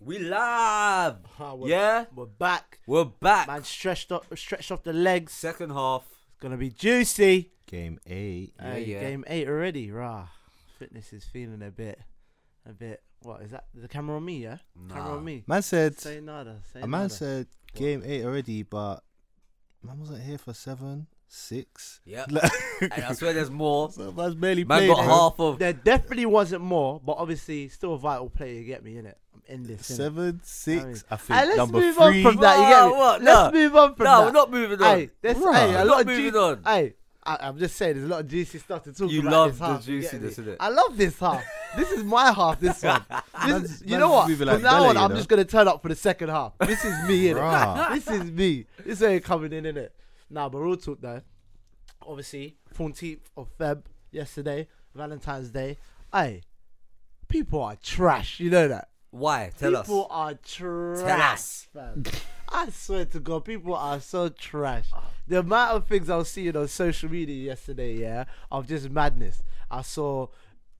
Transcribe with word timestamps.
We 0.00 0.18
live. 0.18 1.16
We're, 1.38 1.68
Yeah, 1.68 2.04
we're 2.14 2.26
back. 2.26 2.78
we're 2.86 3.04
back. 3.04 3.48
Man, 3.48 3.64
stretched 3.64 4.12
up, 4.12 4.26
stretched 4.36 4.70
off 4.70 4.82
the 4.84 4.92
legs. 4.92 5.32
Second 5.32 5.70
half. 5.70 6.04
It's 6.28 6.40
gonna 6.40 6.56
be 6.56 6.70
juicy. 6.70 7.50
Game 7.66 7.98
eight. 8.06 8.54
Yeah, 8.60 8.76
yeah. 8.76 9.00
Game 9.00 9.24
eight 9.26 9.48
already. 9.48 9.90
Rah. 9.90 10.28
Fitness 10.78 11.12
is 11.12 11.24
feeling 11.24 11.62
a 11.62 11.70
bit, 11.70 11.98
a 12.64 12.72
bit. 12.72 13.02
What 13.22 13.42
is 13.42 13.50
that? 13.50 13.64
The 13.74 13.88
camera 13.88 14.16
on 14.16 14.24
me? 14.24 14.44
Yeah. 14.44 14.58
Camera 14.88 15.16
on 15.16 15.24
me. 15.24 15.42
Man 15.48 15.62
said 15.62 15.98
Say 15.98 16.20
nada. 16.20 16.60
Say 16.72 16.80
a 16.80 16.86
man 16.86 17.02
nada. 17.02 17.14
said 17.14 17.46
game 17.74 18.02
eight 18.04 18.24
already, 18.24 18.62
but 18.62 19.00
man 19.82 19.98
wasn't 19.98 20.22
here 20.22 20.38
for 20.38 20.54
seven, 20.54 21.08
six. 21.26 22.00
Yeah, 22.04 22.26
and 22.80 23.04
I 23.04 23.12
swear 23.14 23.32
there's 23.32 23.50
more. 23.50 23.90
so 23.92 24.12
man's 24.12 24.36
barely 24.36 24.62
Man 24.64 24.78
played. 24.78 24.88
got 24.94 25.04
half 25.04 25.40
of. 25.40 25.58
There 25.58 25.72
definitely 25.72 26.26
wasn't 26.26 26.62
more, 26.62 27.00
but 27.04 27.16
obviously 27.18 27.68
still 27.68 27.94
a 27.94 27.98
vital 27.98 28.30
player. 28.30 28.54
You 28.54 28.64
get 28.64 28.84
me 28.84 28.96
in 28.96 29.06
it. 29.06 29.18
I'm 29.48 29.54
in 29.54 29.66
this. 29.66 29.86
Seven, 29.86 30.40
six. 30.44 30.82
I 30.82 30.86
mean- 30.86 31.02
I 31.10 31.16
think 31.16 31.38
Hey, 31.40 31.44
let's 31.46 31.56
number 31.56 31.78
move 31.80 31.94
three. 31.96 32.24
on 32.24 32.32
from 32.32 32.40
that. 32.42 32.56
You 32.58 32.74
get 32.74 32.84
me? 32.84 32.90
What? 32.90 32.98
What? 32.98 33.22
Let's 33.22 33.54
No. 33.54 33.60
move 33.60 33.76
on 33.76 33.94
from 33.94 34.04
No, 34.04 34.10
that. 34.20 34.26
we're 34.26 34.32
not 34.32 34.50
moving 34.50 34.82
on. 34.82 34.96
Hey, 34.98 35.10
that's 35.22 35.38
Right. 35.40 35.56
hey, 35.70 35.74
a 35.74 35.78
lot 35.78 35.86
not 35.86 36.00
of 36.02 36.06
moving 36.06 36.32
ju- 36.32 36.38
on. 36.38 36.62
Hey, 36.64 36.94
I, 37.24 37.36
I'm 37.40 37.58
just 37.58 37.76
saying, 37.76 37.94
there's 37.96 38.06
a 38.06 38.08
lot 38.10 38.20
of 38.20 38.28
juicy 38.28 38.58
stuff 38.58 38.84
to 38.84 38.92
talk 38.92 39.10
You 39.10 39.20
about. 39.20 39.30
You 39.30 39.36
love 39.36 39.50
this 39.50 39.58
the 39.58 39.66
half, 39.66 39.88
you 39.88 40.00
get 40.00 40.10
juiciness, 40.12 40.38
me? 40.38 40.44
innit? 40.52 40.56
I 40.60 40.68
love 40.70 40.96
this 40.96 41.18
half. 41.18 41.44
this 41.76 41.90
is 41.90 42.04
my 42.04 42.32
half. 42.32 42.58
This 42.60 42.82
one. 42.82 43.04
This, 43.10 43.46
Man's- 43.46 43.82
you 43.86 43.98
know 43.98 44.08
what? 44.08 44.30
From 44.30 44.46
like 44.48 44.62
now 44.62 44.84
on, 44.84 44.96
I'm 44.96 45.10
know? 45.10 45.16
just 45.16 45.28
gonna 45.28 45.44
turn 45.44 45.68
up 45.68 45.80
for 45.82 45.88
the 45.88 45.94
second 45.94 46.28
half. 46.30 46.52
This 46.60 46.84
is 46.84 47.08
me. 47.08 47.24
innit? 47.26 47.36
Rah. 47.36 47.88
this 47.94 48.08
is 48.08 48.30
me. 48.30 48.66
This 48.84 49.00
ain't 49.02 49.22
coming 49.24 49.52
in, 49.52 49.64
innit? 49.64 49.90
Nah, 50.30 50.48
but 50.48 50.58
real 50.58 50.76
talk 50.76 51.00
though. 51.00 51.20
Obviously, 52.02 52.56
14th 52.74 53.20
of 53.36 53.48
Feb 53.58 53.82
yesterday, 54.10 54.66
Valentine's 54.94 55.50
Day. 55.50 55.76
Hey, 56.12 56.42
people 57.28 57.62
are 57.62 57.76
trash. 57.76 58.40
You 58.40 58.50
know 58.50 58.68
that. 58.68 58.88
Why? 59.10 59.50
Tell 59.58 59.82
people 59.82 60.04
us. 60.04 60.08
are 60.10 60.34
trash. 60.34 61.34
us. 61.34 61.66
fam. 61.72 62.04
I 62.48 62.68
swear 62.70 63.04
to 63.06 63.20
God, 63.20 63.44
people 63.44 63.74
are 63.74 64.00
so 64.00 64.28
trash. 64.28 64.90
The 65.26 65.40
amount 65.40 65.76
of 65.76 65.86
things 65.86 66.08
I 66.08 66.16
was 66.16 66.28
seeing 66.30 66.56
on 66.56 66.68
social 66.68 67.10
media 67.10 67.36
yesterday, 67.36 67.98
yeah, 67.98 68.24
of 68.50 68.66
just 68.66 68.90
madness. 68.90 69.42
I 69.70 69.82
saw, 69.82 70.28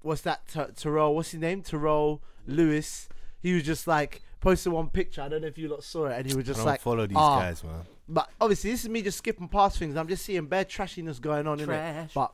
what's 0.01 0.23
that? 0.23 0.47
Ter- 0.49 0.73
Terrell, 0.73 1.15
what's 1.15 1.31
his 1.31 1.41
name? 1.41 1.63
Terrell 1.63 2.23
Lewis. 2.47 3.09
He 3.41 3.55
was 3.55 3.63
just 3.63 3.87
like 3.87 4.23
posted 4.41 4.73
one 4.73 4.89
picture. 4.89 5.23
I 5.23 5.29
don't 5.29 5.43
know 5.43 5.49
if 5.49 5.59
you 5.59 5.69
lot 5.69 5.85
saw 5.85 6.07
it, 6.07 6.19
and 6.19 6.27
he 6.27 6.35
was 6.35 6.45
I 6.45 6.49
just 6.49 6.59
don't 6.59 6.67
like, 6.67 6.81
follow 6.81 7.07
these 7.07 7.17
ah. 7.17 7.41
guys, 7.41 7.63
man. 7.63 7.83
But 8.09 8.31
obviously, 8.41 8.71
this 8.71 8.85
is 8.85 8.89
me 8.89 9.03
just 9.03 9.19
skipping 9.19 9.49
past 9.49 9.79
things. 9.79 9.97
I'm 9.97 10.09
just 10.09 10.25
seeing 10.25 10.47
bare 10.47 10.65
trashiness 10.65 11.21
going 11.21 11.47
on 11.47 11.61
in 11.61 11.65
it. 11.65 11.67
Trash. 11.67 12.15
But 12.15 12.33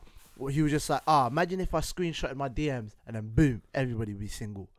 he 0.51 0.61
was 0.61 0.71
just 0.71 0.89
like, 0.89 1.01
ah, 1.07 1.27
imagine 1.27 1.59
if 1.59 1.73
I 1.73 1.79
screenshotted 1.79 2.35
my 2.35 2.49
DMs 2.49 2.91
and 3.05 3.15
then 3.15 3.29
boom, 3.33 3.61
everybody 3.73 4.13
would 4.13 4.19
be 4.19 4.27
single. 4.27 4.69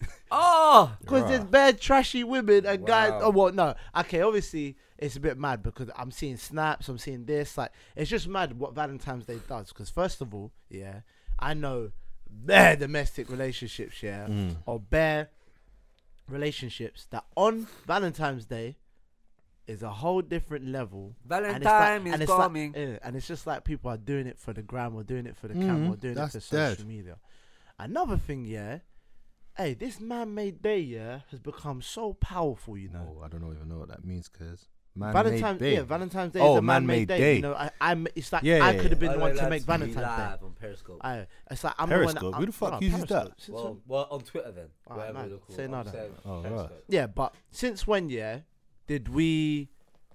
Oh, 0.36 0.96
Because 1.00 1.28
there's 1.28 1.44
bad 1.44 1.80
trashy 1.80 2.24
women 2.24 2.66
and 2.66 2.84
guys. 2.86 3.12
Wow. 3.12 3.20
Oh 3.24 3.30
well, 3.30 3.52
no. 3.52 3.74
Okay, 3.96 4.20
obviously 4.20 4.76
it's 4.98 5.14
a 5.16 5.20
bit 5.20 5.38
mad 5.38 5.62
because 5.62 5.88
I'm 5.96 6.10
seeing 6.10 6.36
snaps. 6.36 6.88
I'm 6.88 6.98
seeing 6.98 7.24
this. 7.24 7.56
Like 7.56 7.70
it's 7.94 8.10
just 8.10 8.26
mad 8.26 8.58
what 8.58 8.74
Valentine's 8.74 9.26
Day 9.26 9.38
does. 9.48 9.68
Because 9.68 9.90
first 9.90 10.20
of 10.20 10.34
all, 10.34 10.50
yeah, 10.68 11.00
I 11.38 11.54
know 11.54 11.92
bare 12.28 12.74
domestic 12.74 13.30
relationships, 13.30 14.02
yeah, 14.02 14.26
Mm. 14.26 14.56
or 14.66 14.80
bare 14.80 15.28
relationships 16.28 17.06
that 17.10 17.24
on 17.36 17.66
Valentine's 17.86 18.46
Day 18.46 18.76
is 19.66 19.82
a 19.82 19.90
whole 19.90 20.20
different 20.22 20.66
level. 20.66 21.14
and 21.30 21.46
it's 21.46 21.64
like- 21.64 21.64
Valentine 21.64 22.06
and 22.12 22.14
is 22.22 22.28
it's 22.28 22.30
like- 22.38 22.76
yeah, 22.76 22.98
and 23.02 23.16
it's 23.16 23.26
just 23.28 23.46
like 23.46 23.64
people 23.64 23.90
are 23.90 23.96
doing 23.96 24.26
it 24.26 24.38
for 24.38 24.52
the 24.52 24.62
gram 24.62 24.94
or 24.94 25.04
doing 25.04 25.26
it 25.26 25.36
for 25.36 25.48
the 25.48 25.54
Mhm, 25.54 25.66
camera 25.66 25.92
or 25.92 25.96
doing 25.96 26.18
it 26.18 26.32
for 26.32 26.40
social 26.40 26.76
dead. 26.76 26.86
media. 26.86 27.16
Another 27.78 28.16
thing, 28.16 28.44
yeah. 28.44 28.80
Hey, 29.56 29.74
this 29.74 30.00
man-made 30.00 30.62
day, 30.62 30.80
yeah, 30.80 31.20
has 31.30 31.38
become 31.38 31.80
so 31.80 32.14
powerful. 32.14 32.76
You 32.76 32.88
know, 32.88 33.16
Oh, 33.20 33.22
I 33.24 33.28
don't 33.28 33.40
know 33.40 33.52
even 33.52 33.68
know 33.68 33.78
what 33.78 33.88
that 33.88 34.04
means, 34.04 34.28
cause 34.28 34.66
man 34.96 35.12
Valentine's 35.12 35.60
Day. 35.60 35.74
yeah, 35.74 35.82
Valentine's 35.82 36.32
Day 36.32 36.40
Oh, 36.40 36.54
is 36.54 36.58
a 36.58 36.62
man-made 36.62 36.86
man-made 36.86 37.08
day. 37.08 37.18
day. 37.18 37.36
You 37.36 37.42
know, 37.42 37.54
I, 37.54 37.70
I'm. 37.80 38.06
It's 38.16 38.32
like 38.32 38.42
Yeah, 38.42 38.64
I 38.66 38.72
yeah, 38.72 38.80
could 38.82 38.90
have 38.90 38.98
been 38.98 39.12
the 39.12 39.18
one 39.18 39.36
to 39.36 39.48
make 39.48 39.62
we 39.62 39.66
Valentine's 39.66 39.94
Day. 39.94 40.00
live 40.02 40.42
on 40.42 40.52
Periscope. 40.60 41.00
I, 41.04 41.26
it's 41.50 41.62
like 41.62 41.74
I'm 41.78 41.88
Periscope? 41.88 42.20
the 42.20 42.30
one. 42.30 42.40
Who 42.40 42.46
the 42.46 42.52
fuck 42.52 42.72
no, 42.72 42.78
uses 42.80 43.00
that? 43.02 43.08
Periscope. 43.08 43.32
Since 43.40 43.54
Well, 43.54 43.80
well, 43.86 44.08
on 44.10 44.20
Twitter 44.22 44.50
then. 44.52 44.66
Alright, 44.90 45.14
wherever 45.14 45.18
man, 45.28 45.40
they're 45.48 45.56
say 45.56 45.64
I'm 45.66 45.70
nada. 45.70 45.90
saying 45.92 46.12
Oh, 46.24 46.42
right. 46.42 46.70
Yeah, 46.88 47.06
but 47.06 47.34
since 47.52 47.86
when, 47.86 48.10
yeah, 48.10 48.40
did 48.88 49.08
we 49.08 49.68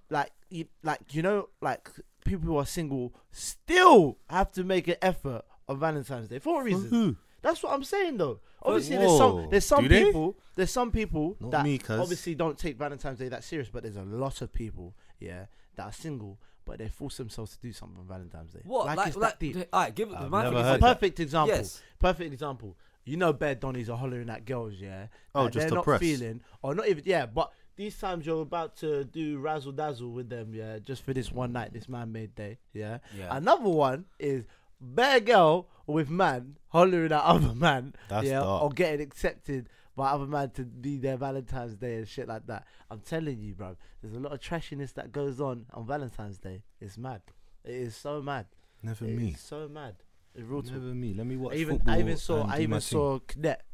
like 0.09 0.31
you, 0.49 0.65
like 0.83 1.13
you 1.13 1.21
know 1.21 1.47
like 1.61 1.89
people 2.25 2.45
who 2.45 2.57
are 2.57 2.65
single 2.65 3.13
still 3.31 4.17
have 4.29 4.51
to 4.53 4.63
make 4.65 4.87
an 4.89 4.95
effort 5.01 5.43
on 5.69 5.79
Valentine's 5.79 6.27
Day 6.27 6.39
for 6.39 6.55
what 6.55 6.59
For 6.61 6.65
reason? 6.65 6.89
who? 6.89 7.15
That's 7.41 7.63
what 7.63 7.71
I'm 7.73 7.83
saying 7.85 8.17
though. 8.17 8.41
Obviously, 8.61 8.97
there's 8.97 9.17
some 9.17 9.47
there's 9.49 9.65
some 9.65 9.83
Do 9.83 9.87
they? 9.89 10.03
people 10.05 10.37
there's 10.55 10.71
some 10.71 10.91
people 10.91 11.37
Not 11.39 11.51
that 11.51 11.63
me, 11.63 11.79
obviously 11.89 12.35
don't 12.35 12.57
take 12.57 12.77
Valentine's 12.77 13.19
Day 13.19 13.29
that 13.29 13.43
serious, 13.43 13.69
but 13.69 13.83
there's 13.83 13.95
a 13.95 14.03
lot 14.03 14.41
of 14.41 14.51
people, 14.51 14.93
yeah, 15.19 15.45
that 15.75 15.83
are 15.85 15.91
single, 15.93 16.37
but 16.65 16.79
they 16.79 16.89
force 16.89 17.17
themselves 17.17 17.51
to 17.55 17.59
do 17.61 17.71
something 17.71 17.97
on 17.99 18.05
Valentine's 18.07 18.51
Day. 18.53 18.61
What? 18.65 18.85
Like, 18.87 18.97
Like, 18.97 19.07
it's 19.07 19.17
like, 19.17 19.31
that 19.31 19.39
deep. 19.39 19.57
alright, 19.73 19.95
give 19.95 20.09
it. 20.09 20.15
I've 20.17 20.29
my 20.29 20.43
never 20.43 20.55
thing 20.57 20.65
is- 20.65 20.71
heard 20.71 20.81
Perfect 20.81 21.19
example. 21.21 21.55
Yes. 21.55 21.81
Perfect 21.99 22.33
example. 22.33 22.75
You 23.05 23.17
know, 23.17 23.33
bare 23.33 23.55
Donnies 23.55 23.89
are 23.89 23.97
hollering 23.97 24.29
at 24.29 24.45
girls, 24.45 24.75
yeah. 24.77 25.07
Oh, 25.33 25.45
that 25.45 25.53
just 25.53 25.61
they're 25.63 25.69
to 25.69 25.75
not 25.75 25.83
press. 25.85 25.99
feeling, 26.01 26.41
or 26.61 26.75
not 26.75 26.87
even, 26.87 27.03
yeah. 27.05 27.25
But 27.25 27.51
these 27.75 27.97
times 27.97 28.25
you're 28.25 28.41
about 28.41 28.75
to 28.77 29.05
do 29.05 29.39
razzle 29.39 29.71
dazzle 29.71 30.11
with 30.11 30.29
them, 30.29 30.53
yeah, 30.53 30.77
just 30.79 31.01
for 31.03 31.13
this 31.13 31.31
one 31.31 31.53
night, 31.53 31.71
this 31.73 31.87
man-made 31.89 32.35
day, 32.35 32.57
yeah. 32.73 32.97
Yeah. 33.17 33.35
Another 33.35 33.69
one 33.69 34.05
is 34.19 34.43
bare 34.81 35.19
girl 35.19 35.67
with 35.87 36.09
man 36.09 36.57
hollering 36.69 37.11
at 37.11 37.23
other 37.23 37.53
man, 37.55 37.93
That's 38.07 38.27
yeah, 38.27 38.39
dark. 38.41 38.63
or 38.63 38.69
getting 38.69 39.01
accepted 39.01 39.69
by 39.95 40.11
other 40.11 40.25
man 40.27 40.51
to 40.51 40.63
be 40.63 40.97
their 40.97 41.17
Valentine's 41.17 41.75
Day 41.75 41.95
and 41.95 42.07
shit 42.07 42.27
like 42.27 42.47
that. 42.47 42.65
I'm 42.89 42.99
telling 43.01 43.39
you, 43.41 43.53
bro, 43.55 43.75
there's 44.01 44.13
a 44.15 44.19
lot 44.19 44.31
of 44.33 44.39
trashiness 44.39 44.93
that 44.93 45.11
goes 45.11 45.41
on 45.41 45.65
on 45.73 45.85
Valentine's 45.85 46.37
Day. 46.37 46.63
It's 46.79 46.97
mad. 46.97 47.21
It 47.65 47.73
is 47.75 47.95
so 47.95 48.21
mad. 48.21 48.45
Never 48.81 49.05
It 49.05 49.17
me. 49.17 49.33
so 49.33 49.67
mad. 49.67 49.95
It's 50.35 50.45
real 50.45 50.61
talk. 50.61 50.73
Never 50.73 50.85
me. 50.85 51.13
Let 51.13 51.25
me 51.27 51.35
watch 51.35 51.53
I 51.55 51.57
even. 51.57 51.81
I 51.87 51.99
even 51.99 52.17
saw 52.17 52.43
I 52.47 52.59
even 52.59 52.79
saw 52.79 53.19
Cadet. 53.19 53.65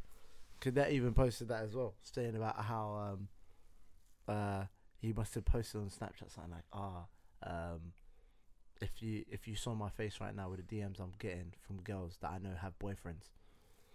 Cadet 0.58 0.90
even 0.90 1.12
posted 1.14 1.48
that 1.48 1.62
as 1.62 1.76
well, 1.76 1.94
saying 2.02 2.34
about 2.34 2.56
how 2.56 3.12
um 3.12 3.28
uh 4.26 4.64
he 4.98 5.12
must 5.12 5.34
have 5.34 5.44
posted 5.44 5.80
on 5.82 5.88
Snapchat 5.90 6.34
something 6.34 6.50
like 6.52 6.64
ah 6.72 7.04
um 7.42 7.92
if 8.80 9.02
you 9.02 9.24
if 9.30 9.48
you 9.48 9.56
saw 9.56 9.74
my 9.74 9.88
face 9.88 10.20
right 10.20 10.34
now 10.34 10.48
with 10.50 10.66
the 10.66 10.76
DMs 10.76 11.00
I'm 11.00 11.12
getting 11.18 11.52
from 11.66 11.80
girls 11.82 12.18
that 12.20 12.30
I 12.30 12.38
know 12.38 12.54
have 12.60 12.78
boyfriends. 12.78 13.30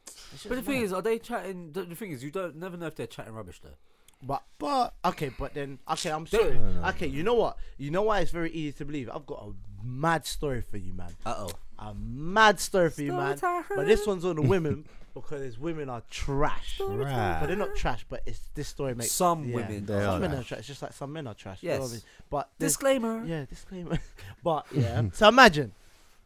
But 0.06 0.50
the 0.50 0.56
just 0.56 0.66
thing 0.66 0.82
is, 0.82 0.94
are 0.94 1.02
they 1.02 1.20
chatting? 1.20 1.72
The, 1.72 1.84
the 1.84 1.96
thing 1.96 2.12
is, 2.12 2.24
you 2.24 2.32
don't 2.32 2.56
never 2.56 2.78
know 2.78 2.88
if 2.88 2.96
they're 2.96 3.08
chatting 3.08 3.34
rubbish 3.34 3.62
though. 3.64 3.76
but 4.22 4.44
But 4.58 4.94
okay, 5.06 5.32
but 5.38 5.54
then 5.54 5.80
okay, 5.90 6.10
I'm 6.12 6.28
sorry. 6.28 6.56
No, 6.56 6.72
no, 6.72 6.82
no. 6.82 6.88
Okay, 6.90 7.08
you 7.08 7.24
know 7.24 7.36
what? 7.36 7.58
You 7.78 7.92
know 7.92 8.04
why 8.04 8.20
it's 8.20 8.32
very 8.32 8.52
easy 8.52 8.74
to 8.74 8.86
believe. 8.86 9.10
I've 9.14 9.26
got 9.26 9.44
a 9.48 9.86
mad 9.86 10.26
story 10.26 10.62
for 10.62 10.78
you, 10.78 10.94
man. 10.94 11.16
Uh 11.26 11.36
oh. 11.38 11.52
A 11.82 11.96
mad 11.96 12.60
story 12.60 12.90
for 12.92 13.02
you, 13.02 13.12
man. 13.14 13.38
Story 13.38 13.64
But 13.76 13.88
this 13.88 14.06
one's 14.06 14.24
on 14.24 14.36
the 14.36 14.44
women 14.44 14.86
because 15.16 15.58
women 15.58 15.90
are 15.90 16.04
trash. 16.12 16.80
Right. 16.80 17.38
But 17.40 17.48
they're 17.48 17.56
not 17.58 17.76
trash. 17.76 18.06
But 18.08 18.22
it's 18.28 18.40
this 18.54 18.68
story 18.68 18.94
makes 18.94 19.12
Some 19.12 19.46
yeah. 19.46 19.56
women 19.56 19.86
They 19.88 19.94
some 20.00 20.16
are 20.16 20.20
men 20.20 20.30
trash. 20.30 20.40
are 20.42 20.48
trash. 20.48 20.60
It's 20.60 20.68
just 20.68 20.82
like 20.84 20.94
some 20.94 21.12
men 21.12 21.26
are 21.28 21.34
trash. 21.34 21.64
you 21.64 21.70
know 21.70 21.84
I 21.84 21.88
mean? 21.88 22.02
But 22.30 22.50
Disclaimer. 22.60 23.26
yeah, 23.26 23.46
disclaimer. 23.46 23.98
but 24.44 24.68
yeah. 24.72 25.02
so 25.14 25.28
imagine, 25.28 25.74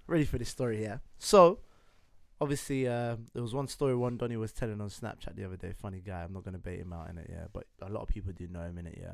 ready 0.08 0.26
for 0.26 0.38
this 0.38 0.50
story? 0.50 0.84
Yeah. 0.84 0.98
So 1.20 1.60
obviously, 2.42 2.86
um, 2.90 3.28
there 3.34 3.42
was 3.42 3.54
one 3.54 3.70
story 3.70 3.96
one 3.96 4.18
Donny 4.18 4.36
was 4.36 4.52
telling 4.52 4.82
on 4.82 4.90
Snapchat 4.90 5.36
the 5.38 5.46
other 5.46 5.56
day. 5.58 5.72
Funny 5.82 6.02
guy. 6.06 6.22
I'm 6.24 6.34
not 6.34 6.44
gonna 6.44 6.58
bait 6.58 6.80
him 6.80 6.92
out 6.92 7.10
in 7.10 7.18
it. 7.18 7.30
Yeah. 7.32 7.46
But 7.54 7.68
a 7.82 7.90
lot 7.90 8.02
of 8.02 8.10
people 8.10 8.34
do 8.34 8.48
know 8.48 8.62
him 8.64 8.78
in 8.78 8.88
it. 8.88 8.98
Yeah. 9.02 9.14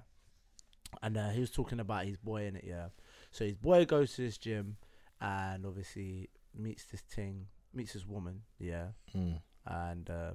And 1.03 1.18
uh, 1.18 1.29
he 1.29 1.40
was 1.40 1.52
talking 1.52 1.79
about 1.79 2.06
his 2.06 2.18
boy 2.18 2.46
in 2.46 2.56
it. 2.56 2.66
Yeah. 2.68 2.88
So 3.29 3.46
his 3.46 3.56
boy 3.56 3.85
goes 3.85 4.16
to 4.16 4.23
this 4.23 4.38
gym, 4.38 4.75
and 5.22 5.66
obviously 5.66 6.30
meets 6.54 6.84
this 6.86 7.02
thing, 7.02 7.46
meets 7.74 7.94
this 7.94 8.06
woman. 8.06 8.42
Yeah 8.59 8.88
Mm. 9.16 9.40
and 9.66 10.09
uh, 10.09 10.32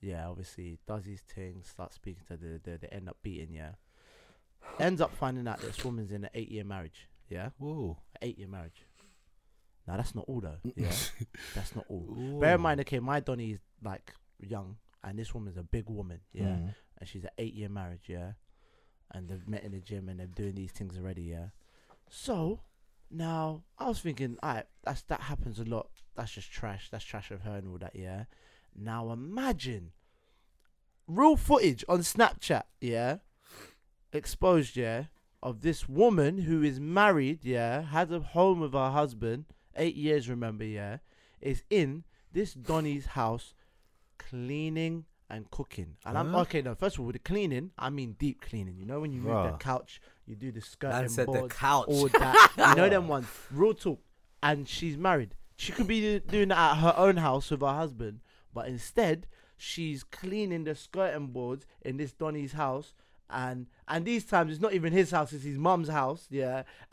yeah, 0.00 0.28
obviously 0.28 0.78
does 0.86 1.04
his 1.06 1.20
thing, 1.20 1.62
starts 1.62 1.94
speaking 1.96 2.24
to 2.28 2.36
the, 2.36 2.60
the 2.62 2.78
they 2.78 2.88
end 2.88 3.08
up 3.08 3.16
beating, 3.22 3.52
yeah. 3.54 3.72
Ends 4.80 5.00
up 5.00 5.14
finding 5.16 5.46
out 5.46 5.60
this 5.60 5.84
woman's 5.84 6.10
in 6.10 6.24
an 6.24 6.30
eight 6.34 6.50
year 6.50 6.64
marriage, 6.64 7.08
yeah, 7.28 7.50
Whoa. 7.58 7.98
eight 8.22 8.38
year 8.38 8.48
marriage. 8.48 8.86
Now 9.86 9.96
that's 9.98 10.14
not 10.14 10.24
all 10.26 10.40
though, 10.40 10.56
yeah, 10.76 10.90
that's 11.54 11.76
not 11.76 11.84
all. 11.88 12.38
Bear 12.40 12.54
in 12.54 12.60
mind, 12.62 12.80
okay, 12.80 12.98
my 13.00 13.20
Donny 13.20 13.52
is 13.52 13.58
like 13.82 14.14
young, 14.40 14.76
and 15.02 15.18
this 15.18 15.34
woman's 15.34 15.56
a 15.58 15.62
big 15.62 15.88
woman, 15.90 16.20
yeah, 16.32 16.44
Mm. 16.56 16.74
and 16.98 17.08
she's 17.08 17.24
an 17.24 17.30
eight 17.38 17.52
year 17.54 17.68
marriage, 17.68 18.04
yeah, 18.08 18.32
and 19.12 19.28
they've 19.28 19.46
met 19.46 19.62
in 19.64 19.72
the 19.72 19.80
gym 19.80 20.08
and 20.08 20.18
they're 20.18 20.26
doing 20.26 20.54
these 20.54 20.72
things 20.72 20.96
already, 20.96 21.22
yeah. 21.24 21.48
So 22.08 22.60
now 23.10 23.62
I 23.78 23.88
was 23.88 24.00
thinking, 24.00 24.36
alright, 24.42 24.66
that's 24.82 25.02
that 25.02 25.22
happens 25.22 25.58
a 25.58 25.64
lot. 25.64 25.88
That's 26.14 26.32
just 26.32 26.52
trash. 26.52 26.88
That's 26.90 27.04
trash 27.04 27.30
of 27.30 27.42
her 27.42 27.56
and 27.56 27.68
all 27.68 27.78
that, 27.78 27.94
yeah. 27.94 28.24
Now 28.74 29.10
imagine 29.10 29.92
real 31.06 31.36
footage 31.36 31.84
on 31.88 32.00
Snapchat, 32.00 32.64
yeah, 32.80 33.18
exposed, 34.12 34.76
yeah, 34.76 35.04
of 35.42 35.60
this 35.60 35.88
woman 35.88 36.38
who 36.38 36.62
is 36.62 36.80
married, 36.80 37.44
yeah, 37.44 37.82
had 37.82 38.10
a 38.12 38.20
home 38.20 38.60
with 38.60 38.72
her 38.72 38.90
husband, 38.90 39.44
eight 39.76 39.96
years, 39.96 40.28
remember, 40.28 40.64
yeah, 40.64 40.98
is 41.40 41.62
in 41.70 42.04
this 42.32 42.54
Donny's 42.54 43.06
house 43.06 43.54
cleaning 44.18 45.04
and 45.34 45.50
cooking. 45.50 45.96
And 46.06 46.16
I'm 46.18 46.30
Huh? 46.32 46.40
okay. 46.40 46.62
No, 46.62 46.74
first 46.74 46.96
of 46.96 47.00
all, 47.00 47.06
with 47.06 47.14
the 47.14 47.20
cleaning, 47.20 47.70
I 47.78 47.90
mean 47.90 48.16
deep 48.18 48.40
cleaning. 48.40 48.76
You 48.78 48.86
know 48.86 49.00
when 49.00 49.12
you 49.12 49.20
move 49.20 49.32
the 49.44 49.50
Bruh. 49.52 49.60
couch, 49.60 50.00
you 50.26 50.34
do 50.36 50.52
the 50.52 50.60
skirt 50.60 50.90
Man 50.90 51.02
and 51.04 51.10
said 51.12 51.26
the 51.28 51.32
boards, 51.32 51.54
couch. 51.54 51.86
all 51.88 52.08
that. 52.18 52.52
you 52.56 52.74
know 52.76 52.88
them 52.88 53.08
ones. 53.08 53.26
Real 53.50 53.74
talk. 53.74 54.00
And 54.42 54.68
she's 54.68 54.96
married. 54.96 55.34
She 55.56 55.72
could 55.72 55.86
be 55.86 56.00
do- 56.00 56.20
doing 56.20 56.48
that 56.48 56.72
at 56.72 56.76
her 56.78 56.94
own 56.96 57.16
house 57.18 57.50
with 57.50 57.60
her 57.60 57.66
husband, 57.74 58.20
but 58.52 58.66
instead 58.68 59.26
she's 59.56 60.02
cleaning 60.04 60.64
the 60.64 60.74
skirting 60.74 61.28
boards 61.28 61.64
in 61.82 61.96
this 61.96 62.12
Donny's 62.12 62.52
house. 62.52 62.92
And 63.30 63.66
and 63.88 64.04
these 64.04 64.24
times 64.24 64.52
it's 64.52 64.60
not 64.60 64.74
even 64.74 64.92
his 64.92 65.10
house; 65.10 65.32
it's 65.32 65.44
his 65.44 65.56
mum's 65.58 65.88
house. 65.88 66.26
Yeah, 66.30 66.64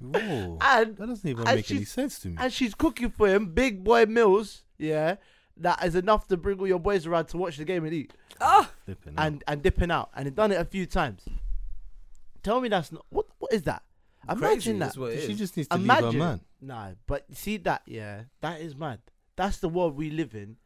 Whoa. 0.00 0.58
and 0.60 0.96
That 0.96 1.06
doesn't 1.08 1.28
even 1.28 1.46
and 1.46 1.56
make 1.56 1.70
any 1.70 1.78
she's- 1.80 1.90
sense 1.90 2.18
to 2.20 2.28
me. 2.28 2.36
and 2.38 2.52
she's 2.52 2.74
cooking 2.74 3.10
for 3.10 3.28
him 3.28 3.46
big 3.46 3.82
boy 3.82 4.06
meals. 4.06 4.62
Yeah, 4.78 5.16
that 5.58 5.84
is 5.84 5.94
enough 5.94 6.26
to 6.28 6.36
bring 6.36 6.58
all 6.58 6.66
your 6.66 6.80
boys 6.80 7.06
around 7.06 7.26
to 7.26 7.36
watch 7.38 7.56
the 7.56 7.64
game 7.64 7.84
and 7.84 7.94
eat 7.94 8.12
Ah, 8.40 8.70
Flipping 8.84 9.14
out. 9.16 9.26
and 9.26 9.44
and 9.46 9.62
dipping 9.62 9.90
out. 9.90 10.10
And 10.16 10.26
he's 10.26 10.34
done 10.34 10.50
it 10.52 10.60
a 10.60 10.64
few 10.64 10.86
times. 10.86 11.24
Tell 12.42 12.60
me 12.60 12.68
that's 12.68 12.92
not 12.92 13.04
what 13.10 13.26
what 13.38 13.52
is 13.52 13.62
that? 13.62 13.82
crazy, 14.26 14.38
Imagine 14.44 14.78
that. 14.78 14.84
that's 14.86 14.96
what 14.98 15.12
it 15.12 15.22
she 15.26 15.32
is. 15.32 15.38
just 15.38 15.56
needs 15.56 15.68
to 15.68 15.76
Imagine. 15.76 16.04
leave 16.10 16.12
her 16.14 16.18
man. 16.18 16.40
Nah, 16.60 16.90
but 17.06 17.26
see 17.32 17.58
that, 17.58 17.82
yeah, 17.86 18.22
that 18.40 18.60
is 18.60 18.74
mad. 18.74 19.00
That's 19.36 19.58
the 19.58 19.68
world 19.68 19.96
we 19.96 20.10
live 20.10 20.34
in, 20.34 20.56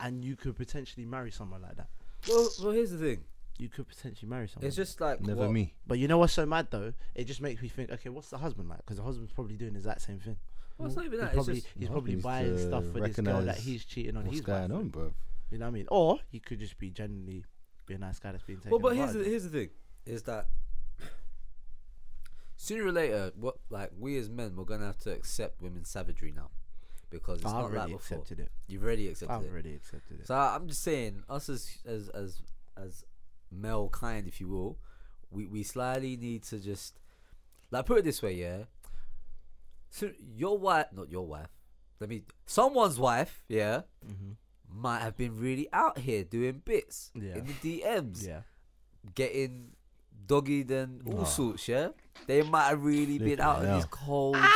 and 0.00 0.24
you 0.24 0.34
could 0.34 0.56
potentially 0.56 1.04
marry 1.04 1.30
someone 1.30 1.60
like 1.62 1.76
that. 1.76 1.88
well, 2.28 2.48
well, 2.62 2.72
here's 2.72 2.90
the 2.90 2.98
thing. 2.98 3.24
You 3.58 3.68
could 3.68 3.86
potentially 3.86 4.28
marry 4.30 4.48
someone. 4.48 4.66
It's 4.66 4.76
just 4.76 4.98
like 5.00 5.20
Never 5.20 5.40
what- 5.42 5.50
me. 5.50 5.74
but 5.86 5.98
you 5.98 6.08
know 6.08 6.16
what's 6.18 6.32
so 6.32 6.46
mad 6.46 6.68
though? 6.70 6.94
It 7.14 7.24
just 7.24 7.40
makes 7.42 7.60
me 7.60 7.68
think, 7.68 7.90
okay, 7.90 8.08
what's 8.08 8.30
the 8.30 8.38
husband 8.38 8.68
like? 8.70 8.78
Because 8.78 8.96
the 8.96 9.02
husband's 9.02 9.32
probably 9.32 9.56
doing 9.56 9.74
the 9.74 9.78
exact 9.78 10.00
same 10.02 10.18
thing. 10.18 10.38
Well, 10.82 10.88
it's 10.88 10.96
not 10.96 11.04
even 11.06 11.12
He's 11.12 11.20
that. 11.20 11.26
It's 11.26 11.34
probably, 11.36 11.54
just 11.54 11.66
he's 11.78 11.88
No, 11.88 11.92
probably 11.92 12.12
he's 12.14 12.22
buying 12.22 12.58
stuff 12.58 12.84
for 12.92 13.00
this 13.00 13.16
girl 13.16 13.42
that 13.42 13.58
he's 13.58 13.84
cheating 13.84 14.16
on 14.16 14.24
What's 14.24 14.36
his 14.38 14.44
going 14.46 14.62
wife 14.62 14.70
on, 14.72 14.82
with. 14.84 14.92
bro? 14.92 15.14
You 15.50 15.58
know 15.58 15.64
what 15.66 15.70
I 15.70 15.72
mean? 15.72 15.86
Or 15.90 16.18
he 16.30 16.40
could 16.40 16.58
just 16.58 16.78
be 16.78 16.90
genuinely 16.90 17.44
be 17.86 17.94
a 17.94 17.98
nice 17.98 18.18
guy 18.18 18.32
that's 18.32 18.42
being 18.44 18.58
taken. 18.58 18.70
well, 18.72 18.80
but 18.80 18.96
here's 18.96 19.12
the, 19.12 19.20
advantage 19.20 19.26
of. 19.26 19.30
here's 19.30 19.42
the 19.44 19.58
thing: 19.58 19.68
is 20.06 20.22
that 20.22 20.48
sooner 22.56 22.86
or 22.86 22.92
later, 22.92 23.32
what 23.38 23.56
like 23.70 23.90
we 23.98 24.16
as 24.18 24.28
men, 24.28 24.56
we're 24.56 24.64
gonna 24.64 24.86
have 24.86 24.98
to 24.98 25.12
accept 25.12 25.60
women's 25.60 25.88
savagery 25.88 26.32
now, 26.34 26.50
because 27.10 27.38
it's 27.38 27.46
I've 27.46 27.52
not 27.54 27.62
like 27.64 27.72
already 27.78 27.92
before. 27.94 28.18
accepted 28.18 28.40
it. 28.40 28.50
You've 28.68 28.82
already 28.84 29.08
accepted 29.08 29.34
it. 29.34 29.36
I've 29.46 29.52
already 29.52 29.74
accepted 29.74 30.20
it. 30.20 30.26
So 30.26 30.34
I'm 30.34 30.68
just 30.68 30.82
saying, 30.82 31.22
us 31.28 31.48
as 31.48 31.78
as 31.86 32.08
as 32.10 32.40
as 32.76 33.04
male 33.50 33.88
kind, 33.88 34.26
if 34.26 34.40
you 34.40 34.48
will, 34.48 34.78
we 35.30 35.46
we 35.46 35.62
slightly 35.62 36.16
need 36.16 36.42
to 36.44 36.58
just 36.58 36.98
like 37.70 37.86
put 37.86 37.98
it 37.98 38.04
this 38.04 38.22
way, 38.22 38.34
yeah. 38.34 38.64
So 39.92 40.10
your 40.34 40.58
wife, 40.58 40.86
not 40.92 41.10
your 41.10 41.26
wife. 41.26 41.48
Let 42.00 42.08
me. 42.10 42.24
Someone's 42.46 42.98
wife, 42.98 43.44
yeah, 43.48 43.82
hmm 44.04 44.32
might 44.74 45.00
have 45.00 45.18
been 45.18 45.38
really 45.38 45.68
out 45.70 45.98
here 45.98 46.24
doing 46.24 46.62
bits 46.64 47.10
Yeah. 47.14 47.36
in 47.36 47.44
the 47.46 47.52
DMs, 47.52 48.26
Yeah. 48.26 48.40
getting 49.14 49.72
doggied 50.26 50.70
and 50.70 51.06
all 51.06 51.20
Oh. 51.20 51.24
sorts. 51.24 51.68
Yeah, 51.68 51.88
they 52.26 52.42
might 52.42 52.68
have 52.68 52.82
really 52.82 53.18
been 53.18 53.38
out 53.38 53.62
in 53.62 53.74
these 53.74 53.84
cold 53.84 54.36
streets. 54.36 54.48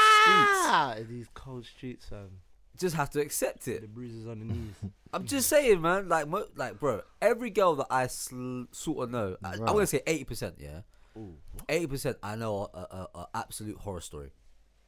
Ah, 0.72 0.96
these 1.06 1.28
cold 1.34 1.66
streets, 1.66 2.10
um, 2.12 2.40
Just 2.78 2.94
have 2.96 3.10
to 3.10 3.20
accept 3.20 3.68
it. 3.68 3.82
the 3.82 3.88
bruises 3.88 4.26
on 4.26 4.38
the 4.38 4.44
knees. 4.46 4.74
I'm 5.12 5.26
just 5.26 5.48
saying, 5.50 5.82
man. 5.82 6.08
Like, 6.08 6.28
mo- 6.28 6.48
like, 6.56 6.80
bro. 6.80 7.02
Every 7.20 7.50
girl 7.50 7.74
that 7.76 7.86
I 7.90 8.06
sl- 8.06 8.64
sort 8.72 9.04
of 9.04 9.10
know, 9.10 9.36
I, 9.44 9.52
I'm 9.52 9.64
gonna 9.66 9.86
say 9.86 10.00
eighty 10.06 10.24
percent. 10.24 10.56
Yeah, 10.58 10.80
Ooh. 11.18 11.36
eighty 11.68 11.86
percent. 11.88 12.16
I 12.22 12.36
know 12.36 12.70
a, 12.72 12.78
a, 12.78 13.08
a 13.14 13.28
absolute 13.34 13.76
horror 13.78 14.00
story. 14.00 14.32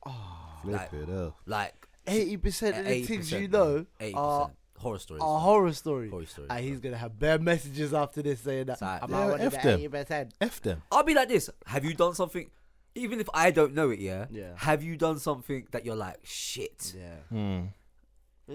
Oh, 0.07 0.61
Like- 0.65 0.93
it 0.93 1.11
up. 1.11 1.37
Like 1.47 1.75
eighty 2.07 2.37
percent 2.37 2.77
of 2.79 2.85
the 2.87 3.03
things 3.05 3.31
you 3.33 3.49
know 3.49 3.85
80% 4.01 4.15
are 4.17 4.51
horror 4.79 4.99
stories. 4.99 5.23
a 5.23 5.27
horror 5.27 5.73
story. 5.73 6.09
horror 6.11 6.27
stories. 6.27 6.51
And 6.51 6.59
bro. 6.59 6.69
he's 6.69 6.81
gonna 6.81 6.97
have 6.97 7.19
bare 7.19 7.39
messages 7.39 7.93
after 7.93 8.23
this 8.23 8.41
saying 8.41 8.67
that. 8.67 8.81
Like- 8.81 9.03
I'm 9.03 9.11
yeah, 9.11 9.19
out 9.19 9.41
F 9.41 9.63
them. 9.63 9.81
The 9.91 10.29
F 10.41 10.61
them. 10.63 10.83
I'll 10.91 11.03
be 11.03 11.15
like 11.15 11.29
this. 11.29 11.51
Have 11.67 11.85
you 11.85 11.95
done 11.95 12.15
something? 12.15 12.51
Even 12.95 13.21
if 13.21 13.29
I 13.33 13.51
don't 13.51 13.75
know 13.75 13.91
it, 13.91 14.01
yeah. 14.01 14.27
Yeah. 14.31 14.53
Have 14.57 14.83
you 14.83 14.97
done 14.97 15.19
something 15.19 15.67
that 15.71 15.85
you're 15.85 15.95
like, 15.95 16.19
shit? 16.25 16.95
Yeah. 16.97 17.15
Hmm. 17.29 17.67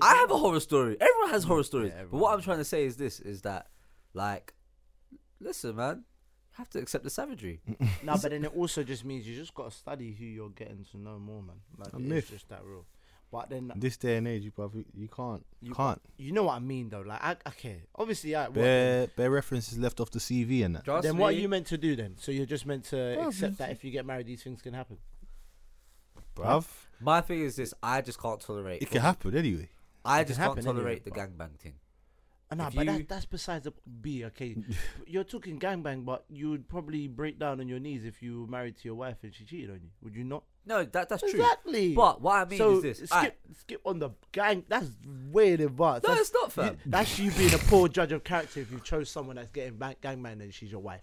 I 0.01 0.15
have 0.15 0.31
a 0.31 0.37
horror 0.37 0.59
story. 0.59 0.97
Everyone 0.99 1.29
has 1.29 1.43
horror 1.43 1.63
stories. 1.63 1.93
Yeah, 1.95 2.03
but 2.09 2.17
what 2.17 2.33
I'm 2.33 2.41
trying 2.41 2.57
to 2.57 2.65
say 2.65 2.85
is 2.85 2.97
this: 2.97 3.19
is 3.19 3.43
that, 3.43 3.67
like, 4.13 4.53
listen, 5.39 5.75
man, 5.75 5.97
you 5.97 6.03
have 6.53 6.69
to 6.71 6.79
accept 6.79 7.03
the 7.03 7.09
savagery. 7.09 7.61
No, 8.03 8.13
but 8.21 8.31
then 8.31 8.43
it 8.45 8.55
also 8.55 8.83
just 8.83 9.05
means 9.05 9.27
you 9.27 9.35
just 9.35 9.53
gotta 9.53 9.71
study 9.71 10.13
who 10.13 10.25
you're 10.25 10.49
getting 10.49 10.85
to 10.91 10.97
know 10.97 11.17
more, 11.19 11.41
man. 11.41 11.55
Like 11.77 11.93
A 11.93 11.97
it's 11.97 12.05
myth. 12.05 12.29
just 12.29 12.49
that 12.49 12.63
real. 12.65 12.85
But 13.31 13.49
then 13.49 13.71
This 13.75 13.97
day 13.97 14.17
and 14.17 14.27
age, 14.27 14.43
you 14.43 14.51
probably 14.51 14.85
you 14.93 15.07
can't. 15.07 15.43
You 15.59 15.69
You 15.69 15.73
can't. 15.75 15.99
you 16.17 16.31
know 16.33 16.43
what 16.43 16.55
I 16.55 16.59
mean 16.59 16.89
though. 16.89 17.01
Like 17.01 17.23
I, 17.23 17.31
okay, 17.47 17.81
obviously, 17.95 18.35
I, 18.35 18.43
what, 18.43 18.53
Bare 18.53 19.07
bare 19.07 19.31
references 19.31 19.79
left 19.79 19.99
off 19.99 20.11
the 20.11 20.19
CV 20.19 20.63
and 20.63 20.75
that. 20.75 20.85
Trust 20.85 21.03
then 21.03 21.17
what 21.17 21.33
are 21.33 21.35
me. 21.35 21.41
you 21.41 21.49
meant 21.49 21.65
to 21.67 21.77
do 21.77 21.95
then? 21.95 22.15
So 22.19 22.31
you're 22.31 22.45
just 22.45 22.65
meant 22.67 22.83
to 22.85 22.95
Bruv, 22.95 23.27
accept 23.29 23.57
that 23.57 23.71
if 23.71 23.83
you 23.83 23.89
get 23.89 24.05
married, 24.05 24.27
these 24.27 24.43
things 24.43 24.61
can 24.61 24.73
happen. 24.75 24.97
Bruv. 26.35 26.67
My 27.01 27.21
thing 27.21 27.41
is 27.41 27.55
this: 27.55 27.73
I 27.81 28.01
just 28.01 28.19
can't 28.21 28.39
tolerate. 28.39 28.81
It 28.81 28.91
can 28.91 29.01
happen 29.01 29.35
anyway. 29.35 29.69
I 30.05 30.21
It 30.21 30.27
just 30.27 30.39
can 30.39 30.47
can't 30.49 30.57
happen 30.57 30.69
anyway, 30.69 30.99
tolerate 30.99 31.05
the 31.05 31.11
but- 31.11 31.19
gangbang 31.19 31.57
thing. 31.59 31.73
If 32.59 32.75
but 32.75 32.85
you- 32.85 32.91
that, 32.91 33.09
that's 33.09 33.25
besides 33.25 33.65
the 33.65 33.73
B. 34.01 34.25
Okay, 34.25 34.55
you're 35.07 35.23
talking 35.23 35.59
gangbang, 35.59 36.05
but 36.05 36.25
you 36.29 36.49
would 36.49 36.67
probably 36.67 37.07
break 37.07 37.39
down 37.39 37.59
on 37.59 37.67
your 37.67 37.79
knees 37.79 38.05
if 38.05 38.21
you 38.21 38.41
were 38.41 38.47
married 38.47 38.77
to 38.77 38.85
your 38.85 38.95
wife 38.95 39.17
and 39.23 39.33
she 39.33 39.43
cheated 39.43 39.69
on 39.69 39.81
you. 39.81 39.89
Would 40.01 40.15
you 40.15 40.23
not? 40.23 40.43
No, 40.65 40.83
that 40.83 41.09
that's 41.09 41.21
true. 41.21 41.31
Exactly. 41.31 41.93
But 41.93 42.21
what 42.21 42.35
I 42.35 42.45
mean 42.45 42.57
so 42.57 42.77
is 42.77 42.99
this: 42.99 43.09
skip, 43.09 43.39
skip 43.59 43.81
on 43.85 43.99
the 43.99 44.11
gang. 44.31 44.63
That's 44.67 44.89
way 45.31 45.53
in 45.53 45.61
advance. 45.61 46.03
no, 46.03 46.15
that's, 46.15 46.31
it's 46.33 46.57
not, 46.57 46.65
you, 46.65 46.77
that's 46.85 47.19
you 47.19 47.31
being 47.31 47.53
a 47.53 47.57
poor 47.57 47.87
judge 47.87 48.11
of 48.11 48.23
character 48.23 48.61
if 48.61 48.71
you 48.71 48.79
chose 48.79 49.09
someone 49.09 49.35
that's 49.35 49.49
getting 49.51 49.77
bang, 49.77 49.95
gangbang 50.01 50.41
and 50.41 50.53
she's 50.53 50.71
your 50.71 50.81
wife. 50.81 51.01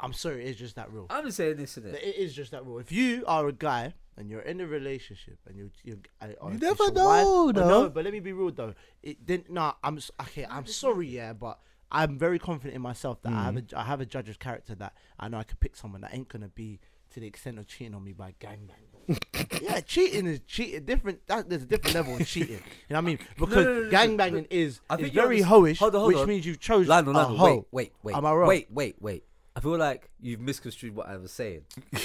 I'm 0.00 0.12
sorry, 0.12 0.46
it's 0.46 0.58
just 0.58 0.74
that 0.76 0.92
rule. 0.92 1.06
I'm 1.10 1.24
just 1.26 1.36
saying 1.36 1.56
this, 1.58 1.76
innit? 1.76 1.94
It 1.94 2.16
is 2.16 2.34
just 2.34 2.50
that 2.50 2.66
rule. 2.66 2.80
If 2.80 2.90
you 2.90 3.24
are 3.26 3.46
a 3.46 3.52
guy 3.52 3.94
and 4.16 4.28
you're 4.30 4.40
in 4.40 4.60
a 4.60 4.66
relationship 4.66 5.38
and 5.46 5.56
you're, 5.56 5.70
you're 5.84 5.96
uh, 6.20 6.26
You 6.50 6.58
never 6.58 6.84
your 6.84 6.92
wife- 6.92 6.94
know, 6.94 7.24
oh, 7.26 7.52
though. 7.52 7.68
No, 7.68 7.88
but 7.90 8.04
let 8.04 8.12
me 8.12 8.20
be 8.20 8.32
real 8.32 8.50
though. 8.50 8.74
It 9.02 9.24
didn't. 9.24 9.50
No, 9.50 9.74
I'm 9.82 9.98
okay. 10.22 10.46
I'm 10.48 10.66
sorry, 10.66 11.08
yeah, 11.08 11.32
but 11.32 11.58
I'm 11.90 12.18
very 12.18 12.38
confident 12.38 12.74
in 12.76 12.82
myself 12.82 13.22
that 13.22 13.32
I 13.32 13.42
have 13.44 13.56
a 13.56 13.62
I 13.76 13.82
have 13.84 14.00
a 14.00 14.06
judge's 14.06 14.36
character 14.36 14.74
that 14.76 14.94
I 15.18 15.28
know 15.28 15.38
I 15.38 15.44
could 15.44 15.60
pick 15.60 15.76
someone 15.76 16.00
that 16.02 16.14
ain't 16.14 16.28
gonna 16.28 16.48
be 16.48 16.80
to 17.10 17.20
the 17.20 17.26
extent 17.26 17.58
of 17.58 17.66
cheating 17.66 17.94
on 17.94 18.02
me 18.04 18.12
by 18.12 18.34
gangbang. 18.40 18.88
yeah, 19.62 19.80
cheating 19.80 20.26
is 20.26 20.40
cheating. 20.46 20.84
Different. 20.84 21.26
That, 21.26 21.50
there's 21.50 21.64
a 21.64 21.66
different 21.66 21.94
level 21.94 22.14
of 22.16 22.26
cheating. 22.26 22.60
You 22.88 22.94
know 22.94 22.96
what 22.96 22.98
I 22.98 23.00
mean? 23.02 23.18
Because 23.38 23.54
no, 23.56 23.62
no, 23.64 23.80
no, 23.80 23.90
gangbanging 23.90 24.46
is 24.50 24.80
I 24.88 24.94
is 24.94 25.00
think 25.00 25.14
you 25.14 25.20
very 25.20 25.40
hoish, 25.40 25.78
Hold 25.78 25.94
on, 25.96 26.00
hold 26.02 26.12
which 26.12 26.22
on. 26.22 26.28
means 26.28 26.46
you've 26.46 26.60
chosen 26.60 26.88
Lando, 26.88 27.10
a 27.10 27.12
Lando, 27.14 27.36
hoe. 27.36 27.44
wait, 27.44 27.62
wait, 27.72 27.92
wait, 28.02 28.16
Am 28.16 28.24
I 28.26 28.32
wrong? 28.32 28.48
wait, 28.48 28.68
wait, 28.70 28.96
wait. 29.00 29.24
I 29.54 29.60
feel 29.60 29.76
like 29.76 30.08
you've 30.20 30.40
misconstrued 30.40 30.94
what 30.94 31.08
I 31.08 31.16
was 31.16 31.32
saying. 31.32 31.62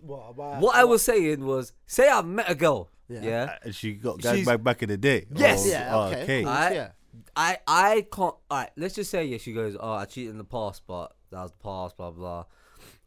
What, 0.00 0.30
am 0.30 0.40
I- 0.40 0.58
What 0.58 0.74
I 0.74 0.82
was 0.84 1.02
saying 1.02 1.44
was, 1.44 1.72
say 1.86 2.08
I 2.08 2.22
met 2.22 2.50
a 2.50 2.54
girl, 2.56 2.90
Yeah. 3.08 3.20
yeah, 3.22 3.58
And 3.62 3.72
she 3.74 3.92
got 3.94 4.20
She's- 4.22 4.44
back 4.44 4.62
back 4.64 4.82
in 4.82 4.88
the 4.88 4.96
day. 4.96 5.26
Yes. 5.34 5.62
Oh, 5.64 5.68
Yeah. 5.70 5.96
Okay. 6.06 6.22
okay. 6.22 6.44
I- 6.44 6.72
yeah. 6.72 6.88
I 7.36 7.58
I 7.66 8.06
can't. 8.12 8.34
Alright, 8.50 8.70
let's 8.76 8.94
just 8.94 9.10
say 9.10 9.24
yeah. 9.26 9.38
She 9.38 9.52
goes, 9.52 9.76
oh, 9.78 9.92
I 9.92 10.04
cheated 10.06 10.32
in 10.32 10.38
the 10.38 10.44
past, 10.44 10.82
but 10.86 11.14
that 11.30 11.42
was 11.42 11.52
the 11.52 11.58
past, 11.58 11.96
blah 11.96 12.10
blah. 12.10 12.44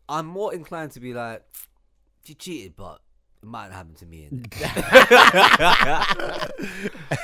I'm 0.07 0.25
more 0.27 0.53
inclined 0.53 0.91
to 0.91 0.99
be 1.01 1.13
like, 1.13 1.43
she 2.23 2.33
cheated, 2.35 2.75
but 2.77 3.01
it 3.41 3.45
might 3.47 3.67
not 3.67 3.73
happen 3.75 3.95
to 3.95 4.05
me. 4.05 4.29
innit?" 4.31 4.53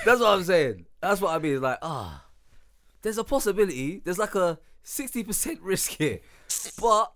That's 0.05 0.19
what 0.19 0.29
I'm 0.37 0.43
saying. 0.43 0.85
That's 1.01 1.21
what 1.21 1.33
I 1.35 1.39
mean. 1.39 1.61
Like, 1.61 1.77
ah, 1.81 2.25
there's 3.01 3.17
a 3.17 3.23
possibility. 3.23 4.01
There's 4.03 4.19
like 4.19 4.35
a 4.35 4.59
sixty 4.83 5.23
percent 5.23 5.61
risk 5.61 5.91
here, 5.91 6.19
but 6.79 7.13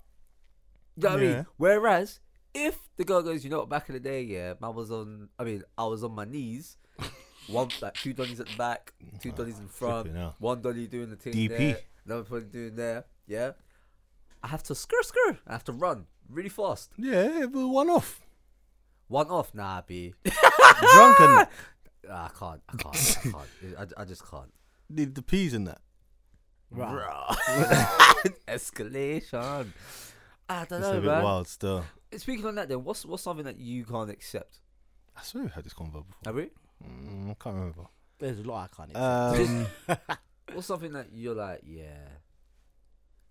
you 0.95 1.03
know 1.03 1.09
what 1.11 1.19
I 1.19 1.23
Yeah. 1.23 1.33
mean. 1.35 1.45
Whereas 1.57 2.19
if 2.53 2.77
the 2.97 3.03
girl 3.03 3.21
goes, 3.23 3.43
you 3.43 3.49
know 3.49 3.59
what, 3.59 3.69
back 3.69 3.89
in 3.89 3.93
the 3.93 3.99
day, 3.99 4.21
yeah, 4.21 4.53
I 4.61 4.69
was 4.69 4.91
on. 4.91 5.29
I 5.39 5.43
mean, 5.43 5.63
I 5.77 5.85
was 5.85 6.03
on 6.03 6.13
my 6.13 6.25
knees. 6.25 6.77
One 7.47 7.69
like 7.81 7.95
two 7.95 8.13
dollies 8.13 8.39
at 8.39 8.47
the 8.47 8.55
back, 8.57 8.93
two 9.19 9.31
dollies 9.33 9.59
in 9.59 9.67
front, 9.67 10.03
flipping 10.07 10.15
hell. 10.21 10.35
one 10.39 10.61
dolly 10.61 10.87
doing 10.87 11.09
the 11.09 11.17
thing 11.17 11.33
DP. 11.33 11.49
there, 11.49 11.77
another 12.05 12.23
one 12.29 12.49
doing 12.49 12.75
there. 12.75 13.03
Yeah, 13.27 13.51
I 14.41 14.47
have 14.47 14.63
to 14.63 14.73
skr 14.73 14.93
skr. 15.03 15.37
I 15.45 15.51
have 15.51 15.63
to 15.65 15.73
run 15.73 16.05
really 16.29 16.47
fast. 16.49 16.91
Yeah, 16.97 17.45
but 17.51 17.67
one 17.67 17.89
off. 17.89 18.21
One 19.09 19.27
off, 19.27 19.53
nah, 19.53 19.81
b. 19.85 20.13
Drunken. 20.23 21.47
I 22.09 22.29
can't. 22.37 22.61
I 22.69 22.77
can't. 22.77 23.17
I 23.19 23.29
can't. 23.29 23.35
I, 23.97 24.01
I 24.01 24.05
just 24.05 24.25
can't. 24.29 24.53
Need 24.89 25.13
the 25.15 25.21
peas 25.21 25.53
in 25.53 25.65
that. 25.65 25.81
Right. 26.73 26.89
Bruh. 26.95 28.33
Escalation. 28.47 29.67
I 30.49 30.65
don't 30.65 30.79
It's 30.79 30.87
a 30.89 30.93
know, 30.93 31.01
bit 31.01 31.07
man. 31.07 31.23
wild 31.23 31.47
still. 31.47 31.85
Speaking 32.17 32.45
on 32.45 32.55
that, 32.55 32.69
then, 32.69 32.83
what's 32.83 33.05
what's 33.05 33.23
something 33.23 33.45
that 33.45 33.57
you 33.59 33.85
can't 33.85 34.09
accept? 34.09 34.59
I 35.17 35.21
swear 35.23 35.43
we 35.45 35.49
had 35.49 35.63
this 35.63 35.73
convo 35.73 36.05
before. 36.05 36.21
Have 36.25 36.35
we? 36.35 36.49
Mm, 36.85 37.31
I 37.31 37.35
can't 37.39 37.55
remember. 37.55 37.83
There's 38.19 38.39
a 38.39 38.43
lot 38.43 38.69
I 38.71 38.75
can't. 38.85 38.91
accept. 38.95 39.99
Um, 39.99 40.17
What's 40.53 40.67
something 40.67 40.91
that 40.93 41.07
you're 41.13 41.33
like, 41.35 41.61
yeah, 41.65 41.85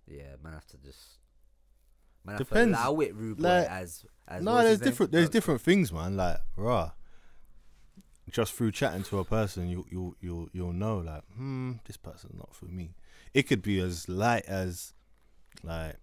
yeah, 0.09 0.35
man, 0.43 0.55
have 0.55 0.67
to 0.69 0.77
just 0.79 1.19
man, 2.25 2.37
have 2.39 2.49
Depends. 2.49 2.77
to 2.79 2.83
allow 2.89 2.99
it, 3.01 3.15
rude 3.15 3.37
boy, 3.39 3.45
Like, 3.49 3.69
as 3.71 4.05
as 4.27 4.43
no, 4.43 4.53
what's 4.53 4.63
there's 4.65 4.71
his 4.79 4.81
name? 4.81 4.91
different. 4.91 5.13
There's 5.13 5.29
Uh, 5.29 5.31
different 5.31 5.61
things, 5.61 5.93
man. 5.93 6.17
Like, 6.17 6.39
rah. 6.57 6.93
Just 8.31 8.55
through 8.55 8.73
chatting 8.73 9.03
to 9.05 9.19
a 9.19 9.25
person, 9.25 9.69
you 9.69 9.85
you 9.91 10.17
you 10.21 10.49
you'll 10.53 10.73
know 10.73 10.99
like, 10.99 11.23
hmm, 11.37 11.73
this 11.85 11.97
person's 11.97 12.35
not 12.39 12.55
for 12.55 12.65
me. 12.67 12.95
It 13.35 13.45
could 13.45 13.63
be 13.63 13.79
as 13.81 14.09
light 14.09 14.45
as 14.47 14.93
like 15.63 15.97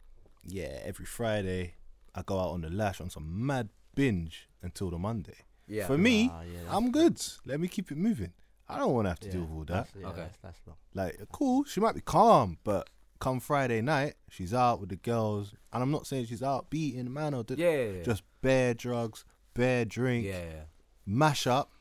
yeah, 0.45 0.79
every 0.83 1.05
Friday 1.05 1.75
I 2.15 2.21
go 2.23 2.39
out 2.39 2.51
on 2.51 2.61
the 2.61 2.69
lash 2.69 2.99
on 3.01 3.09
some 3.09 3.45
mad 3.45 3.69
binge 3.95 4.47
until 4.61 4.89
the 4.89 4.97
Monday. 4.97 5.37
Yeah. 5.67 5.85
For 5.85 5.97
me, 5.97 6.31
Ah, 6.33 6.41
yeah, 6.41 6.75
I'm 6.75 6.91
good. 6.91 7.21
Let 7.45 7.59
me 7.59 7.67
keep 7.67 7.91
it 7.91 7.97
moving. 7.97 8.33
I 8.67 8.77
don't 8.79 8.93
want 8.93 9.05
to 9.05 9.09
have 9.09 9.19
to 9.21 9.29
deal 9.31 9.41
with 9.41 9.51
all 9.51 9.59
that. 9.65 9.67
That's, 9.67 9.91
yeah, 9.99 10.07
Okay. 10.07 10.17
That's, 10.21 10.37
that's 10.43 10.59
long. 10.67 10.77
Like, 10.93 11.19
cool, 11.31 11.63
she 11.65 11.79
might 11.79 11.95
be 11.95 12.01
calm, 12.01 12.57
but 12.63 12.89
come 13.19 13.39
Friday 13.39 13.81
night, 13.81 14.15
she's 14.29 14.53
out 14.53 14.79
with 14.79 14.89
the 14.89 14.95
girls, 14.95 15.53
and 15.73 15.83
I'm 15.83 15.91
not 15.91 16.07
saying 16.07 16.25
she's 16.25 16.41
out 16.43 16.69
beating 16.69 17.11
man 17.11 17.33
or 17.33 17.43
yeah, 17.49 17.69
yeah, 17.69 17.83
yeah. 17.97 18.03
just 18.03 18.23
bare 18.41 18.73
drugs, 18.73 19.25
bare 19.53 19.85
drink, 19.85 20.25
yeah, 20.25 20.39
yeah. 20.39 20.61
mash 21.05 21.45
up, 21.47 21.71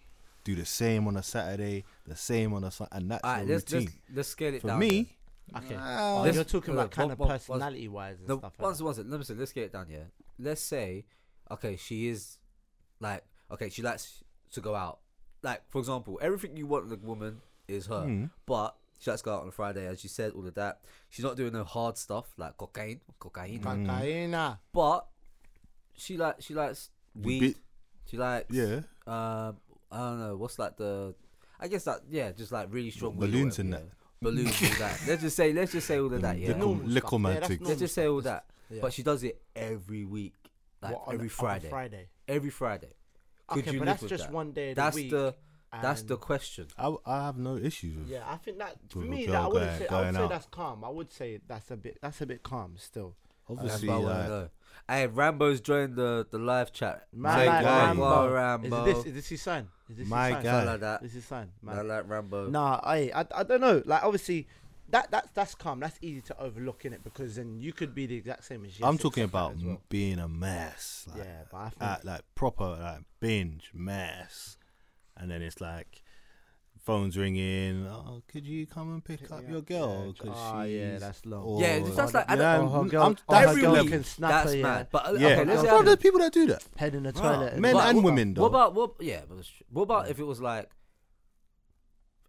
do 0.44 0.54
the 0.54 0.64
same 0.66 1.06
on 1.06 1.16
a 1.16 1.22
Saturday, 1.22 1.84
the 2.06 2.16
same 2.16 2.52
on 2.54 2.64
a 2.64 2.70
Sunday, 2.70 2.96
and 2.96 3.10
that's 3.10 3.24
All 3.24 3.32
right, 3.34 3.46
your 3.46 3.56
let's, 3.56 3.72
let's 3.72 3.84
routine. 3.84 4.00
let's 4.14 4.28
scale 4.28 4.54
it 4.54 4.60
For 4.62 4.68
down. 4.68 4.78
me, 4.78 5.17
Okay. 5.56 5.76
Oh, 5.78 6.24
you're 6.24 6.44
talking 6.44 6.74
look, 6.74 6.84
about 6.86 6.90
kind 6.90 7.06
one- 7.08 7.12
of 7.12 7.18
one- 7.20 7.28
one- 7.28 7.38
personality 7.38 7.88
wise 7.88 8.18
and 8.18 8.28
No, 8.28 8.38
stuff 8.38 8.52
like 8.58 8.62
once, 8.66 8.78
that. 8.78 8.84
once, 8.84 8.98
let 8.98 9.06
me 9.18 9.24
say, 9.24 9.34
let's 9.34 9.52
get 9.52 9.64
it 9.64 9.72
down. 9.72 9.86
Yeah, 9.90 10.04
let's 10.38 10.60
say, 10.60 11.04
okay, 11.50 11.76
she 11.76 12.08
is 12.08 12.38
like, 13.00 13.24
okay, 13.50 13.68
she 13.68 13.82
likes 13.82 14.22
to 14.52 14.60
go 14.60 14.74
out. 14.74 15.00
Like, 15.42 15.62
for 15.70 15.78
example, 15.78 16.18
everything 16.22 16.56
you 16.56 16.66
want 16.66 16.86
in 16.86 16.92
a 16.92 16.96
woman 16.96 17.40
is 17.66 17.86
her, 17.86 18.04
Mm. 18.06 18.30
but 18.46 18.76
she 18.98 19.10
likes 19.10 19.22
to 19.22 19.26
go 19.26 19.34
out 19.36 19.42
on 19.42 19.48
a 19.48 19.52
Friday, 19.52 19.86
as 19.86 20.02
you 20.02 20.08
said, 20.10 20.32
all 20.32 20.46
of 20.46 20.54
that. 20.54 20.80
She's 21.08 21.24
not 21.24 21.36
doing 21.36 21.52
no 21.52 21.64
hard 21.64 21.96
stuff 21.96 22.32
like 22.36 22.56
cocaine, 22.56 23.00
cocaine, 23.18 23.60
Mm. 23.62 23.86
Cocaina. 23.86 24.58
but 24.72 25.06
she 25.94 26.16
like 26.16 26.40
she 26.40 26.54
likes 26.54 26.90
weed. 27.14 27.40
bit- 27.40 27.56
she 28.06 28.16
likes 28.16 28.52
yeah, 28.54 28.80
um, 29.06 29.56
I 29.90 29.98
don't 29.98 30.18
know 30.20 30.36
what's 30.36 30.58
like 30.58 30.76
the, 30.76 31.14
I 31.60 31.68
guess 31.68 31.84
that 31.84 32.02
yeah, 32.10 32.32
just 32.32 32.52
like 32.52 32.68
really 32.70 32.90
strong 32.90 33.12
What, 33.16 33.20
weed 33.20 33.28
or 33.28 33.32
balloons 33.32 33.58
in 33.58 33.72
and 33.72 33.84
yeah. 33.86 33.90
Balloons 34.20 34.60
and 34.62 34.72
that. 34.75 35.00
Let's 35.06 35.22
just 35.22 35.37
say 35.37 35.52
let's 35.52 35.72
just 35.72 35.87
say 35.87 35.98
all 35.98 36.12
of 36.12 36.20
that. 36.22 36.38
Yeah, 36.38 36.48
little- 36.48 36.68
normal 36.75 36.87
little 36.87 37.08
stuff. 37.08 37.20
man 37.20 37.32
Yeah, 37.34 37.38
that's 37.40 37.48
things. 37.48 37.60
normal 37.60 37.68
let's 37.70 37.80
just 37.80 37.94
say 37.94 38.06
all 38.08 38.20
that. 38.22 38.44
Yeah. 38.70 38.78
But 38.82 38.92
she 38.92 39.02
does 39.02 39.22
it 39.25 39.40
every 39.56 40.04
week, 40.04 40.34
like 40.82 40.92
What, 40.94 41.08
on 41.08 41.14
every 41.14 41.25
on 41.25 41.26
a 41.26 41.30
Friday. 41.30 41.68
Friday. 41.70 42.08
Every 42.26 42.50
Friday. 42.50 42.92
Could 43.46 43.60
okay, 43.62 43.72
you 43.72 43.78
but 43.78 43.87
live 43.87 43.92
that's 43.94 44.02
with 44.02 44.10
just 44.10 44.25
that? 44.25 44.32
one 44.32 44.52
day 44.52 44.70
of 44.70 44.76
That's 44.76 44.96
the 44.96 45.02
week. 45.02 45.10
the 45.10 45.34
that's 45.82 46.02
the 46.02 46.14
and- 46.14 46.20
question. 46.22 46.66
I, 46.78 46.94
I 47.06 47.25
have 47.26 47.38
no 47.38 47.56
issues 47.56 47.96
with. 47.96 48.08
Yeah, 48.08 48.25
I 48.26 48.37
think 48.37 48.58
that 48.58 48.76
for 48.88 48.98
With 49.00 49.08
a 49.08 49.10
me, 49.10 49.26
that, 49.26 49.34
I 49.37 49.46
wouldn't 49.48 49.66
going- 49.66 49.78
say. 49.78 49.87
I 49.88 49.94
would 49.98 50.02
going 50.04 50.14
say 50.14 50.22
out. 50.22 50.28
that's 50.30 50.46
calm. 50.46 50.84
I 50.84 50.88
would 50.90 51.12
say 51.12 51.40
that's 51.46 51.70
a 51.70 51.76
bit. 51.76 51.98
That's 52.02 52.20
a 52.20 52.26
bit 52.26 52.42
calm 52.42 52.75
still. 52.78 53.14
That's 53.48 53.60
Obviously, 53.60 53.88
what 53.88 53.94
I 53.94 53.98
want 53.98 54.08
like, 54.14 54.24
to 54.24 54.28
know. 54.30 54.48
Hey, 54.90 55.06
Rambo's 55.06 55.60
joined 55.60 55.96
the, 55.96 56.26
the 56.30 56.38
live 56.38 56.72
chat. 56.72 57.06
Man 57.12 57.36
My 57.36 57.46
like 57.46 57.64
guy. 57.64 57.86
Rambo. 57.86 58.32
Rambo. 58.32 58.84
Is 58.86 58.96
this 58.96 59.06
is 59.06 59.14
this 59.14 59.28
his 59.28 59.42
sign? 59.42 59.68
Is 59.90 59.96
this 59.98 60.08
My 60.08 60.26
his 60.28 60.34
son? 60.34 60.42
guy. 60.44 60.50
Something 60.50 60.68
like 60.70 60.80
that. 60.80 61.02
This 61.02 61.10
is 61.10 61.14
his 61.16 61.24
son. 61.26 61.50
I 61.66 61.80
like 61.82 62.08
Rambo. 62.08 62.48
Nah, 62.48 62.80
I, 62.82 62.96
I 63.14 63.26
I 63.34 63.42
don't 63.42 63.60
know. 63.60 63.82
Like 63.84 64.02
obviously, 64.02 64.46
that 64.90 65.10
that's 65.10 65.30
that's 65.32 65.54
calm. 65.54 65.80
That's 65.80 65.98
easy 66.00 66.22
to 66.22 66.40
overlook 66.40 66.84
in 66.86 66.92
it 66.94 67.04
because 67.04 67.36
then 67.36 67.60
you 67.60 67.72
could 67.74 67.94
be 67.94 68.06
the 68.06 68.16
exact 68.16 68.44
same 68.44 68.64
as. 68.64 68.78
You. 68.80 68.86
I'm 68.86 68.96
talking 68.96 69.24
about 69.24 69.56
as 69.56 69.64
well. 69.64 69.80
being 69.90 70.18
a 70.18 70.28
mess. 70.28 71.06
Like, 71.08 71.18
Yeah, 71.18 71.42
but 71.50 71.56
I 71.58 71.68
think 71.68 71.82
at, 71.82 72.04
like 72.04 72.22
proper 72.34 72.64
like 72.80 73.02
binge 73.20 73.70
mess, 73.74 74.56
and 75.16 75.30
then 75.30 75.42
it's 75.42 75.60
like 75.60 76.02
phones 76.88 77.16
ringing. 77.18 77.87
Oh, 77.87 78.23
could 78.26 78.47
you 78.47 78.66
come 78.66 78.92
and 78.95 79.04
pick 79.04 79.21
Pick 79.21 79.30
up 79.30 79.49
your 79.49 79.61
girl? 79.61 80.12
Because 80.12 80.35
oh, 80.37 80.62
yeah, 80.62 80.99
that's 80.99 81.25
long. 81.26 81.61
Yeah, 81.61 81.76
or- 81.76 81.88
it 81.88 81.95
sounds 81.95 82.14
like 82.14 82.28
I 82.30 82.35
don't, 82.37 82.71
her 82.71 82.76
I'm- 82.78 82.88
girl, 82.88 83.02
I'm- 83.02 83.16
oh, 83.28 83.35
her 83.37 83.47
every 83.49 83.62
girl 83.62 83.73
week. 83.75 83.90
can 83.90 84.04
snap 84.04 84.30
that's 84.30 84.54
her, 84.54 84.62
mad. 84.62 84.88
But 84.90 85.07
uh, 85.09 85.12
yeah, 85.12 85.26
okay, 85.28 85.45
let's 85.45 85.61
say 85.61 85.68
Bro, 85.68 85.78
I- 85.78 85.83
there's 85.83 85.97
people 85.97 86.21
that 86.21 86.33
do 86.33 86.47
that. 86.47 86.64
Head 86.76 86.95
in 86.95 87.02
the 87.02 87.12
Bruh, 87.12 87.21
toilet. 87.21 87.59
Men 87.59 87.75
But 87.75 87.87
and 87.88 87.97
what- 87.99 88.04
women, 88.04 88.35
though. 88.35 88.42
What 88.42 88.49
about 88.49 88.75
what? 88.75 88.90
Yeah, 89.00 89.21
but 89.28 89.38
what 89.71 89.83
about 89.83 90.09
if 90.11 90.18
it 90.18 90.25
was 90.25 90.40
like 90.40 90.71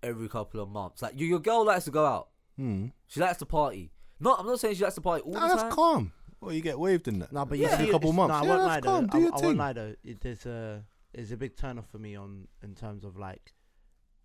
every 0.04 0.30
couple 0.30 0.60
of 0.62 0.70
months? 0.70 1.02
Like 1.02 1.14
your, 1.20 1.30
your 1.30 1.40
girl 1.40 1.66
likes 1.66 1.86
to 1.86 1.92
go 1.92 2.06
out. 2.06 2.30
Hmm. 2.58 2.88
She 3.08 3.20
likes 3.20 3.38
to 3.40 3.46
party. 3.46 3.92
No, 4.20 4.36
I'm 4.36 4.46
not 4.46 4.60
saying 4.60 4.76
she 4.76 4.84
likes 4.84 4.96
to 4.96 5.02
party 5.02 5.24
all 5.24 5.32
Nah, 5.34 5.48
the 5.48 5.56
that's 5.56 5.74
calm. 5.76 6.12
Well, 6.42 6.54
you 6.54 6.62
get 6.62 6.78
waved 6.80 7.08
in 7.08 7.20
that. 7.20 7.32
No, 7.32 7.46
but 7.46 7.58
Yeah. 7.58 7.72
you 7.72 7.86
see, 7.86 7.90
a 7.90 7.92
couple 7.94 8.10
it's- 8.10 8.16
months. 8.16 8.32
No, 8.34 8.36
I 8.38 8.42
Yeah, 8.44 8.50
won't 8.50 8.62
that's 8.70 8.86
lie 8.86 8.92
calm. 8.92 9.08
though. 9.08 9.12
Do 9.12 9.18
I, 9.18 9.22
your 9.22 9.34
I 9.34 9.38
thing. 9.38 9.46
won't 9.46 9.58
lie 9.58 9.74
though. 9.74 9.96
It, 10.04 10.22
there's 10.22 10.46
a 10.46 10.84
there's 11.14 11.32
a 11.32 11.38
big 11.38 11.56
turn 11.58 11.80
off 11.80 11.90
for 11.90 11.98
me 11.98 12.16
on 12.16 12.48
in 12.62 12.76
terms 12.76 13.04
of 13.04 13.18
like 13.18 13.54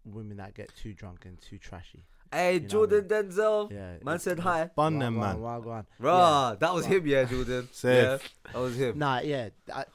women 0.05 0.37
that 0.39 0.55
get 0.55 0.75
too 0.77 0.93
drunk 0.93 1.25
and 1.25 1.41
too 1.41 1.59
trashy. 1.59 2.05
Hey, 2.33 2.55
You 2.55 2.61
know 2.61 2.67
Jordan 2.69 3.05
Denzel. 3.09 3.71
Yeah, 3.71 3.95
Man 4.03 4.19
said 4.19 4.41
hi. 4.41 4.69
Bun 4.75 4.95
Wagwan, 4.95 4.99
them, 5.01 5.19
man. 5.21 5.37
wagwan. 5.37 5.87
Rah, 6.01 6.55
that 6.57 6.75
was 6.75 6.85
Right. 6.87 6.97
him, 6.97 7.07
yeah, 7.07 7.25
Jordan. 7.25 7.69
Safe. 7.73 8.03
Yeah, 8.45 8.53
that 8.53 8.59
was 8.59 8.77
him. 8.77 8.99
Nah, 8.99 9.21
yeah, 9.21 9.51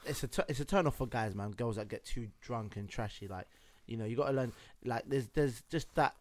it's 0.06 0.24
a 0.24 0.30
it's 0.48 0.60
a 0.62 0.66
turn 0.66 0.88
off 0.88 0.96
for 0.96 1.08
guys, 1.08 1.36
man. 1.36 1.52
Girls 1.52 1.76
that 1.76 1.90
get 1.90 2.06
too 2.06 2.28
drunk 2.42 2.78
and 2.78 2.88
trashy, 2.88 3.28
like 3.28 3.48
you 3.88 3.98
know, 3.98 4.06
you 4.06 4.16
gotta 4.16 4.32
learn. 4.34 4.54
Like 4.86 5.04
there's 5.08 5.28
there's 5.34 5.64
just 5.70 5.94
that 5.96 6.16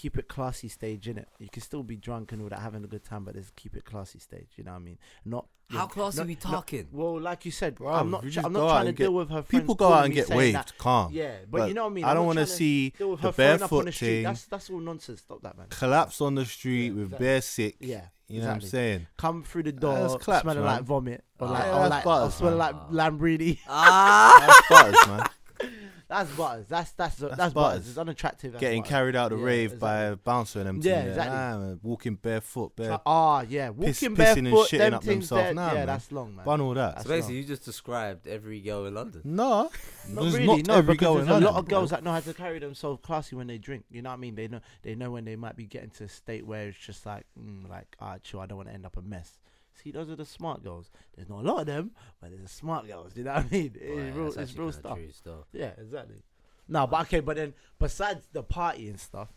keep 0.00 0.16
it 0.18 0.28
classy 0.28 0.68
stage 0.68 1.08
in 1.08 1.18
it. 1.18 1.28
You 1.38 1.48
can 1.50 1.62
still 1.62 1.82
be 1.82 1.96
drunk 1.96 2.32
and 2.32 2.40
all 2.42 2.48
that, 2.48 2.60
having 2.60 2.82
a 2.84 2.86
good 2.86 3.04
time, 3.04 3.24
but 3.24 3.34
there's 3.34 3.50
keep 3.56 3.76
it 3.76 3.84
classy 3.84 4.18
stage. 4.18 4.48
You 4.56 4.64
know 4.64 4.70
what 4.72 4.78
I 4.78 4.80
mean? 4.80 4.98
Not 5.24 5.46
How 5.68 5.86
classy 5.86 6.18
not- 6.18 6.26
we 6.26 6.34
not- 6.34 6.40
talking? 6.40 6.86
well, 6.90 7.20
like 7.20 7.44
you 7.44 7.50
said, 7.50 7.74
Bro, 7.76 7.92
I'm 7.92 8.10
not. 8.10 8.22
tr- 8.22 8.40
I'm 8.44 8.52
not 8.52 8.60
trying 8.68 8.82
to 8.84 8.88
and 8.88 8.96
deal 8.96 9.12
with 9.14 9.28
her. 9.30 9.42
People 9.42 9.74
go 9.74 9.92
out 9.92 10.06
and 10.06 10.14
get 10.14 10.26
saying 10.28 10.38
waved. 10.38 10.56
that- 10.56 10.78
Calm. 10.78 11.12
Yeah, 11.12 11.36
but, 11.50 11.58
But 11.58 11.68
you 11.68 11.74
know 11.74 11.84
what 11.84 11.90
I 11.90 11.94
mean. 11.94 12.04
I 12.04 12.14
don't 12.14 12.26
want 12.26 12.38
to 12.38 12.46
see 12.46 12.90
the 12.98 13.16
her 13.16 13.32
throwing 13.32 13.62
up 13.62 13.72
on 13.72 13.84
barefoot 13.84 13.84
the 13.86 13.92
thing 13.92 14.22
That's 14.24 14.44
that's 14.46 14.70
all 14.70 14.80
nonsense. 14.80 15.20
Stop 15.20 15.42
that, 15.42 15.56
man. 15.58 15.66
collapse 15.68 16.20
on 16.20 16.34
the 16.34 16.44
street 16.46 16.86
Yeah, 16.86 16.92
with 16.92 17.04
exactly. 17.04 17.26
bare 17.26 17.40
sick. 17.42 17.76
Yeah, 17.80 18.04
You 18.28 18.40
know 18.40 18.46
what 18.46 18.54
I'm 18.54 18.60
saying? 18.62 19.06
Come 19.18 19.42
through 19.44 19.64
the 19.64 19.72
That's 19.72 19.80
door 20.12 20.18
claps, 20.18 20.42
smelling 20.42 20.64
man. 20.64 20.76
like 20.76 20.84
vomit 20.84 21.24
or 21.38 21.48
like 21.48 21.64
yeah, 21.64 21.84
or 21.84 21.88
like 21.88 22.04
butters, 22.04 22.34
or 22.34 22.38
smelling 22.38 22.58
man. 22.58 22.74
like 22.90 23.12
Lamborghini. 23.12 23.58
Ah, 23.68 24.62
That's 24.68 24.68
butters, 24.68 25.06
man. 25.08 25.26
That's 26.10 26.30
butters. 26.32 26.66
That's 26.68 26.90
that's 26.92 27.16
that's, 27.16 27.36
That's 27.36 27.54
butters. 27.54 27.54
butters. 27.54 27.88
It's 27.88 27.98
unattractive. 27.98 28.58
Getting 28.58 28.82
butters. 28.82 28.90
carried 28.90 29.16
out 29.16 29.30
of 29.32 29.38
the 29.38 29.44
Yeah, 29.44 29.48
rave 29.50 29.78
by 29.78 29.96
a 30.02 30.16
bouncer 30.16 30.58
and 30.60 30.68
them. 30.68 30.76
Yeah, 30.76 30.82
thing 30.82 30.92
there. 30.92 31.08
exactly. 31.10 31.36
Nah, 31.36 31.58
man, 31.58 31.80
walking 31.82 32.14
barefoot, 32.16 32.76
bare. 32.76 32.86
Try- 32.88 32.98
Ah, 33.06 33.40
yeah, 33.48 33.68
walking 33.70 33.86
Piss- 33.86 34.00
pissing 34.02 34.16
barefoot, 34.16 34.44
and 34.44 34.54
shitting 34.54 34.78
them 34.78 34.94
up 34.94 35.04
things 35.04 35.28
themselves. 35.28 35.44
there, 35.44 35.54
Nah, 35.54 35.68
yeah, 35.68 35.74
man. 35.74 35.86
that's 35.86 36.12
long, 36.12 36.34
man. 36.36 36.44
Bun 36.44 36.60
all 36.60 36.74
that. 36.74 36.94
That's 36.96 37.04
so 37.06 37.10
basically, 37.10 37.36
you 37.36 37.44
just 37.44 37.64
described 37.64 38.26
every 38.26 38.60
girl 38.60 38.84
in 38.86 38.94
London. 38.94 39.22
No, 39.24 39.70
Not 40.08 40.24
really, 40.24 40.46
not 40.46 40.66
no, 40.66 40.74
every 40.74 40.94
because 40.94 41.06
girl 41.06 41.14
there's 41.14 41.26
in 41.28 41.42
a 41.44 41.46
lot 41.46 41.54
of 41.56 41.68
girls 41.68 41.90
bro. 41.90 41.96
that 41.96 42.04
know 42.04 42.12
how 42.12 42.20
to 42.20 42.34
carry 42.34 42.58
themselves 42.58 43.00
classy 43.02 43.36
when 43.36 43.46
they 43.46 43.58
drink. 43.58 43.84
You 43.90 44.02
know 44.02 44.10
what 44.10 44.14
I 44.14 44.18
mean? 44.18 44.34
They 44.34 44.48
know 44.48 44.60
they 44.82 44.94
know 44.96 45.12
when 45.12 45.24
they 45.24 45.36
might 45.36 45.56
be 45.56 45.66
getting 45.66 45.90
to 45.90 46.04
a 46.04 46.08
state 46.08 46.44
where 46.46 46.68
it's 46.68 46.78
just 46.78 47.06
like, 47.06 47.24
mm, 47.38 47.68
like, 47.68 47.94
ah, 48.00 48.16
chill. 48.22 48.40
I 48.40 48.46
don't 48.46 48.56
want 48.56 48.68
to 48.68 48.74
end 48.74 48.84
up 48.84 48.96
a 48.96 49.02
mess. 49.02 49.38
See, 49.74 49.90
those 49.90 50.10
are 50.10 50.16
the 50.16 50.24
smart 50.26 50.62
girls. 50.62 50.90
There's 51.14 51.28
not 51.28 51.40
a 51.40 51.46
lot 51.46 51.60
of 51.60 51.66
them, 51.66 51.92
but 52.20 52.30
there's 52.30 52.42
the 52.42 52.48
smart 52.48 52.86
girls. 52.86 53.16
You 53.16 53.24
know 53.24 53.34
what 53.34 53.46
I 53.46 53.48
mean? 53.50 53.72
It's 53.74 53.84
yeah, 53.84 54.20
real, 54.20 54.32
it's 54.38 54.56
real 54.56 54.72
stuff. 54.72 54.98
still. 55.12 55.46
Yeah, 55.52 55.72
exactly. 55.78 56.22
No, 56.68 56.86
but 56.86 57.02
okay, 57.02 57.20
but 57.20 57.36
then 57.36 57.54
besides 57.78 58.28
the 58.32 58.42
party 58.42 58.88
and 58.88 59.00
stuff, 59.00 59.32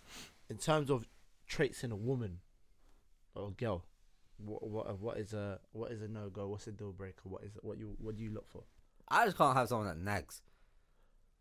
in 0.49 0.57
terms 0.57 0.89
of 0.89 1.07
traits 1.47 1.83
in 1.83 1.91
a 1.91 1.95
woman 1.95 2.39
or 3.35 3.47
a 3.47 3.51
girl, 3.51 3.85
what 4.37 4.67
what 4.67 4.99
what 4.99 5.17
is 5.17 5.33
a 5.33 5.59
what 5.71 5.91
is 5.91 6.01
a 6.01 6.07
no 6.07 6.29
go? 6.29 6.47
What's 6.47 6.67
a 6.67 6.71
deal 6.71 6.91
breaker? 6.91 7.21
What 7.23 7.43
is 7.43 7.51
what 7.61 7.77
you 7.77 7.95
what 7.99 8.17
do 8.17 8.23
you 8.23 8.31
look 8.31 8.49
for? 8.49 8.63
I 9.07 9.25
just 9.25 9.37
can't 9.37 9.55
have 9.55 9.67
someone 9.67 9.87
that 9.87 9.97
nags. 9.97 10.41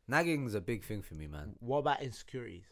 Nagging 0.09 0.47
is 0.47 0.55
a 0.55 0.61
big 0.61 0.85
thing 0.85 1.03
for 1.03 1.15
me, 1.15 1.27
man. 1.27 1.55
What 1.61 1.79
about 1.79 2.03
insecurities? 2.03 2.65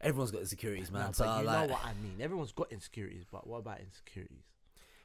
Everyone's 0.00 0.30
got 0.30 0.42
insecurities, 0.42 0.92
man. 0.92 1.06
Nah, 1.06 1.12
so 1.12 1.24
you 1.24 1.44
like, 1.44 1.68
know 1.68 1.72
what 1.72 1.84
I 1.84 1.92
mean. 2.02 2.16
Everyone's 2.20 2.52
got 2.52 2.70
insecurities, 2.70 3.24
but 3.30 3.46
what 3.46 3.58
about 3.58 3.80
insecurities? 3.80 4.44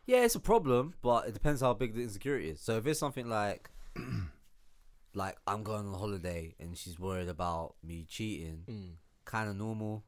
Yeah, 0.06 0.24
it's 0.24 0.36
a 0.36 0.40
problem, 0.40 0.94
but 1.02 1.28
it 1.28 1.34
depends 1.34 1.62
how 1.62 1.74
big 1.74 1.96
the 1.96 2.02
insecurity 2.02 2.50
is. 2.50 2.60
So 2.62 2.78
if 2.78 2.86
it's 2.88 3.00
something 3.00 3.28
like, 3.30 3.70
like 5.14 5.38
I'm 5.46 5.64
going 5.64 5.88
on 5.88 5.94
holiday 5.94 6.56
and 6.60 6.78
she's 6.78 7.00
worried 7.00 7.30
about 7.30 7.76
me 7.84 8.06
cheating, 8.08 8.98
kind 9.26 9.50
of 9.50 9.56
normal, 9.56 10.04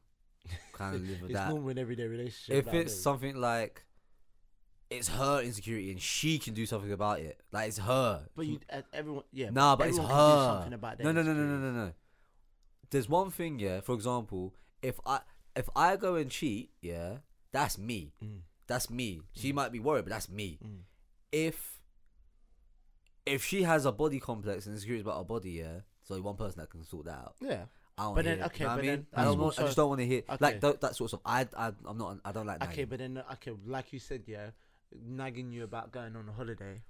kind 0.72 0.94
of 0.96 1.02
live 1.02 1.20
with 1.22 1.30
It's 1.30 1.38
that. 1.38 1.44
It's 1.46 1.50
normal 1.50 1.70
in 1.70 1.78
everyday 1.78 2.04
relationship. 2.06 2.54
if 2.54 2.66
it's 2.66 2.72
nowadays. 2.74 3.02
something 3.02 3.36
like 3.36 3.84
it's 4.90 5.08
her 5.08 5.40
insecurity 5.42 5.90
and 5.90 6.00
she 6.00 6.38
can 6.38 6.54
do 6.54 6.64
something 6.66 6.92
about 6.92 7.20
it, 7.20 7.40
like 7.52 7.68
it's 7.68 7.78
her. 7.78 8.26
but 8.36 8.46
you 8.46 8.60
uh, 8.72 8.82
everyone 8.92 9.24
yeah. 9.32 9.50
nah, 9.50 9.74
but 9.76 9.88
it's 9.88 9.98
everyone 9.98 10.16
can 10.16 10.18
do 10.18 10.36
her. 10.36 10.54
something 10.54 10.72
about 10.74 11.00
No, 11.00 11.12
no, 11.12 11.22
no, 11.22 11.32
no, 11.32 11.42
no, 11.44 11.56
no, 11.58 11.70
no. 11.86 11.92
There's 12.90 13.08
one 13.08 13.30
thing, 13.30 13.58
yeah. 13.58 13.80
For 13.80 13.94
example, 13.94 14.54
if 14.82 15.00
I 15.04 15.20
if 15.56 15.68
I 15.74 15.96
go 15.96 16.14
and 16.14 16.30
cheat, 16.30 16.70
yeah, 16.80 17.18
that's 17.52 17.78
me. 17.78 18.12
Mm, 18.22 18.40
That's 18.66 18.90
me. 18.90 19.20
She 19.32 19.52
might 19.52 19.70
be 19.72 19.78
worried, 19.80 20.04
but 20.04 20.10
that's 20.10 20.28
me. 20.28 20.58
mm. 20.64 20.80
If 21.32 21.78
if 23.24 23.44
she 23.44 23.62
has 23.62 23.84
a 23.84 23.92
body 23.92 24.20
complex 24.20 24.66
and 24.66 24.74
insecurities 24.74 25.02
about 25.04 25.18
her 25.18 25.24
body, 25.24 25.50
yeah, 25.52 25.80
so 26.04 26.20
one 26.20 26.36
person 26.36 26.60
that 26.60 26.70
can 26.70 26.84
sort 26.84 27.06
that 27.06 27.14
out. 27.14 27.34
Yeah. 27.40 27.64
I 27.98 28.02
don't 28.04 28.14
But 28.14 28.24
hear 28.26 28.36
then- 28.36 28.44
it, 28.44 28.46
okay, 28.46 28.58
you 28.60 28.64
know 28.64 28.70
what 28.70 28.76
but 28.76 28.78
I 28.84 28.88
mean? 28.88 29.06
then 29.12 29.20
I 29.20 29.24
don't 29.24 29.38
want, 29.38 29.58
I 29.58 29.62
just 29.62 29.76
don't 29.76 29.88
want 29.88 30.00
to 30.00 30.06
hear 30.06 30.18
okay. 30.28 30.36
like 30.40 30.60
th- 30.60 30.80
that 30.80 30.94
sort 30.96 31.12
of. 31.14 31.20
I, 31.24 31.46
I 31.56 31.72
I'm 31.86 31.96
not. 31.98 32.18
I 32.24 32.32
don't 32.32 32.46
like. 32.46 32.58
That. 32.60 32.68
Okay, 32.68 32.82
nagging. 32.82 32.88
but 32.90 32.98
then 32.98 33.22
okay, 33.32 33.52
like 33.66 33.92
you 33.92 33.98
said, 33.98 34.22
yeah, 34.26 34.50
nagging 35.04 35.50
you 35.50 35.64
about 35.64 35.92
going 35.92 36.14
on 36.14 36.28
a 36.28 36.32
holiday, 36.32 36.82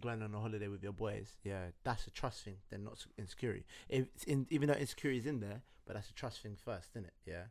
going 0.00 0.22
on 0.22 0.32
a 0.34 0.38
holiday 0.40 0.68
with 0.68 0.82
your 0.82 0.92
boys, 0.92 1.32
yeah, 1.42 1.64
that's 1.82 2.06
a 2.06 2.10
trust 2.10 2.44
thing. 2.44 2.56
Then 2.70 2.84
not 2.84 2.92
s- 2.94 3.08
insecurity. 3.18 3.64
If 3.88 4.06
it's 4.14 4.24
in, 4.24 4.46
even 4.50 4.68
though 4.68 4.74
insecurity 4.74 5.18
is 5.18 5.26
in 5.26 5.40
there, 5.40 5.62
but 5.84 5.94
that's 5.94 6.10
a 6.10 6.14
trust 6.14 6.42
thing 6.42 6.56
first, 6.64 6.90
isn't 6.92 7.06
it? 7.06 7.14
Yeah. 7.26 7.44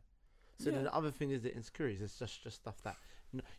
So 0.58 0.70
then 0.70 0.84
the 0.84 0.94
other 0.94 1.10
thing 1.10 1.30
is 1.32 1.42
the 1.42 1.54
insecurities. 1.54 2.00
It's 2.00 2.18
just 2.18 2.42
just 2.42 2.56
stuff 2.56 2.80
that 2.84 2.96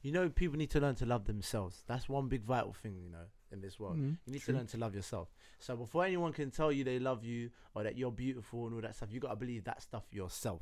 you 0.01 0.12
know. 0.12 0.30
People 0.30 0.58
need 0.58 0.70
to 0.72 0.80
learn 0.80 0.96
to 0.96 1.06
love 1.06 1.25
themselves. 1.25 1.84
That's 1.88 2.08
one 2.10 2.27
big 2.27 2.44
vital 2.44 2.74
thing, 2.74 3.01
you 3.03 3.10
know, 3.10 3.25
in 3.51 3.62
this 3.62 3.80
world. 3.80 3.98
Mm, 3.98 4.18
You 4.25 4.34
need 4.34 4.42
true. 4.42 4.53
to 4.53 4.58
learn 4.60 4.68
to 4.68 4.77
love 4.77 4.96
yourself. 4.96 5.30
So 5.60 5.75
before 5.75 6.06
anyone 6.06 6.34
can 6.34 6.51
tell 6.51 6.72
you 6.72 6.84
they 6.84 7.00
love 7.00 7.24
you 7.24 7.50
or 7.75 7.84
that 7.84 7.98
you're 7.98 8.12
beautiful 8.12 8.65
and 8.65 8.75
all 8.75 8.82
that 8.82 8.96
stuff, 8.96 9.10
you 9.12 9.20
gotta 9.20 9.36
believe 9.36 9.63
that 9.65 9.82
stuff 9.82 10.03
yourself 10.12 10.62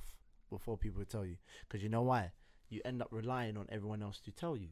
before 0.50 0.78
people 0.78 1.04
tell 1.06 1.26
you. 1.26 1.38
Because 1.68 1.84
you 1.84 1.90
know 1.90 2.04
why? 2.04 2.32
you 2.70 2.80
end 2.86 3.02
up 3.02 3.10
relying 3.12 3.58
on 3.58 3.68
everyone 3.70 4.02
else 4.02 4.22
to 4.22 4.32
tell 4.32 4.56
you. 4.56 4.70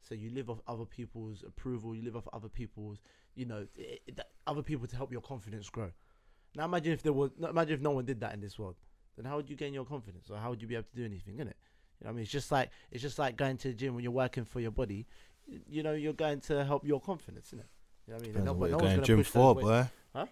So 0.00 0.14
you 0.14 0.30
live 0.30 0.48
off 0.48 0.60
other 0.66 0.86
people's 0.86 1.44
approval. 1.46 1.94
You 1.94 2.02
live 2.02 2.16
off 2.16 2.26
other 2.32 2.48
people's, 2.48 2.98
you 3.34 3.44
know, 3.44 3.66
i 3.78 3.98
i 4.08 4.12
that 4.16 4.28
other 4.46 4.62
people 4.62 4.86
to 4.86 4.96
help 4.96 5.12
your 5.12 5.20
confidence 5.20 5.68
grow. 5.68 5.90
Now 6.56 6.64
imagine 6.64 6.92
if 6.94 7.02
there 7.02 7.12
was, 7.12 7.30
imagine 7.38 7.74
if 7.74 7.80
no 7.82 7.90
one 7.90 8.06
did 8.06 8.20
that 8.20 8.32
in 8.32 8.40
this 8.40 8.58
world. 8.58 8.76
Then 9.16 9.26
how 9.26 9.36
would 9.36 9.50
you 9.50 9.56
gain 9.56 9.74
your 9.74 9.84
confidence, 9.84 10.30
or 10.30 10.38
how 10.38 10.48
would 10.48 10.62
you 10.62 10.66
be 10.66 10.74
able 10.76 10.88
to 10.92 10.96
do 10.96 11.04
anything? 11.04 11.36
Innit? 11.36 11.52
You 12.02 12.06
know, 12.06 12.10
I 12.10 12.14
mean, 12.14 12.22
it's 12.24 12.32
just 12.32 12.50
like 12.50 12.70
it's 12.90 13.00
just 13.02 13.18
like 13.18 13.36
going 13.36 13.56
to 13.58 13.68
the 13.68 13.74
gym 13.74 13.94
when 13.94 14.02
you're 14.02 14.12
working 14.12 14.44
for 14.44 14.58
your 14.60 14.72
body. 14.72 15.06
You 15.68 15.82
know, 15.84 15.92
you're 15.92 16.12
going 16.12 16.40
to 16.42 16.64
help 16.64 16.84
your 16.84 17.00
confidence, 17.00 17.52
innit? 17.54 17.62
You 18.06 18.14
know 18.14 18.14
what 18.14 18.16
I 18.16 18.18
mean? 18.22 18.32
Depends 18.32 18.46
no- 18.46 18.52
what 18.54 18.70
no 18.70 18.76
you're 18.78 18.80
going 18.96 19.04
gym 19.04 19.22
for, 19.22 19.54
boy. 19.54 19.86
Huh? 20.14 20.26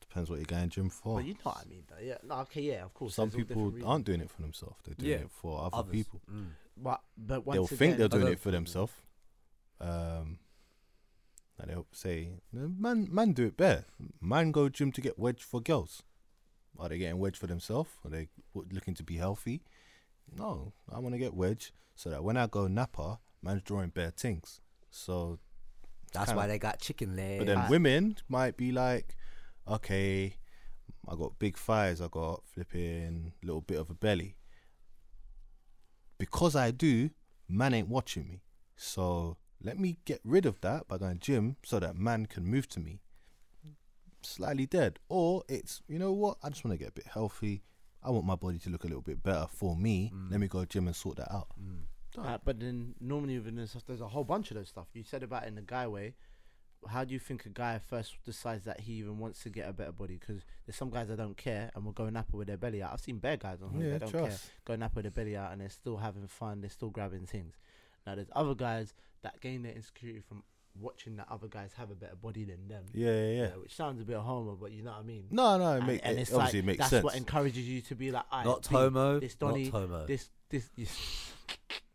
Depends 0.00 0.30
what 0.30 0.36
you're 0.40 0.44
going 0.46 0.68
gym 0.68 0.88
for. 0.90 1.16
But 1.18 1.24
you 1.26 1.34
know 1.34 1.40
what 1.44 1.58
I 1.64 1.68
mean, 1.68 1.84
though. 1.88 2.04
Yeah. 2.04 2.18
No, 2.24 2.34
okay, 2.40 2.62
yeah, 2.62 2.82
of 2.84 2.92
course. 2.92 3.14
Some 3.14 3.30
people 3.30 3.72
aren't 3.84 4.04
doing 4.04 4.20
it 4.20 4.30
for 4.30 4.42
themselves. 4.42 4.76
They're 4.84 4.94
doing 4.94 5.10
Yeah. 5.10 5.16
it 5.18 5.30
for 5.30 5.60
other 5.60 5.76
Others. 5.76 5.92
people. 5.92 6.20
Mm. 6.28 6.46
But 6.76 7.00
but 7.16 7.46
once 7.46 7.54
They'll 7.56 7.64
again, 7.66 7.78
think 7.78 7.96
they're 7.98 8.08
doing 8.08 8.32
it 8.32 8.40
for 8.40 8.50
themselves. 8.50 8.92
Um, 9.80 10.38
and 11.58 11.70
they'll 11.70 11.86
say, 11.92 12.30
"Man, 12.52 13.08
man, 13.12 13.32
do 13.32 13.46
it 13.46 13.56
better. 13.56 13.84
Man, 14.20 14.50
go 14.52 14.68
gym 14.68 14.90
to 14.92 15.00
get 15.00 15.18
wedged 15.18 15.42
for 15.44 15.60
girls. 15.60 16.02
Are 16.78 16.88
they 16.88 16.98
getting 16.98 17.18
wedged 17.18 17.36
for 17.36 17.46
themselves? 17.46 17.90
Are 18.04 18.10
they 18.10 18.28
looking 18.54 18.94
to 18.94 19.02
be 19.02 19.16
healthy? 19.18 19.62
No, 20.30 20.72
I 20.90 20.98
want 20.98 21.14
to 21.14 21.18
get 21.18 21.34
wedged 21.34 21.72
so 21.94 22.10
that 22.10 22.24
when 22.24 22.36
I 22.36 22.46
go 22.46 22.66
Napa, 22.68 23.20
man's 23.42 23.62
drawing 23.62 23.90
bare 23.90 24.10
things. 24.10 24.60
So, 24.90 25.38
That's 26.12 26.26
kinda- 26.26 26.36
why 26.40 26.46
they 26.46 26.58
got 26.58 26.78
chicken 26.80 27.16
legs. 27.16 27.44
but 27.44 27.46
then 27.46 27.70
women 27.70 28.16
might 28.28 28.56
be 28.56 28.72
like, 28.72 29.16
okay, 29.66 30.36
I 31.08 31.16
got 31.16 31.38
big 31.38 31.56
thighs, 31.56 32.00
I 32.00 32.08
got 32.08 32.44
flipping 32.46 33.32
little 33.42 33.60
bit 33.62 33.78
of 33.78 33.90
a 33.90 33.94
belly. 33.94 34.36
Because 36.18 36.54
I 36.54 36.70
do, 36.70 37.10
man 37.48 37.74
ain't 37.74 37.88
watching 37.88 38.28
me. 38.28 38.42
So 38.76 39.36
let 39.60 39.78
me 39.78 39.98
get 40.04 40.20
rid 40.24 40.46
of 40.46 40.60
that 40.60 40.88
by 40.88 40.98
going 40.98 41.18
gym 41.18 41.56
so 41.64 41.78
that 41.80 41.96
man 41.96 42.26
can 42.26 42.44
move 42.44 42.68
to 42.68 42.80
me. 42.80 43.00
Slightly 44.22 44.66
dead. 44.66 44.98
Or 45.08 45.42
it's, 45.48 45.82
you 45.88 45.98
know 45.98 46.12
what, 46.12 46.38
I 46.42 46.48
just 46.50 46.64
want 46.64 46.74
to 46.74 46.78
get 46.78 46.90
a 46.90 46.92
bit 46.92 47.06
healthy. 47.08 47.64
I 48.04 48.10
want 48.10 48.26
my 48.26 48.34
body 48.36 48.58
to 48.58 48.70
look 48.70 48.84
a 48.84 48.88
little 48.88 49.02
bit 49.02 49.22
better 49.22 49.46
for 49.52 49.76
me. 49.76 50.12
Mm. 50.14 50.30
Let 50.30 50.40
me 50.40 50.48
go 50.48 50.64
gym 50.64 50.86
and 50.86 50.96
sort 50.96 51.16
that 51.16 51.32
out. 51.32 51.48
Mm. 51.60 51.82
Uh, 52.18 52.38
but 52.44 52.60
then 52.60 52.94
normally 53.00 53.38
within 53.38 53.56
this 53.56 53.70
stuff, 53.70 53.84
there's 53.86 54.00
a 54.00 54.08
whole 54.08 54.24
bunch 54.24 54.50
of 54.50 54.56
those 54.56 54.68
stuff. 54.68 54.86
You 54.92 55.02
said 55.02 55.22
about 55.22 55.44
it 55.44 55.48
in 55.48 55.54
the 55.54 55.62
guy 55.62 55.86
way. 55.86 56.14
How 56.88 57.04
do 57.04 57.14
you 57.14 57.20
think 57.20 57.46
a 57.46 57.48
guy 57.48 57.78
first 57.78 58.16
decides 58.24 58.64
that 58.64 58.80
he 58.80 58.94
even 58.94 59.18
wants 59.18 59.42
to 59.44 59.50
get 59.50 59.68
a 59.68 59.72
better 59.72 59.92
body? 59.92 60.18
Because 60.18 60.42
there's 60.66 60.76
some 60.76 60.90
guys 60.90 61.08
that 61.08 61.16
don't 61.16 61.36
care 61.36 61.70
and 61.74 61.84
will 61.84 61.92
go 61.92 62.10
Napa 62.10 62.36
with 62.36 62.48
their 62.48 62.56
belly 62.56 62.82
out. 62.82 62.92
I've 62.92 63.00
seen 63.00 63.18
bare 63.18 63.36
guys 63.36 63.62
on 63.62 63.70
holiday 63.70 63.86
Yeah, 63.92 63.98
that 63.98 64.00
don't 64.00 64.12
care, 64.12 64.22
trust. 64.22 64.50
go 64.64 64.74
Napa 64.76 64.96
with 64.96 65.04
their 65.04 65.12
belly 65.12 65.36
out, 65.36 65.52
and 65.52 65.60
they're 65.60 65.70
still 65.70 65.98
having 65.98 66.26
fun. 66.26 66.60
They're 66.60 66.70
still 66.70 66.90
grabbing 66.90 67.26
things. 67.26 67.54
Now 68.04 68.16
there's 68.16 68.30
other 68.34 68.56
guys 68.56 68.94
that 69.22 69.40
gain 69.40 69.62
their 69.62 69.72
insecurity 69.74 70.20
from 70.20 70.42
watching 70.80 71.16
that 71.16 71.26
other 71.30 71.48
guys 71.48 71.70
have 71.76 71.90
a 71.90 71.94
better 71.94 72.16
body 72.16 72.44
than 72.44 72.68
them. 72.68 72.84
Yeah, 72.94 73.10
yeah, 73.10 73.32
yeah. 73.32 73.48
which 73.56 73.74
sounds 73.74 74.00
a 74.00 74.04
bit 74.04 74.16
homo, 74.16 74.56
but 74.60 74.72
you 74.72 74.82
know 74.82 74.90
what 74.90 75.00
I 75.00 75.02
mean. 75.02 75.24
No, 75.30 75.58
no, 75.58 75.72
it, 75.72 75.78
and, 75.78 75.86
make, 75.86 76.00
and 76.04 76.18
it 76.18 76.22
it's 76.22 76.32
obviously 76.32 76.60
like 76.60 76.64
it 76.64 76.66
makes 76.66 76.78
that's 76.78 76.90
sense. 76.90 77.04
what 77.04 77.14
encourages 77.16 77.68
you 77.68 77.80
to 77.82 77.94
be 77.94 78.10
like, 78.10 78.28
"Aight, 78.30 78.44
Not 78.44 78.68
B, 78.68 78.74
homo. 78.74 79.20
this 79.20 79.36
Not 79.40 79.48
Donny, 79.50 79.68
homo. 79.68 80.06
this 80.06 80.30
this. 80.48 80.68
you 80.76 80.86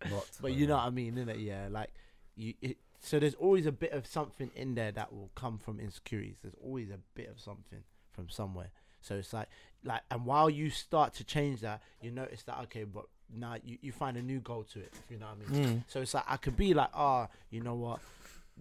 Not 0.10 0.29
but 0.41 0.53
you 0.53 0.67
know 0.67 0.77
what 0.77 0.86
I 0.86 0.89
mean, 0.89 1.15
innit? 1.15 1.43
Yeah, 1.43 1.67
like 1.72 1.91
you. 2.36 2.53
It, 2.62 2.77
so 3.00 3.19
there's 3.19 3.36
always 3.36 3.65
a 3.65 3.72
bit 3.72 3.91
of 3.91 4.05
something 4.05 4.51
in 4.55 4.75
there 4.75 4.91
that 4.91 5.13
will 5.13 5.31
come 5.36 5.60
from 5.60 5.79
insecurities. 5.79 6.38
There's 6.41 6.55
always 6.62 6.89
a 6.89 7.00
bit 7.15 7.29
of 7.29 7.39
something 7.39 7.84
from 8.12 8.29
somewhere. 8.29 8.72
So 9.01 9.15
it's 9.15 9.31
like, 9.31 9.48
like, 9.84 10.01
and 10.12 10.25
while 10.25 10.50
you 10.50 10.69
start 10.69 11.13
to 11.15 11.24
change 11.24 11.62
that, 11.62 11.81
you 12.01 12.12
notice 12.12 12.43
that 12.43 12.60
okay, 12.63 12.84
but 12.84 13.05
now 13.34 13.55
you, 13.63 13.77
you 13.81 13.91
find 13.91 14.17
a 14.17 14.22
new 14.22 14.39
goal 14.39 14.63
to 14.74 14.79
it. 14.79 14.91
If 14.93 15.12
you 15.12 15.19
know 15.19 15.27
what 15.27 15.48
I 15.48 15.51
mean. 15.51 15.65
Mm. 15.77 15.84
So 15.88 16.01
it's 16.01 16.13
like 16.13 16.25
I 16.27 16.38
could 16.38 16.57
be 16.57 16.74
like, 16.74 16.89
ah, 16.93 17.27
you 17.50 17.62
know 17.62 17.75
what, 17.75 18.00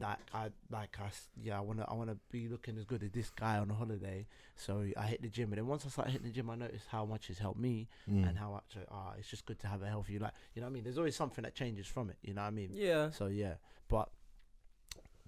like 0.01 0.19
I 0.35 0.51
like 0.71 0.97
I 1.01 1.07
s- 1.07 1.29
yeah 1.43 1.57
I 1.57 1.61
wanna 1.61 1.85
I 1.89 1.95
wanna 1.95 2.17
be 2.31 2.49
looking 2.49 2.77
as 2.79 2.85
good 2.85 3.03
as 3.03 3.11
this 3.13 3.31
guy 3.31 3.59
on 3.59 3.71
a 3.71 3.75
holiday. 3.75 4.27
So 4.57 4.85
I 4.97 5.07
hit 5.07 5.23
the 5.23 5.29
gym, 5.29 5.51
and 5.53 5.59
then 5.59 5.67
once 5.67 5.87
I 5.87 5.89
start 5.89 6.09
hitting 6.09 6.27
the 6.27 6.33
gym, 6.33 6.51
I 6.51 6.55
notice 6.57 6.83
how 6.89 7.05
much 7.07 7.31
it's 7.31 7.39
helped 7.39 7.59
me 7.61 7.89
Mm. 8.09 8.29
and 8.29 8.39
how 8.39 8.51
much 8.53 8.77
ah 8.91 9.15
it's 9.19 9.29
just 9.29 9.47
good 9.47 9.59
to 9.61 9.67
have 9.69 9.83
a 9.83 9.87
healthy 9.89 10.19
like 10.19 10.33
you 10.55 10.61
know 10.61 10.67
what 10.67 10.73
I 10.73 10.75
mean. 10.75 10.85
There's 10.85 10.99
always 10.99 11.17
something 11.17 11.43
that 11.45 11.55
changes 11.55 11.87
from 11.87 12.11
it. 12.11 12.17
You 12.23 12.35
know 12.35 12.43
what 12.43 12.49
I 12.49 12.51
mean. 12.51 12.71
Yeah. 12.73 13.11
So 13.11 13.27
yeah, 13.27 13.55
but 13.89 14.11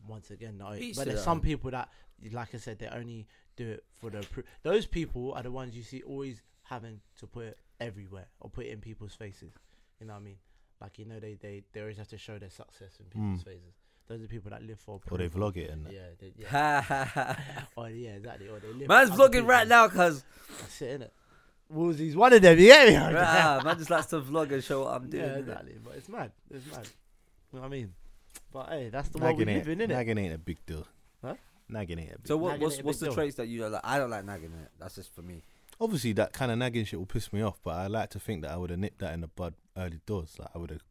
once 0.07 0.31
again, 0.31 0.59
no. 0.59 0.75
Each 0.75 0.97
but 0.97 1.07
there's 1.07 1.23
some 1.23 1.41
people 1.41 1.71
that, 1.71 1.89
like 2.33 2.55
I 2.55 2.59
said, 2.59 2.79
they 2.79 2.87
only 2.89 3.27
do 3.57 3.69
it 3.69 3.85
for 4.01 4.11
the. 4.11 4.19
Appro- 4.19 4.45
Those 4.63 4.87
people 4.87 5.33
are 5.35 5.43
the 5.43 5.51
ones 5.51 5.77
you 5.77 5.83
see 5.83 6.03
always 6.03 6.43
having 6.65 7.01
to 7.19 7.27
put 7.27 7.47
it 7.47 7.59
everywhere 7.81 8.27
or 8.41 8.51
put 8.51 8.67
it 8.67 8.71
in 8.71 8.81
people's 8.81 9.15
faces. 9.15 9.53
You 10.01 10.07
know 10.07 10.15
what 10.15 10.21
I 10.21 10.25
mean? 10.25 10.37
Like 10.81 10.99
you 10.99 11.05
know, 11.05 11.19
they 11.19 11.35
they, 11.35 11.63
they 11.73 11.81
always 11.81 11.97
have 11.99 12.09
to 12.09 12.19
show 12.19 12.39
their 12.39 12.51
success 12.51 12.99
in 13.01 13.07
people's 13.07 13.43
Mm. 13.43 13.45
faces. 13.45 13.75
Those 14.09 14.21
are 14.21 14.23
the 14.23 14.29
people 14.29 14.51
that 14.51 14.63
live 14.63 14.79
for. 14.81 15.01
Or 15.11 15.19
they 15.19 15.29
vlog 15.29 15.57
it 15.59 15.71
and 15.71 15.85
that. 15.87 15.93
Yeah, 15.93 16.01
they, 16.19 16.33
yeah. 16.39 16.49
Ha 16.49 16.81
ha 16.81 17.05
ha. 17.05 17.37
or 17.77 17.91
yeah, 17.91 18.11
exactly. 18.11 18.49
Or 18.49 18.59
they 18.59 18.73
live. 18.73 18.89
Man's 18.89 19.11
for 19.11 19.21
other 19.23 19.41
vlogging 19.43 19.47
right 19.47 19.69
now, 19.69 19.89
cuz. 19.89 20.25
That's 20.61 20.83
it, 20.83 21.01
innit? 21.01 21.11
Woolsey's 21.69 22.17
one 22.17 22.33
of 22.33 22.41
them. 22.41 22.59
You 22.59 22.67
get 22.67 22.89
me? 22.89 22.95
Ah, 23.19 23.61
man 23.63 23.77
just 23.77 23.91
likes 23.91 24.07
to 24.07 24.21
vlog 24.23 24.51
and 24.53 24.65
show 24.65 24.85
what 24.85 24.95
I'm 24.95 25.11
doing. 25.11 25.23
yeah, 25.25 25.31
innit? 25.31 25.39
exactly. 25.41 25.75
But 25.85 25.95
it's 25.97 26.09
mad. 26.09 26.33
It's 26.51 26.67
mad. 26.73 26.89
You 27.53 27.59
know 27.59 27.61
what 27.61 27.67
I 27.67 27.69
mean? 27.69 27.93
But 28.51 28.69
hey, 28.71 28.89
that's 28.89 29.09
the 29.11 29.19
world 29.19 29.37
we 29.37 29.45
Nagging 29.45 29.59
live 29.59 29.69
ain't, 29.69 29.81
in, 29.83 29.89
innit? 29.89 29.93
nagging 29.93 30.19
ain't 30.19 30.35
a 30.35 30.39
big 30.39 30.65
deal. 30.65 30.87
Huh? 31.23 31.35
Nagging 31.69 31.99
ain't 31.99 32.13
a 32.15 32.19
big 32.19 32.27
So 32.29 32.37
what, 32.39 32.59
what's 32.59 32.79
what's 32.83 32.99
the 33.01 33.07
deal. 33.07 33.15
traits 33.15 33.37
that 33.37 33.49
you 33.49 33.61
don't 33.61 33.73
like? 33.73 33.83
I 33.85 33.99
don't 33.99 34.09
like 34.11 34.25
nagging 34.25 34.53
it. 34.55 34.71
That's 34.79 34.95
just 34.95 35.15
for 35.15 35.21
me. 35.21 35.43
Obviously, 35.81 36.13
that 36.15 36.33
kind 36.33 36.51
of 36.51 36.57
nagging 36.57 36.87
shit 36.87 36.99
will 36.99 37.07
piss 37.07 37.31
me 37.33 37.43
off, 37.43 37.61
but 37.63 37.75
I 37.75 37.87
like 37.87 38.09
to 38.11 38.19
think 38.19 38.43
that 38.43 38.51
I 38.53 38.57
would 38.57 38.71
have 38.71 38.79
nipped 38.79 38.99
that 39.01 39.13
in 39.13 39.21
the 39.21 39.29
bud 39.29 39.53
early 39.77 40.01
doors. 40.07 40.35
Like, 40.39 40.49
I 40.55 40.59
would 40.59 40.71
have 40.71 40.83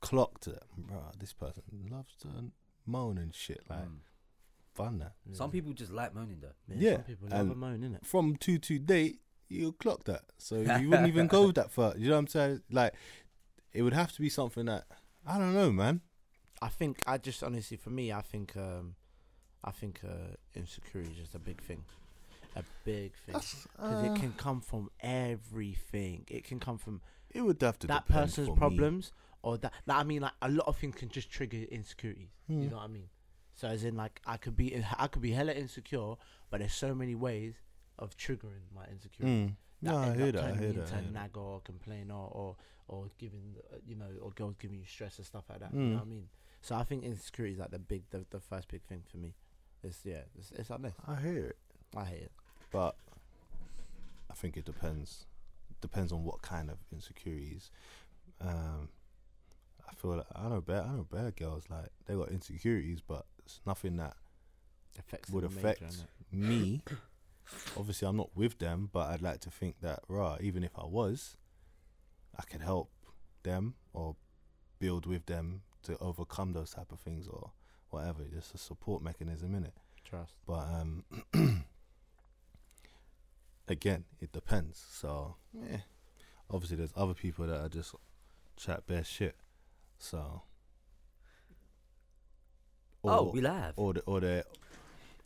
clocked 0.00 0.46
it. 0.46 0.62
Bro, 0.76 1.02
this 1.18 1.32
person 1.32 1.62
loves 1.90 2.14
to 2.22 2.28
moan 2.86 3.18
and 3.18 3.34
shit. 3.34 3.62
Like, 3.68 3.80
Mm. 3.86 3.98
fun 4.74 4.98
that. 4.98 5.14
Some 5.32 5.50
people 5.50 5.72
just 5.72 5.92
like 5.92 6.14
moaning 6.14 6.40
though. 6.40 6.52
Yeah, 6.74 6.94
Some 6.96 7.02
people 7.04 7.28
love 7.28 7.40
and- 7.40 7.52
a 7.52 7.54
moan, 7.54 7.80
innit? 7.80 8.06
From 8.06 8.36
2 8.36 8.58
to 8.58 8.78
date, 8.78 9.20
you'll 9.48 9.72
clock 9.72 10.04
that. 10.04 10.24
So 10.38 10.56
you 10.60 10.66
wouldn't 10.90 11.08
even 11.08 11.26
go 11.26 11.50
that 11.52 11.70
far. 11.70 11.96
You 11.96 12.08
know 12.08 12.14
what 12.14 12.18
I'm 12.20 12.26
saying? 12.28 12.62
Like, 12.70 12.94
it 13.72 13.82
would 13.82 13.92
have 13.94 14.12
to 14.12 14.20
be 14.20 14.28
something 14.28 14.66
that, 14.66 14.86
I 15.26 15.36
don't 15.38 15.52
know, 15.54 15.72
man. 15.72 16.00
I 16.62 16.68
think 16.68 17.02
I 17.06 17.18
just 17.18 17.42
honestly, 17.42 17.76
for 17.76 17.90
me, 17.90 18.12
I 18.12 18.20
think 18.20 18.56
um, 18.56 18.94
I 19.64 19.70
think 19.70 20.00
uh, 20.04 20.34
insecurity 20.54 21.12
is 21.12 21.16
just 21.18 21.34
a 21.34 21.38
big 21.38 21.60
thing, 21.60 21.84
a 22.56 22.64
big 22.84 23.12
thing. 23.26 23.34
That's, 23.34 23.66
Because 23.76 24.04
uh, 24.04 24.12
it 24.12 24.18
can 24.20 24.32
come 24.32 24.60
from 24.60 24.90
everything. 25.00 26.24
It 26.28 26.44
can 26.44 26.58
come 26.60 26.78
from 26.78 27.00
it 27.30 27.42
would 27.42 27.60
have 27.62 27.78
to 27.80 27.86
that 27.88 28.06
depend 28.06 28.24
person's 28.26 28.48
for 28.48 28.54
me. 28.54 28.58
problems, 28.58 29.12
or 29.42 29.58
that. 29.58 29.72
Like, 29.86 29.98
I 29.98 30.02
mean, 30.04 30.22
like 30.22 30.32
a 30.42 30.48
lot 30.48 30.66
of 30.66 30.76
things 30.76 30.94
can 30.94 31.08
just 31.08 31.30
trigger 31.30 31.58
insecurities. 31.70 32.30
You 32.48 32.54
Hmm. 32.56 32.68
know 32.68 32.76
what 32.76 32.84
I 32.84 32.88
mean? 32.88 33.08
So 33.54 33.68
as 33.68 33.84
in, 33.84 33.96
like, 33.96 34.20
I 34.26 34.36
could 34.36 34.56
be, 34.56 34.82
I 34.98 35.06
could 35.08 35.22
be 35.22 35.32
hella 35.32 35.52
insecure, 35.52 36.14
but 36.50 36.60
there's 36.60 36.72
so 36.74 36.94
many 36.94 37.14
ways 37.14 37.54
of 37.98 38.16
triggering 38.16 38.70
my 38.74 38.84
insecurity. 38.90 39.36
Mm. 39.48 39.54
No, 39.82 39.96
I 39.96 40.14
hear 40.14 40.32
that. 40.32 40.44
I 40.44 40.52
hear 40.54 40.72
that. 40.72 40.88
Hear 40.88 40.98
a 40.98 41.02
that. 41.02 41.12
nagger 41.12 41.40
or 41.40 41.62
or 42.10 42.56
or 42.88 43.10
giving 43.18 43.54
you 43.86 43.94
know 43.96 44.06
or 44.22 44.30
girls 44.30 44.54
giving 44.58 44.78
you 44.78 44.84
stress 44.86 45.18
and 45.18 45.26
stuff 45.26 45.44
like 45.50 45.60
that. 45.60 45.72
You 45.72 45.78
Mm. 45.78 45.88
know 45.90 45.96
what 45.96 46.02
I 46.02 46.06
mean? 46.06 46.28
So 46.62 46.74
I 46.74 46.82
think 46.84 47.04
insecurity 47.04 47.54
is 47.54 47.58
like 47.60 47.70
the 47.70 47.78
big, 47.78 48.02
the, 48.10 48.24
the 48.30 48.40
first 48.40 48.68
big 48.68 48.82
thing 48.82 49.02
for 49.10 49.18
me. 49.18 49.34
It's 49.84 50.00
yeah, 50.04 50.22
it's, 50.36 50.50
it's 50.52 50.70
like 50.70 50.82
this. 50.82 50.94
I 51.06 51.16
hear 51.20 51.44
it. 51.46 51.56
I 51.96 52.04
hate 52.04 52.22
it. 52.22 52.32
but 52.72 52.96
I 54.30 54.34
think 54.34 54.56
it 54.56 54.64
depends. 54.64 55.26
Depends 55.80 56.12
on 56.12 56.24
what 56.24 56.42
kind 56.42 56.70
of 56.70 56.78
insecurities. 56.92 57.70
Um, 58.40 58.88
I 59.88 59.94
feel 59.94 60.16
like 60.16 60.26
I 60.34 60.48
know 60.48 60.60
bad. 60.60 60.84
I 60.84 60.88
know 60.88 61.06
bad 61.10 61.36
girls 61.36 61.64
like 61.70 61.88
they 62.06 62.14
got 62.14 62.30
insecurities, 62.30 63.00
but 63.06 63.26
it's 63.44 63.60
nothing 63.66 63.96
that 63.96 64.14
Affects 64.98 65.30
would 65.30 65.44
them 65.44 65.54
major, 65.54 65.68
affect 65.68 66.04
me. 66.32 66.82
Obviously, 67.76 68.06
I'm 68.06 68.16
not 68.16 68.30
with 68.34 68.58
them, 68.58 68.90
but 68.92 69.08
I'd 69.08 69.22
like 69.22 69.40
to 69.40 69.50
think 69.50 69.76
that, 69.80 70.00
right, 70.08 70.40
even 70.40 70.62
if 70.64 70.72
I 70.78 70.84
was, 70.84 71.36
I 72.38 72.42
could 72.42 72.60
help 72.60 72.90
them 73.42 73.74
or 73.92 74.16
build 74.78 75.06
with 75.06 75.26
them 75.26 75.62
to 75.84 75.96
overcome 75.98 76.52
those 76.52 76.70
type 76.70 76.92
of 76.92 77.00
things 77.00 77.26
or 77.26 77.52
whatever. 77.90 78.24
Just 78.24 78.54
a 78.54 78.58
support 78.58 79.02
mechanism 79.02 79.54
in 79.54 79.64
it. 79.64 79.74
Trust. 80.04 80.34
But 80.46 80.66
um, 80.68 81.04
again, 83.68 84.04
it 84.20 84.32
depends. 84.32 84.84
So 84.90 85.36
yeah, 85.52 85.78
obviously 86.50 86.76
there's 86.76 86.92
other 86.96 87.14
people 87.14 87.46
that 87.46 87.60
are 87.60 87.68
just 87.68 87.94
chat 88.56 88.86
bare 88.86 89.04
shit. 89.04 89.36
So 89.98 90.42
oh, 93.04 93.30
we 93.32 93.40
live. 93.40 93.74
or 93.76 93.94
the, 93.94 94.00
or 94.02 94.20
the 94.20 94.44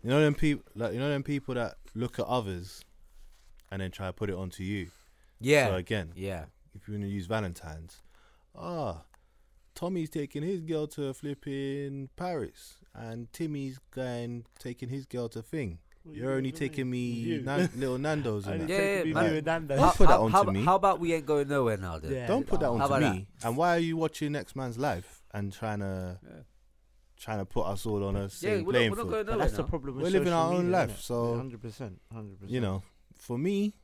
you 0.03 0.11
know 0.11 0.21
them 0.21 0.35
people 0.35 0.65
like 0.75 0.93
you 0.93 0.99
know 0.99 1.09
them 1.09 1.23
people 1.23 1.55
that 1.55 1.77
look 1.95 2.19
at 2.19 2.27
others 2.27 2.85
and 3.71 3.81
then 3.81 3.91
try 3.91 4.07
to 4.07 4.13
put 4.13 4.31
it 4.31 4.37
onto 4.37 4.63
you. 4.63 4.89
yeah. 5.41 5.69
So 5.69 5.77
again, 5.77 6.13
yeah. 6.15 6.45
if 6.75 6.87
you 6.87 6.95
want 6.95 7.05
to 7.05 7.11
use 7.11 7.27
Valentine's, 7.27 8.03
ah, 8.55 9.03
Tommy's 9.75 10.11
taking 10.11 10.43
his 10.43 10.61
girl 10.61 10.87
to 10.89 11.07
a 11.07 11.15
flipping 11.15 12.11
Paris, 12.17 12.79
and 12.95 13.33
Timmy's 13.33 13.79
going 13.95 14.45
taking 14.59 14.89
his 14.89 15.07
girl 15.07 15.29
to 15.31 15.43
thing. 15.43 15.79
You're 16.11 16.33
only 16.33 16.51
taking 16.53 16.91
me 16.91 17.41
nan- 17.45 17.71
little 17.77 17.99
Nando's 17.99 18.47
and 18.47 18.63
Only 18.63 18.67
that. 18.67 18.73
Yeah, 18.73 18.79
taking 18.97 19.13
yeah, 19.15 19.23
me 19.23 19.31
man. 19.31 19.45
Nando's. 19.45 19.79
Don't 19.79 19.95
put 19.97 20.09
that 20.09 20.15
how, 20.15 20.23
onto 20.25 20.37
how, 20.37 20.43
me. 20.45 20.65
How 20.65 20.75
about 20.77 21.01
we 21.01 21.13
ain't 21.13 21.27
going 21.27 21.49
nowhere 21.49 21.77
now 21.77 21.99
then? 21.99 22.13
Yeah. 22.13 22.27
Don't 22.27 22.47
put 22.47 22.61
that 22.61 22.67
How 22.67 22.73
onto 22.73 22.85
about 22.87 23.15
me. 23.15 23.27
And 23.45 23.57
why 23.57 23.77
are 23.77 23.79
you 23.79 23.97
watching 23.97 24.33
next 24.33 24.57
man's 24.57 24.79
life 24.79 25.23
and 25.33 25.53
trying 25.53 25.79
to 25.79 26.19
Yeah. 26.25 26.31
trying 27.19 27.39
to 27.39 27.45
put 27.45 27.67
us 27.67 27.87
all 27.87 28.03
on 28.05 28.17
a 28.17 28.23
Yeah, 28.23 28.29
same 28.29 28.51
we're 28.65 28.73
not, 28.73 28.79
playing 28.79 28.91
we're 28.91 28.97
not 28.97 29.03
field? 29.03 29.11
going 29.11 29.27
But 29.27 29.33
nowhere 29.33 29.45
that's 29.47 29.57
the 29.57 29.63
now. 29.63 29.69
problem. 29.69 29.95
With 29.95 30.05
We're 30.05 30.11
living 30.11 30.27
social 30.29 30.39
our 30.41 30.53
own 30.55 30.65
media, 30.65 30.73
life, 30.73 30.91
innit? 30.91 31.03
so- 31.03 31.37
hundred 31.37 31.61
percent, 31.63 32.01
hundred 32.13 32.35
percent. 32.41 32.51
You 32.53 32.61
know, 32.61 32.83
for 33.17 33.39
me, 33.39 33.75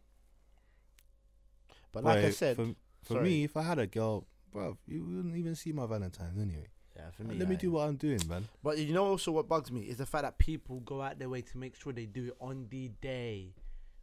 but 1.92 2.02
like 2.04 2.18
I 2.18 2.22
boy, 2.22 2.30
said, 2.30 2.56
for, 2.56 2.66
for 3.04 3.12
sorry. 3.14 3.24
me, 3.24 3.44
if 3.44 3.56
I 3.56 3.62
had 3.62 3.78
a 3.78 3.86
girl, 3.86 4.26
bro, 4.52 4.76
you 4.86 5.04
wouldn't 5.04 5.36
even 5.36 5.54
see 5.54 5.72
my 5.72 5.86
Valentine's 5.86 6.38
anyway. 6.38 6.66
Yeah, 6.98 7.10
for 7.16 7.24
Let 7.24 7.48
me 7.48 7.56
do 7.56 7.70
what 7.72 7.88
I'm 7.88 7.96
doing, 7.96 8.20
man. 8.28 8.48
But 8.62 8.78
you 8.78 8.92
know, 8.92 9.06
also 9.06 9.32
what 9.32 9.48
bugs 9.48 9.70
me 9.70 9.82
is 9.82 9.98
the 9.98 10.06
fact 10.06 10.24
that 10.24 10.38
people 10.38 10.80
go 10.80 11.00
out 11.02 11.18
their 11.18 11.28
way 11.28 11.42
to 11.42 11.58
make 11.58 11.76
sure 11.76 11.92
they 11.92 12.06
do 12.06 12.26
it 12.26 12.36
on 12.40 12.66
the 12.70 12.90
day. 13.00 13.54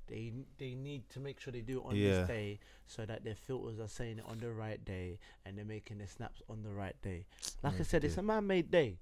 They 0.07 0.31
they 0.57 0.75
need 0.75 1.09
to 1.09 1.19
make 1.19 1.39
sure 1.39 1.51
they 1.51 1.61
do 1.61 1.79
it 1.79 1.85
on 1.85 1.95
Yeah. 1.95 2.19
this 2.19 2.27
day 2.27 2.59
so 2.85 3.05
that 3.05 3.23
their 3.23 3.35
filters 3.35 3.79
are 3.79 3.87
saying 3.87 4.19
it 4.19 4.25
on 4.27 4.37
the 4.37 4.51
right 4.51 4.83
day 4.85 5.19
and 5.45 5.57
they're 5.57 5.65
making 5.65 5.97
their 5.97 6.07
snaps 6.07 6.41
on 6.47 6.61
the 6.63 6.69
right 6.71 6.95
day. 7.01 7.25
Like 7.63 7.79
I 7.79 7.83
said, 7.83 8.03
it's 8.03 8.17
a 8.17 8.21
man-made 8.21 8.69
day. 8.69 8.99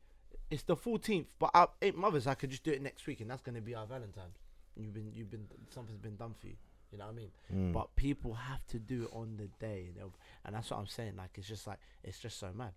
It's 0.50 0.64
the 0.64 0.76
14th, 0.76 1.26
but 1.40 1.52
I, 1.54 1.68
eight 1.82 1.96
mothers, 1.98 2.26
I 2.28 2.36
could 2.36 2.52
just 2.52 2.64
do 2.64 2.72
it 2.72 2.82
next 2.82 3.06
week, 3.08 3.22
and 3.22 3.30
that's 3.30 3.42
gonna 3.42 3.62
be 3.62 3.76
our 3.76 3.86
Valentine's. 3.86 4.38
You've 4.76 4.94
been 4.94 5.12
you've 5.14 5.30
been 5.30 5.46
something's 5.70 6.00
been 6.00 6.16
done 6.16 6.34
for 6.40 6.48
you. 6.48 6.56
You 6.92 7.00
know 7.00 7.06
what 7.06 7.12
I 7.12 7.16
mean? 7.16 7.32
Mm. 7.54 7.74
But 7.74 7.96
people 7.96 8.36
have 8.36 8.66
to 8.68 8.78
do 8.78 9.04
it 9.04 9.10
on 9.14 9.36
the 9.38 9.48
day, 9.66 9.90
you 9.94 10.00
know? 10.00 10.12
and 10.46 10.56
that's 10.56 10.70
what 10.70 10.80
I'm 10.80 10.88
saying. 10.88 11.16
Like 11.18 11.32
it's 11.38 11.48
just 11.48 11.66
like 11.66 11.80
it's 12.04 12.20
just 12.20 12.40
so 12.40 12.52
mad. 12.56 12.74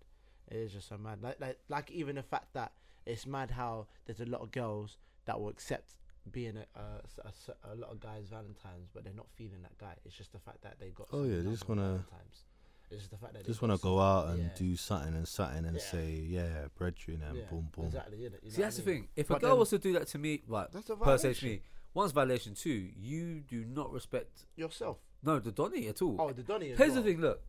It 0.49 0.57
is 0.57 0.73
just 0.73 0.87
so 0.89 0.97
mad. 0.97 1.19
Like 1.21 1.39
like 1.39 1.57
like 1.69 1.91
even 1.91 2.15
the 2.15 2.23
fact 2.23 2.53
that 2.53 2.71
it's 3.05 3.25
mad 3.25 3.51
how 3.51 3.87
there's 4.05 4.19
a 4.21 4.25
lot 4.25 4.41
of 4.41 4.51
girls 4.51 4.97
that 5.25 5.39
will 5.39 5.49
accept 5.49 5.91
being 6.31 6.57
a 6.57 6.81
a 7.71 7.75
lot 7.75 7.91
of 7.91 7.99
guys 7.99 8.25
Valentines, 8.29 8.89
but 8.93 9.03
they're 9.03 9.13
not 9.13 9.27
feeling 9.35 9.61
that 9.63 9.77
guy. 9.77 9.93
It's 10.05 10.15
just 10.15 10.31
the 10.33 10.39
fact 10.39 10.61
that 10.63 10.75
they 10.79 10.89
got. 10.89 11.07
Oh, 11.13 11.23
yeah, 11.23 11.41
they 11.41 11.49
just 11.51 11.67
wanna- 11.67 11.81
Valentine's. 12.09 12.43
It's 12.89 12.99
just 13.01 13.11
the 13.11 13.17
fact 13.17 13.33
that 13.33 13.43
they 13.43 13.47
just 13.47 13.61
want 13.61 13.73
to 13.75 13.81
go 13.83 13.99
out 13.99 14.27
and 14.29 14.43
yeah. 14.43 14.49
do 14.57 14.75
something 14.77 15.13
and 15.13 15.27
something 15.27 15.65
and 15.65 15.75
Yeah. 15.75 15.83
say, 15.83 16.09
yeah, 16.09 16.67
brethren, 16.77 17.21
and 17.21 17.37
Yeah, 17.37 17.43
boom, 17.49 17.67
boom. 17.75 17.85
Exactly. 17.87 18.17
innit? 18.19 18.21
You 18.23 18.29
know 18.29 18.49
See, 18.49 18.61
that's 18.61 18.77
I 18.79 18.81
the 18.81 18.85
thing. 18.91 19.07
If 19.15 19.29
a 19.29 19.39
girl 19.39 19.49
then- 19.51 19.59
was 19.59 19.69
to 19.71 19.77
do 19.79 19.91
that 19.93 20.07
to 20.07 20.17
me, 20.17 20.41
right, 20.47 20.71
That's 20.71 20.89
a 20.89 20.95
per 20.95 21.17
se 21.17 21.33
to 21.33 21.39
violation. 21.41 21.49
me, 21.49 21.61
one's 21.93 22.11
violation. 22.13 22.53
Two, 22.55 22.69
you 22.97 23.41
do 23.41 23.65
not 23.65 23.91
respect 23.91 24.45
Yourself. 24.55 24.99
no 25.21 25.39
the 25.39 25.51
Donny 25.51 25.87
at 25.89 26.01
all. 26.01 26.15
Oh, 26.19 26.31
the 26.31 26.43
Donny. 26.43 26.67
Here's 26.67 26.79
well. 26.79 26.95
the 26.95 27.03
thing. 27.03 27.19
Look, 27.19 27.41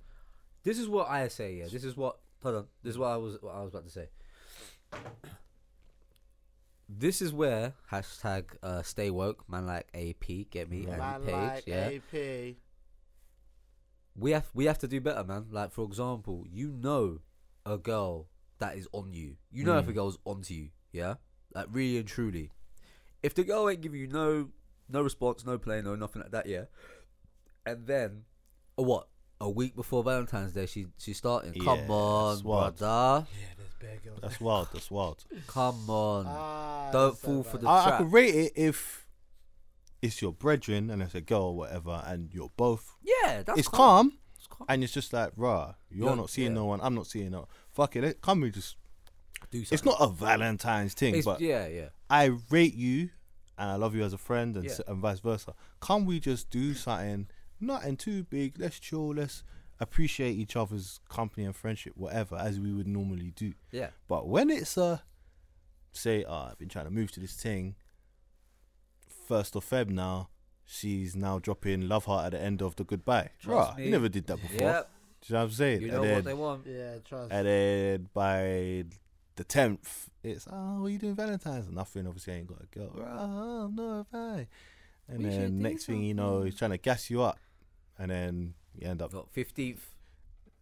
this 0.64 0.76
is 0.78 0.88
what 0.88 1.08
I 1.08 1.28
say. 1.28 1.54
Yeah, 1.58 1.68
this 1.68 1.84
is 1.84 1.96
what. 1.96 2.18
Hold 2.42 2.54
on. 2.56 2.66
This 2.82 2.92
is 2.92 2.98
what 2.98 3.08
I 3.08 3.16
was. 3.16 3.36
What 3.40 3.54
I 3.54 3.60
was 3.62 3.68
about 3.70 3.84
to 3.84 3.90
say. 3.90 4.08
This 6.88 7.20
is 7.20 7.32
where 7.34 7.74
hashtag 7.92 8.44
uh, 8.62 8.82
stay 8.82 9.10
woke 9.10 9.44
man 9.48 9.66
like 9.66 9.86
AP 9.94 10.48
get 10.50 10.70
me 10.70 10.86
Man 10.86 11.20
page 11.22 11.34
like 11.34 11.66
yeah. 11.66 11.90
AP. 11.90 12.54
We 14.16 14.30
have 14.32 14.48
we 14.54 14.64
have 14.64 14.78
to 14.78 14.88
do 14.88 15.00
better, 15.00 15.22
man. 15.22 15.46
Like 15.50 15.70
for 15.72 15.84
example, 15.84 16.44
you 16.50 16.70
know 16.70 17.18
a 17.66 17.76
girl 17.76 18.28
that 18.58 18.76
is 18.76 18.88
on 18.92 19.12
you. 19.12 19.36
You 19.50 19.64
know 19.64 19.76
if 19.78 19.86
a 19.86 19.92
Mm. 19.92 19.94
girl's 19.96 20.18
onto 20.24 20.54
you, 20.54 20.68
yeah. 20.92 21.14
Like 21.54 21.66
really 21.70 21.98
and 21.98 22.08
truly. 22.08 22.50
If 23.22 23.34
the 23.34 23.44
girl 23.44 23.68
ain't 23.68 23.82
giving 23.82 24.00
you 24.00 24.06
no 24.08 24.48
no 24.88 25.02
response, 25.02 25.44
no 25.44 25.58
play, 25.58 25.82
no 25.82 25.94
nothing 25.94 26.22
like 26.22 26.30
that, 26.30 26.46
yeah. 26.46 26.64
And 27.66 27.86
then, 27.86 28.22
or 28.78 28.86
what? 28.86 29.08
A 29.40 29.48
week 29.48 29.76
before 29.76 30.02
Valentine's 30.02 30.52
Day, 30.52 30.66
she 30.66 30.86
she's 30.98 31.18
starting. 31.18 31.52
Come 31.62 31.88
on, 31.90 32.34
that's 32.34 32.44
wild. 32.44 32.76
brother. 32.76 33.26
Yeah, 33.40 33.46
there's 33.56 33.70
bare 33.80 33.98
girls. 34.04 34.18
That's 34.20 34.40
wild. 34.40 34.68
That's 34.72 34.90
wild. 34.90 35.24
Come 35.46 35.88
on. 35.88 36.26
Ah, 36.28 36.90
Don't 36.92 37.10
that's 37.10 37.20
so 37.20 37.26
fall 37.26 37.42
for 37.44 37.58
bad. 37.58 37.60
the 37.62 37.68
I, 37.68 37.78
I 37.78 37.86
trap. 37.88 37.98
could 37.98 38.12
rate 38.12 38.34
it 38.34 38.52
if 38.56 39.06
it's 40.02 40.20
your 40.20 40.32
brethren 40.32 40.90
and 40.90 41.02
it's 41.02 41.14
a 41.14 41.20
girl 41.20 41.42
or 41.42 41.56
whatever, 41.56 42.02
and 42.06 42.30
you're 42.34 42.50
both. 42.56 42.96
yeah, 43.02 43.42
that's 43.44 43.60
it's 43.60 43.68
calm. 43.68 44.10
calm, 44.10 44.18
It's 44.36 44.46
calm. 44.48 44.66
and 44.68 44.82
it's 44.84 44.92
just 44.92 45.12
like, 45.12 45.32
rah, 45.36 45.74
you're 45.90 46.08
Yeah, 46.08 46.14
not 46.16 46.30
seeing 46.30 46.48
yeah. 46.48 46.54
no 46.54 46.64
one, 46.66 46.80
I'm 46.82 46.94
not 46.96 47.06
seeing 47.06 47.30
no. 47.30 47.46
Fuck 47.70 47.94
it, 47.96 48.02
let- 48.02 48.20
come 48.20 48.40
we 48.40 48.50
just. 48.50 48.76
Do 49.52 49.58
something. 49.64 49.74
It's 49.74 49.82
something. 49.84 49.98
not 50.00 50.10
a 50.10 50.12
Valentine's 50.12 50.94
thing, 50.94 51.10
It's- 51.14 51.24
but 51.24 51.40
yeah, 51.40 51.68
yeah. 51.68 51.88
I 52.10 52.32
rate 52.50 52.74
you, 52.74 53.10
and 53.56 53.70
I 53.70 53.76
love 53.76 53.94
you 53.94 54.02
as 54.02 54.12
a 54.12 54.18
friend, 54.18 54.56
and, 54.56 54.64
Yeah. 54.64 54.72
s 54.72 54.80
and 54.86 54.98
vice 55.00 55.20
versa. 55.20 55.54
Can't 55.80 56.06
we 56.06 56.18
just 56.18 56.50
do 56.50 56.74
something? 56.74 57.28
Nothing 57.60 57.96
too 57.96 58.24
big. 58.24 58.58
Let's 58.58 58.78
chill. 58.78 59.14
Let's 59.14 59.42
appreciate 59.80 60.32
each 60.32 60.56
other's 60.56 61.00
company 61.08 61.44
and 61.44 61.54
friendship, 61.54 61.94
whatever, 61.96 62.36
as 62.36 62.58
we 62.60 62.72
would 62.72 62.88
normally 62.88 63.32
do. 63.34 63.54
Yeah. 63.70 63.90
But 64.08 64.28
when 64.28 64.50
it's 64.50 64.76
a 64.76 65.02
say, 65.92 66.24
oh, 66.26 66.48
I've 66.50 66.58
been 66.58 66.68
trying 66.68 66.86
to 66.86 66.90
move 66.90 67.10
to 67.12 67.20
this 67.20 67.34
thing. 67.34 67.74
First 69.26 69.56
of 69.56 69.68
Feb 69.68 69.90
now, 69.90 70.30
she's 70.64 71.14
now 71.14 71.38
dropping 71.38 71.88
love 71.88 72.06
heart 72.06 72.26
at 72.26 72.32
the 72.32 72.40
end 72.40 72.62
of 72.62 72.76
the 72.76 72.84
goodbye. 72.84 73.30
Trust 73.40 73.72
Bruh, 73.72 73.76
me. 73.76 73.84
you 73.86 73.90
never 73.90 74.08
did 74.08 74.26
that 74.26 74.40
before. 74.40 74.60
Yep. 74.60 74.90
Do 75.20 75.26
you 75.26 75.34
know 75.34 75.40
what 75.40 75.44
I'm 75.44 75.50
saying? 75.50 75.80
You 75.82 75.88
and 75.88 75.96
know 75.96 76.02
then, 76.02 76.14
what 76.14 76.24
they 76.24 76.34
want. 76.34 76.66
Yeah, 76.66 76.98
trust. 77.04 77.32
and 77.32 77.46
then 77.46 78.08
by 78.14 78.84
the 79.36 79.44
tenth, 79.44 80.08
it's 80.22 80.46
oh, 80.50 80.80
what 80.80 80.86
are 80.86 80.90
you 80.90 80.98
doing 80.98 81.14
Valentine's? 81.14 81.68
Nothing. 81.70 82.06
Obviously, 82.06 82.34
I 82.34 82.36
ain't 82.36 82.46
got 82.46 82.62
a 82.62 82.78
girl. 82.78 82.92
Oh 82.96 83.66
no, 83.68 84.06
bye. 84.10 84.46
And 85.08 85.18
We 85.18 85.30
should 85.30 85.40
then 85.40 85.58
next 85.58 85.86
thing 85.86 86.02
you 86.02 86.14
know, 86.14 86.42
he's 86.42 86.56
trying 86.56 86.70
to 86.70 86.78
gas 86.78 87.10
you 87.10 87.22
up, 87.22 87.38
and 87.98 88.10
then 88.10 88.54
you 88.78 88.88
end 88.88 89.02
up 89.02 89.12
Got 89.12 89.30
fifteenth, 89.30 89.84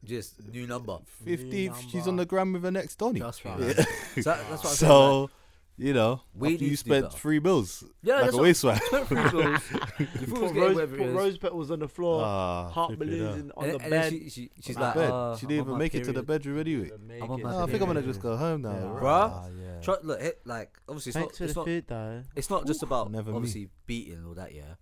just 0.05 0.43
new 0.53 0.67
number. 0.67 0.99
fifteenth. 1.25 1.81
She's 1.91 2.07
on 2.07 2.17
the 2.17 2.27
gram 2.27 2.53
with 2.53 2.63
her 2.65 2.71
next 2.71 2.97
Donny. 2.97 3.21
Trust 3.21 3.45
me. 3.45 3.53
Yeah. 3.59 3.73
So 4.17 4.23
that's 4.23 4.43
what 4.43 4.51
I'm 4.51 4.57
saying. 4.59 4.77
So, 4.77 5.31
you 5.79 5.93
know, 5.93 6.23
We 6.33 6.55
after 6.55 6.65
you 6.65 6.75
spent 6.77 7.13
three 7.13 7.39
bills 7.39 7.85
yeah, 8.03 8.15
like 8.15 8.23
that's 8.25 8.33
a 8.33 8.37
what, 8.39 8.43
waste 8.45 8.65
man. 8.65 8.81
spent 8.87 9.09
three 9.09 9.29
bills. 9.31 9.61
You 9.99 10.07
thought 10.07 10.21
it 10.21 10.29
was 10.31 10.53
Put, 10.53 10.55
rose, 10.55 10.89
put 10.89 11.11
rose 11.13 11.37
petals 11.39 11.71
on 11.71 11.79
the 11.81 11.89
floor, 11.89 12.23
Ah, 12.25 12.69
heart 12.71 12.99
balloons 12.99 13.53
on 13.55 13.65
and, 13.69 13.75
the 13.79 13.83
and 13.83 13.91
bed. 13.91 14.11
she, 14.11 14.31
she, 14.31 14.51
she's 14.63 14.77
On 14.77 14.83
like, 14.83 14.95
bed. 14.95 15.11
uh, 15.11 15.37
she 15.37 15.45
didn't 15.47 15.61
on 15.61 15.65
even 15.67 15.73
my 15.75 15.79
make 15.81 15.95
it 15.95 16.05
to 16.05 16.13
the 16.13 16.23
bedroom 16.23 16.61
anyway. 16.61 16.91
I'm 17.21 17.31
on 17.31 17.43
my 17.43 17.55
Oh, 17.55 17.63
I 17.65 17.67
think 17.67 17.83
I'm 17.83 17.89
gonna 17.89 18.01
just 18.01 18.23
go 18.23 18.37
home 18.39 18.63
now. 18.63 18.71
Yeah. 18.73 18.81
Bruh. 18.81 19.01
Bruh. 19.03 19.31
Ah, 19.35 19.47
yeah. 19.49 19.81
Try, 19.83 19.97
look, 20.03 20.21
it, 20.23 20.41
like 20.47 20.79
obviously 20.89 21.11
it's 21.11 21.17
Thanks 21.19 21.41
not, 21.41 21.45
it's 21.47 21.57
not, 21.57 21.65
food, 21.67 21.85
though. 21.89 22.23
it's 22.35 22.49
not 22.49 22.67
just 22.67 22.83
about 22.83 23.11
Never 23.11 23.33
me. 23.33 23.37
obviously 23.37 23.69
beating 23.85 24.25
all 24.27 24.33
that, 24.35 24.55
yeah. 24.55 24.77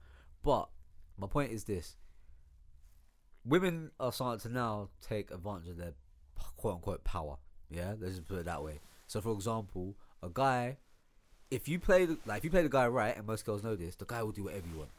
But 0.44 0.68
my 1.18 1.26
point 1.26 1.50
is 1.50 1.64
this: 1.64 1.96
women 3.44 3.90
are 4.00 4.12
starting 4.12 4.40
to 4.40 4.48
now 4.48 4.88
take 5.06 5.30
advantage 5.30 5.68
of 5.68 5.76
their 5.76 5.92
quote 6.56 6.74
unquote 6.74 7.04
power. 7.04 7.36
Yeah, 7.70 7.94
let's 7.98 8.14
just 8.16 8.28
put 8.28 8.38
it 8.38 8.44
that 8.46 8.62
way. 8.62 8.80
So, 9.06 9.20
for 9.20 9.32
example, 9.32 9.96
a 10.22 10.28
guy, 10.32 10.78
if 11.50 11.68
you 11.68 11.78
play 11.78 12.06
the, 12.06 12.18
like 12.26 12.38
if 12.38 12.44
you 12.44 12.50
play 12.50 12.62
the 12.62 12.68
guy 12.68 12.86
right, 12.86 13.16
and 13.16 13.26
most 13.26 13.44
girls 13.44 13.62
know 13.62 13.76
this, 13.76 13.96
the 13.96 14.04
guy 14.04 14.22
will 14.22 14.32
do 14.32 14.44
whatever 14.44 14.66
you 14.72 14.78
want, 14.78 14.90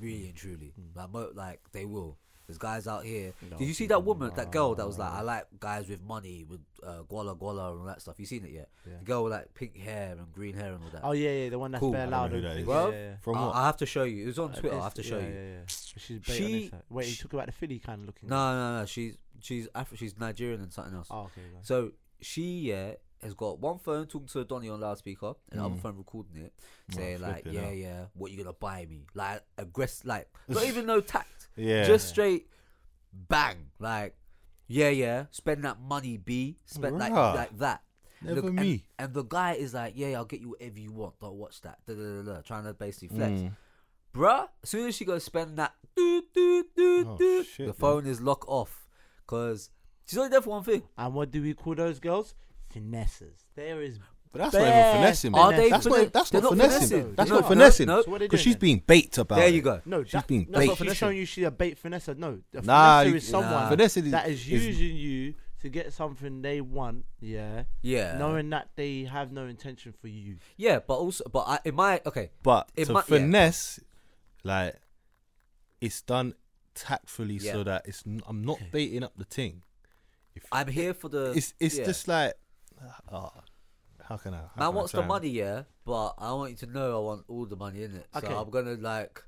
really 0.00 0.26
and 0.26 0.34
truly. 0.34 0.72
Mm. 0.78 0.96
Like, 0.96 1.12
mo- 1.12 1.32
like 1.34 1.60
they 1.72 1.84
will. 1.84 2.18
There's 2.46 2.58
guys 2.58 2.86
out 2.86 3.04
here. 3.04 3.32
No, 3.50 3.56
Did 3.56 3.66
you 3.66 3.74
see 3.74 3.86
that 3.88 4.04
woman, 4.04 4.30
that 4.36 4.52
girl 4.52 4.74
that 4.76 4.86
was 4.86 4.98
like. 4.98 5.10
I 5.12 5.20
like 5.22 5.46
guys 5.58 5.88
with 5.88 6.00
money, 6.02 6.44
with 6.48 6.60
uh, 6.82 7.02
guala 7.10 7.36
guala 7.36 7.72
and 7.72 7.80
all 7.80 7.86
that 7.86 8.00
stuff. 8.00 8.14
You 8.20 8.26
seen 8.26 8.44
it 8.44 8.52
yet? 8.52 8.68
Yeah. 8.86 8.98
The 9.00 9.04
girl 9.04 9.24
with 9.24 9.32
like 9.32 9.52
pink 9.54 9.76
hair 9.76 10.14
and 10.16 10.32
green 10.32 10.54
hair 10.54 10.72
and 10.72 10.82
all 10.84 10.90
that. 10.90 11.00
Oh 11.02 11.12
yeah, 11.12 11.30
yeah, 11.30 11.48
the 11.50 11.58
one 11.58 11.72
that's 11.72 11.80
Cool. 11.80 11.92
bare 11.92 12.06
loud. 12.06 12.32
know 12.32 12.40
that 12.40 12.64
Well, 12.64 12.92
yeah, 12.92 12.98
yeah. 12.98 13.16
From 13.22 13.36
I, 13.36 13.46
what? 13.46 13.54
I 13.56 13.66
have 13.66 13.76
to 13.78 13.86
show 13.86 14.04
you. 14.04 14.22
It 14.24 14.26
was 14.26 14.38
on 14.38 14.52
Uh, 14.52 14.54
Twitter. 14.54 14.78
I 14.78 14.82
have 14.84 14.94
to 14.94 15.02
show 15.02 15.18
yeah, 15.18 15.26
you. 15.26 15.34
Yeah, 15.34 15.40
yeah. 15.54 15.60
She's 15.66 16.02
She- 16.24 16.32
she, 16.32 16.70
Wait, 16.90 17.06
you 17.06 17.12
she- 17.12 17.22
talk 17.22 17.32
about 17.32 17.46
the 17.46 17.52
Philly 17.52 17.78
kind 17.80 18.00
of 18.02 18.06
looking. 18.06 18.28
No, 18.28 18.52
no, 18.54 18.78
no. 18.80 18.86
She's 18.86 19.16
she's 19.40 19.66
Afri- 19.74 19.98
she's 19.98 20.16
Nigerian 20.18 20.60
and 20.60 20.72
something 20.72 20.94
else. 20.94 21.08
Oh, 21.10 21.22
okay. 21.22 21.42
go 21.50 21.58
on. 21.58 21.64
So 21.64 21.92
she 22.20 22.60
yeah 22.60 22.92
has 23.22 23.32
got 23.32 23.58
one 23.58 23.78
phone 23.78 24.06
talking 24.06 24.28
to 24.28 24.44
Donny 24.44 24.68
on 24.68 24.78
loudspeaker 24.78 25.32
and 25.50 25.58
the 25.60 25.64
other 25.64 25.74
Mm. 25.74 25.80
phone 25.80 25.96
recording 25.96 26.36
it, 26.36 26.52
Oh, 26.92 26.96
saying 26.96 27.20
like, 27.22 27.46
yeah, 27.46 27.60
hell. 27.62 27.72
yeah, 27.72 28.04
what 28.14 28.30
you 28.30 28.36
gonna 28.36 28.52
buy 28.52 28.84
me? 28.84 29.06
Like 29.14 29.42
aggressive, 29.56 30.04
like 30.06 30.28
not 30.48 30.64
even 30.66 30.84
no 30.84 31.00
tact, 31.00 31.35
Yeah. 31.56 31.84
just 31.86 32.08
straight 32.08 32.48
bang, 33.12 33.56
like, 33.78 34.14
yeah, 34.68 34.88
yeah, 34.90 35.26
spend 35.30 35.64
that 35.64 35.80
money, 35.80 36.16
B, 36.16 36.58
spend 36.64 36.98
like 36.98 37.12
Rah. 37.12 37.32
like 37.32 37.58
that. 37.58 37.82
Never 38.22 38.42
Look, 38.42 38.52
me. 38.54 38.84
And, 38.98 39.06
and 39.06 39.14
the 39.14 39.22
guy 39.24 39.52
is 39.54 39.74
like, 39.74 39.92
yeah, 39.96 40.16
I'll 40.16 40.24
get 40.24 40.40
you 40.40 40.50
whatever 40.50 40.78
you 40.78 40.90
want. 40.92 41.18
Don't 41.20 41.34
watch 41.36 41.60
that. 41.62 41.78
Da, 41.86 41.94
da, 41.94 42.22
da, 42.22 42.32
da, 42.34 42.40
trying 42.40 42.64
to 42.64 42.72
basically 42.74 43.08
flex. 43.08 43.40
Mm. 43.40 43.52
Bruh, 44.14 44.48
as 44.62 44.70
soon 44.70 44.88
as 44.88 44.94
she 44.96 45.04
goes 45.04 45.22
spend 45.24 45.58
that, 45.58 45.74
doo, 45.94 46.22
doo, 46.34 46.64
doo, 46.74 47.04
Oh, 47.06 47.16
doo, 47.18 47.44
shit, 47.44 47.58
the 47.58 47.64
man. 47.66 47.72
phone 47.74 48.06
is 48.06 48.20
locked 48.20 48.48
off. 48.48 48.86
Because 49.26 49.70
she's 50.06 50.16
only 50.18 50.30
there 50.30 50.40
for 50.40 50.50
one 50.50 50.62
thing. 50.64 50.82
And 50.96 51.14
what 51.14 51.30
do 51.30 51.42
we 51.42 51.52
call 51.54 51.74
those 51.74 51.98
girls? 52.00 52.34
Finesses. 52.72 53.44
There 53.54 53.82
is. 53.82 53.98
But 54.36 54.42
that's 54.44 54.54
not 54.54 54.60
even 54.62 54.72
Bare 54.72 54.94
finessing, 54.94 55.34
Are 55.34 55.50
man. 55.50 55.60
they 55.60 55.70
that's 55.70 55.84
finesse- 55.86 56.02
not 56.04 56.12
that's 56.12 56.30
they're 56.30 56.40
not 56.42 56.50
not 56.56 56.58
finessing. 56.58 56.88
finessing. 56.88 57.14
That's 57.14 57.30
No, 57.30 57.34
not 57.36 57.42
no, 57.42 57.48
finessing. 57.48 57.86
no. 57.86 58.02
So 58.02 58.10
what 58.10 58.16
are 58.16 58.18
they 58.18 58.24
Because 58.26 58.40
doing 58.44 58.52
she's 58.54 58.60
being 58.60 58.82
bait 58.86 59.18
about 59.18 59.36
it. 59.38 59.40
There 59.40 59.48
it. 59.48 59.54
you 59.54 59.62
go. 59.62 59.80
No, 59.86 60.02
She's 60.04 60.12
that, 60.12 60.26
being 60.26 60.46
no, 60.48 60.58
bait 60.58 60.66
but 60.68 60.78
finesse 60.78 60.96
showing 60.96 61.16
you 61.18 61.24
she's 61.26 61.44
a 61.46 61.50
bait 61.50 61.82
finesser. 61.82 62.16
No, 62.16 62.38
a 62.54 62.62
Nah, 62.62 63.00
finesser 63.02 63.08
you- 63.08 63.14
is 63.16 63.28
someone 63.28 63.50
nah. 63.50 63.68
Finesse 63.70 63.96
is, 63.98 64.10
that 64.10 64.28
is 64.28 64.40
is- 64.40 64.48
using 64.48 64.96
you 64.96 65.34
to 65.60 65.68
get 65.70 65.92
something 65.92 66.42
they 66.42 66.60
want. 66.60 67.04
Yeah, 67.20 67.64
Yeah. 67.82 68.18
knowing 68.18 68.50
that 68.50 68.68
they 68.76 69.04
have 69.04 69.32
no 69.32 69.46
intention 69.46 69.94
for 70.00 70.08
you. 70.08 70.36
Yeah, 70.56 70.80
but 70.86 70.94
also, 70.94 71.24
but 71.32 71.44
I, 71.48 71.58
in 71.64 71.74
my, 71.74 72.00
okay. 72.06 72.30
But 72.42 72.70
It 72.76 72.84
to 72.86 72.92
might- 72.92 73.08
yeah. 73.08 73.16
finesse, 73.18 73.80
like, 74.44 74.76
it's 75.80 76.02
done 76.02 76.34
tactfully 76.74 77.38
so 77.38 77.64
that 77.64 77.86
it's. 77.86 78.02
n- 78.06 78.20
I'm 78.26 78.44
not 78.44 78.58
baiting 78.70 79.02
up 79.02 79.16
the 79.16 79.24
thing. 79.24 79.62
If 80.34 80.44
I'm 80.52 80.68
here 80.68 80.92
for 80.92 81.08
the. 81.08 81.32
it's 81.34 81.54
it's 81.58 81.78
yeah. 81.78 81.84
just 81.86 82.06
like, 82.06 82.34
uh, 83.10 83.30
how 84.08 84.16
can 84.16 84.34
I? 84.34 84.38
How 84.38 84.42
Man 84.42 84.48
can 84.56 84.62
I 84.62 84.68
wants 84.68 84.92
try 84.92 85.00
the 85.00 85.06
money, 85.06 85.28
yeah, 85.28 85.62
but 85.84 86.14
I 86.18 86.32
want 86.32 86.50
you 86.50 86.56
to 86.58 86.66
know 86.66 86.96
I 86.96 87.04
want 87.04 87.24
all 87.28 87.46
the 87.46 87.56
money 87.56 87.82
in 87.82 87.94
it. 87.96 88.06
Okay. 88.14 88.26
So 88.26 88.38
I'm 88.38 88.50
gonna 88.50 88.74
like, 88.74 89.22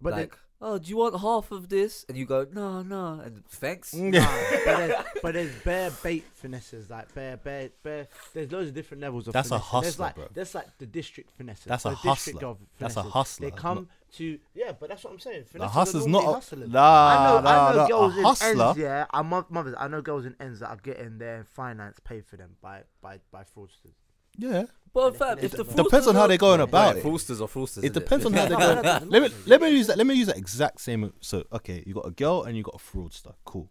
But 0.00 0.12
like, 0.14 0.38
oh, 0.62 0.78
do 0.78 0.88
you 0.88 0.96
want 0.96 1.18
half 1.20 1.50
of 1.50 1.68
this? 1.68 2.06
And 2.08 2.16
you 2.16 2.24
go, 2.24 2.46
no, 2.52 2.82
no, 2.82 3.20
and 3.22 3.44
thanks. 3.46 3.92
Nah, 4.12 4.20
but, 4.64 4.76
there's, 4.76 5.04
but 5.22 5.34
there's 5.34 5.54
bare 5.62 5.90
bait 6.02 6.24
finesses, 6.34 6.88
like 6.88 7.14
bare, 7.14 7.36
bare, 7.36 7.70
bare. 7.82 8.08
There's 8.32 8.50
loads 8.50 8.68
of 8.68 8.74
different 8.74 9.02
levels 9.02 9.26
of. 9.26 9.34
That's 9.34 9.50
a 9.50 9.58
finessing. 9.58 9.80
There's 9.82 9.94
hustler, 9.96 10.04
like, 10.06 10.14
bro. 10.14 10.28
There's 10.32 10.54
like 10.54 10.78
the 10.78 10.86
district 10.86 11.30
finesses. 11.36 11.64
That's 11.66 11.84
a 11.84 11.90
the 11.90 11.94
district 11.96 12.40
hustler. 12.42 12.56
That's 12.78 12.96
a 12.96 13.02
hustler, 13.02 13.50
They 13.50 13.56
come 13.56 13.76
not- 13.76 13.86
to 14.16 14.38
yeah, 14.54 14.72
but 14.78 14.88
that's 14.90 15.04
what 15.04 15.12
I'm 15.14 15.18
saying. 15.18 15.44
The 15.52 15.58
Finesses 15.58 15.74
hustler's 15.74 16.06
are 16.06 16.08
not. 16.10 16.24
A, 16.24 16.32
hustlers. 16.34 16.68
nah, 16.70 16.80
I 16.80 17.14
know, 17.26 17.40
nah, 17.40 17.50
I 17.50 17.72
know 17.72 17.76
nah, 17.78 17.88
girls 17.88 18.16
in 18.16 18.24
hustler. 18.24 18.64
ends, 18.66 18.78
yeah. 18.78 19.06
I 19.10 19.22
mo- 19.22 19.46
mothers, 19.48 19.74
I 19.78 19.88
know 19.88 20.02
girls 20.02 20.26
in 20.26 20.36
ends 20.38 20.60
that 20.60 20.68
are 20.68 20.76
getting 20.76 21.18
their 21.18 21.44
finance 21.44 21.98
paid 22.04 22.26
for 22.26 22.36
them 22.36 22.56
by 22.60 22.82
by 23.00 23.20
by 23.30 23.42
fraudsters. 23.44 23.96
Yeah, 24.38 24.64
But 24.94 25.16
fam, 25.16 25.38
if 25.40 25.52
the 25.52 25.64
depends 25.64 26.06
on 26.06 26.14
how 26.14 26.26
they're 26.26 26.36
going 26.38 26.60
about 26.60 26.96
it. 26.96 27.04
Fraudsters 27.04 27.40
or 27.42 27.48
fraudsters. 27.48 27.84
it 27.84 27.90
innit? 27.90 27.94
depends 27.94 28.26
on 28.26 28.32
how 28.32 28.46
they're 28.46 28.58
going. 28.58 28.82
no, 28.82 28.98
no, 29.00 29.06
let 29.08 29.22
me 29.22 29.28
let 29.46 29.60
me 29.60 29.70
use 29.70 29.86
that. 29.88 29.98
Let 29.98 30.06
me 30.06 30.14
use 30.14 30.26
that 30.26 30.36
exact 30.38 30.80
same. 30.80 31.12
So 31.20 31.44
okay, 31.52 31.82
you 31.86 31.94
got 31.94 32.06
a 32.06 32.10
girl 32.10 32.42
and 32.44 32.56
you 32.56 32.62
got 32.62 32.74
a 32.74 32.78
fraudster. 32.78 33.34
Cool. 33.44 33.68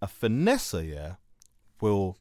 A 0.00 0.06
finesser, 0.06 0.88
yeah, 0.88 1.14
will 1.80 2.16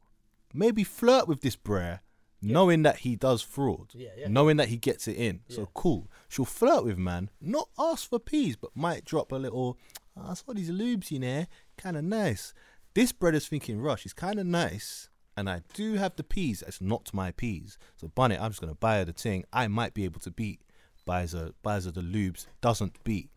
maybe 0.53 0.83
flirt 0.83 1.27
with 1.27 1.41
this 1.41 1.55
brer, 1.55 2.01
knowing 2.41 2.83
that 2.83 2.97
he 2.99 3.15
does 3.15 3.41
fraud. 3.41 3.89
Yeah, 3.93 4.09
yeah. 4.17 4.27
Knowing 4.27 4.57
that 4.57 4.67
he 4.69 4.77
gets 4.77 5.07
it 5.07 5.17
in. 5.17 5.41
Yeah. 5.47 5.55
So 5.57 5.69
cool. 5.73 6.09
She'll 6.29 6.45
flirt 6.45 6.83
with 6.83 6.97
man, 6.97 7.29
not 7.39 7.69
ask 7.79 8.09
for 8.09 8.19
peas, 8.19 8.55
but 8.55 8.71
might 8.75 9.05
drop 9.05 9.31
a 9.31 9.35
little. 9.35 9.77
"Oh, 10.17 10.29
I 10.29 10.33
saw 10.33 10.53
these 10.53 10.69
lubes 10.71 11.11
in 11.11 11.21
there, 11.21 11.47
kind 11.77 11.95
of 11.97 12.03
nice. 12.03 12.53
This 12.93 13.11
brother's 13.13 13.47
thinking, 13.47 13.79
Rush, 13.79 14.03
it's 14.03 14.13
kind 14.13 14.37
of 14.39 14.45
nice, 14.45 15.09
and 15.37 15.49
I 15.49 15.61
do 15.73 15.95
have 15.95 16.15
the 16.15 16.23
peas. 16.23 16.63
It's 16.65 16.81
not 16.81 17.13
my 17.13 17.31
peas. 17.31 17.77
So 17.97 18.07
Bunny, 18.09 18.37
I'm 18.37 18.51
just 18.51 18.61
gonna 18.61 18.75
buy 18.75 18.97
her 18.97 19.05
the 19.05 19.13
thing. 19.13 19.45
I 19.53 19.67
might 19.67 19.93
be 19.93 20.05
able 20.05 20.19
to 20.21 20.31
beat. 20.31 20.61
Buys 21.05 21.33
her, 21.33 21.51
the 21.63 22.01
lubes, 22.01 22.45
doesn't 22.61 23.03
beat. 23.03 23.31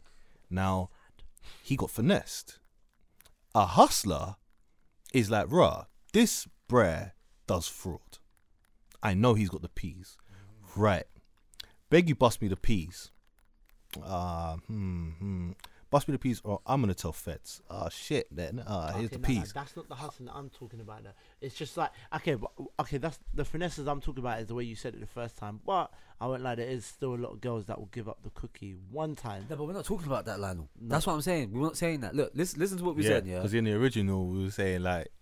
Now, 0.51 0.91
he 1.63 1.77
got 1.77 1.91
finessed. 1.91 2.59
A 3.55 3.67
hustler 3.67 4.37
is 5.13 5.31
like, 5.31 5.47
rah, 5.49 5.85
this 6.13 6.47
brer 6.69 7.13
does 7.47 7.69
fraud. 7.69 8.19
I 9.03 9.15
know 9.15 9.35
he's 9.35 9.49
got 9.49 9.63
the 9.63 9.69
peas. 9.69 10.17
Right. 10.77 11.07
Beg 11.91 12.09
you 12.09 12.15
bust 12.15 12.43
me 12.43 12.49
the 12.49 12.57
peas. 12.57 13.11
Uh, 14.03 14.57
hmm, 14.67 15.11
hmm. 15.11 15.51
Bust 15.95 16.09
me 16.09 16.13
the 16.13 16.19
peas 16.19 16.41
or 16.43 16.61
I'm 16.67 16.81
gonna 16.81 16.93
tell 16.93 17.13
feds. 17.13 17.63
Oh 17.71 17.89
shit 17.89 18.27
then. 18.35 18.59
Uh 18.67 18.95
here's 18.95 19.11
the 19.11 19.19
Okay, 19.19 19.33
nah, 19.33 19.39
nah, 19.39 19.43
peas. 19.43 19.53
that's 19.53 19.77
not 19.77 19.89
the 19.89 19.95
hustle 19.95 20.27
that 20.27 20.35
I'm 20.35 20.51
talking 20.51 20.81
about. 20.81 21.05
Though. 21.05 21.11
It's 21.41 21.55
just 21.55 21.77
like 21.77 21.93
okay, 22.17 22.35
but 22.35 22.51
okay, 22.81 22.99
that's 22.99 23.21
the 23.33 23.45
finesses 23.45 23.87
I'm 23.87 24.01
talking 24.01 24.19
about 24.19 24.41
is 24.41 24.49
the 24.49 24.57
way 24.57 24.65
you 24.65 24.75
said 24.75 24.95
it 24.95 25.01
the 25.01 25.07
first 25.07 25.37
time. 25.37 25.61
But 25.65 25.93
I 26.21 26.27
won't 26.27 26.43
lie, 26.43 26.57
there 26.57 26.67
is 26.67 26.85
still 26.85 27.15
a 27.15 27.21
lot 27.25 27.31
of 27.31 27.41
girls 27.41 27.67
that 27.67 27.79
will 27.79 27.91
give 27.93 28.09
up 28.09 28.19
the 28.25 28.31
cookie 28.31 28.75
one 28.91 29.15
time. 29.15 29.47
No, 29.49 29.55
but 29.55 29.69
we're 29.69 29.73
not 29.73 29.85
talking 29.85 30.09
about 30.09 30.25
that, 30.25 30.41
Lionel. 30.41 30.69
No. 30.81 30.89
That's 30.97 31.07
what 31.07 31.13
I'm 31.13 31.21
saying. 31.21 31.53
We're 31.53 31.63
not 31.63 31.77
saying 31.77 32.01
that. 32.01 32.17
Look, 32.17 32.33
listen, 32.35 32.59
listen 32.59 32.79
to 32.79 32.83
what 32.85 32.97
we 32.97 33.05
yeah, 33.05 33.11
said. 33.11 33.27
Yeah. 33.29 33.37
because 33.37 33.55
in 33.55 33.63
the 33.63 33.75
original 33.75 34.27
we 34.27 34.43
were 34.43 34.51
saying 34.51 34.83
like 34.83 35.13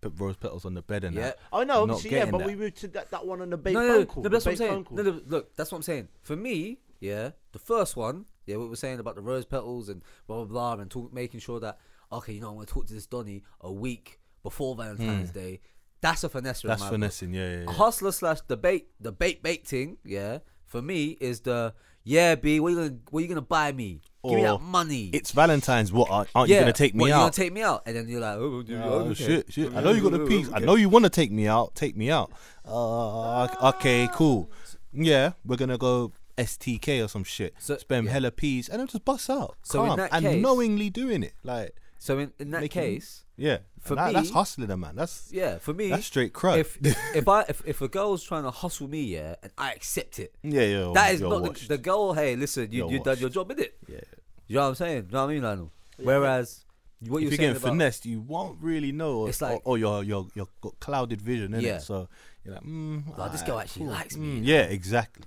put 0.00 0.14
rose 0.18 0.36
petals 0.36 0.64
on 0.64 0.74
the 0.74 0.82
bed 0.82 1.04
and 1.04 1.14
Yeah. 1.14 1.22
that. 1.22 1.38
Oh 1.52 1.62
no, 1.62 1.84
Not 1.84 1.94
obviously 1.94 2.18
yeah, 2.18 2.24
but 2.24 2.38
that. 2.38 2.46
we 2.48 2.56
moved 2.56 2.78
to 2.78 2.88
that, 2.88 3.12
that 3.12 3.24
one 3.24 3.40
on 3.40 3.50
the 3.50 3.56
bait 3.56 3.74
no, 3.74 3.80
phone 3.80 3.88
no, 3.88 4.14
no, 4.16 4.22
no, 4.22 4.28
that's 4.30 4.44
what 4.46 4.50
I'm 4.50 4.56
saying. 4.56 4.86
No, 4.90 5.02
no, 5.04 5.20
look, 5.28 5.54
that's 5.54 5.70
what 5.70 5.78
I'm 5.78 5.82
saying. 5.82 6.08
For 6.22 6.34
me, 6.34 6.78
yeah, 6.98 7.30
the 7.52 7.60
first 7.60 7.96
one, 7.96 8.26
yeah, 8.48 8.56
what 8.56 8.68
we're 8.68 8.74
saying 8.76 8.98
about 8.98 9.14
the 9.14 9.20
rose 9.20 9.44
petals 9.44 9.88
and 9.88 10.02
blah 10.26 10.36
blah 10.36 10.44
blah, 10.44 10.82
and 10.82 10.90
talk, 10.90 11.12
making 11.12 11.40
sure 11.40 11.60
that 11.60 11.78
okay, 12.10 12.32
you 12.32 12.40
know, 12.40 12.48
I'm 12.48 12.54
gonna 12.54 12.66
talk 12.66 12.86
to 12.86 12.94
this 12.94 13.06
Donny 13.06 13.42
a 13.60 13.70
week 13.70 14.18
before 14.42 14.74
Valentine's 14.74 15.30
Day. 15.30 15.60
That's 16.00 16.24
a 16.24 16.28
finesse. 16.28 16.64
in. 16.64 16.68
That's 16.68 16.88
finessing, 16.88 17.34
yeah, 17.34 17.50
yeah, 17.50 17.64
yeah. 17.64 17.72
hustler 17.72 18.12
slash 18.12 18.38
the 18.46 18.56
bait, 18.56 18.88
the 19.00 19.12
bait 19.12 19.42
bait 19.42 19.66
thing, 19.66 19.98
yeah. 20.04 20.38
For 20.64 20.82
me, 20.82 21.16
is 21.20 21.40
the 21.40 21.74
yeah, 22.04 22.36
B. 22.36 22.60
What 22.60 22.70
you 22.70 22.76
gonna 22.76 22.96
what 23.10 23.20
you 23.20 23.28
gonna 23.28 23.42
buy 23.42 23.72
me? 23.72 24.00
Give 24.24 24.36
me 24.36 24.42
that 24.42 24.60
money. 24.60 25.10
It's 25.12 25.32
Valentine's. 25.32 25.92
What 25.92 26.10
aren't, 26.10 26.28
aren't 26.34 26.48
yeah, 26.50 26.56
you 26.56 26.60
gonna 26.62 26.72
take 26.72 26.94
me 26.94 27.00
what, 27.00 27.06
You 27.08 27.12
gonna 27.12 27.26
out? 27.26 27.32
take 27.32 27.52
me 27.52 27.62
out, 27.62 27.82
and 27.86 27.96
then 27.96 28.08
you're 28.08 28.20
like, 28.20 28.36
oh, 28.36 28.62
dude, 28.62 28.80
Oh 28.80 28.98
okay. 29.00 29.14
shit, 29.14 29.52
shit! 29.52 29.74
I 29.74 29.80
know 29.82 29.92
you 29.92 30.02
got 30.02 30.12
the 30.12 30.26
peas. 30.26 30.50
I 30.52 30.58
know 30.58 30.74
you 30.74 30.88
want 30.88 31.04
to 31.04 31.10
take 31.10 31.30
me 31.32 31.48
out. 31.48 31.74
Take 31.74 31.96
me 31.96 32.10
out. 32.10 32.32
Uh, 32.64 33.46
okay, 33.74 34.08
cool. 34.12 34.50
Yeah, 34.92 35.32
we're 35.44 35.56
gonna 35.56 35.78
go 35.78 36.12
STK 36.38 37.04
or 37.04 37.08
some 37.08 37.24
shit. 37.24 37.54
So- 37.58 37.76
Spend 37.78 38.06
yeah. 38.06 38.12
hella 38.12 38.30
peas 38.30 38.68
and 38.68 38.80
then 38.80 38.86
just 38.86 39.04
bust 39.04 39.28
out. 39.28 39.56
So 39.62 39.82
in 39.82 39.88
Calm. 39.88 39.96
that 39.98 40.10
and 40.12 40.24
case- 40.24 40.42
knowingly 40.42 40.88
doing 40.90 41.22
it, 41.22 41.34
like 41.42 41.74
So 41.98 42.18
in, 42.18 42.32
in 42.38 42.50
that 42.52 42.60
Making- 42.62 42.82
case, 42.82 43.24
yeah, 43.36 43.58
For 43.80 43.94
and 43.94 43.98
that- 43.98 44.12
that's 44.14 44.28
me- 44.28 44.34
hustling, 44.34 44.80
man. 44.80 44.94
That's 44.96 45.30
yeah, 45.32 45.58
for 45.58 45.74
me, 45.74 45.88
that's 45.90 46.06
straight 46.06 46.32
crud. 46.32 46.58
if 46.58 46.78
if 47.14 47.26
I 47.28 47.42
if, 47.48 47.62
if 47.66 47.80
a 47.82 47.88
girl's 47.88 48.22
trying 48.22 48.44
to 48.44 48.50
hustle 48.50 48.88
me, 48.88 49.02
yeah, 49.02 49.34
and 49.42 49.52
I 49.58 49.72
accept 49.72 50.18
it, 50.18 50.34
yeah, 50.42 50.62
yeah, 50.62 50.92
that 50.94 51.14
is 51.14 51.20
not 51.20 51.30
the, 51.30 51.40
watched. 51.42 51.68
the 51.68 51.78
girl. 51.78 52.12
Hey, 52.14 52.36
listen, 52.36 52.70
you 52.70 52.78
You're 52.84 52.92
you 52.92 53.02
done 53.02 53.18
your 53.18 53.30
job, 53.30 53.48
innit? 53.50 53.72
yeah. 53.88 54.00
You 54.46 54.54
know 54.56 54.62
what 54.62 54.68
I'm 54.68 54.74
saying? 54.76 54.96
You 55.06 55.12
know 55.12 55.24
what 55.26 55.30
I 55.30 55.34
mean, 55.34 55.42
Lionel? 55.42 55.72
Whereas 55.98 56.64
what 57.00 57.04
if 57.04 57.10
you're 57.10 57.20
you're 57.22 57.30
getting 57.38 57.50
about, 57.56 57.68
finessed, 57.68 58.06
you 58.06 58.20
won't 58.20 58.58
really 58.62 58.92
know, 58.92 59.18
or, 59.18 59.28
It's 59.28 59.40
like- 59.42 59.56
or, 59.64 59.72
or 59.74 59.78
you're 59.78 60.02
you're 60.04 60.26
you're 60.34 60.48
got 60.60 60.78
clouded 60.80 61.20
vision, 61.20 61.52
innit? 61.52 61.62
Yeah. 61.62 61.78
So 61.78 62.08
you're 62.44 62.54
like, 62.54 62.64
mm, 62.64 63.18
Like, 63.18 63.32
this 63.32 63.42
girl 63.42 63.58
actually 63.60 63.84
cool. 63.86 63.92
likes 63.94 64.16
me. 64.16 64.40
Mm, 64.40 64.44
yeah, 64.44 64.62
exactly. 64.62 65.24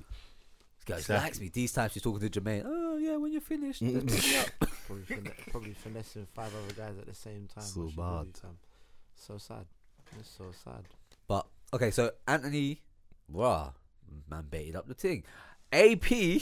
This 0.86 0.86
girl 0.86 0.98
exactly. 0.98 1.26
likes 1.26 1.40
me. 1.42 1.50
These 1.54 1.74
times 1.74 1.92
she's 1.94 2.02
talking 2.04 2.28
to 2.30 2.42
Jermaine. 2.42 2.64
Oh 2.66 2.98
yeah, 2.98 3.16
when 3.18 3.32
you're 3.32 3.42
finished, 3.42 3.82
then 3.82 4.06
me 4.06 4.38
up. 4.38 4.70
probably, 4.88 5.04
fin- 5.06 5.32
probably 5.52 5.74
finessing 5.74 6.28
five 6.34 6.52
other 6.56 6.74
guys 6.74 6.98
at 7.00 7.06
the 7.08 7.14
same 7.16 7.48
time. 7.54 7.64
So 7.64 7.82
What 7.82 7.90
she 7.92 7.96
do, 7.96 8.02
bad. 8.02 8.28
So 9.16 9.38
sad. 9.38 9.66
It's 10.20 10.30
so 10.30 10.46
sad. 10.64 10.84
But 11.28 11.46
okay, 11.74 11.92
so 11.92 12.12
Anthony, 12.28 12.82
rah, 13.30 13.72
man, 14.30 14.46
baited 14.50 14.76
up 14.76 14.88
the 14.88 14.94
thing. 14.94 15.24
AP, 15.74 16.12
Right, 16.12 16.42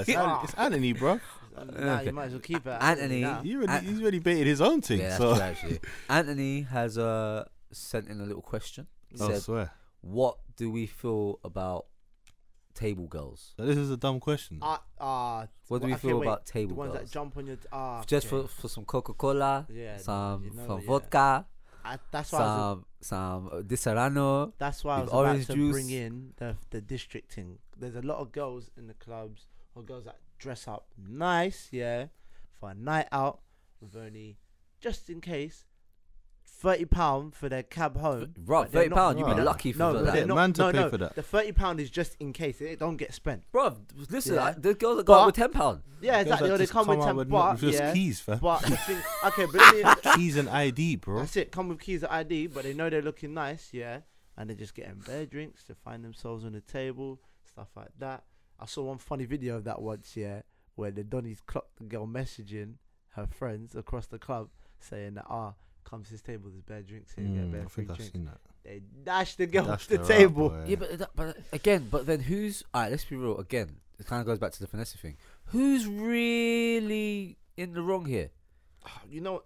it's, 0.00 0.08
An- 0.10 0.38
it's 0.44 0.54
Anthony, 0.54 0.92
bro. 0.92 1.18
Nah, 1.56 1.96
Okay. 1.96 2.04
you 2.06 2.12
might 2.12 2.26
as 2.26 2.32
well 2.32 2.40
keep 2.40 2.64
it. 2.64 2.70
at 2.70 2.80
Anthony- 2.82 3.22
now. 3.22 3.42
He 3.42 3.56
already, 3.56 3.72
An- 3.72 3.84
he's 3.84 4.00
already 4.00 4.20
baited 4.20 4.46
his 4.46 4.60
own 4.60 4.80
thing. 4.80 5.00
yeah, 5.00 5.08
that's 5.08 5.18
so 5.18 5.34
true, 5.34 5.42
actually. 5.42 5.80
Anthony 6.08 6.62
has 6.62 6.96
uh 6.96 7.44
sent 7.72 8.08
in 8.08 8.20
a 8.20 8.24
little 8.24 8.42
question. 8.42 8.86
He 9.08 9.20
I 9.20 9.26
said, 9.26 9.42
swear. 9.42 9.72
"What 10.02 10.36
do 10.56 10.70
we 10.70 10.86
feel 10.86 11.40
about 11.42 11.86
table 12.74 13.06
girls? 13.06 13.54
This 13.58 13.76
is 13.76 13.90
a 13.90 13.96
dumb 13.96 14.20
question. 14.20 14.58
Ah, 14.62 14.82
ah, 14.98 15.46
What 15.68 15.80
do 15.82 15.86
we 15.88 15.94
okay, 15.94 16.08
feel 16.08 16.18
wait, 16.20 16.26
about 16.26 16.46
The 16.46 16.52
table 16.52 16.76
ones 16.76 16.92
girls? 16.92 17.04
that 17.04 17.12
jump 17.12 17.36
on 17.36 17.46
your. 17.46 17.56
T- 17.56 17.68
ah, 17.72 18.02
Just 18.06 18.26
okay. 18.32 18.42
for 18.46 18.48
for 18.48 18.68
some 18.68 18.84
Coca 18.84 19.12
Cola, 19.14 19.66
Yeah, 19.68 19.96
some 19.98 20.44
you 20.44 20.50
know, 20.52 20.66
some 20.66 20.80
yeah. 20.80 20.86
vodka, 20.86 21.46
I, 21.84 21.98
that's 22.10 22.32
why. 22.32 22.38
I 22.38 22.42
was, 22.42 22.56
some 22.56 22.84
some 23.00 23.46
uh, 23.52 23.62
Disaronno. 23.62 24.52
that's 24.58 24.84
why 24.84 24.96
I 24.96 25.00
with 25.00 25.04
was 25.06 25.12
about 25.12 25.18
orange 25.28 25.46
to 25.46 25.54
juice. 25.54 25.72
bring 25.72 25.90
in 25.90 26.32
the 26.36 26.56
the 26.70 26.80
district 26.80 27.32
thing. 27.32 27.58
There's 27.78 27.96
a 27.96 28.02
lot 28.02 28.18
of 28.18 28.32
girls 28.32 28.70
in 28.76 28.86
the 28.86 28.94
clubs 28.94 29.46
or 29.74 29.82
girls 29.82 30.04
that 30.04 30.18
dress 30.38 30.68
up 30.68 30.86
nice, 30.98 31.68
yeah, 31.72 32.06
for 32.58 32.70
a 32.70 32.74
night 32.74 33.08
out 33.12 33.40
with 33.80 33.96
only 33.96 34.36
just 34.80 35.08
in 35.10 35.20
case. 35.20 35.64
Thirty 36.60 36.84
pound 36.84 37.34
for 37.34 37.48
their 37.48 37.62
cab 37.62 37.96
home. 37.96 38.34
Right, 38.44 38.64
but 38.64 38.72
thirty 38.72 38.88
not- 38.90 38.96
pound. 38.96 39.18
You'd 39.18 39.24
be 39.24 39.30
Right. 39.32 39.42
lucky 39.44 39.72
for 39.72 39.78
No, 39.78 39.92
that. 39.94 39.98
but 40.04 40.12
they're 40.12 40.20
Yeah, 40.20 40.26
not. 40.26 40.34
man 40.34 40.52
to 40.52 40.60
no, 40.62 40.72
pay 40.72 40.78
no. 40.80 40.90
for 40.90 40.98
that. 40.98 41.14
The 41.14 41.22
thirty 41.22 41.52
pound 41.52 41.80
is 41.80 41.88
just 41.90 42.16
in 42.20 42.34
case 42.34 42.60
it 42.60 42.78
don't 42.78 42.98
get 42.98 43.14
spent. 43.14 43.44
Bro, 43.50 43.78
listen, 44.10 44.34
Yeah. 44.34 44.44
I, 44.44 44.52
the 44.52 44.74
girls 44.74 44.98
that 44.98 45.06
go 45.06 45.14
out 45.14 45.26
with 45.26 45.36
ten 45.36 45.50
pound. 45.52 45.82
Yeah, 46.02 46.20
exactly. 46.20 46.48
that 46.48 46.54
Or 46.54 46.58
they 46.58 46.64
just 46.64 46.72
come 46.74 46.86
with 46.86 47.00
ten, 47.02 47.16
with, 47.16 47.30
but 47.30 47.52
with 47.52 47.60
just 47.62 47.78
yeah, 47.78 47.92
keys, 47.94 48.20
fam. 48.20 48.38
but 48.40 48.60
the 48.62 48.76
thing, 48.76 48.98
okay, 49.24 49.46
but 49.46 49.54
let 49.54 50.04
me, 50.04 50.12
keys 50.16 50.36
and 50.36 50.50
ID, 50.50 50.96
bro. 50.96 51.20
That's 51.20 51.36
it. 51.36 51.50
Come 51.50 51.68
with 51.68 51.80
keys 51.80 52.02
and 52.02 52.12
ID, 52.12 52.48
but 52.48 52.64
they 52.64 52.74
know 52.74 52.90
they're 52.90 53.00
looking 53.00 53.32
nice, 53.32 53.70
yeah. 53.72 54.00
And 54.36 54.48
they're 54.50 54.56
just 54.56 54.74
getting 54.74 54.98
bare 55.06 55.24
drinks 55.26 55.64
to 55.64 55.74
find 55.74 56.04
themselves 56.04 56.44
on 56.44 56.52
the 56.52 56.60
table, 56.60 57.20
stuff 57.44 57.68
like 57.74 57.90
that. 57.98 58.24
I 58.58 58.66
saw 58.66 58.82
one 58.84 58.98
funny 58.98 59.24
video 59.24 59.56
of 59.56 59.64
that 59.64 59.80
once, 59.80 60.14
yeah, 60.14 60.42
where 60.74 60.90
the 60.90 61.04
Donny's 61.04 61.40
clocked 61.40 61.78
the 61.78 61.84
girl 61.84 62.06
messaging 62.06 62.74
her 63.14 63.26
friends 63.26 63.74
across 63.74 64.06
the 64.06 64.18
club 64.18 64.50
saying 64.78 65.14
that 65.14 65.24
ah, 65.28 65.54
come 65.84 66.02
to 66.04 66.10
this 66.10 66.22
table, 66.22 66.50
there's 66.50 66.62
bad 66.62 66.86
drinks 66.86 67.12
here, 67.14 67.24
get 67.24 67.34
Mm, 67.34 67.64
I 67.64 67.68
free 67.68 67.84
think 67.84 67.90
I've 67.90 67.96
drinks. 67.96 68.12
seen 68.12 68.24
that. 68.26 68.38
They 68.64 68.80
dashed 69.04 69.38
the 69.38 69.46
girl 69.46 69.64
Dashed 69.64 69.72
off 69.72 69.88
the 69.88 69.96
her 69.98 70.02
out, 70.02 70.08
table. 70.08 70.48
boy. 70.50 70.64
Yeah, 70.66 70.76
but 70.76 70.98
that, 70.98 71.10
but 71.16 71.36
again, 71.52 71.88
but 71.90 72.06
then 72.06 72.20
who's? 72.20 72.62
Alright, 72.74 72.90
let's 72.90 73.04
be 73.04 73.16
real. 73.16 73.38
Again, 73.38 73.76
it 73.98 74.06
kind 74.06 74.20
of 74.20 74.26
goes 74.26 74.38
back 74.38 74.52
to 74.52 74.60
the 74.60 74.66
finesse 74.66 74.92
thing. 74.94 75.16
Who's 75.46 75.86
really 75.86 77.38
in 77.56 77.72
the 77.72 77.82
wrong 77.82 78.04
here? 78.06 78.30
you 79.08 79.20
know, 79.20 79.42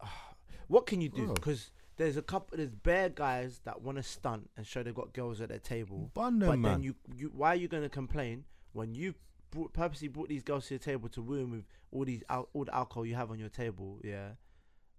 what 0.68 0.87
can 0.87 1.01
you 1.01 1.09
do? 1.09 1.27
Bro. 1.27 1.35
Because 1.35 1.70
there's 1.97 2.16
a 2.16 2.23
couple, 2.23 2.57
there's 2.57 2.75
bare 2.75 3.09
guys 3.09 3.61
that 3.64 3.83
want 3.83 3.99
to 3.99 4.03
stunt 4.03 4.51
and 4.57 4.66
show 4.66 4.83
they've 4.83 4.94
got 4.94 5.12
girls 5.12 5.40
at 5.40 5.49
their 5.49 5.59
table. 5.59 6.11
Bun 6.14 6.38
But 6.38 6.59
man. 6.59 6.62
then 6.62 6.83
you, 6.83 6.94
you, 7.16 7.31
why 7.35 7.51
are 7.53 7.57
you 7.57 7.68
going 7.68 7.83
to 7.83 7.88
complain 7.88 8.44
when 8.73 8.94
you 8.94 9.14
brought, 9.51 9.73
purposely 9.73 10.09
brought 10.09 10.29
these 10.29 10.42
girls 10.42 10.66
to 10.68 10.75
your 10.75 10.79
table 10.81 11.09
to 11.11 11.23
woo 11.23 11.40
'em 11.42 11.51
with 11.53 11.64
all 11.92 12.05
these 12.05 12.23
al- 12.29 12.49
all 12.53 12.64
the 12.64 12.75
alcohol 12.75 13.07
you 13.07 13.14
have 13.14 13.31
on 13.31 13.38
your 13.38 13.49
table, 13.49 14.01
yeah, 14.03 14.31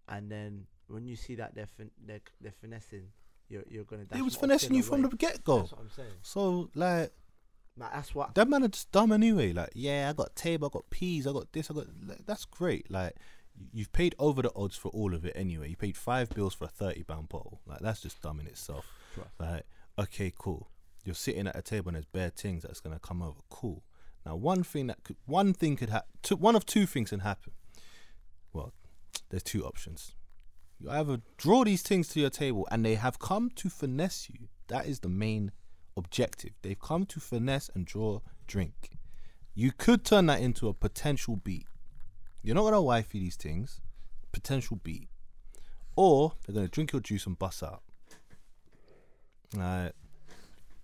and 0.08 0.32
then 0.32 0.66
when 0.88 1.06
you 1.06 1.16
see 1.16 1.36
that 1.36 1.56
they're 1.56 1.68
fin- 1.68 1.92
they're, 2.06 2.22
they're 2.42 2.54
finessing, 2.62 3.08
you're 3.50 3.64
you're 3.70 3.84
gonna. 3.84 4.06
They 4.06 4.18
dash 4.18 4.26
was 4.26 4.36
finessing 4.36 4.74
you 4.74 4.82
a 4.82 4.84
from 4.84 5.02
the 5.04 5.10
get 5.10 5.44
go. 5.44 5.60
That's 5.60 5.72
what 5.72 5.82
I'm 5.82 5.90
saying. 5.90 6.10
So 6.22 6.70
like 6.76 7.12
Like 7.78 7.94
that's 7.94 8.16
what. 8.16 8.36
that 8.36 8.48
man 8.48 8.64
are 8.64 8.70
just 8.70 8.92
dumb 8.92 9.12
anyway. 9.12 9.54
Like, 9.54 9.72
yeah, 9.76 10.08
I 10.10 10.14
got 10.14 10.36
table, 10.36 10.68
I 10.68 10.74
got 10.74 10.90
peas, 10.90 11.28
I 11.28 11.32
got 11.34 11.52
this, 11.52 11.70
I 11.70 11.74
got 11.74 11.88
like, 12.08 12.26
that's 12.26 12.46
great. 12.46 12.90
Like 12.90 13.16
you've 13.72 13.92
paid 13.94 14.16
over 14.20 14.42
the 14.42 14.52
odds 14.56 14.76
for 14.76 14.90
all 14.90 15.14
of 15.14 15.26
it 15.26 15.34
anyway. 15.36 15.70
You 15.70 15.76
paid 15.78 15.96
five 15.98 16.30
bills 16.30 16.54
for 16.54 16.66
a 16.66 16.70
thirty 16.70 17.04
pound 17.04 17.30
bottle. 17.30 17.62
Like 17.66 17.80
that's 17.80 18.02
just 18.02 18.22
dumb 18.22 18.40
in 18.40 18.48
itself. 18.48 18.86
Like, 19.40 19.64
okay, 19.98 20.32
cool. 20.38 20.70
you're 21.06 21.16
sitting 21.16 21.48
at 21.48 21.56
a 21.56 21.62
table 21.62 21.90
and 21.90 21.96
there's 21.96 22.06
bare 22.06 22.30
things 22.32 22.64
that's 22.64 22.80
gonna 22.82 23.00
come 23.00 23.22
over. 23.22 23.40
Cool. 23.50 23.84
Now, 24.26 24.36
one 24.36 24.64
thing 24.64 24.88
that 24.88 25.04
could, 25.04 25.18
one 25.26 25.54
thing 25.54 25.76
could 25.76 25.90
happen. 25.90 26.10
One 26.40 26.56
of 26.56 26.66
two 26.66 26.86
things 26.88 27.12
can 27.12 27.20
happen. 27.20 27.54
Well, 28.52 28.74
there's 29.30 29.44
two 29.44 29.64
options. 29.64 30.16
You 30.80 30.90
either 30.90 31.22
draw 31.38 31.64
these 31.64 31.82
things 31.82 32.08
to 32.10 32.20
your 32.20 32.30
table 32.30 32.68
and 32.72 32.86
they 32.86 32.96
have 32.96 33.20
come 33.20 33.50
to 33.56 33.70
finesse 33.70 34.30
you. 34.30 34.48
That 34.68 34.86
is 34.86 35.00
the 35.00 35.10
main 35.10 35.52
objective. 35.96 36.52
They've 36.62 36.80
come 36.80 37.06
to 37.08 37.20
finesse 37.20 37.70
and 37.74 37.86
draw 37.86 38.20
drink. 38.48 38.98
You 39.54 39.72
could 39.72 40.04
turn 40.04 40.26
that 40.26 40.42
into 40.42 40.68
a 40.68 40.74
potential 40.74 41.38
beat. 41.38 41.68
You're 42.42 42.56
not 42.56 42.64
gonna 42.64 42.82
wifey 42.82 43.20
these 43.20 43.38
things. 43.38 43.80
Potential 44.32 44.80
beat. 44.84 45.08
Or 45.96 46.34
they're 46.46 46.54
gonna 46.54 46.68
drink 46.68 46.92
your 46.92 47.02
juice 47.02 47.26
and 47.26 47.40
bust 47.40 47.64
out. 47.64 47.82
Like, 49.56 49.94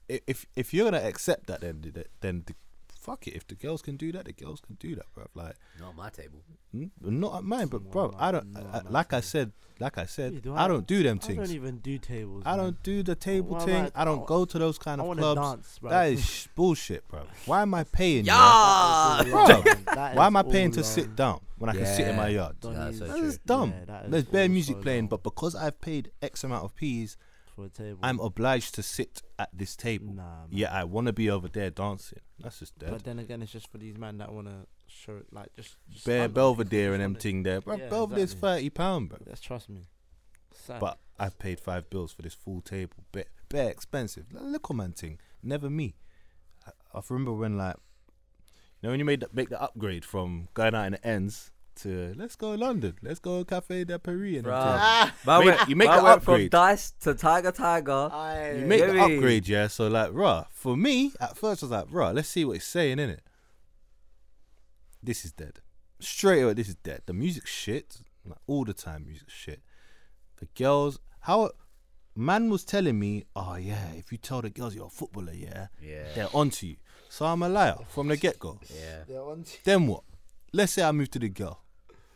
if 0.07 0.45
if 0.55 0.73
you're 0.73 0.89
gonna 0.89 1.03
accept 1.05 1.47
that, 1.47 1.61
then 1.61 2.05
then 2.21 2.43
the, 2.45 2.55
fuck 3.01 3.27
it. 3.27 3.33
If 3.35 3.47
the 3.47 3.55
girls 3.55 3.81
can 3.81 3.97
do 3.97 4.11
that, 4.13 4.25
the 4.25 4.33
girls 4.33 4.61
can 4.61 4.75
do 4.79 4.95
that, 4.95 5.05
bro. 5.13 5.25
Like, 5.35 5.55
Not 5.79 5.89
on 5.89 5.95
my 5.95 6.09
table. 6.09 6.41
n- 6.73 6.91
not 7.01 7.35
at 7.37 7.43
mine, 7.43 7.67
but 7.67 7.89
bro, 7.91 8.13
I 8.17 8.31
don't. 8.31 8.53
man, 8.53 8.63
I, 8.63 8.65
no, 8.65 8.69
I- 8.79 8.83
man, 8.83 8.93
like 8.93 9.13
I 9.13 9.21
said, 9.21 9.51
like 9.79 9.97
I 9.97 10.05
said, 10.05 10.33
Yeah, 10.33 10.39
do 10.41 10.53
I 10.53 10.65
I- 10.65 10.67
don't 10.67 10.85
do 10.85 11.01
them 11.01 11.17
things. 11.17 11.39
I 11.39 11.43
don't 11.45 11.55
even 11.55 11.77
do 11.79 11.97
tables. 11.97 12.43
I 12.45 12.51
man. 12.51 12.59
don't 12.59 12.83
do 12.83 13.01
the 13.01 13.15
table 13.15 13.55
Why 13.55 13.61
am 13.61 13.65
thing. 13.67 13.91
I- 13.95 14.01
I 14.01 14.05
don't 14.05 14.23
I- 14.23 14.25
go 14.27 14.45
to 14.45 14.59
those 14.59 14.77
kind 14.77 15.01
I 15.01 15.05
of 15.05 15.17
clubs. 15.17 15.41
dance, 15.41 15.79
bro. 15.79 15.89
That 15.89 16.03
is 16.11 16.47
bullshit, 16.55 17.07
bro. 17.07 17.23
Why 17.45 17.63
am 17.63 17.73
I 17.73 17.83
paying? 17.83 18.25
Yeah. 18.25 18.33
yeah? 18.35 19.17
That 19.17 19.25
is 19.27 19.31
Bro, 19.31 19.41
all 19.41 19.47
wrong. 19.49 19.63
That 19.95 20.15
Why 20.15 20.25
am 20.27 20.35
I 20.37 20.43
paying 20.43 20.71
to 20.71 20.83
sit 20.83 21.15
down 21.15 21.41
when 21.57 21.69
I 21.69 21.73
can 21.73 21.85
sit 21.87 22.07
in 22.07 22.15
my 22.15 22.27
yard? 22.29 22.55
Don't 22.61 22.73
Yeah, 22.73 22.87
use- 22.89 22.99
so 22.99 23.07
That's 23.21 23.37
dumb. 23.39 23.73
Yeah, 23.77 23.85
that 23.85 24.05
is 24.05 24.11
There's 24.11 24.23
bare 24.25 24.49
music 24.49 24.81
playing, 24.81 25.07
but 25.07 25.23
because 25.23 25.55
I've 25.55 25.81
paid 25.81 26.11
X 26.21 26.43
amount 26.43 26.63
of 26.65 26.75
P's, 26.75 27.17
for 27.55 27.65
a 27.65 27.69
table. 27.69 27.99
I'm 28.01 28.19
obliged 28.19 28.75
to 28.75 28.83
sit 28.83 29.21
at 29.37 29.49
this 29.53 29.75
table. 29.75 30.13
Nah, 30.13 30.23
man. 30.23 30.47
Yeah, 30.51 30.73
I 30.73 30.83
want 30.83 31.07
to 31.07 31.13
be 31.13 31.29
over 31.29 31.47
there 31.47 31.69
dancing. 31.69 32.19
That's 32.39 32.59
just 32.59 32.77
dead. 32.79 32.91
But 32.91 33.03
then 33.03 33.19
again, 33.19 33.41
it's 33.41 33.51
just 33.51 33.71
for 33.71 33.77
these 33.77 33.97
men 33.97 34.17
that 34.17 34.31
want 34.31 34.47
to 34.47 34.67
show 34.87 35.17
it, 35.17 35.27
like 35.31 35.55
just, 35.55 35.77
just 35.89 36.05
Bare 36.05 36.21
stand 36.21 36.31
up. 36.31 36.35
Belvedere 36.35 36.93
and 36.93 37.01
them 37.01 37.15
ting 37.15 37.43
there, 37.43 37.61
bro. 37.61 37.75
Yeah, 37.75 37.89
Belvedere's 37.89 38.33
exactly. 38.33 38.49
thirty 38.49 38.69
pound, 38.69 39.09
bro. 39.09 39.19
Let's 39.25 39.41
trust 39.41 39.69
me. 39.69 39.87
Sad. 40.53 40.79
But 40.79 40.99
I've 41.19 41.39
paid 41.39 41.59
five 41.59 41.89
bills 41.89 42.11
for 42.11 42.23
this 42.23 42.33
full 42.33 42.61
table. 42.61 43.05
Bare, 43.11 43.25
bare 43.49 43.69
expensive. 43.69 44.25
L- 44.35 44.43
Little 44.51 44.75
man 44.75 44.91
thing. 44.91 45.19
Never 45.41 45.69
me. 45.69 45.95
I, 46.67 46.71
I 46.93 47.01
remember 47.09 47.33
when 47.33 47.57
like, 47.57 47.77
you 48.81 48.87
know, 48.87 48.89
when 48.89 48.99
you 48.99 49.05
made 49.05 49.21
the, 49.21 49.29
make 49.31 49.49
the 49.49 49.61
upgrade 49.61 50.03
from 50.03 50.49
going 50.53 50.75
out 50.75 50.85
in 50.87 50.91
the 50.93 51.07
ends 51.07 51.51
to 51.77 52.13
let's 52.17 52.35
go 52.35 52.51
London, 52.51 52.95
let's 53.01 53.19
go 53.19 53.43
Cafe 53.43 53.83
de 53.85 53.97
Paris, 53.99 54.37
and 54.37 54.45
them 54.45 54.53
Bruh. 54.53 54.63
things. 54.63 54.81
ah, 54.81 55.15
Man 55.25 55.39
Make- 55.45 55.57
went- 55.57 55.69
you 55.69 55.75
make 55.75 55.87
man 55.89 55.97
the 55.97 56.03
went 56.03 56.23
from 56.23 56.47
dice 56.49 56.91
to 57.01 57.13
tiger 57.13 57.51
tiger. 57.51 58.09
I, 58.11 58.51
You 58.59 58.65
make 58.65 58.81
the 58.81 58.93
Get 58.93 58.95
me? 59.09 59.15
upgrade, 59.15 59.47
yeah. 59.47 59.67
So 59.67 59.87
like, 59.87 60.11
bruh, 60.11 60.45
for 60.51 60.75
me 60.77 61.11
at 61.19 61.37
first 61.37 61.63
I 61.63 61.65
was 61.67 61.71
like, 61.71 61.87
bruh, 61.87 62.13
let's 62.13 62.29
see 62.29 62.45
what 62.45 62.57
it's 62.57 62.65
saying 62.65 62.99
in 62.99 63.09
it. 63.09 63.21
This 65.03 65.25
is 65.25 65.31
dead. 65.31 65.59
Straight 65.99 66.41
away, 66.41 66.53
this 66.53 66.69
is 66.69 66.75
dead. 66.75 67.01
The 67.05 67.13
music's 67.13 67.49
shit. 67.49 67.97
Like, 68.25 68.37
all 68.47 68.65
the 68.65 68.73
time, 68.73 69.05
music 69.05 69.29
shit. 69.29 69.61
The 70.39 70.47
girls, 70.55 70.99
how 71.21 71.51
man 72.15 72.49
was 72.49 72.63
telling 72.63 72.99
me, 72.99 73.25
oh 73.35 73.55
yeah, 73.55 73.91
if 73.95 74.11
you 74.11 74.17
tell 74.17 74.41
the 74.41 74.49
girls 74.49 74.75
you're 74.75 74.87
a 74.87 74.89
footballer, 74.89 75.33
yeah, 75.33 75.67
Yeah. 75.81 76.03
they're 76.15 76.29
onto 76.35 76.67
you. 76.67 76.75
So 77.09 77.25
I'm 77.25 77.41
a 77.43 77.49
liar 77.49 77.77
from 77.89 78.07
the 78.07 78.17
get 78.17 78.39
go. 78.39 78.59
Yeah. 78.73 79.03
They're 79.07 79.21
onto 79.21 79.51
you. 79.51 79.57
Then 79.63 79.87
what? 79.87 80.03
Let's 80.53 80.73
say 80.73 80.83
I 80.83 80.91
move 80.91 81.09
to 81.11 81.19
the 81.19 81.29
girl. 81.29 81.63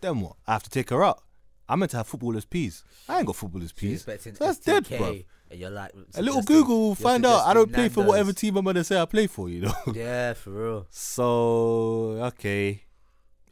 Then 0.01 0.19
what? 0.21 0.35
I 0.45 0.53
have 0.53 0.63
to 0.63 0.69
take 0.69 0.89
her 0.89 1.03
out. 1.03 1.21
I'm 1.67 1.79
meant 1.79 1.91
to 1.91 1.97
have 1.97 2.07
footballers' 2.07 2.45
peas. 2.45 2.83
I 3.09 3.17
ain't 3.17 3.27
got 3.27 3.35
footballers' 3.35 3.71
peas. 3.71 4.03
So 4.03 4.11
that's 4.39 4.59
dead, 4.59 4.85
bruv. 4.85 5.25
And 5.49 5.59
you're 5.59 5.69
like, 5.69 5.91
A 6.15 6.21
little 6.21 6.41
Google 6.41 6.79
will 6.79 6.95
find 6.95 7.25
out 7.25 7.45
I 7.45 7.53
don't 7.53 7.71
play 7.71 7.89
for 7.89 8.03
whatever 8.03 8.33
team 8.33 8.57
I'm 8.57 8.65
gonna 8.65 8.83
say 8.83 8.99
I 8.99 9.05
play 9.05 9.27
for, 9.27 9.49
you 9.49 9.61
know. 9.61 9.73
Yeah, 9.93 10.33
for 10.33 10.51
real. 10.51 10.87
So 10.89 12.19
okay, 12.33 12.83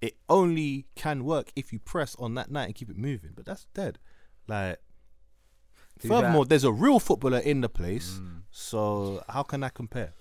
it 0.01 0.17
only 0.27 0.85
can 0.95 1.23
work 1.23 1.51
if 1.55 1.71
you 1.71 1.79
press 1.79 2.15
on 2.19 2.35
that 2.35 2.51
night 2.51 2.65
and 2.65 2.75
keep 2.75 2.89
it 2.89 2.97
moving. 2.97 3.31
But 3.35 3.45
that's 3.45 3.67
dead. 3.73 3.99
Like, 4.47 4.79
furthermore, 5.99 6.45
there's 6.45 6.65
a 6.65 6.71
real 6.71 6.99
footballer 6.99 7.39
in 7.39 7.61
the 7.61 7.69
place. 7.69 8.19
Mm. 8.21 8.41
So 8.51 9.23
how 9.29 9.43
can 9.43 9.63
I 9.63 9.69
compare? 9.69 10.13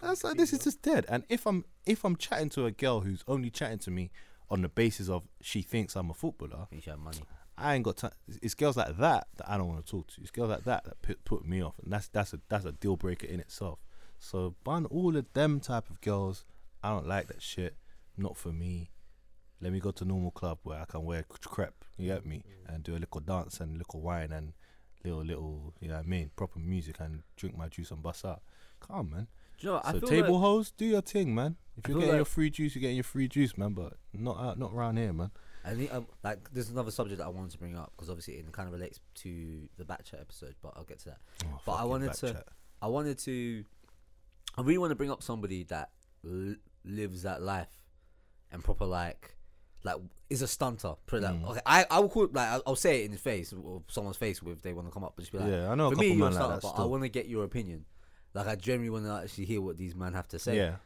That's 0.00 0.24
like 0.24 0.36
this 0.36 0.52
is 0.52 0.60
just 0.60 0.82
dead. 0.82 1.06
And 1.08 1.24
if 1.28 1.46
I'm 1.46 1.64
if 1.86 2.04
I'm 2.04 2.16
chatting 2.16 2.48
to 2.50 2.66
a 2.66 2.70
girl 2.70 3.00
who's 3.00 3.24
only 3.28 3.50
chatting 3.50 3.78
to 3.80 3.90
me 3.90 4.10
on 4.50 4.62
the 4.62 4.68
basis 4.68 5.08
of 5.08 5.22
she 5.40 5.62
thinks 5.62 5.96
I'm 5.96 6.10
a 6.10 6.14
footballer, 6.14 6.68
You 6.70 6.80
should 6.80 6.90
have 6.90 6.98
money. 6.98 7.20
I 7.56 7.74
ain't 7.74 7.84
got 7.84 7.98
time. 7.98 8.12
It's 8.42 8.54
girls 8.54 8.76
like 8.76 8.96
that 8.96 9.28
that 9.36 9.48
I 9.48 9.58
don't 9.58 9.68
want 9.68 9.84
to 9.84 9.90
talk 9.90 10.08
to. 10.08 10.20
It's 10.22 10.30
girls 10.30 10.50
like 10.50 10.64
that 10.64 10.84
that 10.84 11.02
put, 11.02 11.24
put 11.24 11.46
me 11.46 11.62
off, 11.62 11.74
and 11.82 11.92
that's 11.92 12.08
that's 12.08 12.32
a 12.32 12.40
that's 12.48 12.64
a 12.64 12.72
deal 12.72 12.96
breaker 12.96 13.26
in 13.26 13.40
itself. 13.40 13.78
So 14.18 14.54
ban 14.64 14.86
all 14.86 15.16
of 15.16 15.32
them 15.34 15.60
type 15.60 15.90
of 15.90 16.00
girls. 16.00 16.44
I 16.82 16.90
don't 16.90 17.06
like 17.06 17.26
that 17.28 17.42
shit. 17.42 17.76
Not 18.16 18.36
for 18.36 18.52
me. 18.52 18.90
Let 19.60 19.72
me 19.72 19.80
go 19.80 19.90
to 19.90 20.04
normal 20.06 20.30
club 20.30 20.58
where 20.62 20.80
I 20.80 20.86
can 20.86 21.04
wear 21.04 21.24
c- 21.30 21.36
crepe. 21.44 21.84
You 21.98 22.06
get 22.06 22.24
me? 22.24 22.42
And 22.66 22.82
do 22.82 22.96
a 22.96 22.98
little 22.98 23.20
dance 23.20 23.60
and 23.60 23.76
little 23.76 24.00
wine 24.00 24.32
and 24.32 24.54
little 25.04 25.22
little. 25.22 25.74
You 25.80 25.88
know 25.88 25.96
what 25.96 26.06
I 26.06 26.08
mean? 26.08 26.30
Proper 26.34 26.58
music 26.58 26.96
and 27.00 27.22
drink 27.36 27.56
my 27.58 27.68
juice 27.68 27.90
and 27.90 28.02
bust 28.02 28.24
out. 28.24 28.40
Come 28.80 28.96
on, 28.96 29.10
man. 29.10 29.26
You 29.60 29.70
know, 29.70 29.80
so 29.84 30.00
table 30.00 30.34
like, 30.34 30.40
hoes, 30.42 30.70
do 30.70 30.84
your 30.86 31.02
thing, 31.02 31.34
man. 31.34 31.56
If 31.76 31.88
you're 31.88 31.98
getting 32.00 32.16
your 32.16 32.24
free 32.24 32.50
juice, 32.50 32.74
you're 32.74 32.80
getting 32.80 32.96
your 32.96 33.04
free 33.04 33.28
juice, 33.28 33.56
man. 33.56 33.72
But 33.72 33.94
not 34.12 34.38
out, 34.38 34.58
not 34.58 34.72
around 34.72 34.96
here, 34.98 35.12
man. 35.12 35.30
I 35.64 35.74
think, 35.74 35.92
um, 35.92 36.06
like, 36.24 36.50
there's 36.52 36.70
another 36.70 36.90
subject 36.90 37.18
that 37.18 37.26
I 37.26 37.28
wanted 37.28 37.50
to 37.50 37.58
bring 37.58 37.76
up 37.76 37.92
because 37.94 38.08
obviously 38.08 38.34
it 38.34 38.50
kind 38.52 38.66
of 38.66 38.72
relates 38.72 38.98
to 39.16 39.68
the 39.76 39.84
back 39.84 40.04
chat 40.04 40.20
episode, 40.20 40.54
but 40.62 40.72
I'll 40.76 40.84
get 40.84 41.00
to 41.00 41.04
that. 41.10 41.18
Oh, 41.44 41.60
But 41.66 41.72
I 41.72 41.84
wanted 41.84 42.12
to- 42.14 42.32
chat. 42.32 42.48
I 42.80 42.86
wanted 42.86 43.18
to, 43.18 43.64
I 44.56 44.62
really 44.62 44.78
want 44.78 44.90
to 44.90 44.94
bring 44.96 45.10
up 45.10 45.22
somebody 45.22 45.64
that 45.64 45.90
l- 46.24 46.54
lives 46.84 47.22
that 47.24 47.42
life 47.42 47.68
and 48.50 48.64
proper 48.64 48.86
like, 48.86 49.36
like 49.84 49.96
is 50.30 50.40
a 50.40 50.46
stunter. 50.46 50.96
Put 51.06 51.22
it 51.22 51.26
Mm. 51.26 51.44
okay. 51.50 51.60
I 51.66 51.84
I 51.90 51.98
will 52.00 52.08
call 52.08 52.24
it, 52.24 52.32
like 52.32 52.48
I'll, 52.48 52.62
I'll 52.68 52.76
say 52.76 53.02
it 53.02 53.04
in 53.06 53.12
his 53.12 53.20
face 53.20 53.52
or 53.52 53.82
someone's 53.88 54.16
face 54.16 54.40
if 54.44 54.62
they 54.62 54.72
want 54.72 54.88
to 54.88 54.92
come 54.92 55.04
up, 55.04 55.12
but 55.14 55.22
just 55.22 55.32
be 55.32 55.38
like, 55.38 55.50
yeah, 55.50 55.70
I 55.70 55.74
know 55.74 55.88
a 55.88 55.90
for 55.90 55.96
couple 55.96 56.08
me, 56.10 56.16
you're 56.16 56.26
a 56.28 56.30
man 56.30 56.40
like 56.40 56.60
that. 56.60 56.62
but 56.62 56.82
I 56.82 56.84
want 56.86 57.02
to 57.02 57.08
get 57.10 57.28
your 57.28 57.44
opinion. 57.44 57.84
Like 58.34 58.46
I 58.46 58.56
genuinely 58.56 58.90
want 58.90 59.06
to 59.06 59.24
actually 59.24 59.46
hear 59.46 59.60
what 59.60 59.76
these 59.76 59.94
men 59.94 60.12
have 60.14 60.28
to 60.28 60.38
say. 60.38 60.56
Yeah. 60.56 60.76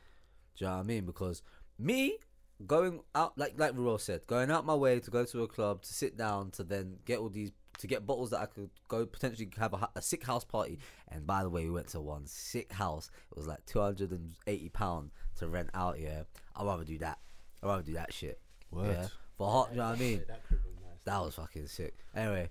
Do 0.56 0.64
you 0.64 0.66
know 0.66 0.76
what 0.76 0.80
I 0.80 0.84
mean? 0.84 1.04
Because 1.04 1.42
me 1.78 2.18
going 2.66 3.00
out, 3.14 3.36
like 3.36 3.54
like 3.58 3.74
Ruel 3.74 3.98
said, 3.98 4.26
going 4.26 4.50
out 4.50 4.64
my 4.64 4.74
way 4.74 5.00
to 5.00 5.10
go 5.10 5.24
to 5.24 5.42
a 5.42 5.48
club 5.48 5.82
to 5.82 5.92
sit 5.92 6.16
down 6.16 6.50
to 6.52 6.64
then 6.64 6.98
get 7.04 7.18
all 7.18 7.28
these 7.28 7.52
to 7.78 7.88
get 7.88 8.06
bottles 8.06 8.30
that 8.30 8.40
I 8.40 8.46
could 8.46 8.70
go 8.86 9.04
potentially 9.04 9.50
have 9.58 9.74
a, 9.74 9.88
a 9.96 10.02
sick 10.02 10.24
house 10.24 10.44
party. 10.44 10.78
And 11.08 11.26
by 11.26 11.42
the 11.42 11.50
way, 11.50 11.64
we 11.64 11.70
went 11.70 11.88
to 11.88 12.00
one 12.00 12.26
sick 12.26 12.72
house. 12.72 13.10
It 13.32 13.36
was 13.36 13.46
like 13.46 13.66
two 13.66 13.80
hundred 13.80 14.12
and 14.12 14.34
eighty 14.46 14.68
pound 14.68 15.10
to 15.38 15.48
rent 15.48 15.70
out. 15.74 15.98
Yeah, 15.98 16.22
I'd 16.56 16.66
rather 16.66 16.84
do 16.84 16.98
that. 16.98 17.18
I'd 17.62 17.66
rather 17.66 17.82
do 17.82 17.94
that 17.94 18.12
shit. 18.12 18.40
Word. 18.70 18.96
Yeah, 18.96 19.08
for 19.36 19.50
hot. 19.50 19.68
You 19.72 19.78
know 19.78 19.88
what 19.88 19.96
I 19.96 20.00
mean? 20.00 20.22
That 20.28 20.46
could 20.48 20.62
be 20.62 20.70
nice. 20.70 21.00
That 21.04 21.20
was 21.20 21.34
fucking 21.34 21.66
sick. 21.66 21.96
Anyway, 22.14 22.48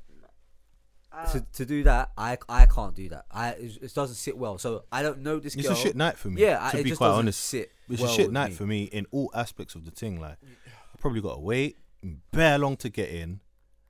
Ah, 1.15 1.26
to, 1.26 1.41
to 1.54 1.65
do 1.65 1.84
that, 1.84 2.12
I 2.17 2.38
I 2.49 2.65
can't 2.65 2.95
do 2.95 3.08
that. 3.10 3.26
I 3.32 3.49
it, 3.52 3.78
it 3.84 3.93
doesn't 3.93 4.15
sit 4.15 4.36
well. 4.38 4.58
So 4.58 4.84
I 4.91 5.04
don't 5.04 5.19
know 5.19 5.39
this 5.39 5.54
It's 5.56 5.67
girl. 5.67 5.73
a 5.78 5.80
shit 5.80 5.95
night 5.95 6.17
for 6.17 6.30
me. 6.30 6.41
Yeah, 6.41 6.58
I, 6.60 6.71
to 6.71 6.80
it 6.80 6.84
be 6.84 6.89
just 6.89 6.97
quite 6.99 7.08
doesn't 7.10 7.19
honest, 7.26 7.39
sit. 7.39 7.71
it's 7.89 8.02
well 8.02 8.12
a 8.12 8.13
shit 8.15 8.32
night 8.32 8.49
me. 8.49 8.56
for 8.56 8.65
me 8.65 8.84
in 8.86 9.06
all 9.12 9.30
aspects 9.36 9.76
of 9.76 9.86
the 9.86 9.91
thing. 9.91 10.19
Like, 10.19 10.38
I 10.43 10.97
probably 10.99 11.21
got 11.21 11.36
to 11.36 11.39
wait 11.41 11.78
bare 12.32 12.58
long 12.58 12.76
to 12.78 12.89
get 12.89 13.10
in. 13.10 13.41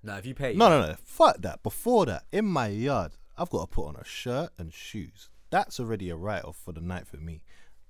No, 0.04 0.18
if 0.18 0.26
you 0.26 0.36
pay, 0.36 0.54
No, 0.54 0.68
no, 0.70 0.82
no. 0.86 0.96
Fuck 1.04 1.38
that. 1.44 1.64
Before 1.64 2.06
that, 2.08 2.24
in 2.34 2.44
my 2.46 2.68
yard, 2.68 3.14
I've 3.38 3.50
got 3.50 3.62
to 3.62 3.68
put 3.68 3.88
on 3.88 3.96
a 3.96 4.04
shirt 4.04 4.50
and 4.58 4.74
shoes. 4.74 5.30
That's 5.50 5.80
already 5.80 6.10
a 6.10 6.16
write 6.18 6.44
off 6.44 6.58
for 6.58 6.74
the 6.74 6.82
night 6.82 7.08
for 7.08 7.18
me. 7.18 7.44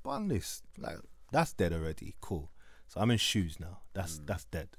But 0.04 0.12
on 0.12 0.28
this, 0.28 0.62
like, 0.78 0.98
that's 1.32 1.54
dead 1.54 1.74
already. 1.74 2.14
Cool. 2.22 2.52
So 2.88 3.02
I'm 3.02 3.10
in 3.10 3.18
shoes 3.18 3.60
now. 3.60 3.80
That's 3.94 4.20
Mm. 4.20 4.28
that's 4.28 4.46
dead. 4.46 4.70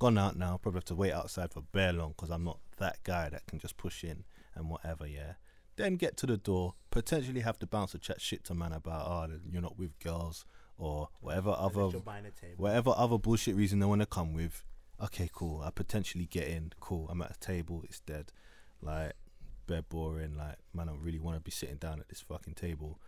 Gone 0.00 0.18
out 0.18 0.36
now. 0.36 0.58
Probably 0.60 0.78
have 0.78 0.84
to 0.86 0.96
wait 0.96 1.12
outside 1.12 1.52
for 1.52 1.60
bare 1.60 1.92
long 1.92 2.08
because 2.10 2.30
I'm 2.30 2.42
not 2.42 2.58
that 2.76 3.02
guy 3.04 3.28
that 3.28 3.46
can 3.46 3.58
just 3.58 3.76
push 3.76 4.04
in 4.04 4.24
and 4.54 4.68
whatever. 4.68 5.06
Yeah. 5.06 5.34
Then 5.76 5.96
get 5.96 6.16
to 6.18 6.26
the 6.26 6.36
door. 6.36 6.74
Potentially 6.90 7.40
have 7.40 7.58
the 7.58 7.66
bouncer 7.66 7.98
chat 7.98 8.20
shit 8.20 8.44
to 8.44 8.54
man 8.54 8.72
about, 8.72 9.06
oh, 9.06 9.34
you're 9.50 9.62
not 9.62 9.78
with 9.78 9.98
girls 9.98 10.44
or 10.78 11.08
whatever 11.20 11.54
other 11.56 11.88
you're 11.90 12.00
buying 12.00 12.26
a 12.26 12.30
table. 12.30 12.54
whatever 12.56 12.92
other 12.96 13.18
bullshit 13.18 13.54
reason 13.54 13.78
they 13.78 13.86
want 13.86 14.00
to 14.00 14.06
come 14.06 14.34
with. 14.34 14.64
Okay, 15.02 15.28
cool. 15.32 15.60
I 15.64 15.70
potentially 15.70 16.26
get 16.26 16.46
in. 16.46 16.72
Cool. 16.78 17.08
I'm 17.10 17.22
at 17.22 17.32
a 17.32 17.40
table. 17.40 17.82
It's 17.84 18.00
dead. 18.00 18.32
Like, 18.80 19.14
bed 19.66 19.88
boring. 19.88 20.36
Like, 20.36 20.56
man, 20.72 20.88
I 20.88 20.92
don't 20.92 21.02
really 21.02 21.18
want 21.18 21.36
to 21.36 21.40
be 21.40 21.50
sitting 21.50 21.76
down 21.76 21.98
at 21.98 22.08
this 22.08 22.20
fucking 22.20 22.54
table. 22.54 23.00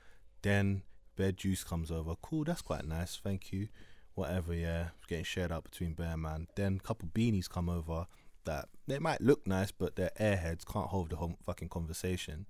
Then 0.42 0.82
bed 1.16 1.36
juice 1.36 1.62
comes 1.62 1.90
over. 1.90 2.14
Cool. 2.20 2.44
That's 2.44 2.62
quite 2.62 2.84
nice. 2.84 3.20
Thank 3.22 3.52
you. 3.52 3.68
Whatever. 4.14 4.52
Yeah, 4.52 4.88
getting 5.06 5.24
shared 5.24 5.52
out 5.52 5.62
between 5.64 5.92
bare 5.92 6.16
man. 6.16 6.48
Then 6.56 6.80
a 6.82 6.86
couple 6.86 7.08
beanies 7.14 7.48
come 7.48 7.68
over 7.68 8.06
that 8.46 8.68
they 8.86 8.98
might 8.98 9.20
look 9.20 9.46
nice, 9.46 9.70
but 9.70 9.96
they're 9.96 10.12
airheads. 10.18 10.64
Can't 10.64 10.88
hold 10.88 11.10
the 11.10 11.16
whole 11.16 11.36
fucking 11.44 11.68
conversation. 11.68 12.46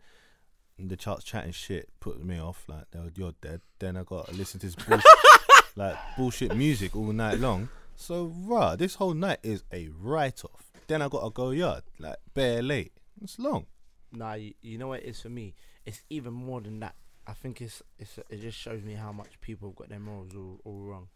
And 0.78 0.90
the 0.90 0.96
charts 0.96 1.24
chatting 1.24 1.52
shit 1.52 1.88
put 2.00 2.22
me 2.22 2.38
off. 2.38 2.64
Like, 2.68 2.84
you're 3.16 3.34
dead. 3.40 3.62
Then 3.78 3.96
I 3.96 4.02
got 4.02 4.28
to 4.28 4.34
listen 4.34 4.60
to 4.60 4.66
this 4.66 4.74
bullshit 4.76 5.04
like 5.76 5.96
bullshit 6.16 6.56
music 6.56 6.96
all 6.96 7.12
night 7.12 7.38
long. 7.38 7.68
So 7.96 8.32
rah, 8.34 8.76
this 8.76 8.96
whole 8.96 9.14
night 9.14 9.38
is 9.42 9.64
a 9.72 9.88
write 9.88 10.44
off. 10.44 10.70
Then 10.86 11.02
I 11.02 11.08
gotta 11.08 11.30
go 11.30 11.50
yard, 11.50 11.82
like 11.98 12.16
bare 12.34 12.62
late. 12.62 12.92
It's 13.22 13.38
long. 13.38 13.66
Nah, 14.12 14.34
you, 14.34 14.54
you 14.62 14.78
know 14.78 14.88
what 14.88 15.00
it 15.00 15.06
is 15.06 15.20
for 15.20 15.28
me? 15.28 15.54
It's 15.84 16.02
even 16.10 16.32
more 16.32 16.60
than 16.60 16.80
that. 16.80 16.94
I 17.26 17.32
think 17.32 17.60
it's 17.60 17.82
it's 17.98 18.18
it 18.30 18.40
just 18.40 18.58
shows 18.58 18.82
me 18.82 18.94
how 18.94 19.12
much 19.12 19.40
people 19.40 19.70
have 19.70 19.76
got 19.76 19.88
their 19.88 19.98
morals 19.98 20.34
all, 20.34 20.60
all 20.64 20.80
wrong. 20.80 21.08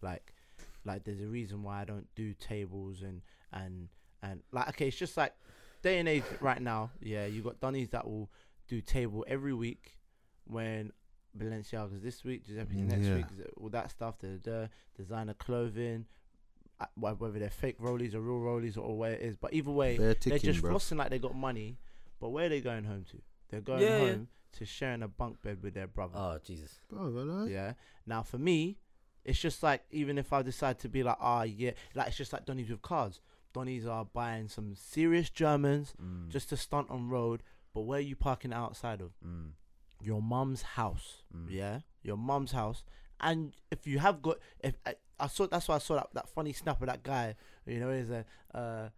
Like, 0.00 0.34
like 0.84 1.04
there's 1.04 1.20
a 1.20 1.26
reason 1.26 1.62
why 1.62 1.82
I 1.82 1.84
don't 1.84 2.08
do 2.14 2.34
tables 2.34 3.02
and 3.02 3.22
and 3.52 3.88
and 4.22 4.40
like 4.52 4.68
okay, 4.70 4.88
it's 4.88 4.96
just 4.96 5.16
like 5.16 5.32
day 5.82 5.98
and 5.98 6.08
age 6.08 6.24
right 6.40 6.60
now. 6.60 6.90
Yeah, 7.00 7.26
you 7.26 7.42
got 7.42 7.60
Donnies 7.60 7.90
that 7.90 8.06
will 8.06 8.30
do 8.68 8.80
table 8.80 9.24
every 9.28 9.54
week 9.54 9.98
when 10.44 10.92
Balenciaga's 11.36 12.02
this 12.02 12.24
week, 12.24 12.46
Giuseppe's 12.46 12.74
Mm, 12.74 12.88
next 12.88 13.06
yeah. 13.06 13.14
week, 13.16 13.26
all 13.56 13.68
that 13.70 13.90
stuff. 13.90 14.18
The, 14.18 14.40
the 14.42 14.70
designer 14.96 15.34
clothing, 15.34 16.06
uh, 16.80 16.86
whether 16.96 17.38
they're 17.38 17.50
fake 17.50 17.78
rollies 17.78 18.14
or 18.14 18.20
real 18.20 18.40
rollies 18.40 18.76
or 18.76 18.96
where 18.96 19.12
it 19.12 19.20
is. 19.22 19.36
But 19.36 19.52
either 19.54 19.70
way, 19.70 19.96
they're 19.96 20.14
ticking, 20.14 20.38
just 20.40 20.60
bro. 20.62 20.74
flossing 20.74 20.96
like 20.98 21.10
they 21.10 21.18
got 21.18 21.34
money. 21.36 21.78
But 22.20 22.30
where 22.30 22.46
are 22.46 22.48
they 22.48 22.60
going 22.60 22.84
home 22.84 23.04
to? 23.10 23.18
They're 23.50 23.60
going 23.60 23.82
Yeah, 23.82 23.88
yeah. 23.88 23.98
home 24.12 24.28
to 24.54 24.64
sharing 24.64 25.02
a 25.02 25.08
bunk 25.08 25.40
bed 25.42 25.62
with 25.62 25.74
their 25.74 25.86
brother. 25.86 26.14
Oh 26.16 26.38
Jesus. 26.44 26.80
Bro, 26.88 27.46
Yeah. 27.48 27.74
Now 28.06 28.22
for 28.22 28.38
me, 28.38 28.78
it's 29.24 29.38
just 29.38 29.62
like 29.62 29.82
even 29.90 30.18
if 30.18 30.32
I 30.32 30.42
decide 30.42 30.78
to 30.80 30.88
be 30.88 31.02
like, 31.02 31.18
ah, 31.20 31.42
yeah, 31.42 31.72
like 31.94 32.08
it's 32.08 32.16
just 32.16 32.32
like 32.32 32.46
Donnies 32.46 32.70
with 32.70 32.82
cars. 32.82 33.20
Donnies 33.54 33.86
are 33.86 34.04
buying 34.04 34.48
some 34.48 34.74
serious 34.76 35.30
Germans 35.30 35.94
Mm. 36.02 36.28
just 36.28 36.48
to 36.50 36.56
stunt 36.56 36.90
on 36.90 37.08
road. 37.08 37.42
But 37.74 37.82
where 37.82 37.98
are 37.98 38.02
you 38.02 38.16
parking 38.16 38.52
outside 38.52 39.00
of? 39.00 39.12
Mm. 39.24 39.52
Your 40.00 40.22
mum's 40.22 40.62
house. 40.62 41.22
Mm. 41.34 41.46
Yeah, 41.50 41.80
your 42.02 42.16
mum's 42.16 42.52
house. 42.52 42.84
And 43.20 43.54
if 43.70 43.86
you 43.86 43.98
have 43.98 44.22
got, 44.22 44.38
if 44.60 44.74
I, 44.86 44.94
I 45.18 45.26
saw, 45.26 45.46
that's 45.46 45.66
why 45.68 45.74
I 45.76 45.78
saw 45.78 45.96
that, 45.96 46.08
that 46.14 46.28
funny 46.28 46.52
snap 46.52 46.80
of 46.80 46.86
that 46.86 47.02
guy. 47.02 47.34
You 47.66 47.80
know, 47.80 47.90
is 47.90 48.10
a. 48.10 48.24
Uh, 48.54 48.58
uh, 48.58 48.88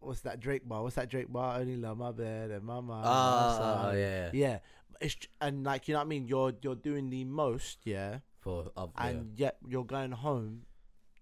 What's 0.00 0.20
that 0.22 0.40
Drake 0.40 0.66
bar? 0.66 0.82
What's 0.82 0.96
that 0.96 1.10
Drake 1.10 1.30
bar? 1.30 1.58
Only 1.60 1.76
love 1.76 1.98
my 1.98 2.10
bed 2.12 2.50
and 2.50 2.64
my 2.64 2.80
mom. 2.80 3.02
Ah, 3.04 3.92
yeah. 3.92 4.30
yeah. 4.32 4.58
It's 5.00 5.16
and 5.40 5.64
like 5.64 5.88
you 5.88 5.94
know 5.94 6.00
what 6.00 6.04
I 6.06 6.08
mean. 6.08 6.26
You're 6.26 6.52
you're 6.62 6.74
doing 6.74 7.08
the 7.10 7.24
most, 7.24 7.78
yeah, 7.84 8.18
For 8.40 8.70
yeah. 8.76 8.86
and 8.98 9.38
yet 9.38 9.56
you're 9.66 9.84
going 9.84 10.12
home 10.12 10.62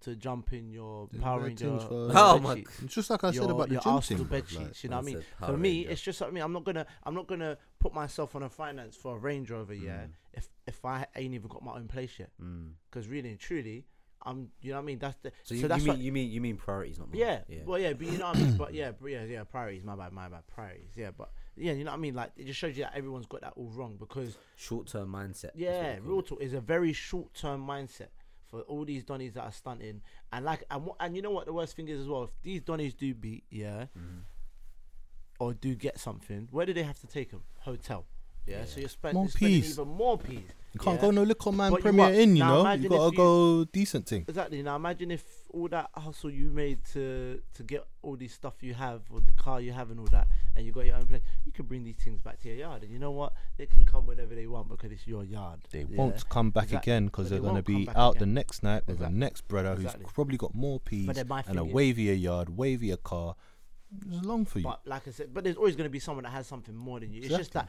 to 0.01 0.15
jump 0.17 0.53
in 0.53 0.71
your 0.71 1.09
Yeah, 1.13 1.21
Power 1.23 1.41
Ranger. 1.41 1.79
for- 1.81 2.11
Oh 2.15 2.39
my 2.39 2.55
sheets. 2.57 2.83
It's 2.83 2.95
just 2.95 3.11
like 3.11 3.25
I 3.25 3.31
said 3.31 3.43
Your- 3.43 3.51
about 3.53 3.69
the 3.69 3.75
your 3.75 3.83
gym 3.83 3.93
Arsenal 3.95 4.25
bed 4.25 4.45
bruv, 4.45 4.57
like, 4.57 4.67
sheets. 4.69 4.85
You 4.85 4.91
know 4.91 4.97
what 4.97 5.03
I 5.03 5.07
mean? 5.15 5.25
For 5.41 5.57
me, 5.57 5.77
Ranger. 5.79 5.91
it's 5.91 6.03
just 6.03 6.23
I 6.23 6.31
mean. 6.31 6.43
I'm 6.45 6.53
not 6.53 6.65
gonna 6.65 6.87
I'm 7.05 7.15
not 7.15 7.27
gonna 7.27 7.59
put 7.81 7.93
myself 7.95 8.35
on 8.37 8.43
a 8.45 8.49
finance 8.49 8.97
for 8.97 9.17
a 9.17 9.19
Range 9.19 9.51
Rover, 9.51 9.75
yeah. 9.75 10.03
Mm. 10.05 10.11
If 10.35 10.49
if 10.67 10.85
I 10.85 11.07
ain't 11.17 11.35
even 11.35 11.49
got 11.49 11.63
my 11.65 11.75
own 11.75 11.89
place 11.89 12.19
yet, 12.19 12.31
Mm. 12.41 12.73
because 12.91 13.09
really 13.09 13.31
and 13.31 13.39
truly, 13.41 13.87
I'm 14.23 14.51
you 14.61 14.71
know 14.71 14.77
what 14.77 14.83
I 14.83 14.87
mean. 14.87 14.99
That's 14.99 15.17
the 15.23 15.33
So, 15.43 15.55
so, 15.57 15.69
that's 15.69 15.81
you 15.83 15.87
mean 15.91 15.97
what, 15.97 16.05
you 16.05 16.13
mean 16.13 16.31
you 16.31 16.41
mean 16.41 16.57
priorities, 16.57 16.99
not 16.99 17.09
money. 17.09 17.21
yeah, 17.21 17.43
Yeah. 17.49 17.59
Well, 17.65 17.79
yeah, 17.79 17.93
but 17.95 18.07
you 18.07 18.19
know 18.19 18.27
what 18.27 18.37
I 18.37 18.41
mean. 18.41 18.57
But 18.57 18.75
yeah, 18.81 18.93
but 18.93 19.07
yeah, 19.11 19.25
yeah. 19.25 19.45
Priorities. 19.45 19.83
My 19.85 19.97
bad. 19.97 20.13
My 20.13 20.29
bad. 20.29 20.47
Priorities. 20.47 20.91
Yeah, 20.97 21.11
but 21.17 21.31
yeah, 21.57 21.73
you 21.73 21.83
know 21.85 21.91
what 21.91 21.97
I 21.99 22.01
mean. 22.01 22.15
Like 22.15 22.33
it 22.37 22.45
just 22.47 22.59
shows 22.61 22.77
you 22.77 22.85
that 22.85 22.95
everyone's 22.95 23.27
got 23.27 23.41
that 23.41 23.55
all 23.57 23.71
wrong 23.71 23.97
because 23.99 24.37
Short 24.57 24.87
term 24.87 25.11
mindset. 25.13 25.51
yeah, 25.57 25.97
real 26.03 26.23
talk 26.23 26.41
is 26.41 26.53
a 26.53 26.61
very 26.61 26.93
short 26.93 27.35
term 27.35 27.67
mindset 27.67 28.09
for 28.51 28.61
all 28.63 28.85
these 28.85 29.05
donnies 29.05 29.35
that 29.35 29.43
are 29.45 29.53
stunting. 29.53 30.03
And 30.33 30.45
like, 30.45 30.65
and 30.71 30.89
and 31.01 31.15
you 31.17 31.23
know 31.23 31.31
what 31.31 31.47
the 31.47 31.53
worst 31.53 31.77
thing 31.77 31.89
is 31.89 32.01
as 32.01 32.09
well. 32.09 32.25
If 32.25 32.31
these 32.43 32.61
donnies 32.63 32.97
do 32.97 33.15
beat, 33.15 33.45
yeah, 33.51 33.87
Mhm. 33.97 34.23
or 35.39 35.55
do 35.55 35.75
get 35.75 35.99
something, 35.99 36.49
where 36.51 36.67
do 36.67 36.73
they 36.73 36.83
have 36.83 36.99
to 37.01 37.07
take 37.07 37.31
them? 37.31 37.43
Hotel. 37.61 38.05
Yeah, 38.49 38.65
so 38.65 38.81
you're, 38.81 38.89
spend, 38.89 39.15
More 39.15 39.25
you're 39.25 39.31
spending 39.31 39.61
peas. 39.63 39.71
even 39.79 39.89
more 39.89 40.19
peas. 40.19 40.41
You 40.75 40.81
can't 40.81 40.97
yeah? 40.97 41.01
go 41.01 41.11
no 41.11 41.23
little 41.23 41.53
man 41.53 41.71
But 41.71 41.77
you 41.79 41.83
Premier 41.83 42.07
what? 42.07 42.15
Inn, 42.15 42.37
you 42.37 42.45
Now 42.45 42.63
know. 42.63 42.73
You 42.75 42.89
gotta 42.89 43.11
you- 43.11 43.17
go 43.17 43.65
decent 43.65 44.07
thing. 44.07 44.25
Exactly. 44.29 44.63
Now 44.63 44.77
imagine 44.77 45.11
if 45.11 45.25
all 45.51 45.67
that 45.69 45.89
hustle 45.95 46.31
you 46.31 46.51
made 46.51 46.85
to 46.93 47.41
to 47.55 47.63
get 47.63 47.85
all 48.03 48.17
these 48.17 48.35
stuff 48.35 48.55
you 48.63 48.75
have, 48.75 49.01
or 49.11 49.21
the 49.21 49.33
car 49.33 49.61
you 49.63 49.73
have, 49.73 49.91
and 49.91 49.99
all 49.99 50.07
that, 50.09 50.29
and 50.55 50.67
you 50.67 50.73
got 50.73 50.85
your 50.85 50.97
own 50.97 51.07
place, 51.07 51.23
you 51.47 51.53
could 51.53 51.67
bring 51.69 51.85
these 51.85 51.97
things 51.97 52.21
back 52.21 52.39
to 52.43 52.49
your 52.49 52.59
yard, 52.59 52.83
and 52.83 52.93
you 52.93 52.99
know 52.99 53.11
what? 53.11 53.33
They 53.57 53.65
can 53.67 53.85
come 53.87 54.07
whenever 54.07 54.35
they 54.35 54.47
want 54.47 54.69
because 54.69 54.93
it's 54.93 55.07
your 55.07 55.25
yard. 55.25 55.61
They 55.71 55.81
Yeah. 55.89 55.97
won't 55.97 56.29
come 56.29 56.51
back 56.51 56.65
Exactly. 56.65 56.93
again 56.93 57.07
because 57.07 57.31
they're 57.31 57.41
they 57.41 57.49
gonna 57.49 57.63
be 57.63 57.89
out 57.97 58.19
the 58.19 58.27
next 58.27 58.63
night 58.63 58.87
with 58.87 58.97
Exactly. 58.97 59.15
the 59.15 59.19
next 59.19 59.49
brother 59.49 59.73
Exactly. 59.73 60.03
who's 60.05 60.13
probably 60.13 60.37
got 60.37 60.55
more 60.55 60.79
peas 60.81 61.07
But 61.07 61.17
then 61.17 61.29
my 61.29 61.43
and 61.47 61.59
a 61.59 61.63
wavier 61.63 62.21
yard, 62.21 62.49
wavier 62.49 63.03
car. 63.03 63.37
It's 64.07 64.24
long 64.24 64.45
for 64.45 64.59
you. 64.59 64.64
But 64.64 64.80
like 64.86 65.09
I 65.09 65.11
said, 65.12 65.32
but 65.32 65.45
there's 65.45 65.57
always 65.57 65.74
going 65.76 65.86
to 65.86 65.91
be 65.91 65.99
someone 65.99 66.24
that 66.24 66.30
has 66.30 66.47
something 66.47 66.74
more 66.76 67.01
than 67.01 67.12
you. 67.12 67.22
It's 67.22 67.34
just 67.36 67.53
that 67.55 67.68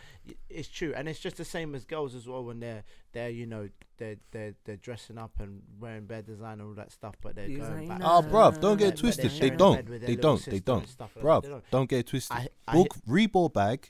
it's 0.49 0.67
true, 0.67 0.93
and 0.95 1.07
it's 1.07 1.20
just 1.20 1.38
the 1.38 1.45
same 1.45 1.76
as 1.76 1.86
girls 1.86 2.13
as 2.13 2.28
well 2.28 2.43
when 2.43 2.59
they're 2.59 2.84
they're 3.13 3.30
you 3.30 3.45
know 3.45 3.70
they're 3.97 4.17
they're 4.32 4.53
they're 4.65 4.76
dressing 4.76 5.17
up 5.17 5.32
and 5.39 5.61
wearing 5.80 6.05
bad 6.05 6.26
design 6.26 6.59
and 6.59 6.63
all 6.63 6.74
that 6.74 6.91
stuff, 6.91 7.15
but 7.22 7.36
they're 7.36 7.47
going 7.47 7.88
back. 7.88 8.01
Oh, 8.03 8.22
bruv, 8.22 8.59
don't 8.59 8.78
get 8.78 8.95
but 8.95 8.99
twisted. 8.99 9.26
they're 9.26 9.32
They 9.32 9.38
sharing 9.38 9.53
a 9.53 9.57
don't. 9.57 9.76
bed 9.76 9.89
with 9.89 10.01
their 10.01 10.07
They 10.09 10.15
don't. 10.17 10.45
They 10.45 10.59
don't. 10.59 10.88
stuff 10.89 11.15
like. 11.22 11.43
They 11.43 11.49
don't. 11.49 11.63
don't 11.72 11.89
get 11.89 11.99
it 11.99 12.07
twisted. 12.07 12.36
I, 12.36 12.49
I 12.67 12.74
Book 12.74 12.95
Reebok 13.07 13.53
bag, 13.53 13.89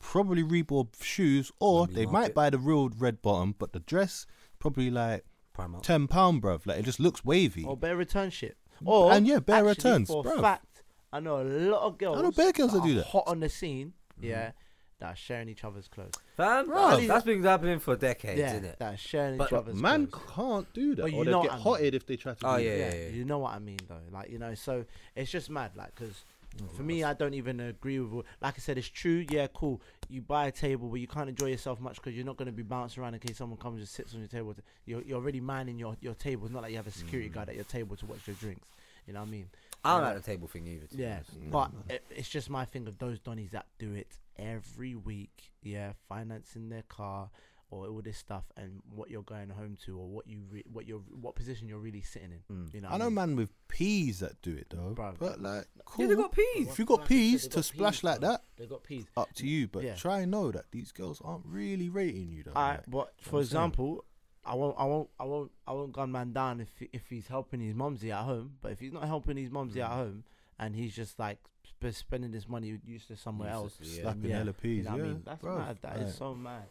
probably 0.00 0.42
Reebok 0.42 1.02
shoes, 1.02 1.50
or 1.60 1.80
Wembley 1.82 1.94
they 1.94 2.06
might 2.06 2.12
Market. 2.12 2.34
buy 2.34 2.50
the 2.50 2.58
real 2.58 2.88
red 2.90 3.22
bottom, 3.22 3.54
but 3.58 3.72
the 3.72 3.80
dress 3.80 4.26
probably 4.58 4.90
like 4.90 5.24
Primark. 5.56 5.82
ten 5.82 6.08
pound, 6.08 6.42
bruv. 6.42 6.66
Like 6.66 6.78
it 6.78 6.84
just 6.84 7.00
looks 7.00 7.24
wavy. 7.24 7.64
or 7.64 7.76
bare 7.76 7.96
return 7.96 8.30
shit. 8.30 8.56
Or 8.84 9.12
and 9.12 9.26
yeah, 9.26 9.38
bare 9.38 9.64
returns, 9.64 10.08
for 10.08 10.22
bruv. 10.22 10.40
fact, 10.42 10.75
I 11.16 11.20
know 11.20 11.40
a 11.40 11.44
lot 11.44 11.82
of 11.82 11.98
girls. 11.98 12.18
I 12.18 12.22
know 12.22 12.30
bare 12.30 12.52
girls 12.52 12.72
that 12.72 12.82
do 12.82 12.92
are 12.92 12.94
that. 12.96 13.06
Hot 13.06 13.24
on 13.26 13.40
the 13.40 13.48
scene, 13.48 13.94
yeah, 14.20 14.52
that 14.98 15.12
are 15.12 15.16
sharing 15.16 15.48
each 15.48 15.64
other's 15.64 15.88
clothes. 15.88 16.12
Fam, 16.36 16.68
Bruv. 16.68 16.90
that's- 16.90 17.08
that's 17.08 17.24
been 17.24 17.42
happening 17.42 17.78
for 17.78 17.96
decades, 17.96 18.38
yeah, 18.38 18.52
isn't 18.52 18.64
it? 18.64 18.78
that 18.78 18.94
are 18.94 18.96
sharing 18.98 19.38
But- 19.38 19.44
each 19.44 19.50
But 19.50 19.58
other's 19.60 19.76
man 19.76 20.06
clothes. 20.08 20.30
can't 20.34 20.72
do 20.74 20.94
that. 20.94 21.02
But 21.02 21.12
or 21.12 21.18
you 21.18 21.24
they 21.24 21.30
know 21.30 21.42
get 21.42 21.50
what 21.50 21.52
I 21.52 21.56
mean. 21.56 21.64
hotted 21.64 21.94
if 21.94 22.06
they 22.06 22.16
try 22.16 22.34
to. 22.34 22.46
Oh, 22.46 22.56
do 22.58 22.64
yeah, 22.64 22.70
that. 22.70 22.78
yeah, 22.78 23.00
yeah, 23.00 23.08
yeah. 23.08 23.14
you 23.14 23.24
know 23.24 23.38
what 23.38 23.54
I 23.54 23.58
mean 23.58 23.78
though. 23.88 24.00
Like 24.12 24.30
you 24.30 24.38
know, 24.38 24.54
so 24.54 24.84
it's 25.14 25.30
just 25.30 25.48
mad. 25.48 25.70
Like 25.74 25.94
because 25.94 26.24
oh, 26.62 26.66
for 26.76 26.82
me, 26.82 27.02
I 27.02 27.14
don't 27.14 27.34
even 27.34 27.60
agree 27.60 27.98
with. 27.98 28.10
what- 28.12 28.26
Like 28.42 28.54
I 28.56 28.58
said, 28.58 28.76
it's 28.76 28.88
true. 28.88 29.24
Yeah, 29.30 29.46
cool. 29.54 29.80
You 30.10 30.20
buy 30.20 30.46
a 30.48 30.52
table, 30.52 30.88
but 30.88 31.00
you 31.00 31.06
can't 31.08 31.28
enjoy 31.30 31.46
yourself 31.46 31.80
much 31.80 31.96
because 31.96 32.14
you're 32.14 32.26
not 32.26 32.36
going 32.36 32.46
to 32.46 32.52
be 32.52 32.62
bouncing 32.62 33.02
around 33.02 33.14
in 33.14 33.20
case 33.20 33.38
someone 33.38 33.58
comes 33.58 33.78
and 33.80 33.88
sits 33.88 34.12
on 34.14 34.20
your 34.20 34.28
table. 34.28 34.54
You're 34.84 35.00
you're 35.02 35.18
already 35.18 35.40
manning 35.40 35.78
your 35.78 35.96
your 36.02 36.14
table. 36.14 36.44
It's 36.44 36.52
not 36.52 36.62
like 36.62 36.72
you 36.72 36.76
have 36.76 36.86
a 36.86 36.90
security 36.90 37.30
mm. 37.30 37.32
guard 37.32 37.48
at 37.48 37.54
your 37.54 37.64
table 37.64 37.96
to 37.96 38.06
watch 38.06 38.26
your 38.26 38.36
drinks. 38.36 38.68
You 39.06 39.12
know 39.12 39.20
what 39.20 39.28
I 39.28 39.30
mean? 39.30 39.48
I 39.86 39.92
don't 39.94 40.02
Yeah. 40.02 40.12
like 40.14 40.22
the 40.24 40.30
table 40.30 40.48
thing 40.48 40.66
either. 40.66 40.86
to 40.86 40.96
be 40.96 41.02
Yeah, 41.02 41.14
honest. 41.14 41.50
But 41.50 41.72
no. 41.72 41.94
it, 41.94 42.04
it's 42.10 42.28
just 42.28 42.50
my 42.50 42.64
thing 42.64 42.86
of 42.88 42.98
those 42.98 43.18
donnies 43.20 43.50
that 43.50 43.66
do 43.78 43.92
it 43.94 44.18
every 44.36 44.94
week. 44.94 45.52
Yeah, 45.62 45.92
financing 46.08 46.68
their 46.68 46.82
car 46.82 47.30
or 47.68 47.88
all 47.88 48.00
this 48.00 48.16
stuff, 48.16 48.44
and 48.56 48.80
what 48.94 49.10
you're 49.10 49.24
going 49.24 49.48
home 49.50 49.76
to, 49.84 49.98
or 49.98 50.06
what 50.08 50.28
you 50.28 50.42
re- 50.48 50.62
what 50.72 50.86
you're 50.86 51.00
what 51.20 51.34
position 51.34 51.66
you're 51.68 51.80
really 51.80 52.00
sitting 52.00 52.30
in. 52.30 52.54
Mm. 52.56 52.72
You 52.74 52.80
know, 52.82 52.88
I 52.88 52.92
what 52.92 52.98
know 52.98 53.04
mean? 53.06 53.14
man 53.14 53.36
with 53.36 53.50
peas 53.66 54.20
that 54.20 54.40
do 54.40 54.54
it 54.54 54.68
though. 54.70 54.94
Bruv. 54.96 55.18
But 55.18 55.40
like, 55.42 55.66
cool. 55.84 56.04
Yeah, 56.04 56.10
they 56.10 56.14
got 56.22 56.30
peas. 56.30 56.68
if 56.68 56.78
you 56.78 56.84
got 56.84 57.00
Like 57.00 57.00
I 57.00 57.04
said, 57.04 57.08
peas 57.08 57.42
they 57.42 57.48
to 57.48 57.56
got 57.56 57.64
splash 57.64 57.94
peas, 57.96 58.04
like 58.04 58.20
that, 58.20 58.42
They 58.56 58.66
got 58.66 58.84
peas. 58.84 59.06
up 59.16 59.32
to 59.34 59.46
you. 59.48 59.66
But 59.66 59.82
Yeah. 59.82 59.94
try 59.96 60.20
and 60.20 60.30
know 60.30 60.52
that 60.52 60.66
these 60.70 60.92
girls 60.92 61.20
aren't 61.24 61.44
really 61.44 61.88
rating 61.88 62.30
you 62.30 62.44
though. 62.44 62.52
Alright, 62.52 62.78
like. 62.78 62.90
but 62.90 63.12
for 63.20 63.28
I'm 63.28 63.32
saying. 63.32 63.40
example, 63.42 64.04
I 64.46 64.54
won't, 64.54 64.76
I 64.78 64.84
won't, 64.84 65.08
I 65.18 65.24
won't, 65.24 65.52
I 65.66 65.72
won't 65.72 65.92
gun 65.92 66.12
man 66.12 66.32
down 66.32 66.60
if 66.60 66.68
he- 66.78 66.88
if 66.92 67.08
he's 67.08 67.26
helping 67.28 67.60
his 67.60 67.74
mumsy 67.74 68.12
at 68.12 68.22
home. 68.24 68.56
But 68.62 68.72
if 68.72 68.80
he's 68.80 68.92
not 68.92 69.04
helping 69.06 69.36
his 69.36 69.50
mumsy 69.50 69.80
at 69.82 69.90
Mm. 69.90 69.94
home 69.94 70.24
and 70.58 70.74
he's 70.76 70.94
just 70.94 71.18
like 71.18 71.38
sp- 71.66 71.92
spending 71.92 72.30
this 72.32 72.48
money 72.48 72.78
useless 72.84 73.20
somewhere 73.20 73.50
else, 73.50 73.78
yeah. 73.80 74.02
Slapping 74.02 74.30
yeah. 74.30 74.44
peas. 74.60 74.78
you 74.78 74.82
know 74.84 74.90
what 74.92 74.98
yeah, 74.98 75.04
I 75.04 75.08
mean? 75.08 75.22
That's 75.24 75.42
bruv, 75.44 75.58
mad. 75.58 75.78
That 75.82 75.96
is 75.98 76.04
like, 76.06 76.14
so 76.14 76.34
mad. 76.34 76.62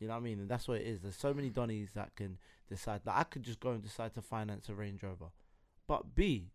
You 0.00 0.08
know 0.08 0.14
what 0.14 0.20
I 0.20 0.22
mean? 0.22 0.40
And 0.40 0.48
that's 0.48 0.66
what 0.68 0.78
it 0.80 0.86
is. 0.86 1.00
There's 1.00 1.16
so 1.16 1.32
many 1.32 1.48
donnies 1.50 1.92
that 1.94 2.14
can 2.16 2.38
decide. 2.68 3.00
Like 3.04 3.16
I 3.16 3.22
could 3.24 3.42
just 3.42 3.60
go 3.60 3.70
and 3.70 3.82
decide 3.82 4.14
to 4.14 4.22
finance 4.22 4.68
a 4.68 4.74
Range 4.74 5.00
Rover, 5.02 5.30
but 5.86 6.14
B, 6.14 6.48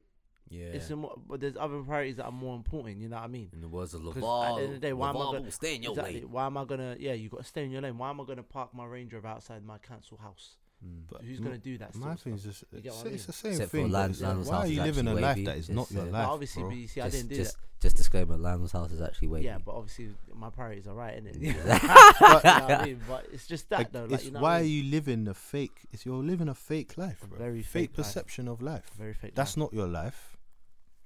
Yeah. 0.49 0.65
it's 0.67 0.89
more, 0.91 1.17
but 1.28 1.39
there's 1.39 1.55
other 1.57 1.82
priorities 1.82 2.17
that 2.17 2.25
are 2.25 2.32
more 2.32 2.55
important. 2.55 2.97
You 2.97 3.07
know 3.09 3.15
what 3.17 3.23
I 3.23 3.28
mean? 3.28 3.49
in 3.53 3.61
the 3.61 3.67
words 3.69 3.93
of 3.93 4.01
'Cause 4.03 4.15
at 4.17 4.19
the 4.21 4.21
LaVar, 4.28 4.55
end 4.57 4.65
of 4.65 4.71
the 4.73 4.80
day, 4.80 4.93
why 4.93 5.09
am 5.09 5.17
I 5.17 5.19
LaVar 5.21 5.32
gonna- 5.34 5.51
stay 5.51 5.75
in 5.75 5.84
your 5.84 5.91
exactly. 5.93 6.19
way. 6.19 6.25
Why 6.25 6.45
am 6.45 6.57
I 6.57 6.65
gonna? 6.65 6.95
Yeah, 6.99 7.13
you 7.13 7.30
got 7.30 7.38
to 7.38 7.43
stay 7.43 7.63
in 7.65 7.71
your 7.71 7.82
lane. 7.82 7.97
Why 7.97 8.09
am 8.09 8.21
I 8.21 8.25
gonna 8.25 8.43
park 8.43 8.73
my 8.73 8.86
Range 8.86 9.13
Rover 9.13 9.28
outside 9.28 9.63
my 9.65 9.78
council 9.80 10.17
house? 10.17 10.57
Mm. 10.86 11.01
But 11.09 11.21
Who's 11.23 11.39
m- 11.39 11.43
gonna 11.45 11.57
do 11.57 11.78
that? 11.80 11.95
My 11.95 12.01
sort 12.07 12.13
of 12.13 12.21
thing 12.21 12.34
is 12.36 12.43
just 12.43 12.63
You 12.71 12.82
get 12.82 12.86
it's, 12.89 12.97
what 12.97 13.07
I 13.07 13.09
it's 13.09 13.25
the 13.25 13.34
same 13.34 13.51
Except 13.53 13.71
for 13.71 13.78
thing. 13.78 13.88
but 13.88 13.91
Land- 13.97 14.11
it's 14.11 14.21
like, 14.21 14.28
Landlord's 14.28 14.49
why 14.49 14.55
house 14.57 14.63
are 14.63 14.67
is 14.67 14.71
you 14.78 14.84
living 14.84 15.07
a 15.07 15.09
actually 15.09 15.21
life 15.23 15.36
wavy, 15.38 15.45
that 15.45 15.57
is 15.57 15.65
just, 15.67 15.75
not 15.75 15.91
your 15.91 16.01
uh, 16.03 16.05
life? 16.11 16.28
obviously, 16.28 16.61
bro? 16.61 16.69
but 16.69 16.78
you 16.78 16.88
see, 16.88 17.01
I 17.01 17.03
just, 17.05 17.17
didn't 17.17 17.30
do 17.30 17.36
just, 17.36 17.55
that. 17.57 17.82
just 17.82 17.95
disclaimer: 17.97 18.38
Landlord's 18.38 18.71
house 18.73 18.91
is 18.91 19.01
actually 19.01 19.28
wavy. 19.30 19.45
Yeah, 19.45 19.57
but 19.65 19.71
obviously 19.73 20.09
my 20.36 20.49
priorities 20.51 20.88
are 20.88 20.93
right, 20.93 21.23
innit? 21.23 21.38
Yeah. 21.41 21.53
you 21.82 21.88
know 21.88 22.34
what 22.41 22.45
I 22.45 22.86
mean? 22.86 23.01
But 23.07 23.25
it's 23.34 23.47
just 23.47 23.69
that 23.69 23.80
Like, 23.80 23.91
though. 23.91 24.03
Like, 24.03 24.11
it's 24.11 24.25
you 24.25 24.32
know 24.32 24.39
why 24.41 24.49
what 24.51 24.57
I 24.57 24.61
are 24.61 24.65
you 24.65 24.84
living 24.91 25.28
a 25.28 25.34
fake? 25.34 25.80
It's 25.91 26.05
you're 26.05 26.23
living 26.23 26.47
a 26.49 26.53
fake 26.55 26.95
life, 26.95 27.23
bro. 27.28 27.39
very 27.39 27.63
fake, 27.63 27.71
fake 27.71 27.89
life. 27.89 27.95
perception 28.05 28.47
of 28.47 28.61
life. 28.61 28.91
Very 28.97 29.13
fake. 29.13 29.34
That's 29.34 29.57
life. 29.57 29.71
not 29.71 29.73
your 29.73 29.88
life. 29.88 30.38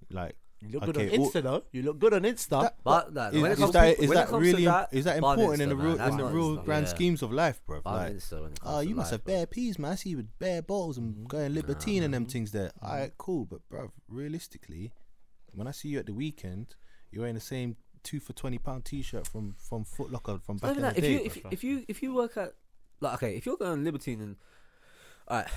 Like 0.09 0.35
You 0.61 0.69
look 0.69 0.85
good 0.85 0.97
okay, 0.97 1.13
on 1.15 1.19
all- 1.19 1.31
Insta 1.31 1.41
though. 1.43 1.63
You 1.71 1.81
look 1.83 1.99
good 1.99 2.13
on 2.13 2.21
Insta. 2.21 2.61
That- 2.61 2.75
But 2.83 3.13
no, 3.13 3.27
is, 3.29 3.41
when 3.41 3.45
it 3.51 3.53
is 3.53 3.59
comes 3.59 3.73
that 3.73 3.81
to, 3.97 4.03
is 4.03 4.09
when 4.09 4.17
it 4.17 4.21
that 4.21 4.27
comes 4.29 4.45
to 4.45 4.51
really 4.51 4.65
that, 4.65 4.89
is 4.93 5.05
that 5.05 5.21
Bun 5.21 5.39
important 5.39 5.61
in 5.63 5.69
the 5.69 5.75
Insta, 5.75 5.77
man. 5.79 5.87
real 5.87 5.97
That's 5.97 6.11
in 6.11 6.17
the 6.17 6.23
not 6.23 6.33
real 6.33 6.57
Insta, 6.57 6.65
grand 6.65 6.85
yeah. 6.85 6.89
schemes 6.93 7.21
of 7.23 7.31
life, 7.31 7.61
bro? 7.65 7.81
Bun 7.81 7.93
Like, 7.95 8.13
Insta 8.13 8.41
when 8.41 8.51
it 8.51 8.59
comes 8.59 8.75
oh, 8.75 8.81
to 8.81 8.87
you 8.87 8.95
must 8.95 9.07
life, 9.07 9.11
have 9.19 9.23
bro. 9.25 9.33
bare 9.35 9.45
peas, 9.47 9.79
man. 9.79 9.91
I 9.91 9.95
see 9.95 10.09
you 10.11 10.17
with 10.17 10.39
bare 10.39 10.61
bottles 10.61 10.97
and 10.99 11.15
Mhm. 11.15 11.27
going 11.27 11.53
libertine 11.55 12.03
and 12.03 12.13
them 12.13 12.25
things 12.27 12.51
there. 12.51 12.71
Mhm. 12.83 12.87
Alright, 12.89 13.17
cool, 13.17 13.45
but 13.45 13.67
bro, 13.69 13.91
realistically, 14.07 14.91
when 15.53 15.67
I 15.67 15.71
see 15.71 15.89
you 15.89 15.99
at 15.99 16.05
the 16.05 16.13
weekend, 16.13 16.75
you're 17.11 17.21
wearing 17.21 17.35
the 17.35 17.41
same 17.41 17.75
two 18.03 18.19
for 18.19 18.33
twenty 18.33 18.57
pound 18.59 18.85
t-shirt 18.85 19.27
from 19.27 19.55
from 19.57 19.83
Foot 19.83 20.11
Locker 20.11 20.39
from 20.43 20.55
It's 20.57 20.61
back 20.61 20.77
not 20.77 20.77
in 20.77 20.77
even 20.77 20.83
the 20.83 20.87
that. 20.93 20.97
If 20.97 21.03
day. 21.03 21.11
you 21.11 21.25
if, 21.25 21.35
you- 21.37 21.43
if 21.51 21.63
you 21.63 21.85
if 21.87 22.03
you 22.03 22.13
work 22.13 22.37
at 22.37 22.53
like 22.99 23.15
okay, 23.15 23.35
if 23.35 23.45
you're 23.47 23.57
going 23.57 23.83
libertine 23.83 24.21
and 24.21 24.35
alright, 25.29 25.47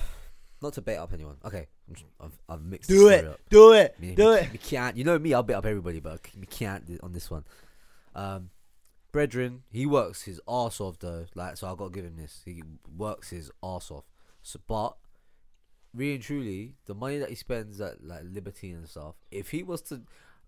not 0.65 0.73
to 0.73 0.81
bait 0.81 0.97
up 0.97 1.13
anyone. 1.13 1.37
Okay, 1.45 1.67
I'm 1.87 1.95
just, 1.95 2.05
I've 2.19 2.37
I've 2.49 2.61
mixed. 2.63 2.89
Do 2.89 3.07
the 3.09 3.17
it. 3.19 3.25
Up. 3.27 3.39
Do 3.49 3.71
it. 3.73 3.95
Me, 3.99 4.15
Do 4.15 4.33
me, 4.33 4.39
it. 4.39 4.51
Me 4.53 4.57
can't. 4.57 4.97
You 4.97 5.03
know 5.03 5.17
me. 5.19 5.33
I'll 5.33 5.43
bait 5.43 5.53
up 5.53 5.65
everybody, 5.65 5.99
but 5.99 6.19
me 6.35 6.45
can't 6.47 6.83
on 7.03 7.13
this 7.13 7.29
one. 7.31 7.45
Um, 8.13 8.49
brethren, 9.11 9.63
he 9.71 9.85
works 9.85 10.23
his 10.23 10.39
ass 10.47 10.79
off 10.81 10.99
though. 10.99 11.25
Like, 11.35 11.57
so 11.57 11.67
I 11.67 11.75
got 11.75 11.85
to 11.85 11.89
give 11.91 12.05
him 12.05 12.17
this. 12.17 12.41
He 12.45 12.61
works 12.97 13.29
his 13.29 13.51
ass 13.63 13.91
off. 13.91 14.05
So, 14.43 14.59
but 14.67 14.95
really 15.93 16.15
and 16.15 16.23
truly, 16.23 16.75
the 16.85 16.93
money 16.95 17.17
that 17.19 17.29
he 17.29 17.35
spends 17.35 17.79
at 17.81 18.03
like 18.03 18.21
Libertine 18.23 18.75
and 18.75 18.87
stuff, 18.89 19.15
if 19.31 19.49
he 19.51 19.63
was 19.63 19.81
to 19.83 20.01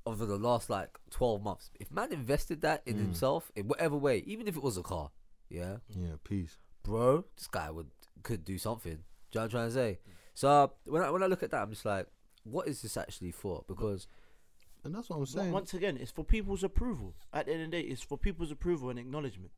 over 0.05 0.25
the 0.25 0.37
last 0.37 0.69
like 0.69 0.97
twelve 1.09 1.43
months, 1.43 1.69
if 1.79 1.91
man 1.91 2.11
invested 2.13 2.61
that 2.61 2.81
in 2.85 2.95
Mm. 2.95 2.99
himself 3.01 3.51
in 3.55 3.67
whatever 3.67 3.95
way, 3.97 4.23
even 4.25 4.47
if 4.47 4.55
it 4.55 4.63
was 4.63 4.77
a 4.77 4.83
car, 4.83 5.11
yeah, 5.49 5.77
Yeah, 5.89 6.15
peace. 6.23 6.57
bro, 6.83 7.25
this 7.35 7.47
guy 7.47 7.69
would 7.69 7.87
could 8.23 8.43
do 8.45 8.57
something. 8.57 9.03
Do 9.31 9.39
you 9.39 9.39
know 9.39 9.41
what 9.41 9.43
I'm 9.45 9.49
trying 9.49 9.67
to 9.69 9.73
say? 9.73 9.99
So 10.33 10.71
when 10.85 11.01
I 11.01 11.09
when 11.11 11.23
I 11.23 11.27
look 11.27 11.43
at 11.43 11.51
that, 11.51 11.61
I'm 11.63 11.69
just 11.71 11.85
like, 11.85 12.07
what 12.43 12.67
is 12.67 12.81
this 12.81 12.95
actually 12.97 13.31
for? 13.31 13.63
Because 13.67 14.07
And 14.83 14.93
that's 14.95 15.09
what 15.09 15.17
I'm 15.17 15.25
saying. 15.25 15.51
Once 15.51 15.73
again, 15.73 15.97
it's 15.97 16.11
for 16.11 16.23
people's 16.23 16.63
approval. 16.63 17.13
At 17.33 17.47
the 17.47 17.53
end 17.53 17.63
of 17.63 17.71
the 17.71 17.81
day, 17.81 17.87
it's 17.87 18.01
for 18.01 18.17
people's 18.17 18.51
approval 18.51 18.89
and 18.89 18.99
acknowledgement. 18.99 19.51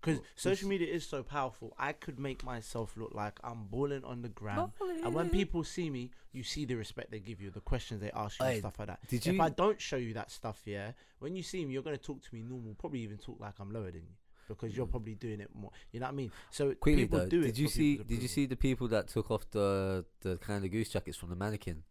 Because 0.00 0.20
social 0.36 0.68
media 0.68 0.86
is 0.92 1.06
so 1.06 1.22
powerful, 1.22 1.74
I 1.78 1.92
could 1.92 2.18
make 2.18 2.44
myself 2.44 2.94
look 2.96 3.14
like 3.14 3.38
I'm 3.42 3.64
balling 3.70 4.04
on 4.04 4.20
the 4.22 4.28
ground. 4.28 4.72
And 5.02 5.14
when 5.14 5.30
people 5.30 5.64
see 5.64 5.88
me, 5.88 6.10
you 6.32 6.42
see 6.42 6.64
the 6.66 6.74
respect 6.74 7.10
they 7.10 7.20
give 7.20 7.40
you, 7.40 7.50
the 7.50 7.60
questions 7.60 8.00
they 8.00 8.10
ask 8.10 8.38
you, 8.38 8.44
Hey, 8.46 8.52
and 8.52 8.60
stuff 8.60 8.78
like 8.78 8.88
that. 8.88 9.00
did 9.08 9.26
if 9.26 9.34
you- 9.34 9.40
I 9.42 9.48
don't 9.48 9.80
show 9.80 9.96
you 9.96 10.12
that 10.14 10.30
stuff, 10.30 10.60
yeah, 10.66 10.92
when 11.20 11.34
you 11.36 11.42
see 11.42 11.64
me, 11.64 11.72
you're 11.72 11.82
going 11.82 11.96
to 11.96 12.02
talk 12.02 12.20
to 12.22 12.34
me 12.34 12.42
normal, 12.42 12.74
probably 12.74 13.00
even 13.00 13.16
talk 13.18 13.40
like 13.40 13.54
I'm 13.58 13.70
lower 13.72 13.90
than 13.90 14.02
you. 14.02 14.14
Because 14.48 14.76
you're 14.76 14.86
probably 14.86 15.14
doing 15.14 15.40
it 15.40 15.50
more. 15.54 15.70
You 15.92 16.00
know 16.00 16.06
what 16.06 16.12
I 16.12 16.16
mean? 16.16 16.32
So 16.50 16.74
quickly 16.74 17.02
people 17.02 17.20
though, 17.20 17.26
do 17.28 17.40
it. 17.42 17.46
did 17.46 17.58
you 17.58 17.68
see? 17.68 17.96
Did 17.98 18.22
you 18.22 18.28
see 18.28 18.46
the 18.46 18.56
people 18.56 18.88
that 18.88 19.08
took 19.08 19.30
off 19.30 19.48
the 19.50 20.04
the 20.20 20.36
kind 20.38 20.64
of 20.64 20.70
goose 20.70 20.90
jackets 20.90 21.16
from 21.16 21.30
the 21.30 21.36
mannequin? 21.36 21.82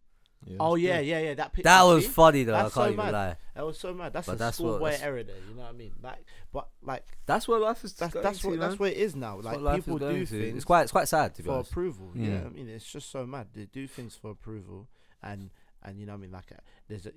Yeah, 0.45 0.58
Oh 0.60 0.76
yeah, 0.76 0.97
good. 0.97 1.08
yeah, 1.08 1.20
yeah. 1.20 1.34
That 1.36 1.54
picture. 1.54 1.70
That 1.70 1.84
was 1.84 2.06
see? 2.06 2.12
funny 2.12 2.43
though. 2.43 2.51
That's 2.51 2.76
I 2.76 2.82
can't 2.82 2.89
so 2.89 2.93
even 3.01 3.06
mad. 3.06 3.14
lie. 3.14 3.36
That 3.56 3.66
was 3.66 3.80
so 3.80 3.93
mad. 3.93 4.12
That's 4.12 4.28
But 4.28 4.34
a 4.34 4.36
that's 4.39 4.60
what- 4.60 4.68
schoolboy 4.72 4.86
that's- 4.91 5.01
error 5.08 5.24
there. 5.24 5.36
You 5.49 5.56
know 5.56 5.62
what 5.62 5.70
I 5.70 5.72
mean? 5.72 5.93
Like, 6.04 6.26
but 6.51 6.68
like 6.82 7.06
That's 7.26 7.47
what 7.47 7.62
life 7.62 7.82
is. 7.86 7.93
that's 7.93 8.14
going 8.14 8.24
that's 8.24 8.39
to, 8.41 8.47
what 8.49 8.60
that's 8.60 8.72
man. 8.72 8.78
what 8.80 8.91
it 8.91 8.97
is 8.97 9.16
now. 9.16 9.36
That's 9.39 9.45
Like 9.45 9.62
what 9.64 9.76
people 9.76 9.97
going 9.99 10.16
do 10.18 10.26
to. 10.26 10.41
things 10.41 10.56
It's 10.58 10.66
quite. 10.66 10.82
It's 10.84 10.91
quite 10.91 11.08
sad 11.08 11.34
to 11.36 11.43
be 11.43 11.47
for 11.47 11.54
honest. 11.56 11.72
approval. 11.72 12.12
Yeah, 12.14 12.41
I 12.45 12.49
mean 12.49 12.68
it's 12.68 12.91
just 12.91 13.10
so 13.10 13.26
mad. 13.26 13.47
They 13.54 13.66
do 13.68 13.88
things 13.88 14.16
for 14.16 14.32
approval, 14.32 14.89
and 15.22 15.49
and 15.82 15.97
you 15.97 16.06
know 16.06 16.12
what 16.12 16.18
I 16.18 16.22
mean 16.22 16.32
like 16.32 16.51
uh, 16.51 16.56
there's 16.89 17.06
a 17.06 17.14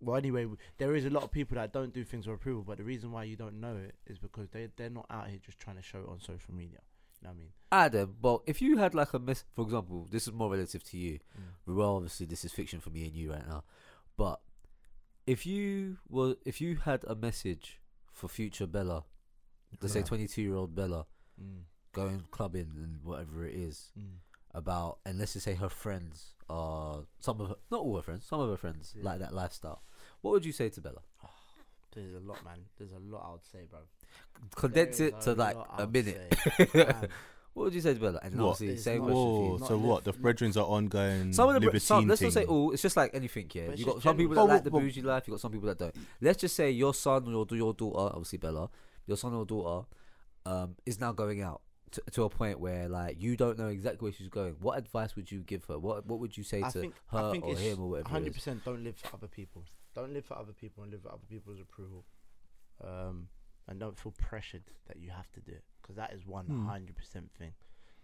well 0.00 0.16
anyway 0.16 0.46
there 0.78 0.94
is 0.94 1.04
a 1.04 1.10
lot 1.10 1.22
of 1.22 1.30
people 1.30 1.54
that 1.56 1.72
don't 1.72 1.92
do 1.94 2.04
things 2.04 2.26
for 2.26 2.34
approval, 2.34 2.62
but 2.66 2.76
the 2.78 2.84
reason 2.84 3.12
why 3.12 3.24
you 3.24 3.36
don't 3.36 3.60
know 3.60 3.76
it 3.76 3.94
is 4.06 4.18
because 4.18 4.50
they 4.50 4.68
they're 4.76 4.90
not 4.90 5.06
out 5.10 5.28
here 5.28 5.38
just 5.44 5.58
trying 5.58 5.76
to 5.76 5.82
show 5.82 6.00
it 6.00 6.08
on 6.08 6.20
social 6.20 6.52
media. 6.54 6.80
You 7.22 7.28
know 7.28 7.30
what 7.30 7.34
I 7.34 7.38
mean? 7.38 7.48
Adam, 7.72 8.16
well, 8.20 8.42
if 8.46 8.60
you 8.60 8.76
had 8.76 8.94
like 8.94 9.14
a 9.14 9.18
miss, 9.18 9.44
for 9.54 9.62
example, 9.62 10.06
this 10.10 10.26
is 10.28 10.34
more 10.34 10.50
relative 10.50 10.84
to 10.84 10.98
you. 10.98 11.18
Mm. 11.66 11.74
Well, 11.76 11.96
obviously, 11.96 12.26
this 12.26 12.44
is 12.44 12.52
fiction 12.52 12.78
for 12.80 12.90
me 12.90 13.06
and 13.06 13.14
you 13.14 13.32
right 13.32 13.46
now. 13.48 13.64
But 14.18 14.40
if 15.26 15.46
you 15.46 15.96
were, 16.08 16.36
if 16.44 16.60
you 16.60 16.76
had 16.76 17.04
a 17.08 17.14
message 17.14 17.80
for 18.12 18.28
future 18.28 18.66
Bella, 18.66 19.04
let's 19.80 19.94
say 19.94 20.02
twenty-two-year-old 20.02 20.74
Bella 20.74 21.06
Mm. 21.42 21.62
going 21.92 22.22
clubbing 22.30 22.72
and 22.76 23.02
whatever 23.02 23.46
it 23.46 23.54
is 23.54 23.92
Mm. 23.98 24.18
about, 24.54 24.98
and 25.04 25.18
let's 25.18 25.32
just 25.34 25.44
say 25.44 25.54
her 25.54 25.68
friends 25.68 26.34
are 26.48 27.04
some 27.18 27.40
of 27.40 27.48
her, 27.48 27.56
not 27.70 27.80
all 27.80 27.96
her 27.96 28.02
friends, 28.02 28.24
some 28.26 28.40
of 28.40 28.48
her 28.50 28.56
friends 28.56 28.94
Yeah. 28.96 29.04
like 29.04 29.18
that 29.20 29.34
lifestyle. 29.34 29.82
What 30.22 30.32
would 30.32 30.44
you 30.44 30.52
say 30.52 30.68
to 30.70 30.80
Bella? 30.80 31.00
There's 31.94 32.14
a 32.14 32.20
lot, 32.20 32.44
man. 32.44 32.58
There's 32.78 32.92
a 32.92 32.98
lot 32.98 33.24
I 33.26 33.32
would 33.32 33.44
say, 33.50 33.60
bro. 33.70 33.78
Condense 34.54 34.98
There 34.98 35.08
it 35.08 35.14
is 35.18 35.24
to 35.24 35.32
a 35.32 35.34
like 35.34 35.56
lot 35.56 35.68
a 35.70 35.80
I 35.80 35.84
would 35.84 35.92
minute. 35.92 36.34
say. 36.56 36.68
Man, 36.74 37.08
What 37.54 37.64
would 37.64 37.74
you 37.74 37.80
say 37.80 37.94
to 37.94 38.00
Bella? 38.00 38.20
And 38.22 38.36
What? 38.38 38.50
obviously, 38.50 38.74
It's 38.74 38.82
same 38.84 38.98
not- 38.98 39.04
question 39.04 39.22
for 39.24 39.40
Whoa, 39.40 39.52
you. 39.54 39.58
Not 39.60 39.68
so 39.68 39.78
what? 39.78 40.04
The 40.04 40.12
li- 40.12 40.18
brethrens 40.18 40.56
are 40.58 40.66
ongoing 40.66 41.32
Some 41.32 41.48
of 41.48 41.54
the 41.54 41.60
libertine 41.60 41.80
some, 41.80 42.06
let's 42.06 42.20
not 42.20 42.32
say 42.34 42.40
thing. 42.40 42.48
all. 42.50 42.72
It's 42.72 42.82
just 42.82 42.98
like 42.98 43.14
anything. 43.14 43.50
Yeah, 43.54 43.62
But 43.66 43.70
it's 43.72 43.78
you 43.80 43.84
just 43.86 43.94
got 43.96 44.02
some 44.02 44.16
people 44.18 44.34
that 44.34 44.40
general. 44.42 44.54
like 44.56 44.64
the 44.64 44.70
Well, 44.70 44.80
well, 44.82 44.86
bougie 44.88 45.00
life. 45.02 45.26
You 45.26 45.32
got 45.32 45.40
some 45.40 45.52
people 45.52 45.68
that 45.68 45.78
don't. 45.78 45.94
Let's 46.20 46.38
just 46.38 46.54
say 46.54 46.70
your 46.70 46.92
son 46.92 47.28
or 47.28 47.30
your, 47.30 47.46
your 47.52 47.72
daughter, 47.72 48.12
obviously 48.14 48.36
Bella, 48.38 48.68
your 49.06 49.16
son 49.16 49.32
or 49.32 49.46
daughter, 49.46 49.86
um, 50.44 50.76
is 50.84 51.00
now 51.00 51.12
going 51.12 51.40
out 51.40 51.62
to, 51.92 52.02
to 52.10 52.24
a 52.24 52.28
point 52.28 52.60
where 52.60 52.90
like 52.90 53.16
you 53.18 53.38
don't 53.38 53.58
know 53.58 53.68
exactly 53.68 54.04
where 54.04 54.12
she's 54.12 54.28
going. 54.28 54.56
What 54.60 54.76
advice 54.78 55.16
would 55.16 55.32
you 55.32 55.40
give 55.40 55.64
her? 55.64 55.78
What 55.78 56.04
What 56.04 56.20
would 56.20 56.36
you 56.36 56.44
say 56.44 56.62
I 56.62 56.68
to 56.68 56.80
think 56.82 56.94
her 57.06 57.18
I 57.18 57.30
think 57.32 57.44
or 57.44 57.52
it's 57.52 57.60
him 57.62 57.80
or 57.80 57.88
whatever? 57.88 58.08
it 58.08 58.12
hundred 58.12 58.28
is? 58.28 58.34
percent. 58.34 58.64
Don't 58.66 58.84
live 58.84 58.96
for 58.98 59.14
other 59.16 59.28
people. 59.28 59.64
Don't 59.96 60.12
live 60.12 60.24
for 60.24 60.38
other 60.38 60.52
people 60.52 60.82
and 60.84 60.92
live 60.92 61.02
for 61.02 61.08
other 61.08 61.26
people's 61.28 61.58
approval. 61.60 62.04
Um, 62.84 63.28
and 63.68 63.80
don't 63.80 63.98
feel 63.98 64.12
pressured 64.16 64.62
that 64.86 64.98
you 64.98 65.10
have 65.10 65.30
to 65.32 65.40
do 65.40 65.50
it 65.52 65.64
because 65.82 65.96
that 65.96 66.12
is 66.12 66.24
one 66.24 66.44
Hmm. 66.46 66.66
hundred 66.66 66.94
percent 66.96 67.30
thing. 67.36 67.52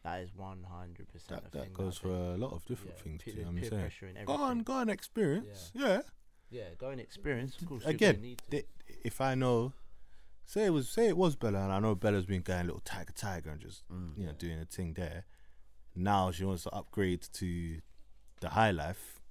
That 0.02 0.20
is 0.20 0.34
one 0.34 0.64
hundred 0.64 1.06
percent. 1.12 1.42
That, 1.44 1.52
that 1.52 1.72
goes 1.72 1.98
for 1.98 2.08
a 2.08 2.36
lot 2.36 2.52
of 2.52 2.64
different 2.64 2.98
things. 2.98 3.22
Peer, 3.22 3.34
too, 3.34 3.44
I'm 3.46 3.54
peer 3.56 3.68
saying. 3.70 3.80
pressure 3.82 4.06
and 4.06 4.16
Go 4.26 4.32
everything. 4.34 4.40
on, 4.50 4.58
go 4.64 4.72
on, 4.72 4.88
experience. 4.88 5.70
Yeah. 5.74 6.00
Yeah, 6.50 6.64
go 6.76 6.88
and 6.88 7.00
experience. 7.00 7.56
Of 7.62 7.68
course, 7.68 7.84
Again, 7.86 8.14
you're 8.16 8.22
need 8.22 8.38
to. 8.38 8.50
They, 8.50 8.64
if 9.04 9.20
I 9.20 9.34
know, 9.36 9.72
say 10.44 10.64
it 10.66 10.70
was, 10.70 10.88
say 10.88 11.06
it 11.08 11.16
was 11.16 11.36
Bella, 11.36 11.60
and 11.64 11.72
I 11.72 11.78
know 11.78 11.94
Bella's 11.94 12.26
been 12.26 12.42
going 12.42 12.66
little 12.66 12.82
tiger 12.84 13.12
tiger 13.12 13.50
and 13.50 13.60
just 13.60 13.88
Mm. 13.88 14.18
you 14.18 14.26
know 14.26 14.32
doing 14.32 14.58
a 14.58 14.64
thing 14.66 14.94
there. 14.94 15.24
Now 15.94 16.30
she 16.32 16.44
wants 16.44 16.64
to 16.64 16.70
upgrade 16.70 17.22
to 17.34 17.80
the 18.40 18.48
high 18.50 18.70
life. 18.72 19.21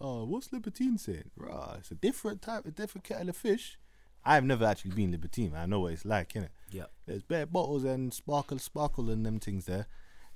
Oh, 0.00 0.24
what's 0.24 0.52
Libertine 0.52 0.98
saying? 0.98 1.30
Rah, 1.36 1.76
it's 1.78 1.90
a 1.90 1.94
different 1.94 2.42
type, 2.42 2.66
a 2.66 2.70
different 2.70 3.04
kettle 3.04 3.28
of 3.30 3.36
fish. 3.36 3.78
I've 4.24 4.44
never 4.44 4.64
actually 4.64 4.92
been 4.92 5.12
Libertine. 5.12 5.52
I 5.54 5.66
know 5.66 5.80
what 5.80 5.92
it's 5.92 6.04
like, 6.04 6.32
innit? 6.32 6.48
Yep. 6.70 6.90
There's 7.06 7.22
bare 7.22 7.46
bottles 7.46 7.84
and 7.84 8.12
sparkle, 8.12 8.58
sparkle, 8.58 9.10
and 9.10 9.24
them 9.24 9.38
things 9.38 9.66
there. 9.66 9.86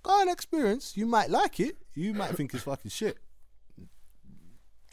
Go 0.03 0.21
and 0.21 0.31
experience. 0.31 0.97
You 0.97 1.07
might 1.07 1.31
like 1.31 1.59
it. 1.59 1.77
You 1.95 2.13
might 2.15 2.37
think 2.37 2.55
it's 2.55 2.63
fucking 2.65 2.91
shit. 2.91 3.19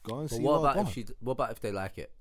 Go 0.04 0.20
and 0.20 0.30
But 0.30 0.36
see 0.38 0.42
what 0.42 0.62
what. 0.62 0.72
about 0.76 0.88
if 0.88 0.94
she? 0.94 1.06
What 1.20 1.34
about 1.34 1.52
if 1.52 1.60
they 1.60 1.72
like 1.72 1.98
it? 1.98 2.12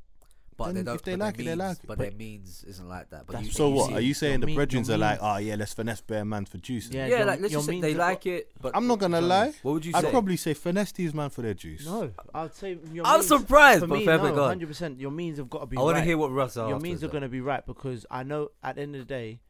But 0.56 0.66
Then 0.66 0.74
they 0.74 0.80
if 0.80 0.84
don't. 0.86 1.04
they 1.04 1.16
like 1.16 1.38
it, 1.40 1.44
they 1.44 1.54
like 1.56 1.78
it. 1.78 1.86
But 1.86 1.98
But- 1.98 2.10
their 2.10 2.16
means 2.18 2.62
isn't 2.64 2.88
like 2.88 3.10
that. 3.10 3.26
But 3.26 3.42
you, 3.44 3.50
So 3.50 3.68
you 3.68 3.74
what? 3.74 3.88
see- 3.88 3.94
Are 3.94 4.00
you 4.00 4.14
saying 4.14 4.40
the 4.40 4.46
mean- 4.46 4.56
brethrens 4.56 4.88
are 4.88 4.96
like, 4.96 5.20
mean- 5.20 5.28
oh 5.28 5.32
ah, 5.32 5.36
yeah, 5.38 5.56
let's 5.56 5.74
finesse 5.74 6.00
bare 6.00 6.24
man 6.24 6.44
for 6.44 6.58
juice? 6.58 6.88
Yeah, 6.90 7.06
Yeah, 7.06 7.24
like 7.24 7.40
let's 7.40 7.52
just 7.52 7.66
say 7.66 7.80
they 7.80 7.94
like 7.94 8.24
it. 8.26 8.52
But 8.60 8.76
I'm 8.76 8.86
not 8.86 9.00
gonna 9.00 9.20
lie. 9.20 9.52
What 9.62 9.72
would 9.72 9.84
you 9.84 9.92
say? 9.92 9.98
I'd 9.98 10.10
probably 10.10 10.36
say 10.36 10.54
finesse 10.54 10.92
these 10.92 11.12
man 11.12 11.30
for 11.30 11.42
their 11.42 11.54
juice. 11.54 11.84
No, 11.84 12.12
I'd 12.34 12.54
say 12.54 12.78
your 12.92 13.04
I'm 13.06 13.14
means- 13.18 13.26
surprised, 13.26 13.80
For 13.80 13.86
but 13.88 13.98
me, 13.98 14.04
no, 14.06 14.44
hundred 14.44 14.68
percent. 14.68 15.00
Your 15.00 15.10
means 15.10 15.38
have 15.38 15.50
got 15.50 15.60
to 15.60 15.66
be. 15.66 15.76
I 15.76 15.80
want 15.80 15.96
to 15.96 15.98
right. 16.00 16.06
hear 16.06 16.18
what 16.18 16.30
Russ. 16.30 16.54
your 16.56 16.78
means 16.78 17.02
are 17.02 17.08
going 17.08 17.22
to 17.22 17.28
be 17.28 17.40
right 17.40 17.66
because 17.66 18.06
I 18.10 18.22
know 18.22 18.50
at 18.62 18.76
the 18.76 18.82
end 18.82 18.94
of 18.94 19.00
the 19.00 19.06
day, 19.06 19.40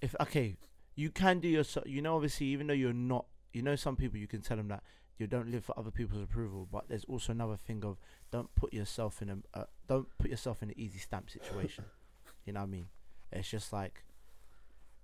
if 0.00 0.14
okay, 0.20 0.56
you 0.94 1.10
can 1.10 1.40
do 1.40 1.48
your 1.48 1.64
you 1.84 2.00
know 2.02 2.14
obviously 2.14 2.46
even 2.46 2.68
though 2.68 2.74
you're 2.74 2.92
not 2.92 3.26
you 3.52 3.62
know 3.62 3.74
some 3.76 3.96
people 3.96 4.18
you 4.18 4.26
can 4.28 4.40
tell 4.40 4.56
them 4.56 4.68
that 4.68 4.82
you 5.18 5.26
don't 5.26 5.50
live 5.50 5.64
for 5.64 5.76
other 5.76 5.90
people's 5.90 6.22
approval, 6.22 6.68
but 6.70 6.88
there's 6.88 7.04
also 7.06 7.32
another 7.32 7.56
thing 7.56 7.84
of 7.84 7.98
don't 8.30 8.54
put 8.54 8.72
yourself 8.74 9.22
in 9.22 9.30
a 9.30 9.58
uh, 9.58 9.64
don't 9.88 10.06
put 10.18 10.30
yourself 10.30 10.62
in 10.62 10.68
an 10.70 10.74
easy 10.78 10.98
stamp 10.98 11.30
situation. 11.30 11.84
you 12.44 12.52
know 12.52 12.60
what 12.60 12.66
I 12.66 12.70
mean? 12.70 12.88
It's 13.32 13.48
just 13.50 13.72
like 13.72 14.04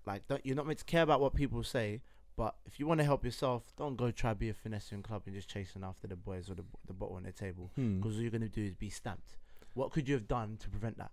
like 0.06 0.26
don't, 0.28 0.44
you're 0.44 0.56
not 0.56 0.66
meant 0.66 0.78
to 0.80 0.84
care 0.84 1.02
about 1.02 1.20
what 1.20 1.34
people 1.34 1.62
say. 1.62 2.00
But 2.36 2.56
if 2.66 2.80
you 2.80 2.86
want 2.88 2.98
to 2.98 3.04
help 3.04 3.24
yourself, 3.24 3.62
don't 3.78 3.96
go 3.96 4.10
try 4.10 4.34
be 4.34 4.48
a 4.48 4.54
finessing 4.54 5.02
club 5.02 5.22
and 5.26 5.34
just 5.36 5.48
chasing 5.48 5.84
after 5.84 6.08
the 6.08 6.16
boys 6.16 6.50
or 6.50 6.54
the, 6.54 6.64
the 6.84 6.92
bottle 6.92 7.14
on 7.14 7.22
the 7.22 7.30
table 7.30 7.70
Hmm. 7.76 7.98
because 8.00 8.16
all 8.16 8.22
you're 8.22 8.30
gonna 8.32 8.48
do 8.48 8.64
is 8.64 8.74
be 8.74 8.90
stamped. 8.90 9.36
What 9.74 9.92
could 9.92 10.08
you 10.08 10.14
have 10.14 10.26
done 10.26 10.56
to 10.60 10.68
prevent 10.68 10.98
that? 10.98 11.12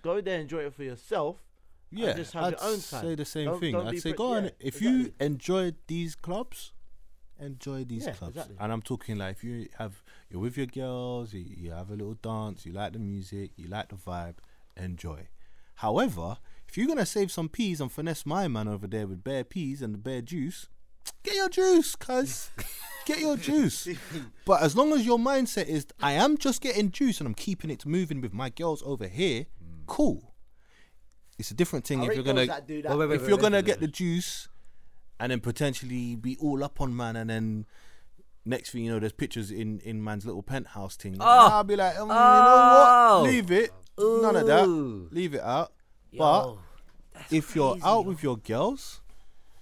Go 0.00 0.20
there, 0.20 0.34
and 0.34 0.42
enjoy 0.42 0.60
it 0.60 0.74
for 0.74 0.84
yourself. 0.84 1.38
Yeah, 1.90 2.12
just 2.12 2.34
have 2.34 2.44
I'd 2.44 2.50
your 2.52 2.62
own 2.64 2.78
say 2.78 3.00
time. 3.00 3.16
the 3.16 3.24
same 3.24 3.44
Don't- 3.46 3.60
thing. 3.60 3.72
don't 3.72 3.88
I'd 3.88 3.98
say 3.98 4.10
pre- 4.10 4.16
go 4.16 4.34
on. 4.34 4.44
yeah, 4.44 4.50
If 4.60 4.80
you 4.80 4.96
exactly. 5.00 5.26
enjoy 5.26 5.72
these 5.88 6.14
clubs, 6.14 6.72
enjoy 7.40 7.84
these 7.84 8.06
Yeah, 8.06 8.12
clubs. 8.12 8.36
exactly. 8.36 8.56
And 8.60 8.72
I'm 8.72 8.82
talking 8.82 9.18
like 9.18 9.36
if 9.36 9.44
you 9.44 9.68
have 9.78 10.02
you're 10.30 10.40
with 10.40 10.56
your 10.56 10.66
girls, 10.66 11.32
you, 11.34 11.44
you 11.46 11.70
have 11.70 11.90
a 11.90 11.94
little 11.94 12.14
dance, 12.14 12.66
you 12.66 12.72
like 12.72 12.92
the 12.92 12.98
music, 12.98 13.52
you 13.56 13.68
like 13.68 13.88
the 13.88 13.96
vibe, 13.96 14.36
enjoy. 14.76 15.28
However, 15.76 16.38
if 16.68 16.76
you're 16.76 16.86
gonna 16.88 17.06
save 17.06 17.30
some 17.30 17.48
peas 17.48 17.80
and 17.80 17.90
finesse 17.90 18.26
my 18.26 18.48
man 18.48 18.68
over 18.68 18.86
there 18.86 19.06
with 19.06 19.22
bare 19.24 19.44
peas 19.44 19.80
and 19.82 19.94
the 19.94 19.98
bare 19.98 20.22
juice, 20.22 20.68
get 21.22 21.34
your 21.34 21.48
juice, 21.48 21.94
cuz. 21.96 22.50
get 23.06 23.20
your 23.20 23.36
juice. 23.36 23.88
But 24.44 24.62
as 24.62 24.76
long 24.76 24.92
as 24.92 25.06
your 25.06 25.18
mindset 25.18 25.66
is, 25.66 25.86
I 26.02 26.12
am 26.12 26.36
just 26.36 26.60
getting 26.60 26.90
juice 26.90 27.20
and 27.20 27.26
I'm 27.26 27.34
keeping 27.34 27.70
it 27.70 27.86
moving 27.86 28.20
with 28.20 28.34
my 28.34 28.50
girls 28.50 28.82
over 28.84 29.06
here, 29.08 29.46
cool. 29.86 30.34
It's 31.38 31.52
a 31.52 31.54
different 31.54 31.86
thing 31.86 32.02
if 32.02 32.14
you're 32.14 32.24
gonna 32.24 32.40
Wait, 32.40 32.48
wait, 32.68 32.84
wait, 32.88 33.14
if 33.14 33.22
wait, 33.22 33.28
you're 33.28 33.36
wait, 33.36 33.42
gonna 33.42 33.56
wait, 33.58 33.64
get 33.64 33.76
wait. 33.76 33.80
the 33.82 33.86
juice 33.88 34.48
and 35.20 35.32
then 35.32 35.40
potentially 35.40 36.14
be 36.16 36.36
all 36.40 36.62
up 36.62 36.80
on 36.80 36.94
man 36.96 37.16
and 37.16 37.28
then 37.30 37.66
next 38.44 38.70
thing 38.70 38.84
you 38.84 38.90
know 38.92 38.98
there's 38.98 39.12
pictures 39.12 39.50
in 39.50 39.78
in 39.80 40.02
man's 40.02 40.24
little 40.24 40.42
penthouse 40.42 40.96
thing. 40.96 41.16
Oh. 41.20 41.48
i'll 41.52 41.64
be 41.64 41.76
like 41.76 41.98
um, 41.98 42.08
Oh. 42.10 42.14
you 42.14 42.44
know 42.44 43.22
what? 43.24 43.30
Leave 43.32 43.50
it. 43.50 43.70
None 43.98 44.36
of 44.36 44.46
that. 44.46 44.66
Leave 45.12 45.34
it 45.34 45.40
out. 45.42 45.72
Yo, 46.10 46.60
if 47.30 47.54
you're 47.56 47.76
out 47.82 48.06
with 48.06 48.22
your 48.22 48.36
girls 48.36 49.00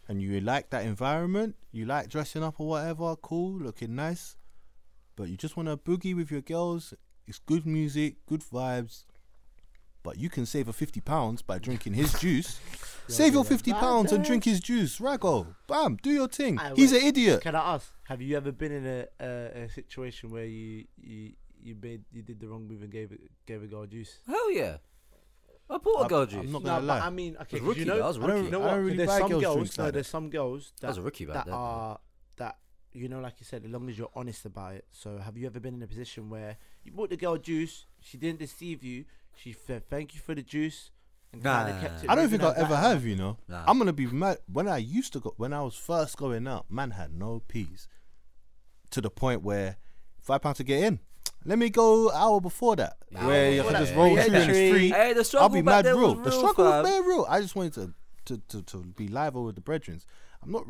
and 0.08 0.20
you 0.22 0.40
like 0.40 0.70
that 0.70 0.84
environment 0.84 1.56
you 1.72 1.84
like 1.84 2.08
dressing 2.08 2.42
up 2.44 2.60
or 2.60 2.68
whatever 2.68 3.16
cool 3.16 3.58
looking 3.58 3.96
nice 3.96 4.36
but 5.16 5.28
you 5.28 5.36
just 5.36 5.56
want 5.56 5.68
to 5.68 5.76
boogie 5.76 6.14
with 6.14 6.30
your 6.30 6.42
girls 6.42 6.94
it's 7.26 7.38
good 7.40 7.66
music 7.66 8.14
good 8.26 8.42
vibes 8.42 9.04
but 10.02 10.18
you 10.18 10.30
can 10.30 10.46
save 10.46 10.68
a 10.68 10.72
50 10.72 11.00
pounds 11.00 11.42
by 11.42 11.58
drinking 11.58 11.94
his 11.94 12.12
juice 12.20 12.60
save 13.08 13.32
your 13.34 13.44
50 13.44 13.72
pounds 13.72 14.12
and 14.12 14.24
drink 14.24 14.44
his 14.44 14.60
juice 14.60 14.98
rago 14.98 15.54
bam 15.66 15.96
do 16.02 16.10
your 16.10 16.28
thing 16.28 16.58
Aye, 16.58 16.72
he's 16.76 16.92
wait. 16.92 17.02
an 17.02 17.08
idiot 17.08 17.40
Can 17.42 17.54
I 17.54 17.74
ask? 17.74 17.92
Have 18.04 18.20
you 18.22 18.36
ever 18.36 18.52
been 18.52 18.72
in 18.72 18.86
a, 18.86 19.06
a, 19.20 19.62
a 19.64 19.68
situation 19.70 20.30
where 20.30 20.44
you 20.44 20.84
you 20.96 21.32
you 21.62 21.76
made 21.80 22.04
you 22.12 22.22
did 22.22 22.38
the 22.40 22.46
wrong 22.48 22.66
move 22.68 22.82
and 22.82 22.90
gave 22.92 23.10
it, 23.12 23.20
gave 23.46 23.62
a 23.62 23.66
girl 23.66 23.86
juice? 23.86 24.20
Hell 24.26 24.50
yeah. 24.52 24.76
I 25.68 25.78
bought 25.78 25.96
a 25.96 25.98
I'm- 26.00 26.08
girl 26.08 26.20
I'm 26.22 26.28
juice. 26.28 26.50
not 26.52 26.62
gonna 26.62 26.80
but 26.80 26.84
lie. 26.86 27.00
I 27.00 27.10
mean, 27.10 27.36
okay, 27.42 27.58
'cause 27.58 27.66
rookie, 27.66 27.80
you 27.80 27.86
though, 27.86 27.96
know, 27.98 28.04
I 28.04 28.06
was 28.08 28.16
a 28.18 28.20
I 28.20 28.26
don't- 28.26 28.30
rookie. 28.36 28.44
you 28.46 28.50
know 28.52 28.60
I 28.60 28.64
what? 28.66 28.70
don't 28.74 28.84
really 28.84 28.96
there's 28.98 29.08
buy 29.08 29.18
some 29.18 29.30
girls' 29.30 29.42
girls. 29.42 29.54
drinks 29.56 29.78
No, 29.78 29.84
like 29.84 29.92
there's 29.94 30.06
some 30.06 30.30
girls 30.30 30.72
I 30.82 30.86
was 30.86 30.96
that 30.96 31.00
a 31.00 31.04
rookie 31.04 31.24
back 31.26 31.34
that 31.34 31.46
then. 31.46 31.54
are 31.54 31.98
that 32.36 32.58
you 32.92 33.08
know, 33.08 33.20
like 33.20 33.34
you 33.40 33.44
said, 33.44 33.64
as 33.64 33.70
long 33.70 33.88
as 33.90 33.98
you're 33.98 34.10
honest 34.14 34.46
about 34.46 34.74
it. 34.74 34.84
So, 34.92 35.18
have 35.18 35.36
you 35.36 35.46
ever 35.46 35.60
been 35.60 35.74
in 35.74 35.82
a 35.82 35.86
position 35.86 36.30
where 36.30 36.56
you 36.84 36.92
bought 36.92 37.10
the 37.10 37.16
girl 37.16 37.36
juice, 37.36 37.84
she 38.00 38.16
didn't 38.16 38.38
deceive 38.38 38.82
you, 38.84 39.04
she 39.34 39.52
said 39.52 39.86
thank 39.90 40.14
you 40.14 40.20
for 40.20 40.34
the 40.36 40.42
juice, 40.42 40.92
and 41.36 41.44
Nah, 41.44 41.68
nah, 41.68 41.80
kept 41.80 41.94
nah. 42.04 42.04
it 42.04 42.10
I 42.10 42.14
don't 42.14 42.28
think 42.28 42.42
I 42.42 42.50
as 42.50 42.56
ever 42.58 42.68
that. 42.74 42.76
have. 42.90 43.04
You 43.06 43.16
know, 43.16 43.36
Nah. 43.48 43.64
I'm 43.66 43.78
gonna 43.78 43.92
be 43.92 44.06
mad. 44.06 44.38
When 44.52 44.68
I 44.68 44.78
used 44.78 45.12
to 45.14 45.20
go, 45.20 45.34
when 45.36 45.52
I 45.52 45.62
was 45.62 45.74
first 45.76 46.16
going 46.16 46.46
out, 46.46 46.66
man 46.70 46.92
had 46.92 47.12
no 47.12 47.42
peas. 47.48 47.88
To 48.90 49.00
the 49.00 49.10
point 49.10 49.42
where 49.42 49.76
five 50.20 50.42
pounds 50.42 50.58
to 50.58 50.64
get 50.64 50.82
in. 50.84 51.00
Let 51.44 51.58
me 51.58 51.70
go 51.70 52.08
an 52.08 52.16
hour 52.16 52.40
before 52.40 52.74
that, 52.76 52.96
Hour 53.14 53.26
where 53.28 53.52
you 53.52 53.62
can 53.62 53.72
that, 53.74 53.78
just 53.80 53.94
roll 53.94 54.16
yeah, 54.16 54.24
through 54.24 54.34
and 54.34 54.42
entry. 54.42 54.66
it's 54.68 54.76
free. 54.76 54.88
Hey, 54.90 55.12
the 55.12 55.38
I'll 55.38 55.48
be 55.48 55.62
mad 55.62 55.84
then 55.84 55.96
real. 55.96 56.14
The 56.16 56.32
struggle 56.32 56.64
fam. 56.64 56.82
was 56.82 56.90
very 56.90 57.06
real. 57.06 57.26
I 57.28 57.40
just 57.40 57.54
wanted 57.54 57.74
to, 57.74 57.92
to, 58.24 58.42
to, 58.48 58.62
to 58.62 58.78
be 58.78 59.06
live 59.06 59.34
with 59.34 59.54
the 59.54 59.60
brethren. 59.60 60.00
I'm 60.42 60.50
not 60.50 60.64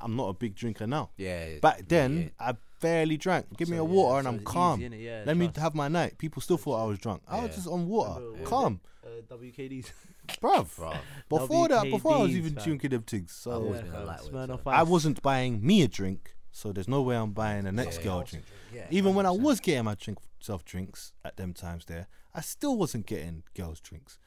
I'm 0.00 0.16
not 0.16 0.28
a 0.28 0.32
big 0.32 0.54
drinker 0.54 0.86
now. 0.86 1.10
Yeah. 1.18 1.46
yeah, 1.48 1.58
Back 1.60 1.86
then, 1.86 2.32
yeah. 2.40 2.48
I 2.48 2.54
barely 2.80 3.18
drank. 3.18 3.46
Give 3.58 3.68
me 3.68 3.76
So, 3.76 3.84
a 3.84 3.86
yeah, 3.86 3.92
water 3.94 4.22
so 4.22 4.28
and 4.28 4.28
I'm 4.40 4.44
calm. 4.44 4.82
easy. 4.82 4.96
Yeah, 4.96 5.22
Let 5.26 5.36
me 5.36 5.50
have 5.56 5.74
my 5.74 5.88
night. 5.88 6.16
People 6.16 6.40
still 6.40 6.56
thought 6.56 6.82
I 6.82 6.86
was 6.86 6.98
drunk. 6.98 7.22
I 7.28 7.40
was 7.44 7.54
just 7.54 7.68
on 7.68 7.86
water, 7.86 8.14
Remember, 8.20 8.30
what 8.32 8.40
was 8.40 8.48
calm, 8.48 8.80
Uh, 9.04 9.34
WKDs. 9.36 9.86
bruv. 10.28 10.74
Bruv. 10.76 10.98
Before 11.28 11.68
that, 11.68 11.84
before 11.84 12.14
I 12.14 12.18
was 12.18 12.30
WKDs, 12.30 12.34
even 12.36 12.54
fam. 12.54 12.64
drinking 12.64 12.90
them 12.90 13.02
things, 13.02 13.30
I've 13.30 13.36
so 13.42 13.64
Yeah, 13.64 13.80
been 13.80 13.88
a 13.88 13.92
fam, 13.92 14.06
lightweight, 14.06 14.32
Smirnoff 14.32 14.64
so- 14.64 14.70
I 14.70 14.82
wasn't 14.82 15.22
buying 15.22 15.64
me 15.64 15.82
a 15.82 15.88
drink. 15.88 16.36
So 16.54 16.70
there's 16.72 16.88
no 16.88 17.00
way 17.00 17.16
I'm 17.16 17.32
buying 17.32 17.64
the 17.64 17.72
next 17.72 17.98
Yeah. 17.98 18.04
girl 18.04 18.20
a 18.20 18.24
drink. 18.24 18.44
Yeah, 18.74 18.86
Even 18.90 19.14
when 19.14 19.24
I 19.24 19.30
was 19.30 19.58
getting 19.60 19.84
my 19.84 19.94
drink, 19.94 20.18
self 20.40 20.64
drinks 20.64 21.12
at 21.24 21.36
them 21.38 21.54
times 21.54 21.86
there, 21.86 22.08
I 22.34 22.40
still 22.42 22.76
wasn't 22.76 23.06
getting 23.06 23.42
girls 23.54 23.80
drinks, 23.80 24.18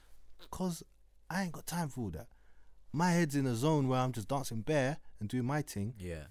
cause 0.49 0.81
I 1.29 1.43
ain't 1.43 1.51
got 1.51 1.67
time 1.67 1.89
for 1.89 2.01
all 2.01 2.09
that. 2.11 2.27
My 2.91 3.11
head's 3.11 3.35
in 3.35 3.45
a 3.45 3.55
zone 3.55 3.87
where 3.87 3.99
I'm 3.99 4.11
just 4.11 4.27
dancing 4.27 4.61
bare 4.61 4.97
and 5.19 5.27
doing 5.29 5.45
my 5.45 5.61
thing. 5.61 5.93
Yeah. 5.99 6.25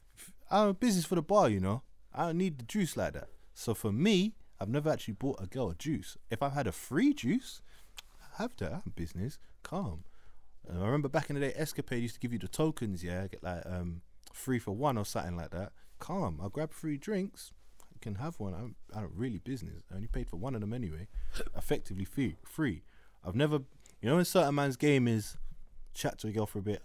I'm 0.51 0.69
a 0.69 0.75
business 0.75 1.05
for 1.05 1.15
the 1.17 1.23
bar, 1.23 1.49
you 1.49 1.61
know. 1.61 1.83
I 2.13 2.27
don't 2.27 2.39
need 2.39 2.59
the 2.59 2.65
juice 2.65 2.97
like 2.97 3.13
that. 3.15 3.29
So 3.55 3.75
for 3.75 3.93
me, 3.93 4.35
I've 4.59 4.69
never 4.69 4.89
actually 4.91 5.15
bought 5.15 5.43
a 5.43 5.47
girl 5.47 5.71
a 5.71 5.75
juice. 5.75 6.17
If 6.31 6.43
I've 6.43 6.53
had 6.55 6.67
a 6.67 6.73
free 6.73 7.13
juice, 7.13 7.61
I 7.61 7.74
have 8.39 8.57
that. 8.59 8.73
I'm 8.73 8.93
business. 8.95 9.39
Calm. 9.63 10.05
And 10.69 10.79
I 10.79 10.85
remember 10.87 11.09
back 11.09 11.29
in 11.31 11.35
the 11.35 11.41
day, 11.41 11.53
Escapade 11.57 12.03
used 12.03 12.15
to 12.15 12.21
give 12.21 12.33
you 12.33 12.39
the 12.39 12.49
tokens, 12.49 13.03
yeah, 13.05 13.27
get 13.27 13.43
like 13.43 13.63
um 13.67 14.01
free 14.33 14.59
for 14.59 14.73
one 14.73 14.97
or 14.99 15.05
something 15.05 15.37
like 15.37 15.51
that. 15.51 15.73
Calm. 15.99 16.39
I'll 16.43 16.49
grab 16.49 16.73
free 16.73 16.97
drinks. 16.97 17.53
You 17.93 18.01
can 18.01 18.17
have 18.17 18.39
one. 18.41 18.55
I'm, 18.55 18.75
I 18.95 19.01
don't 19.01 19.13
really 19.15 19.39
business. 19.39 19.83
I 19.93 19.97
only 19.97 20.09
paid 20.09 20.29
for 20.29 20.37
one 20.37 20.55
of 20.55 20.61
them 20.61 20.73
anyway. 20.73 21.07
Effectively 21.57 22.05
free. 22.05 22.37
Free. 22.45 22.83
I've 23.25 23.35
never, 23.37 23.61
you 24.01 24.09
know, 24.09 24.17
when 24.17 24.25
certain 24.25 24.55
man's 24.55 24.77
game 24.77 25.07
is 25.09 25.37
chat 25.95 26.19
to 26.21 26.29
a 26.29 26.33
girl 26.33 26.47
for 26.47 26.59
a 26.59 26.63
bit. 26.63 26.83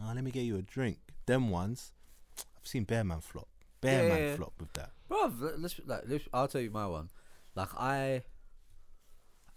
Oh, 0.00 0.10
let 0.14 0.24
me 0.24 0.30
get 0.30 0.40
you 0.42 0.56
a 0.56 0.62
drink. 0.62 0.98
Them 1.26 1.50
ones, 1.50 1.92
I've 2.38 2.66
seen 2.66 2.84
Bare 2.84 3.04
Man 3.04 3.20
flop. 3.20 3.48
Bare 3.80 4.02
Yeah, 4.04 4.08
Man 4.08 4.18
yeah, 4.18 4.28
yeah. 4.30 4.36
flop 4.36 4.52
with 4.58 4.72
that. 4.72 4.90
Bro, 5.08 5.32
let's 5.58 5.78
like 5.86 6.02
let's, 6.08 6.24
I'll 6.32 6.48
tell 6.48 6.60
you 6.60 6.70
my 6.70 6.86
one. 6.86 7.10
Like 7.54 7.68
I, 7.76 8.22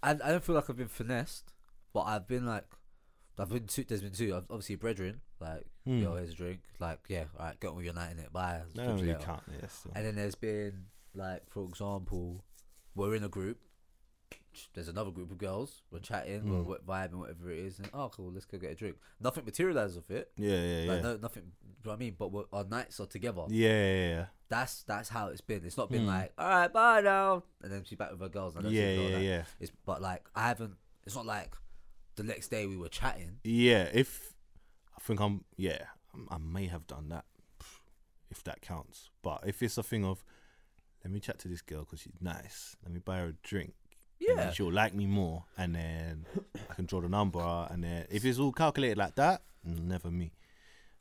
I, 0.02 0.10
I 0.10 0.14
don't 0.14 0.44
feel 0.44 0.54
like 0.54 0.68
I've 0.70 0.76
been 0.76 0.88
finessed, 0.88 1.52
but 1.92 2.02
I've 2.02 2.26
been 2.28 2.46
like, 2.46 2.64
I've 3.38 3.48
been 3.50 3.66
two. 3.66 3.84
There's 3.84 4.02
been 4.02 4.12
two. 4.12 4.34
I've, 4.34 4.44
obviously, 4.50 4.76
brethren, 4.76 5.20
like, 5.40 5.66
Hmm. 5.84 5.98
yo, 5.98 6.14
here's 6.16 6.30
a 6.30 6.34
drink. 6.34 6.60
Like, 6.80 7.00
yeah, 7.08 7.24
all 7.38 7.46
right, 7.46 7.60
get 7.60 7.68
on 7.68 7.76
with 7.76 7.84
your 7.84 7.94
night 7.94 8.12
in 8.12 8.18
it. 8.18 8.32
Bye. 8.32 8.56
I 8.56 8.58
talk 8.58 8.74
don't 8.74 8.84
to 8.86 8.90
you 8.92 8.94
really 8.94 9.06
later. 9.14 9.24
count 9.24 9.42
it. 9.62 9.70
still. 9.70 9.92
And 9.94 10.04
then 10.06 10.14
there's 10.16 10.34
been 10.34 10.86
like, 11.14 11.42
for 11.48 11.64
example, 11.64 12.44
we're 12.94 13.14
in 13.14 13.24
a 13.24 13.28
group. 13.28 13.58
There's 14.74 14.88
another 14.88 15.10
group 15.10 15.30
of 15.30 15.38
girls. 15.38 15.82
We're 15.90 15.98
chatting, 16.00 16.42
Mm. 16.42 16.64
we're, 16.64 16.78
vibing, 16.78 17.14
whatever 17.14 17.50
it 17.50 17.58
is. 17.58 17.78
And 17.78 17.88
oh, 17.94 18.08
cool, 18.08 18.32
let's 18.32 18.44
go 18.46 18.58
get 18.58 18.72
a 18.72 18.74
drink. 18.74 18.96
Nothing 19.20 19.44
materializes 19.44 19.96
of 19.96 20.10
it. 20.10 20.30
Yeah, 20.36 20.60
yeah, 20.62 20.80
yeah. 20.82 21.00
No, 21.00 21.16
nothing. 21.16 21.42
Do 21.44 21.58
you 21.62 21.74
know 21.84 21.90
what 21.90 21.94
I 21.94 21.98
mean? 21.98 22.16
But 22.18 22.32
we're, 22.32 22.44
our 22.52 22.64
nights 22.64 22.98
are 23.00 23.06
together. 23.06 23.42
yeah, 23.48 23.68
yeah, 23.68 24.08
yeah. 24.08 24.24
That's 24.48 24.82
that's 24.84 25.08
how 25.08 25.28
it's 25.28 25.40
been. 25.40 25.62
It's 25.64 25.76
not 25.76 25.90
been 25.90 26.02
Hmm. 26.02 26.08
like, 26.08 26.32
all 26.38 26.48
right, 26.48 26.72
bye 26.72 27.00
now, 27.00 27.42
and 27.62 27.72
then 27.72 27.82
she's 27.84 27.98
back 27.98 28.10
with 28.12 28.20
her 28.20 28.28
girls. 28.28 28.54
See 28.54 28.60
Yeah, 28.68 29.02
like 29.02 29.10
yeah, 29.12 29.18
yeah. 29.18 29.42
It's 29.60 29.72
but 29.84 30.00
like 30.00 30.24
I 30.34 30.48
haven't. 30.48 30.74
It's 31.04 31.16
not 31.16 31.26
like 31.26 31.54
the 32.16 32.22
next 32.22 32.48
day 32.48 32.66
we 32.66 32.76
were 32.76 32.88
chatting. 32.88 33.38
Yeah, 33.44 33.88
if 33.92 34.34
I 34.96 35.00
think 35.00 35.20
I'm, 35.20 35.44
yeah, 35.56 35.84
I 36.30 36.38
may 36.38 36.66
have 36.66 36.86
done 36.86 37.08
that, 37.10 37.24
if 38.30 38.42
that 38.44 38.60
counts. 38.62 39.10
But 39.22 39.42
if 39.46 39.62
it's 39.62 39.78
a 39.78 39.82
thing 39.82 40.04
of, 40.04 40.24
let 41.04 41.12
me 41.12 41.20
chat 41.20 41.38
to 41.40 41.48
this 41.48 41.60
girl 41.62 41.80
because 41.80 42.00
she's 42.00 42.14
nice. 42.20 42.76
Let 42.82 42.92
me 42.92 43.00
buy 43.00 43.18
her 43.18 43.26
a 43.26 43.32
drink. 43.42 43.74
And 44.20 44.38
then 44.38 44.46
Yeah, 44.46 44.52
she'll 44.52 44.72
like 44.72 44.94
me 44.94 45.06
more, 45.06 45.44
and 45.58 45.74
then 45.74 46.26
I 46.70 46.74
can 46.74 46.86
draw 46.86 47.00
the 47.00 47.08
number. 47.08 47.40
And 47.70 47.84
then 47.84 48.06
if 48.10 48.24
it's 48.24 48.38
all 48.38 48.52
calculated 48.52 48.98
like 48.98 49.14
that, 49.16 49.42
never 49.64 50.10
me. 50.10 50.32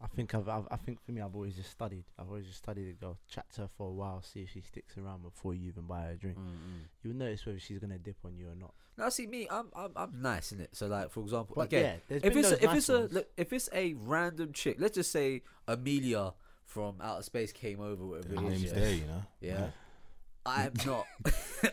I 0.02 0.08
think 0.08 0.36
I've, 0.36 0.48
I've, 0.50 0.68
I 0.70 0.76
think 0.76 1.02
for 1.04 1.14
me, 1.14 1.22
I've 1.22 1.34
always 1.34 1.56
just 1.56 1.72
studied. 1.72 2.04
I've 2.20 2.28
always 2.28 2.46
just 2.46 2.58
studied 2.60 2.90
a 2.90 2.94
girl, 2.94 3.18
chat 3.30 3.46
to 3.56 3.62
her 3.62 3.70
for 3.78 3.88
a 3.88 3.92
while, 3.94 4.22
see 4.22 4.42
if 4.42 4.52
she 4.52 4.62
sticks 4.62 4.98
around 4.98 5.24
before 5.24 5.54
you 5.54 5.68
even 5.70 5.84
buy 5.84 6.02
her 6.04 6.12
a 6.12 6.16
drink. 6.16 6.38
Mm-mm. 6.38 6.84
You'll 7.02 7.16
notice 7.16 7.46
whether 7.46 7.60
she's 7.60 7.80
gonna 7.80 7.98
dip 7.98 8.18
on 8.26 8.36
you 8.38 8.50
or 8.50 8.56
not. 8.56 8.74
now 8.98 9.10
see 9.10 9.26
me, 9.26 9.48
I'm 9.50 9.68
I'm, 9.76 9.92
I'm 9.96 10.22
nice 10.22 10.52
in 10.52 10.60
it. 10.60 10.70
So 10.76 10.88
like 10.88 11.12
for 11.12 11.22
example, 11.22 11.54
But 11.56 11.68
again, 11.68 12.02
yeah, 12.10 12.18
if 12.18 12.36
it's 12.36 12.52
a, 12.52 12.56
if 12.56 12.64
nice 12.66 12.78
it's 12.78 12.90
a 12.90 12.98
look, 13.14 13.28
if 13.38 13.54
it's 13.54 13.70
a 13.74 13.94
random 13.94 14.52
chick, 14.52 14.76
let's 14.80 14.96
just 14.96 15.12
say 15.12 15.42
Amelia 15.68 16.34
from 16.66 16.96
outer 17.02 17.24
space 17.24 17.54
came 17.54 17.80
over, 17.80 18.06
whatever 18.06 18.28
The 18.36 18.42
it 18.42 18.52
is. 18.54 18.62
name's 18.62 18.74
there, 18.74 18.92
you 18.94 19.06
know. 19.06 19.24
Yeah. 19.40 19.68
I'm 20.46 20.74
not 20.86 21.08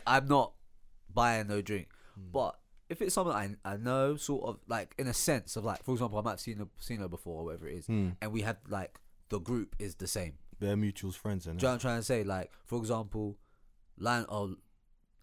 I'm 0.06 0.28
not 0.28 0.52
buying 1.14 1.46
no 1.48 1.60
drink. 1.62 1.88
Mm. 2.18 2.32
But 2.32 2.58
if 2.88 3.00
it's 3.02 3.14
someone 3.14 3.34
I 3.64 3.72
I 3.72 3.76
know, 3.76 4.16
sort 4.16 4.44
of 4.44 4.58
like 4.68 4.94
in 4.98 5.06
a 5.06 5.14
sense 5.14 5.56
of 5.56 5.64
like, 5.64 5.82
for 5.84 5.92
example, 5.92 6.18
I 6.18 6.22
might 6.22 6.30
have 6.32 6.40
seen 6.40 6.58
her, 6.58 6.68
seen 6.78 6.98
her 7.00 7.08
before 7.08 7.40
or 7.40 7.44
whatever 7.46 7.66
it 7.68 7.78
is, 7.78 7.86
Hmm. 7.86 8.10
and 8.20 8.32
we 8.32 8.42
have 8.42 8.58
like 8.68 8.98
the 9.30 9.38
group 9.40 9.74
is 9.78 9.94
the 9.96 10.06
same. 10.06 10.34
They're 10.60 10.76
mutuals 10.76 11.14
friends, 11.14 11.46
and 11.46 11.60
you 11.60 11.66
know 11.66 11.72
I'm 11.74 11.80
trying 11.80 11.98
to 11.98 12.04
say? 12.04 12.22
Like, 12.22 12.50
for 12.64 12.78
example, 12.78 13.38
line 13.98 14.26
oh, 14.28 14.56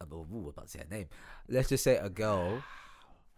I'm 0.02 0.12
ooh, 0.14 0.50
about 0.50 0.66
to 0.66 0.72
say 0.72 0.84
a 0.90 0.94
name. 0.94 1.08
Let's 1.48 1.70
just 1.70 1.84
say 1.84 1.98
a 1.98 2.10
girl. 2.10 2.64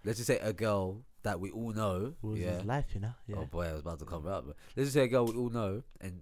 Let's 0.03 0.17
just 0.17 0.27
say 0.27 0.39
a 0.39 0.53
girl 0.53 1.03
that 1.23 1.39
we 1.39 1.51
all 1.51 1.73
know. 1.73 2.13
Rules 2.23 2.39
yeah. 2.39 2.57
is 2.59 2.65
life, 2.65 2.85
you 2.95 3.01
know. 3.01 3.13
Yeah. 3.27 3.35
Oh 3.39 3.45
boy, 3.45 3.67
I 3.67 3.73
was 3.73 3.81
about 3.81 3.99
to 3.99 4.05
come 4.05 4.25
up. 4.27 4.45
But 4.47 4.55
let's 4.75 4.87
just 4.87 4.93
say 4.93 5.03
a 5.03 5.07
girl 5.07 5.25
we 5.25 5.33
all 5.35 5.49
know, 5.49 5.83
and 5.99 6.21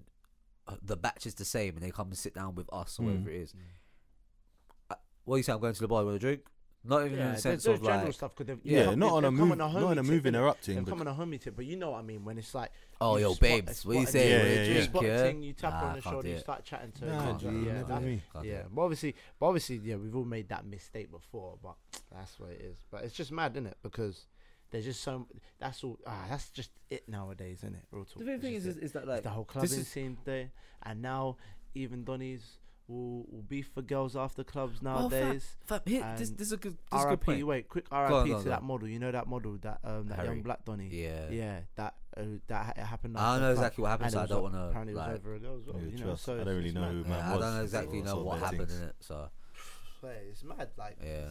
uh, 0.67 0.75
the 0.81 0.97
batch 0.97 1.25
is 1.25 1.35
the 1.35 1.45
same, 1.45 1.75
and 1.75 1.83
they 1.83 1.91
come 1.91 2.07
and 2.07 2.17
sit 2.17 2.33
down 2.33 2.55
with 2.55 2.67
us 2.73 2.99
or 2.99 3.03
Mm. 3.03 3.05
whatever 3.05 3.29
it 3.29 3.41
is. 3.41 3.53
Uh, 3.53 3.57
what 5.29 5.37
you 5.37 5.43
say? 5.43 5.53
I'm 5.53 5.59
going 5.59 5.73
to 5.73 5.81
the 5.81 5.87
bar. 5.87 6.01
You 6.01 6.05
want 6.07 6.15
a 6.17 6.19
drink? 6.19 6.41
Not 6.81 7.05
even 7.05 7.19
in 7.19 7.33
the 7.33 7.37
sense 7.37 7.65
of 7.65 7.83
general 7.83 8.05
like, 8.05 8.13
stuff. 8.13 8.33
Cause 8.35 8.47
they've, 8.47 8.57
yeah, 8.63 8.85
they've- 8.85 8.97
not 8.97 9.11
on 9.11 9.25
a 9.25 9.29
they've 9.29 9.37
come 9.39 9.49
move, 9.49 9.57
not 9.57 9.75
on 9.75 9.97
a 9.97 10.01
homie 10.01 10.05
move 10.07 10.23
tip, 10.23 10.23
innit? 10.23 10.27
interrupting. 10.37 10.75
They've 10.75 10.85
But 10.85 10.89
come 10.91 11.01
on 11.01 11.07
a 11.07 11.13
homie 11.13 11.41
tip, 11.41 11.55
but 11.57 11.65
you 11.65 11.75
know 11.75 11.91
what 11.91 11.99
I 11.99 12.01
mean 12.03 12.23
when 12.23 12.37
it's 12.37 12.55
like. 12.55 12.71
oh 13.01 13.17
you 13.17 13.23
yo, 13.23 13.33
spot- 13.33 13.41
babes, 13.49 13.85
what 13.85 13.93
you 13.97 14.01
spot 14.03 14.09
a 14.09 14.11
say? 14.13 14.29
Yeah, 14.29 14.37
yeah, 14.37 14.43
yeah. 14.63 14.73
drink, 14.73 14.83
spot 14.85 15.03
a 15.03 15.07
yeah. 15.07 15.17
thing, 15.23 15.43
you 15.43 15.53
tap 15.53 15.73
Nah, 15.73 15.79
her 15.81 15.85
on 15.87 15.95
the 15.97 16.01
can't 16.01 16.13
shoulder, 16.13 16.23
do 16.23 16.29
you 16.29 16.35
it. 16.35 16.39
start 16.39 16.63
chatting 16.63 16.91
to 16.93 17.05
her. 17.05 17.11
Nah, 17.11 17.29
etc. 17.35 17.37
G, 17.51 17.57
yeah, 17.65 17.73
never 17.73 17.87
that- 17.89 18.01
me. 18.01 18.21
Can't 18.31 18.43
do 18.45 18.49
yeah. 18.49 18.55
it. 18.59 18.65
But 18.73 18.81
obviously, 18.81 19.15
but 19.39 19.45
obviously, 19.47 19.75
yeah, 19.83 19.95
we've 19.97 20.15
all 20.15 20.23
made 20.25 20.47
that 20.49 20.65
mistake 20.65 21.11
before, 21.11 21.57
but 21.61 21.75
that's 22.15 22.39
what 22.39 22.51
it 22.51 22.61
is. 22.61 22.77
But 22.89 23.03
it's 23.03 23.13
just 23.13 23.31
mad, 23.33 23.51
isn't 23.57 23.67
it? 23.67 23.77
Because 23.83 24.25
there's 24.71 24.85
just 24.85 25.01
so 25.03 25.27
that's 25.59 25.83
all. 25.83 25.99
Ah, 26.07 26.27
that's 26.29 26.49
just 26.49 26.69
it 26.89 27.09
nowadays, 27.09 27.57
isn't 27.57 27.75
it? 27.75 27.83
Real 27.91 28.05
talk. 28.05 28.19
The 28.23 28.37
thing 28.37 28.53
It's 28.53 28.65
is, 28.65 28.75
just 28.75 28.77
is, 28.77 28.77
it. 28.77 28.85
is 28.85 28.91
that 28.93 28.99
It's 28.99 29.07
like 29.09 29.23
the 29.23 29.29
whole 29.31 29.43
this 29.43 29.51
clubbing 29.51 29.79
is- 29.81 29.87
scene 29.89 30.17
there, 30.23 30.49
and 30.83 31.01
now 31.01 31.35
even 31.75 32.05
Donnies 32.05 32.39
will 32.89 33.25
will 33.29 33.43
beef 33.47 33.69
for 33.73 33.81
girls 33.81 34.15
after 34.15 34.43
clubs 34.43 34.79
Oh, 34.83 35.07
fam, 35.09 35.19
nowadays. 35.21 35.55
fam, 35.65 35.79
here, 35.85 36.15
this, 36.17 36.29
and 36.29 36.37
this 36.39 36.47
is 36.47 36.53
a 36.53 36.57
good, 36.57 36.77
this 36.91 36.99
is 36.99 37.05
a 37.05 37.09
good 37.09 37.21
point. 37.21 37.45
Wait, 37.47 37.69
quick 37.69 37.85
on, 37.91 37.97
R.I.P. 38.11 38.13
on, 38.33 38.39
to 38.39 38.43
go 38.43 38.49
that 38.49 38.59
on. 38.61 38.65
model. 38.65 38.87
You 38.87 38.99
know 38.99 39.11
that 39.11 39.27
model, 39.27 39.57
that 39.61 39.79
um, 39.83 40.07
that 40.07 40.15
Harry. 40.15 40.27
young 40.29 40.41
black 40.41 40.65
Donny. 40.65 40.89
Yeah, 40.91 41.29
Yeah, 41.29 41.59
that 41.75 41.95
uh, 42.17 42.23
that 42.47 42.65
ha- 42.65 42.73
it 42.75 42.83
happened. 42.85 43.17
I 43.17 43.33
don't 43.33 43.41
know 43.43 43.51
exactly 43.51 43.81
what 43.83 43.89
happened, 43.91 44.11
so 44.11 44.19
I 44.21 44.25
don't 44.25 44.41
want 44.43 44.55
to 44.55 44.63
Apparently, 44.69 44.93
it 44.93 44.97
was 44.97 45.07
like. 45.07 45.15
over 45.19 45.35
a 45.35 45.39
girl 45.39 45.57
as 45.59 45.65
well. 45.67 45.75
Yeah, 45.81 45.97
you 45.97 46.05
know, 46.05 46.15
so 46.15 46.33
I 46.41 46.43
don't 46.43 46.55
really 46.57 46.71
know 46.71 46.81
mad. 46.81 46.91
who 46.91 47.01
Yeah, 47.03 47.09
man 47.09 47.19
I 47.25 47.31
don't 47.37 47.55
know 47.55 47.61
exactly 47.63 48.01
know 48.01 48.17
what 48.23 48.39
happened 48.39 48.71
in 48.71 48.83
it. 48.83 48.95
So 48.99 49.29
But 50.01 50.17
it's 50.29 50.43
mad. 50.43 50.69
Like 50.77 50.97
yeah, 51.03 51.29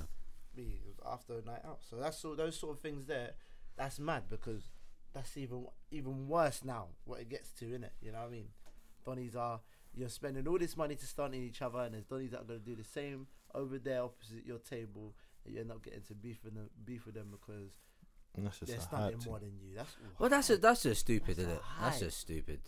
me, 0.57 0.81
it 0.81 0.87
was 0.87 0.97
after 1.05 1.35
a 1.39 1.43
night 1.43 1.63
out. 1.67 1.81
So 1.91 1.97
that's 1.97 2.25
all 2.25 2.37
those 2.37 2.57
sort 2.59 2.77
of 2.77 2.81
things 2.81 3.07
there. 3.07 3.33
That's 3.77 3.99
mad 3.99 4.25
because 4.31 4.69
that's 5.13 5.37
even 5.37 5.67
even 5.91 6.29
worse 6.29 6.63
now. 6.65 6.87
What 7.05 7.21
it 7.21 7.29
gets 7.29 7.51
to, 7.55 7.75
in 7.75 7.83
it, 7.85 7.93
You 8.01 8.13
know 8.13 8.19
what 8.19 8.29
I 8.29 8.31
mean? 8.31 8.49
Donnies 9.07 9.35
are 9.37 9.61
you're 9.99 10.09
spending 10.09 10.47
all 10.47 10.59
this 10.59 10.77
money 10.77 10.95
to 10.95 11.07
stunt 11.07 11.35
in 11.35 11.43
each 11.43 11.63
other, 11.63 11.81
and 11.81 11.95
there's 11.95 12.05
Donnies 12.05 12.31
that 12.31 12.41
are 12.41 12.45
gonna 12.45 12.59
do 12.61 12.77
the 12.77 12.85
same 12.85 13.27
over 13.55 13.79
there 13.79 14.03
opposite 14.03 14.47
your 14.47 14.59
table, 14.59 15.15
and 15.45 15.55
you 15.55 15.61
end 15.61 15.71
up 15.71 15.83
getting 15.83 16.03
to 16.03 16.15
beef 16.15 16.39
with 16.45 16.55
them, 16.55 16.71
beef 16.85 17.07
with 17.07 17.15
them 17.15 17.29
because 17.31 17.73
that's 18.37 18.59
just 18.59 18.71
they're 18.71 18.79
a 18.81 18.83
stunting 18.83 19.19
hype 19.19 19.27
more 19.27 19.39
than 19.39 19.53
you. 19.61 19.75
That's 19.77 19.97
well, 20.19 20.29
that's 20.29 20.49
just 20.49 20.63
that's 20.63 20.83
just 20.83 21.01
stupid, 21.01 21.37
That's 21.37 21.39
isn't 21.41 21.51
a 21.51 21.57
it? 21.57 21.63
That's 21.81 22.01
just 22.01 22.21
stupid. 22.21 22.61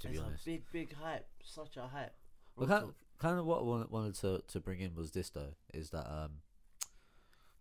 To 0.00 0.08
be 0.08 0.14
it's 0.14 0.22
honest. 0.22 0.42
a 0.42 0.50
big 0.50 0.62
big 0.72 0.94
hype, 0.94 1.26
such 1.42 1.76
a 1.76 1.82
hype. 1.82 2.14
Well, 2.56 2.66
Real 2.66 2.78
kind, 2.78 2.88
talk. 2.88 2.94
kind 3.18 3.38
of 3.38 3.46
what 3.46 3.60
I 3.60 3.62
wanted, 3.62 3.90
wanted 3.90 4.14
to, 4.16 4.42
to 4.46 4.60
bring 4.60 4.80
in 4.80 4.94
was 4.94 5.12
this 5.12 5.30
though, 5.30 5.54
is 5.72 5.90
that 5.90 6.06
um, 6.10 6.30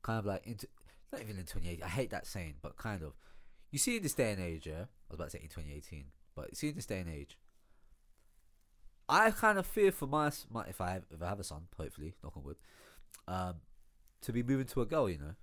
kind 0.02 0.20
of 0.20 0.26
like 0.26 0.46
into 0.46 0.68
not 1.12 1.22
even 1.22 1.38
in 1.38 1.44
2018. 1.46 1.84
I 1.84 1.88
hate 1.88 2.10
that 2.12 2.28
saying, 2.28 2.56
but 2.62 2.78
kind 2.78 3.04
of. 3.04 3.14
You 3.72 3.80
see 3.80 3.98
in 3.98 4.04
this 4.04 4.14
day 4.14 4.32
and 4.32 4.42
age, 4.42 4.68
yeah. 4.68 4.74
I 4.74 5.14
was 5.14 5.16
about 5.16 5.26
to 5.26 5.30
say 5.32 5.40
in 5.42 5.50
2018, 5.50 6.06
but 6.36 6.50
you 6.52 6.56
see 6.56 6.70
in 6.70 6.76
this 6.76 6.86
day 6.86 7.00
and 7.00 7.10
age, 7.10 7.38
I 9.10 9.32
kind 9.32 9.58
of 9.60 9.66
fear 9.66 9.92
for 9.92 10.08
my, 10.08 10.32
my 10.50 10.64
if 10.66 10.80
I 10.82 10.92
have, 10.92 11.04
if 11.12 11.22
I 11.22 11.28
have 11.28 11.40
a 11.40 11.44
son, 11.44 11.64
hopefully, 11.78 12.16
knock 12.24 12.38
on 12.38 12.44
wood, 12.44 12.58
um, 13.28 13.56
to 14.22 14.32
be 14.32 14.42
moving 14.44 14.66
to 14.68 14.82
a 14.82 14.86
girl. 14.86 15.10
You 15.10 15.18
know, 15.18 15.36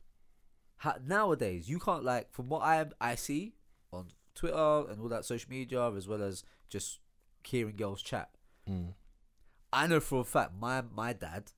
ha- 0.79 0.99
nowadays 1.07 1.69
you 1.69 1.79
can't 1.79 2.05
like 2.05 2.33
from 2.33 2.49
what 2.49 2.63
I 2.63 2.87
I 3.01 3.15
see 3.17 3.55
on 3.93 4.07
Twitter 4.35 4.85
and 4.91 5.01
all 5.01 5.09
that 5.09 5.25
social 5.25 5.51
media 5.51 5.91
as 5.93 6.09
well 6.09 6.23
as 6.23 6.43
just 6.69 7.01
hearing 7.45 7.77
girls 7.77 8.03
chat. 8.03 8.31
Mm. 8.69 8.95
I 9.73 9.87
know 9.87 10.01
for 10.01 10.21
a 10.21 10.25
fact 10.25 10.53
my 10.59 10.83
my 10.83 11.13
dad 11.13 11.51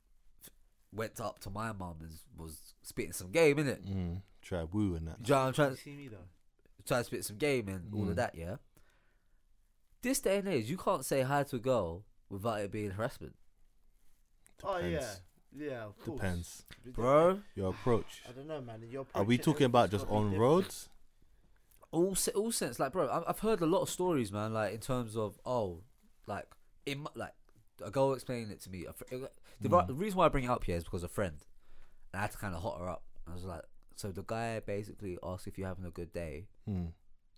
went 0.92 1.20
up 1.20 1.38
to 1.40 1.50
my 1.50 1.72
mum 1.72 1.96
and 2.00 2.10
was 2.36 2.74
spitting 2.82 3.12
some 3.12 3.30
game 3.30 3.58
in 3.58 3.66
it. 3.66 3.84
Mm. 3.86 4.22
Try 4.42 4.64
woo 4.64 4.94
and 4.96 5.06
that. 5.06 5.16
You 5.24 5.34
know 5.34 5.40
what 5.40 5.46
I'm 5.48 5.52
trying 5.54 5.70
You 5.70 5.76
see 5.76 5.96
me 5.96 6.08
though. 6.08 6.26
trying 6.86 7.00
to 7.00 7.04
spit 7.04 7.24
some 7.24 7.36
game 7.38 7.68
and 7.68 7.94
all 7.94 8.06
Mm. 8.06 8.10
of 8.10 8.16
that. 8.16 8.34
Yeah. 8.34 8.56
This 10.02 10.20
day 10.20 10.38
and 10.38 10.48
age, 10.48 10.68
you 10.70 10.76
can't 10.76 11.04
say 11.04 11.22
hi 11.22 11.44
to 11.44 11.56
a 11.56 11.58
girl 11.60 12.04
without 12.28 12.60
it 12.60 12.72
being 12.72 12.90
harassment, 12.90 13.34
Oh 14.64 14.78
yeah, 14.78 14.88
Depends. 14.90 15.20
yeah. 15.56 15.84
Of 15.84 15.98
course. 16.04 16.16
Depends. 16.20 16.64
bro. 16.86 17.40
Your 17.54 17.70
approach. 17.70 18.22
I 18.28 18.32
don't 18.32 18.46
know, 18.48 18.60
man. 18.60 18.82
Your 18.88 19.02
approach 19.02 19.20
Are 19.20 19.24
we 19.24 19.38
talking 19.38 19.66
about 19.66 19.90
just 19.90 20.06
on 20.08 20.34
roads? 20.36 20.88
all 21.90 22.14
se- 22.14 22.32
all 22.32 22.50
sense 22.50 22.78
like 22.80 22.90
bro 22.90 23.06
I- 23.06 23.28
i've 23.28 23.40
heard 23.40 23.60
a 23.60 23.66
lot 23.66 23.82
of 23.82 23.90
stories 23.90 24.32
man 24.32 24.54
like 24.54 24.72
in 24.72 24.80
terms 24.80 25.14
of 25.14 25.38
oh 25.44 25.82
like 26.26 26.46
in 26.86 27.00
my, 27.00 27.10
like 27.14 27.34
a 27.84 27.90
girl 27.90 28.14
explaining 28.14 28.50
it 28.50 28.62
to 28.62 28.70
me 28.70 28.86
a 28.86 28.94
fr- 28.94 29.04
the, 29.10 29.18
ri- 29.18 29.28
Mm. 29.68 29.86
the 29.88 29.92
reason 29.92 30.16
why 30.16 30.24
i 30.24 30.28
bring 30.30 30.44
it 30.44 30.48
up 30.50 30.64
here 30.64 30.74
is 30.78 30.84
because 30.84 31.02
a 31.04 31.08
friend 31.08 31.36
and 32.10 32.18
i 32.18 32.22
had 32.22 32.30
to 32.30 32.38
kind 32.38 32.54
of 32.54 32.62
hot 32.62 32.78
her 32.80 32.88
up 32.88 33.02
i 33.30 33.34
was 33.34 33.44
like 33.44 33.60
so 33.96 34.10
the 34.10 34.22
guy 34.26 34.58
basically 34.60 35.18
asked 35.22 35.46
if 35.46 35.58
you're 35.58 35.68
having 35.68 35.84
a 35.84 35.90
good 35.90 36.14
day 36.14 36.46
Mm. 36.66 36.92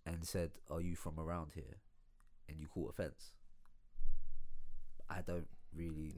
and 0.06 0.24
said 0.24 0.52
are 0.70 0.80
you 0.80 0.94
from 0.94 1.18
around 1.18 1.50
here 1.56 1.80
and 2.48 2.58
you 2.60 2.66
caught 2.66 2.90
offense 2.90 3.30
i 5.10 5.20
don't 5.20 5.46
really 5.76 6.12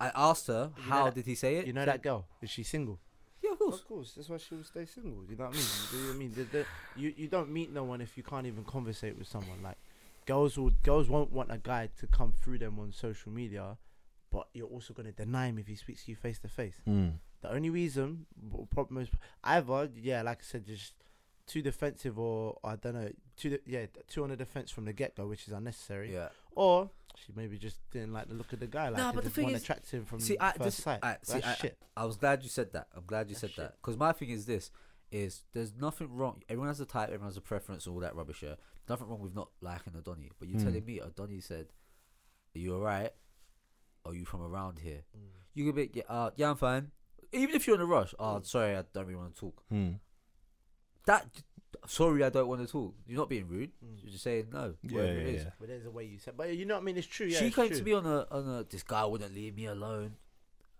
i 0.00 0.10
asked 0.14 0.46
her 0.48 0.70
You 0.76 0.82
how 0.90 1.04
that- 1.04 1.14
did 1.14 1.26
he 1.26 1.34
say 1.34 1.56
it 1.56 1.66
You 1.66 1.72
know 1.72 1.84
that 1.84 2.02
girl? 2.02 2.26
Is 2.42 2.50
she 2.50 2.62
single? 2.62 2.98
yeah 3.42 3.52
of 3.52 3.58
course 3.58 3.80
Of 3.80 3.88
course, 3.88 4.12
that's 4.16 4.28
why 4.28 4.36
she 4.38 4.54
will 4.54 4.64
stay 4.64 4.84
single. 4.86 5.22
You 5.28 5.36
know 5.36 5.44
what 5.46 5.54
I 5.54 5.56
mean? 5.58 5.66
Do 5.90 5.96
you 5.96 6.02
know 6.02 6.08
what 6.08 6.14
I 6.14 6.18
mean? 6.18 6.32
The, 6.34 6.44
the, 6.44 6.66
you 6.96 7.14
you 7.16 7.28
don't 7.28 7.50
meet 7.50 7.72
no 7.72 7.84
one 7.84 8.00
if 8.00 8.16
you 8.16 8.22
can't 8.22 8.46
even 8.46 8.64
conversate 8.64 9.18
with 9.18 9.26
someone. 9.28 9.62
Like 9.62 9.76
girls 10.26 10.56
will 10.58 10.70
girls 10.82 11.08
won't 11.08 11.32
want 11.32 11.50
a 11.52 11.58
guy 11.58 11.88
to 12.00 12.06
come 12.06 12.32
through 12.32 12.58
them 12.58 12.78
on 12.78 12.92
social 12.92 13.30
media, 13.32 13.76
but 14.30 14.48
you're 14.54 14.68
also 14.76 14.94
gonna 14.94 15.12
deny 15.12 15.46
him 15.48 15.58
if 15.58 15.66
he 15.66 15.74
speaks 15.76 16.04
to 16.04 16.10
you 16.12 16.16
face 16.16 16.38
to 16.40 16.48
face. 16.48 16.76
Mm. 16.88 17.12
The 17.42 17.52
only 17.52 17.70
reason 17.70 18.26
w- 18.50 18.66
problem 18.70 19.02
is 19.02 19.08
either 19.44 19.90
yeah, 20.00 20.22
like 20.22 20.38
I 20.38 20.44
said, 20.44 20.64
just 20.66 20.94
too 21.46 21.62
defensive 21.62 22.18
or 22.18 22.58
I 22.64 22.76
don't 22.76 22.94
know, 22.94 23.10
too 23.36 23.50
de- 23.50 23.60
yeah, 23.66 23.86
too 24.08 24.22
on 24.24 24.30
the 24.30 24.36
defense 24.36 24.70
from 24.70 24.84
the 24.86 24.92
get 24.92 25.14
go, 25.16 25.26
which 25.26 25.46
is 25.46 25.52
unnecessary. 25.52 26.12
yeah 26.12 26.28
Or 26.54 26.90
she 27.16 27.32
maybe 27.36 27.58
just 27.58 27.78
didn't 27.90 28.12
like 28.12 28.28
the 28.28 28.34
look 28.34 28.52
of 28.52 28.60
the 28.60 28.66
guy. 28.66 28.88
Like 28.88 28.96
Nah, 28.98 29.12
but 29.12 29.16
the 29.24 29.28
just 29.28 29.36
thing 29.36 29.44
wasn't 29.44 29.56
is- 29.58 29.62
attractive 29.64 30.08
from 30.08 30.20
see, 30.20 30.36
I- 30.40 30.52
first 30.52 30.64
this- 30.64 30.74
sight. 30.76 31.00
I- 31.02 31.18
see, 31.22 31.42
I- 31.42 31.54
shit. 31.54 31.78
I 31.96 32.04
was 32.06 32.16
glad 32.16 32.42
you 32.42 32.48
said 32.48 32.72
that. 32.72 32.88
I'm 32.96 33.04
glad 33.06 33.28
you 33.28 33.34
That's 33.34 33.40
said 33.42 33.50
shit. 33.50 33.56
that. 33.58 33.76
Because 33.80 33.96
my 33.96 34.12
thing 34.12 34.30
is 34.30 34.46
this: 34.46 34.70
is 35.12 35.44
there's 35.52 35.72
nothing 35.74 36.08
wrong. 36.16 36.42
Everyone 36.48 36.68
has 36.68 36.80
a 36.80 36.86
type. 36.86 37.04
Everyone 37.08 37.28
has 37.28 37.36
a 37.36 37.40
preference. 37.40 37.86
All 37.86 38.00
that 38.00 38.16
rubbish. 38.16 38.42
Yeah, 38.42 38.54
nothing 38.88 39.06
wrong 39.06 39.20
with 39.20 39.34
not 39.34 39.50
liking 39.60 39.92
Adoni. 39.92 40.30
But 40.38 40.48
you're 40.48 40.58
Mm. 40.60 40.64
telling 40.64 40.84
me 40.84 40.98
Adoni 41.00 41.42
said, 41.42 41.68
"Are 42.54 42.58
you 42.58 42.74
alright? 42.74 43.12
Are 44.04 44.14
you 44.14 44.24
from 44.24 44.40
around 44.42 44.80
here?" 44.80 45.04
Mm. 45.16 45.28
You 45.54 45.66
could 45.66 45.76
be, 45.76 45.90
yeah, 45.94 46.02
uh, 46.08 46.30
yeah, 46.36 46.50
I'm 46.50 46.56
fine. 46.56 46.90
Even 47.32 47.54
if 47.54 47.66
you're 47.66 47.76
in 47.76 47.82
a 47.82 47.86
rush, 47.86 48.12
oh, 48.18 48.40
sorry, 48.42 48.76
I 48.76 48.82
don't 48.92 49.04
really 49.06 49.14
want 49.16 49.34
to 49.34 49.40
talk. 49.40 49.62
Mm. 49.72 50.00
That, 51.06 51.26
sorry, 51.86 52.24
I 52.24 52.30
don't 52.30 52.48
want 52.48 52.60
to 52.66 52.70
talk. 52.70 52.94
You're 53.06 53.18
not 53.18 53.28
being 53.28 53.46
rude. 53.48 53.70
Mm. 53.84 54.02
You're 54.02 54.12
just 54.12 54.24
saying 54.24 54.46
no. 54.52 54.74
Yeah, 54.82 54.96
whatever 54.96 55.12
yeah, 55.14 55.20
it 55.20 55.34
is. 55.34 55.42
yeah. 55.44 55.50
But 55.58 55.68
there's 55.68 55.86
a 55.86 55.90
way 55.90 56.04
you 56.04 56.18
said, 56.18 56.34
but 56.36 56.54
you 56.56 56.64
know 56.64 56.74
what 56.74 56.80
I 56.80 56.84
mean. 56.84 56.96
It's 56.96 57.06
true. 57.06 57.26
Yeah, 57.26 57.38
she 57.40 57.46
it's 57.46 57.56
came 57.56 57.68
true. 57.68 57.78
to 57.78 57.82
me 57.84 57.92
on 57.92 58.06
a 58.06 58.26
on 58.30 58.48
a. 58.48 58.64
This 58.64 58.82
guy 58.82 59.04
wouldn't 59.04 59.34
leave 59.34 59.56
me 59.56 59.66
alone. 59.66 60.14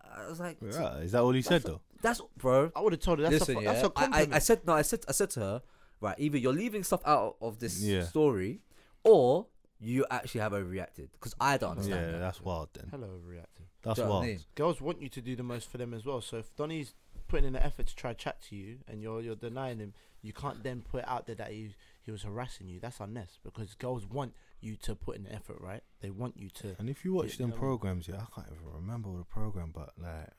I 0.03 0.29
was 0.29 0.39
like, 0.41 0.59
Right. 0.61 1.03
Is 1.03 1.12
that 1.12 1.22
all 1.22 1.33
he 1.33 1.43
said 1.43 1.62
though? 1.62 1.81
that's 2.03 2.20
bro. 2.37 2.70
I 2.77 2.81
would 2.81 2.93
have 2.93 3.01
told 3.01 3.18
her 3.18 3.22
that's 3.25 3.41
Listen, 3.49 3.57
a 3.57 3.59
fu- 3.61 3.64
yeah, 3.64 3.72
that's 3.72 3.85
a 3.85 3.93
I, 3.97 4.01
I, 4.01 4.05
compliment. 4.05 4.35
I 4.35 4.39
said 4.39 4.66
no. 4.66 4.72
I 4.75 4.83
said 4.83 5.01
I 5.09 5.12
said 5.12 5.31
to 5.31 5.41
her, 5.41 5.62
right? 6.01 6.14
Either 6.18 6.39
you're 6.39 6.53
leaving 6.53 6.85
stuff 6.85 7.01
out 7.07 7.37
of 7.41 7.59
this 7.59 7.81
Yeah. 7.83 8.05
story, 8.05 8.61
or 9.03 9.47
you 9.81 10.07
actually 10.11 10.41
have 10.43 10.53
overreacted. 10.53 11.09
Because 11.12 11.35
I 11.41 11.57
don't 11.57 11.70
Yeah, 11.79 11.83
understand. 11.97 12.14
that. 12.14 12.18
that's 12.18 12.41
wild 12.43 12.68
then. 12.75 12.89
Hello, 12.91 13.09
overreacting. 13.09 13.66
That's 13.83 13.97
Do 13.97 14.03
you 14.03 14.07
know 14.09 14.11
what 14.14 14.16
I 14.16 14.20
wild. 14.20 14.27
mean? 14.27 14.41
Girls 14.55 14.81
want 14.81 15.03
you 15.03 15.09
to 15.11 15.20
do 15.20 15.37
the 15.37 15.43
most 15.43 15.70
for 15.70 15.79
them 15.79 15.93
as 15.93 16.05
well. 16.07 16.20
So 16.20 16.39
if 16.39 16.55
Donny's 16.57 16.95
putting 17.29 17.47
in 17.47 17.53
the 17.55 17.64
effort 17.64 17.87
to 17.89 17.97
try 17.97 18.12
to 18.12 18.18
chat 18.18 18.41
to 18.49 18.57
you 18.57 18.79
and 18.87 19.03
you're 19.03 19.20
you're 19.20 19.35
denying 19.37 19.79
him, 19.79 19.95
you 20.25 20.33
can't 20.33 20.62
then 20.64 20.81
put 20.83 21.03
it 21.03 21.09
out 21.09 21.27
there 21.27 21.37
that 21.37 21.51
he 21.53 21.75
he 22.03 22.11
was 22.11 22.22
harassing 22.22 22.66
you. 22.66 22.81
That's 22.81 22.99
unnecessary 23.01 23.41
because 23.45 23.75
girls 23.75 24.07
want 24.07 24.33
you 24.61 24.75
to 24.77 24.95
put 24.95 25.16
in 25.16 25.25
the 25.25 25.33
effort, 25.33 25.59
right? 25.61 25.83
They 26.01 26.11
want 26.11 26.37
you 26.37 26.49
to. 26.62 26.75
And 26.79 26.89
if 26.91 27.05
you 27.05 27.12
watch 27.14 27.37
them 27.39 27.53
programs, 27.53 28.09
yeah, 28.09 28.16
I 28.16 28.27
can't 28.35 28.49
even 28.51 28.72
remember 28.75 29.11
the 29.16 29.25
program, 29.25 29.70
but 29.75 29.93
like, 29.99 30.31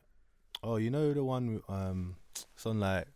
oh, 0.63 0.75
you 0.77 0.89
know 0.89 1.13
the 1.13 1.23
one, 1.23 1.61
um, 1.69 2.15
it's 2.55 2.65
on 2.65 2.79
like, 2.79 3.07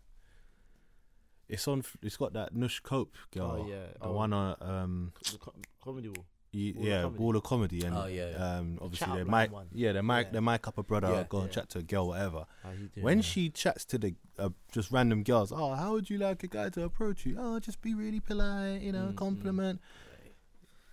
it's 1.47 1.67
on, 1.67 1.83
it's 2.03 2.17
got 2.17 2.33
that 2.33 2.53
Nush 2.53 2.81
Cope 2.83 3.15
girl, 3.33 3.63
Oh, 3.65 3.67
yeah. 3.69 3.87
the 3.99 4.07
Oh. 4.07 4.11
one 4.13 4.33
on, 4.33 4.55
um, 4.61 5.13
The 5.31 5.37
co- 5.39 5.53
comedy 5.83 6.09
wall. 6.09 6.25
Y- 6.53 6.73
Wall 6.75 6.85
yeah, 6.85 7.01
Comedy. 7.03 7.19
Wall 7.23 7.35
of 7.35 7.43
Comedy, 7.43 7.85
and 7.85 7.95
Oh, 7.95 8.05
yeah, 8.07 8.29
yeah. 8.31 8.57
um, 8.57 8.77
obviously 8.81 9.13
they 9.15 9.21
up 9.21 9.27
mic, 9.27 9.51
one. 9.51 9.67
yeah, 9.73 9.91
they 9.93 10.01
mic, 10.01 10.27
Yeah. 10.27 10.31
they 10.33 10.39
mic 10.39 10.67
up 10.67 10.77
a 10.77 10.83
brother, 10.83 11.09
Yeah. 11.11 11.25
go 11.29 11.39
and 11.39 11.47
Yeah. 11.47 11.53
chat 11.53 11.69
to 11.69 11.79
a 11.79 11.83
girl, 11.83 12.07
whatever. 12.07 12.45
How 12.63 12.71
you 12.71 12.87
doing? 12.89 13.03
when 13.03 13.17
yeah. 13.19 13.23
she 13.23 13.49
chats 13.49 13.85
to 13.85 13.97
the 13.97 14.15
uh, 14.37 14.49
just 14.71 14.91
random 14.91 15.23
girls, 15.23 15.51
oh, 15.51 15.73
how 15.75 15.91
would 15.93 16.09
you 16.09 16.17
like 16.17 16.43
a 16.43 16.47
guy 16.47 16.69
to 16.69 16.83
approach 16.83 17.25
you? 17.25 17.35
Oh, 17.37 17.59
just 17.59 17.81
be 17.81 17.93
really 17.93 18.19
polite, 18.19 18.81
you 18.81 18.91
know, 18.91 19.07
Mm, 19.07 19.13
mm. 19.13 19.17
compliment. 19.17 19.81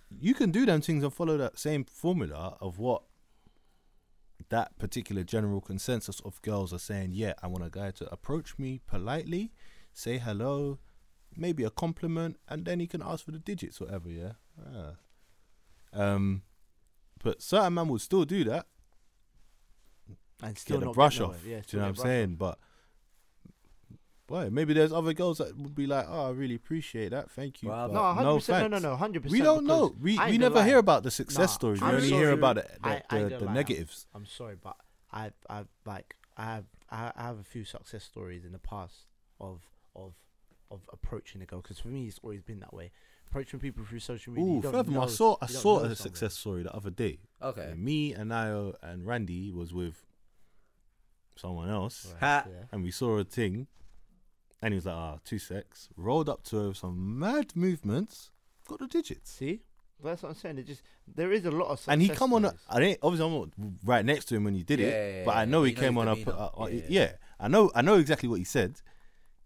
You 0.09 0.33
can 0.33 0.51
do 0.51 0.65
them 0.65 0.81
things 0.81 1.03
and 1.03 1.13
follow 1.13 1.37
that 1.37 1.57
same 1.59 1.83
formula 1.85 2.57
of 2.61 2.77
what 2.79 3.03
that 4.49 4.77
particular 4.79 5.23
general 5.23 5.59
consensus 5.61 6.19
of 6.21 6.41
girls 6.41 6.71
are 6.73 6.79
saying. 6.79 7.11
Yeah, 7.11 7.33
I 7.41 7.47
want 7.47 7.65
a 7.65 7.69
guy 7.69 7.91
to 7.91 8.09
approach 8.11 8.57
me 8.57 8.79
politely, 8.87 9.51
say 9.93 10.17
hello, 10.17 10.79
maybe 11.35 11.63
a 11.63 11.69
compliment, 11.69 12.37
and 12.47 12.63
then 12.65 12.79
he 12.79 12.87
can 12.87 13.01
ask 13.01 13.25
for 13.25 13.31
the 13.31 13.39
digits, 13.39 13.81
or 13.81 13.85
whatever. 13.85 14.09
Yeah. 14.09 14.33
Ah. 14.65 14.91
Um, 15.93 16.43
but 17.23 17.41
certain 17.41 17.73
man 17.73 17.87
would 17.89 18.01
still 18.01 18.25
do 18.25 18.43
that 18.45 18.67
and 20.43 20.57
still 20.57 20.79
get 20.79 20.85
not 20.85 20.95
brush 20.95 21.19
off. 21.19 21.43
Yeah, 21.45 21.61
do 21.65 21.77
you 21.77 21.79
know 21.81 21.89
what 21.89 21.99
I'm 21.99 22.03
saying? 22.05 22.35
But 22.35 22.59
boy, 24.27 24.49
maybe 24.51 24.73
there's 24.73 24.91
other 24.93 25.13
girls 25.13 25.37
that 25.39 25.57
would 25.57 25.73
be 25.75 25.87
like, 25.87 26.05
"Oh, 26.07 26.27
I 26.27 26.31
really 26.31 26.55
appreciate 26.55 27.09
that, 27.09 27.31
thank 27.31 27.63
you." 27.63 27.69
Well, 27.69 27.87
No, 27.89 28.03
hundred 28.13 28.23
no 28.23 28.35
percent. 28.35 28.71
No, 28.71 28.77
no, 28.79 28.89
no, 28.91 28.95
hundred 28.95 29.23
percent. 29.23 29.39
We 29.39 29.41
don't 29.43 29.65
know. 29.65 29.95
We 29.99 30.19
we 30.29 30.37
never 30.37 30.63
hear 30.63 30.77
about 30.77 31.03
the 31.03 31.11
success 31.11 31.39
Nah, 31.39 31.45
stories. 31.47 31.81
We 31.81 31.87
I'm 31.87 31.95
only 31.95 32.09
sorry. 32.09 32.21
hear 32.21 32.31
about 32.31 32.55
the 32.57 32.61
the, 32.81 32.87
I- 32.87 33.03
I 33.09 33.23
the, 33.23 33.29
the 33.39 33.45
lie, 33.45 33.53
negatives. 33.53 34.05
I'm 34.13 34.25
sorry, 34.25 34.55
but 34.61 34.75
I 35.11 35.31
I 35.49 35.63
like 35.85 36.15
I 36.35 36.45
have 36.45 36.65
I 36.91 37.11
I 37.15 37.23
have 37.23 37.39
a 37.39 37.43
few 37.43 37.63
success 37.65 38.03
stories 38.03 38.45
in 38.45 38.51
the 38.51 38.59
past 38.59 39.05
of 39.39 39.61
of 39.95 40.13
of 40.69 40.81
approaching 40.91 41.41
a 41.41 41.45
girl 41.45 41.61
because 41.61 41.79
for 41.79 41.87
me 41.87 42.07
it's 42.07 42.19
always 42.21 42.41
been 42.41 42.59
that 42.59 42.73
way. 42.73 42.91
Approaching 43.29 43.59
people 43.59 43.83
through 43.85 43.99
social 43.99 44.33
media. 44.33 44.49
Ooh, 44.51 44.55
you 44.55 44.61
don't 44.61 44.71
furthermore, 44.71 45.03
I 45.03 45.07
saw 45.07 45.37
I 45.41 45.45
saw 45.47 45.77
a 45.77 45.79
someone. 45.81 45.95
success 45.95 46.33
story 46.35 46.63
the 46.63 46.73
other 46.73 46.89
day. 46.89 47.19
Okay. 47.41 47.73
Me 47.75 48.13
and 48.13 48.31
Nayo 48.31 48.73
and 48.81 49.05
Randy 49.05 49.51
was 49.51 49.73
with 49.73 50.05
someone 51.35 51.69
else, 51.69 52.07
Right, 52.13 52.19
Ha. 52.19 52.45
yeah. 52.49 52.63
and 52.71 52.83
we 52.83 52.91
saw 52.91 53.17
a 53.17 53.23
thing, 53.23 53.67
and 54.61 54.73
he 54.73 54.75
was 54.77 54.85
like, 54.85 54.95
"Ah, 54.95 55.19
two 55.23 55.39
sex." 55.39 55.89
Rolled 55.95 56.29
up 56.29 56.43
to 56.45 56.57
her 56.57 56.67
with 56.69 56.77
some 56.77 57.19
mad 57.19 57.55
movements, 57.55 58.31
got 58.67 58.79
the 58.79 58.87
digits. 58.87 59.31
See, 59.31 59.61
But 60.01 60.09
that's 60.09 60.23
what 60.23 60.29
I'm 60.29 60.35
saying. 60.35 60.57
It 60.59 60.67
just 60.67 60.81
there 61.07 61.31
is 61.31 61.45
a 61.45 61.51
lot 61.51 61.67
of 61.69 61.83
and 61.87 62.01
he 62.01 62.09
come 62.09 62.33
on. 62.33 62.45
A, 62.45 62.49
stories. 62.49 62.65
I 62.69 62.79
didn't 62.79 62.99
obviously 63.03 63.25
I'm 63.27 63.33
not 63.39 63.49
right 63.83 64.05
next 64.05 64.25
to 64.25 64.35
him 64.35 64.43
when 64.45 64.55
he 64.55 64.63
did 64.63 64.79
Yeah, 64.79 64.87
it, 64.87 65.17
yeah, 65.19 65.25
but 65.25 65.35
I 65.35 65.45
know 65.45 65.61
but 65.61 65.65
he 65.69 65.73
came 65.73 65.97
on 65.97 66.07
a. 66.07 66.15
demeanor. 66.15 66.31
Uh, 66.33 66.49
uh, 66.63 66.67
Yeah, 66.67 66.73
yeah, 66.75 66.85
yeah. 66.87 67.11
I 67.39 67.47
know. 67.49 67.71
I 67.75 67.81
know 67.81 67.95
exactly 67.95 68.29
what 68.29 68.39
he 68.39 68.45
said. 68.45 68.81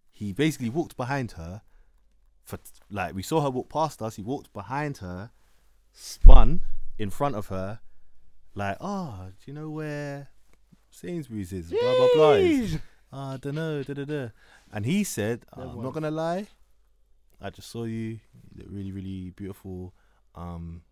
He 0.10 0.34
basically 0.34 0.70
walked 0.70 0.96
behind 0.98 1.32
her. 1.34 1.62
For 2.52 2.60
like 2.90 3.16
we 3.16 3.24
saw 3.24 3.42
her 3.42 3.50
walk 3.50 3.70
past 3.70 4.02
us. 4.02 4.16
He 4.18 4.22
walked 4.22 4.52
behind 4.54 4.98
her, 4.98 5.32
spun 5.94 6.62
in 6.98 7.10
front 7.10 7.36
of 7.36 7.48
her, 7.48 7.80
like, 8.56 8.78
oh, 8.82 9.28
do 9.30 9.52
you 9.52 9.54
know 9.54 9.70
where 9.70 10.30
Sainsbury's 10.90 11.52
is? 11.54 11.70
Blah 11.70 11.96
blah 11.98 12.08
blah. 12.14 12.32
is." 12.34 12.76
Jeez. 12.76 12.82
"Ah, 13.14 13.34
I 13.34 13.38
don't 13.38 13.56
know. 13.56 13.84
Da, 13.84 13.94
da, 13.94 14.06
da. 14.06 14.28
And 14.74 14.86
he 14.86 15.04
said, 15.04 15.46
There 15.56 15.66
I'm 15.66 15.82
not 15.82 15.94
gonna 15.94 16.12
lie. 16.12 16.48
I 17.42 17.50
just 17.50 17.70
saw 17.72 17.84
you. 17.86 18.20
You 18.54 18.58
look 18.58 18.68
really, 18.70 18.92
really 18.92 19.32
beautiful. 19.32 19.94
Um, 20.36 20.84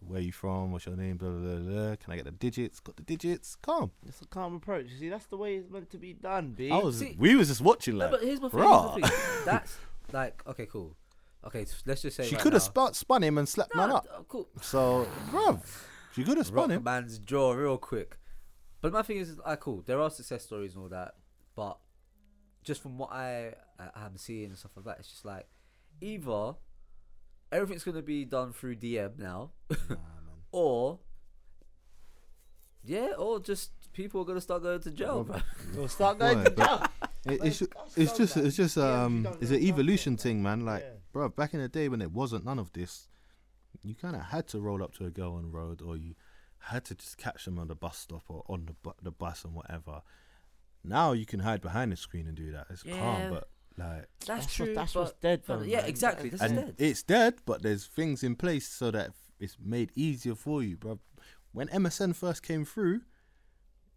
where 0.00 0.20
you 0.20 0.32
from? 0.32 0.72
What's 0.72 0.86
your 0.86 0.96
name? 0.96 1.16
Blah 1.16 1.30
blah 1.30 1.54
blah. 1.56 1.72
blah. 1.86 1.96
Can 1.96 2.12
I 2.12 2.16
get 2.16 2.24
the 2.24 2.30
digits? 2.30 2.80
Got 2.80 2.96
the 2.96 3.02
digits? 3.02 3.56
Calm. 3.56 3.90
It's 4.06 4.22
a 4.22 4.26
calm 4.26 4.54
approach. 4.56 4.86
You 4.90 4.96
see, 4.98 5.08
that's 5.08 5.26
the 5.26 5.36
way 5.36 5.56
it's 5.56 5.70
meant 5.70 5.90
to 5.90 5.98
be 5.98 6.12
done, 6.14 6.52
B. 6.56 6.70
I 6.70 6.78
was. 6.78 6.98
See- 6.98 7.16
we 7.18 7.34
was 7.36 7.48
just 7.48 7.60
watching 7.60 7.98
No, 7.98 8.04
like. 8.04 8.12
but 8.12 8.22
here's 8.22 8.40
my 8.40 8.48
thing. 8.48 8.60
Here's 8.60 9.10
thing. 9.10 9.44
That's 9.44 9.76
like 10.12 10.42
okay, 10.46 10.66
cool. 10.66 10.96
Okay, 11.46 11.64
so 11.64 11.76
let's 11.86 12.02
just 12.02 12.16
say 12.16 12.24
she 12.26 12.34
right 12.34 12.42
could 12.42 12.52
have 12.52 12.62
now- 12.62 12.66
spun, 12.66 12.94
spun 12.94 13.22
him 13.22 13.38
and 13.38 13.48
slapped 13.48 13.74
man 13.74 13.90
Nah, 13.90 13.96
up. 13.98 14.06
uh, 14.12 14.22
cool. 14.28 14.48
So, 14.60 15.06
bruv, 15.30 15.60
she 16.14 16.24
could 16.24 16.36
have 16.36 16.46
spun 16.46 16.68
Rock 16.68 16.78
him. 16.78 16.82
man's 16.84 17.18
jaw 17.20 17.52
real 17.52 17.78
quick. 17.78 18.18
But 18.80 18.92
my 18.92 19.02
thing 19.02 19.18
is, 19.18 19.38
like, 19.38 19.60
cool. 19.60 19.82
There 19.86 20.00
are 20.00 20.10
success 20.10 20.44
stories 20.44 20.74
and 20.74 20.82
all 20.82 20.88
that, 20.88 21.14
but 21.54 21.78
just 22.64 22.82
from 22.82 22.98
what 22.98 23.12
I 23.12 23.54
I 23.78 24.04
am 24.06 24.16
seeing 24.16 24.46
and 24.46 24.58
stuff 24.58 24.72
like 24.76 24.84
that, 24.86 24.96
it's 24.98 25.08
just 25.10 25.24
like 25.24 25.46
either 26.00 26.54
everything's 27.52 27.84
gonna 27.84 28.02
be 28.02 28.24
done 28.24 28.52
through 28.52 28.76
DM 28.76 29.18
now, 29.18 29.50
Nah, 29.88 29.96
or 30.52 30.98
yeah, 32.84 33.12
or 33.18 33.40
just 33.40 33.70
people 33.92 34.20
are 34.22 34.24
gonna 34.24 34.40
start 34.40 34.62
going 34.62 34.80
to 34.80 34.90
jail, 34.90 35.24
bro. 35.24 35.38
We'll 35.76 35.88
start 35.88 36.18
Boy, 36.18 36.34
going 36.34 36.44
to 36.44 36.50
but- 36.50 36.66
jail. 36.66 37.07
It, 37.26 37.40
it's 37.44 37.62
it's 37.96 38.16
just 38.16 38.34
bad. 38.36 38.44
it's 38.46 38.56
just 38.56 38.76
Yeah, 38.76 38.82
if 38.84 38.88
you 39.00 39.06
um 39.06 39.22
don't 39.24 39.42
it's 39.42 39.50
an 39.50 39.62
evolution 39.62 40.12
man. 40.12 40.18
thing, 40.18 40.42
man. 40.42 40.64
Like, 40.64 40.82
Yeah. 40.82 40.90
bro, 41.12 41.28
back 41.28 41.54
in 41.54 41.60
the 41.60 41.68
day 41.68 41.88
when 41.88 42.00
it 42.02 42.12
wasn't 42.12 42.44
none 42.44 42.58
of 42.58 42.72
this, 42.72 43.08
you 43.82 43.94
kind 43.94 44.16
of 44.16 44.22
had 44.22 44.46
to 44.48 44.60
roll 44.60 44.82
up 44.82 44.94
to 44.94 45.04
a 45.06 45.10
girl 45.10 45.34
on 45.34 45.42
the 45.42 45.48
road, 45.48 45.82
or 45.82 45.96
you 45.96 46.14
had 46.58 46.84
to 46.86 46.94
just 46.94 47.16
catch 47.18 47.44
them 47.44 47.58
on 47.58 47.68
the 47.68 47.74
bus 47.74 47.98
stop 47.98 48.22
or 48.28 48.44
on 48.48 48.66
the 48.66 48.72
bu- 48.82 48.92
the 49.02 49.10
bus 49.12 49.44
and 49.44 49.54
whatever. 49.54 50.02
Now 50.84 51.12
you 51.12 51.26
can 51.26 51.40
hide 51.40 51.60
behind 51.60 51.92
the 51.92 51.96
screen 51.96 52.26
and 52.26 52.36
do 52.36 52.52
that. 52.52 52.66
It's 52.70 52.84
Yeah. 52.84 52.98
calm, 52.98 53.30
but 53.30 53.48
like, 53.76 54.08
That's, 54.26 54.26
That's 54.26 54.54
true. 54.54 54.66
what- 54.66 54.74
that's 54.74 54.94
what's 54.94 55.12
dead, 55.20 55.42
but 55.46 55.58
though, 55.60 55.64
yeah, 55.64 55.80
man. 55.82 55.88
exactly. 55.88 56.30
That- 56.30 56.38
This 56.40 56.50
is 56.50 56.56
and 56.58 56.66
dead. 56.66 56.74
it's 56.78 57.02
dead, 57.04 57.34
but 57.46 57.62
there's 57.62 57.86
things 57.86 58.22
in 58.24 58.34
place 58.36 58.68
so 58.68 58.90
that 58.90 59.12
it's 59.38 59.56
made 59.60 59.92
easier 59.94 60.34
for 60.34 60.62
you, 60.64 60.76
bro. 60.76 60.98
When 61.52 61.68
MSN 61.68 62.12
first 62.14 62.42
came 62.42 62.64
through, 62.64 63.02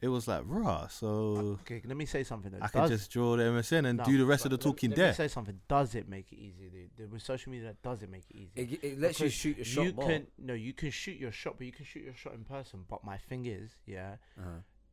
it 0.01 0.07
was 0.07 0.27
like 0.27 0.41
raw. 0.45 0.87
So 0.87 1.59
Okay, 1.61 1.81
let 1.85 1.95
me 1.95 2.05
say 2.05 2.23
something. 2.23 2.51
Though. 2.51 2.59
I 2.61 2.67
could 2.67 2.79
Does- 2.81 2.89
just 2.91 3.11
draw 3.11 3.35
the 3.37 3.43
MSN 3.43 3.85
and 3.85 3.97
No, 3.99 4.03
do 4.03 4.17
the 4.17 4.25
rest 4.25 4.45
of 4.45 4.51
the 4.51 4.57
talking 4.57 4.89
let 4.91 4.97
there. 4.97 5.07
me 5.09 5.13
say 5.15 5.27
something. 5.27 5.59
Does 5.67 5.95
it 5.95 6.09
make 6.09 6.31
it 6.31 6.37
easier, 6.37 6.69
dude? 6.69 6.89
The- 6.97 7.05
With 7.07 7.21
social 7.21 7.51
media, 7.51 7.75
does 7.83 8.01
it 8.03 8.09
make 8.09 8.23
it 8.29 8.35
easy. 8.35 8.51
It, 8.55 8.83
it 8.83 8.99
lets 8.99 9.19
you 9.19 9.29
shoot 9.29 9.57
your 9.57 9.65
shot 9.65 9.85
you 9.85 9.93
more. 9.93 10.07
can 10.07 10.27
no, 10.37 10.53
you 10.53 10.73
can 10.73 10.91
shoot 10.91 11.17
your 11.17 11.31
shot, 11.31 11.55
but 11.57 11.65
you 11.67 11.71
can 11.73 11.85
shoot 11.85 12.03
your 12.03 12.15
shot 12.15 12.33
in 12.33 12.43
person. 12.43 12.85
But 12.89 13.03
my 13.03 13.17
thing 13.17 13.45
is, 13.45 13.71
yeah, 13.85 14.15
Uh-huh. 14.39 14.49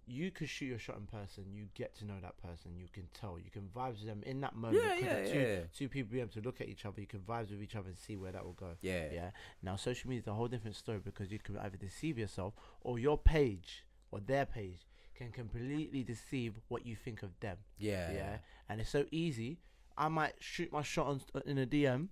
you 0.06 0.30
can 0.30 0.46
shoot 0.46 0.66
your 0.66 0.78
shot 0.78 0.96
in 0.96 1.06
person. 1.06 1.44
You 1.52 1.68
get 1.74 1.94
to 1.96 2.04
know 2.06 2.18
that 2.22 2.36
person. 2.42 2.76
You 2.78 2.88
can 2.92 3.09
tell. 3.12 3.38
You 3.38 3.50
can 3.50 3.68
vibe 3.74 3.92
with 3.98 4.06
them 4.06 4.22
in 4.24 4.40
that 4.40 4.54
moment. 4.56 4.82
Yeah, 4.82 4.94
'cause 4.94 5.28
yeah, 5.28 5.32
two, 5.32 5.40
yeah. 5.40 5.61
two 5.74 5.88
people 5.88 6.12
be 6.12 6.20
able 6.20 6.32
to 6.32 6.40
look 6.40 6.61
at 6.61 6.68
each 6.68 6.84
other. 6.86 7.00
You 7.00 7.06
can 7.06 7.20
vibe 7.20 7.50
with 7.50 7.62
each 7.62 7.76
other 7.76 7.88
and 7.88 7.98
see 7.98 8.16
where 8.16 8.32
that 8.32 8.44
will 8.44 8.52
go. 8.54 8.76
Yeah. 8.82 9.09
Yeah. 9.12 9.30
Now, 9.62 9.76
social 9.76 10.09
media 10.09 10.20
is 10.22 10.26
a 10.26 10.34
whole 10.34 10.48
different 10.48 10.76
story 10.76 10.98
because 10.98 11.30
you 11.32 11.38
can 11.38 11.56
either 11.59 11.76
deceive 11.76 12.18
yourself 12.18 12.54
or 12.82 12.98
your 12.98 13.18
page 13.18 13.84
or 14.11 14.20
their 14.20 14.46
page 14.46 14.86
can 15.18 15.32
completely 15.32 16.02
deceive 16.04 16.54
what 16.68 16.86
you 16.86 16.94
think 16.96 17.22
of 17.22 17.30
them. 17.40 17.58
Yeah. 17.78 18.12
Yeah. 18.12 18.36
And 18.68 18.80
it's 18.80 18.90
so 18.90 19.04
easy. 19.10 19.58
I 19.96 20.08
might 20.08 20.34
shoot 20.38 20.72
my 20.72 20.82
shot 20.82 21.06
on, 21.08 21.20
in 21.44 21.58
a 21.58 21.66
DM, 21.66 22.08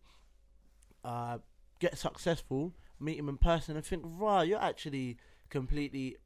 uh, 1.05 1.39
get 1.79 1.97
successful, 1.97 2.73
meet 2.99 3.19
him 3.19 3.29
in 3.29 3.37
person, 3.39 3.77
and 3.77 3.85
think, 3.85 4.03
wow, 4.05 4.41
you're 4.43 4.61
actually 4.61 5.19
completely, 5.51 6.17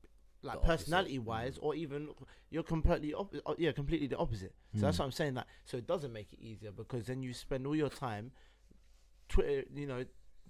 like 0.43 0.63
personality 0.63 1.19
wise, 1.19 1.59
or 1.61 1.75
even 1.75 2.09
you're 2.51 2.63
completely, 2.63 3.13
op- 3.13 3.35
uh, 3.45 3.55
yeah, 3.59 3.73
completely 3.73 4.07
the 4.07 4.17
opposite. 4.17 4.55
So 4.75 4.81
that's 4.83 4.97
Hmm. 4.97 5.03
what 5.03 5.07
I'm 5.07 5.13
saying. 5.13 5.35
That 5.35 5.47
so 5.67 5.77
it 5.77 5.87
doesn't 5.87 6.13
make 6.13 6.33
it 6.33 6.41
easier 6.41 6.73
because 6.73 7.07
then 7.07 7.23
you 7.23 7.35
spend 7.35 7.67
all 7.67 7.77
your 7.77 7.91
time, 7.91 8.33
Twitter, 9.29 9.65
you 9.75 9.87
know, 9.87 10.05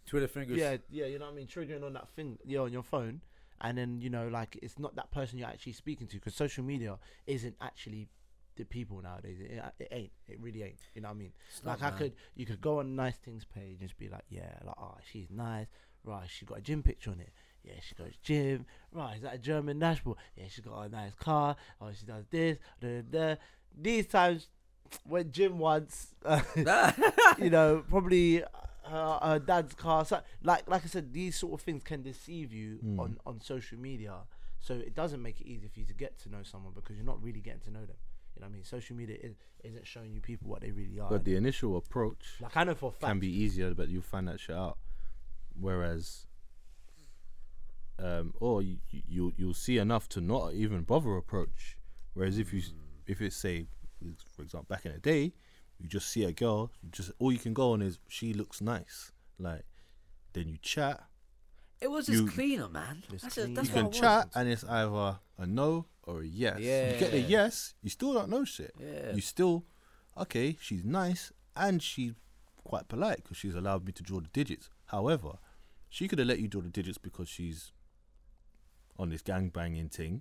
Twitter 0.07 0.29
fingers. 0.29 0.57
yeah, 0.59 0.77
yeah, 0.91 1.07
you 1.07 1.19
know 1.19 1.25
what 1.27 1.33
I 1.33 1.37
mean, 1.37 1.49
triggering 1.49 1.85
on 1.85 1.93
that 1.95 2.09
thing, 2.11 2.39
yeah, 2.45 2.61
on 2.61 2.73
your 2.73 2.83
phone, 2.85 3.21
and 3.61 3.77
then 3.77 4.01
you 4.01 4.11
know, 4.11 4.29
like 4.29 4.59
it's 4.63 4.79
not 4.79 4.97
that 4.97 5.11
person 5.11 5.39
you're 5.39 5.49
actually 5.49 5.73
speaking 5.73 6.07
to 6.09 6.17
because 6.17 6.35
social 6.35 6.65
media 6.65 6.99
isn't 7.27 7.57
actually 7.61 8.09
the 8.57 8.65
people 8.65 9.01
nowadays. 9.03 9.39
It, 9.41 9.59
uh, 9.59 9.71
it 9.79 9.89
ain't. 9.91 10.11
It 10.29 10.41
really 10.41 10.63
ain't. 10.63 10.79
You 10.95 11.03
know 11.03 11.09
what 11.09 11.15
I 11.15 11.19
mean? 11.19 11.33
It's 11.49 11.65
like 11.65 11.83
I 11.83 11.91
could, 11.91 12.13
you 12.37 12.47
could 12.47 12.61
go 12.61 12.81
on 12.81 12.95
nice 12.95 13.17
things 13.17 13.45
page 13.45 13.81
and 13.81 13.89
just 13.89 13.99
be 13.99 14.09
like, 14.09 14.25
yeah, 14.29 14.53
like 14.65 14.77
oh, 14.79 14.97
she's 15.11 15.29
nice. 15.31 15.67
Right, 16.05 16.27
she 16.29 16.47
got 16.47 16.59
a 16.59 16.63
gym 16.63 16.83
picture 16.83 17.11
on 17.11 17.21
it. 17.21 17.31
Yeah, 17.63 17.75
she 17.87 17.95
goes 17.95 18.13
gym. 18.23 18.65
Right, 18.93 19.17
is 19.17 19.23
that 19.23 19.35
a 19.35 19.39
German 19.39 19.79
dashboard? 19.79 20.17
Yeah, 20.35 20.45
she 20.49 20.63
got 20.63 20.81
a 20.81 20.89
nice 20.89 21.13
car. 21.15 21.57
Oh, 21.81 21.91
she 21.93 22.07
does 22.07 22.25
this. 22.31 22.59
Da, 22.81 23.03
da. 23.03 23.35
These 23.79 24.07
times 24.07 24.49
when 25.05 25.31
Jim 25.31 25.59
wants, 25.59 26.15
you 27.39 27.51
know, 27.51 27.85
probably 27.89 28.43
uh, 28.43 28.49
her, 28.85 29.19
her 29.23 29.39
dad's 29.39 29.75
car. 29.75 30.05
So, 30.05 30.21
like, 30.43 30.69
like 30.69 30.85
I 30.85 30.89
said, 30.89 31.13
these 31.13 31.37
sort 31.37 31.55
of 31.55 31.61
things 31.63 31.83
can 31.83 32.03
deceive 32.03 32.53
you 32.53 32.79
Mm. 32.85 32.99
on 32.99 33.19
on 33.27 33.41
social 33.41 33.79
media. 33.79 34.15
So 34.61 34.75
it 34.75 34.95
doesn't 34.95 35.23
make 35.23 35.41
it 35.41 35.47
easy 35.47 35.69
for 35.69 35.81
you 35.81 35.87
to 35.87 35.95
get 35.95 36.19
to 36.21 36.29
know 36.31 36.43
someone 36.43 36.73
because 36.75 36.97
you're 36.97 37.05
not 37.07 37.23
really 37.23 37.41
getting 37.41 37.61
to 37.61 37.71
know 37.71 37.81
them. 37.87 37.97
You 38.37 38.41
know 38.43 38.47
what 38.47 38.53
I 38.53 38.55
mean? 38.55 38.65
Social 38.65 38.95
media 38.95 39.17
is, 39.21 39.35
isn't 39.65 39.87
showing 39.87 40.13
you 40.13 40.21
people 40.21 40.49
what 40.49 40.61
they 40.61 40.71
really 40.71 41.01
are. 41.01 41.09
But 41.09 41.25
the 41.25 41.35
initial 41.37 41.77
approach 41.77 42.35
like 42.41 42.57
I 42.57 42.65
know 42.65 42.75
for 42.75 42.91
a 42.91 42.93
fact. 42.93 43.11
can 43.11 43.19
be 43.21 43.29
easier, 43.29 43.75
but 43.75 43.89
you'll 43.89 44.03
find 44.03 44.29
that 44.29 44.39
shit 44.39 44.55
out. 44.57 44.77
Whereas, 45.59 46.27
um, 47.99 48.35
or 48.41 48.63
you, 48.63 48.79
you 48.91 49.33
you'll 49.37 49.55
see 49.55 49.79
enough 49.79 50.09
to 50.11 50.21
not 50.21 50.55
even 50.55 50.83
bother 50.83 51.17
approach. 51.17 51.77
Whereas 52.15 52.39
if 52.39 52.53
you 52.53 52.63
if 53.07 53.21
it's 53.21 53.37
say, 53.37 53.67
for 54.35 54.43
example, 54.43 54.67
back 54.69 54.87
in 54.87 54.93
the 54.93 54.99
day, 54.99 55.33
you 55.81 55.89
just 55.89 56.09
see 56.09 56.25
a 56.25 56.33
girl, 56.33 56.71
you 56.83 56.91
just 56.91 57.11
all 57.19 57.33
you 57.33 57.39
can 57.39 57.55
go 57.55 57.73
on 57.73 57.83
is 57.83 57.99
she 58.09 58.33
looks 58.35 58.61
nice, 58.61 59.13
like 59.39 59.65
then 60.33 60.49
you 60.49 60.59
chat. 60.63 61.03
It 61.81 61.91
was 61.91 62.07
just 62.07 62.23
You- 62.25 62.29
cleaner, 62.31 62.69
man. 62.69 63.03
Just 63.11 63.23
That's, 63.25 63.39
a, 63.39 63.47
that's 63.47 63.69
you 63.69 63.75
can 63.75 63.91
chat, 63.91 64.29
and 64.35 64.49
it's 64.49 64.65
either 64.65 65.19
a 65.39 65.47
no 65.47 65.87
or 66.03 66.21
a 66.21 66.27
yes. 66.27 66.59
You 66.59 67.01
get 67.01 67.11
the 67.13 67.21
yes, 67.21 67.75
you 67.83 67.89
still 67.91 68.13
don't 68.13 68.29
know 68.29 68.45
shit. 68.45 68.75
Yeah. 68.79 69.15
You 69.15 69.21
still, 69.23 69.65
okay, 70.17 70.57
she's 70.61 70.85
nice 70.85 71.33
and 71.57 71.83
she's 71.83 72.13
quite 72.63 72.89
polite 72.89 73.17
because 73.23 73.39
she's 73.39 73.55
allowed 73.55 73.87
me 73.87 73.93
to 73.93 74.03
draw 74.03 74.21
the 74.21 74.29
digits. 74.29 74.69
However, 74.87 75.39
she 75.89 76.07
could 76.07 76.19
have 76.19 76.29
let 76.29 76.39
you 76.39 76.49
draw 76.49 76.61
the 76.61 76.69
digits 76.69 76.99
because 76.99 77.29
she's 77.29 77.73
on 78.99 79.09
this 79.09 79.23
gang 79.23 79.49
banging 79.49 79.89
thing 79.89 80.21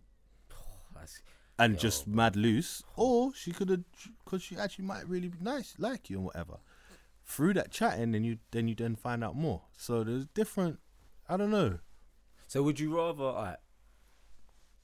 That's- 0.93 1.21
and 1.59 1.73
Yo. 1.73 1.79
just 1.79 2.07
mad 2.07 2.35
loose, 2.35 2.83
or 2.95 3.33
she 3.35 3.51
could 3.51 3.69
have 3.69 3.83
because 4.23 4.41
she 4.41 4.55
actually 4.57 4.85
might 4.85 5.07
really 5.07 5.27
be 5.27 5.37
nice, 5.41 5.75
like 5.77 6.09
you 6.09 6.17
and 6.17 6.25
whatever. 6.25 6.57
Through 7.25 7.53
that 7.55 7.69
chatting, 7.69 8.13
then 8.13 8.23
you 8.23 8.39
then 8.51 8.67
you 8.67 8.75
then 8.75 8.95
find 8.95 9.23
out 9.23 9.35
more. 9.35 9.61
So 9.77 10.03
there's 10.03 10.25
different. 10.27 10.79
I 11.27 11.37
don't 11.37 11.51
know. 11.51 11.79
So 12.47 12.63
would 12.63 12.79
you 12.79 12.95
rather? 12.95 13.23
Alright. 13.23 13.57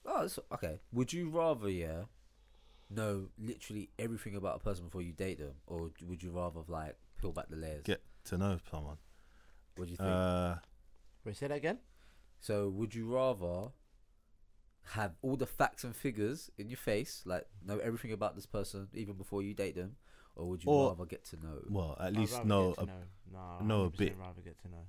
Oh, 0.05 0.21
that's, 0.21 0.37
okay. 0.53 0.79
Would 0.93 1.11
you 1.13 1.29
rather, 1.29 1.67
yeah, 1.67 2.03
know 2.91 3.29
literally 3.39 3.89
everything 3.97 4.35
about 4.35 4.57
a 4.57 4.59
person 4.59 4.85
before 4.85 5.01
you 5.01 5.13
date 5.13 5.39
them, 5.39 5.53
or 5.65 5.89
would 6.07 6.21
you 6.21 6.29
rather 6.29 6.61
like 6.67 6.95
peel 7.19 7.31
back 7.31 7.49
the 7.49 7.55
layers? 7.55 7.81
Get 7.83 8.03
to 8.25 8.37
know 8.37 8.59
someone. 8.69 8.97
what 9.75 9.85
do 9.85 9.91
you 9.91 9.97
think? 9.97 10.09
Uh, 10.09 10.55
Wait, 11.23 11.37
say 11.37 11.47
that 11.47 11.57
again. 11.57 11.79
so 12.39 12.69
would 12.69 12.93
you 12.93 13.11
rather 13.11 13.71
have 14.93 15.13
all 15.21 15.35
the 15.35 15.45
facts 15.47 15.83
and 15.83 15.95
figures 15.95 16.49
in 16.57 16.69
your 16.69 16.77
face, 16.77 17.23
like 17.25 17.45
know 17.65 17.79
everything 17.79 18.11
about 18.11 18.35
this 18.35 18.45
person 18.45 18.87
even 18.93 19.15
before 19.15 19.41
you 19.41 19.53
date 19.53 19.75
them, 19.75 19.95
or 20.35 20.47
would 20.49 20.63
you 20.63 20.69
Or- 20.71 20.89
rather 20.89 21.05
get 21.05 21.25
to 21.25 21.37
know? 21.37 21.61
well, 21.69 21.97
at 21.99 22.07
I'd 22.07 22.17
least 22.17 22.45
know. 22.45 22.69
get 22.69 22.75
to 22.75 22.81
A, 22.81 22.85
know. 22.85 23.01
No, 23.33 23.65
know 23.65 23.81
a 23.85 23.89
100% 23.89 23.97
bit. 23.97 24.17
Rather 24.17 24.41
get 24.41 24.57
to 24.61 24.67
know. 24.69 24.85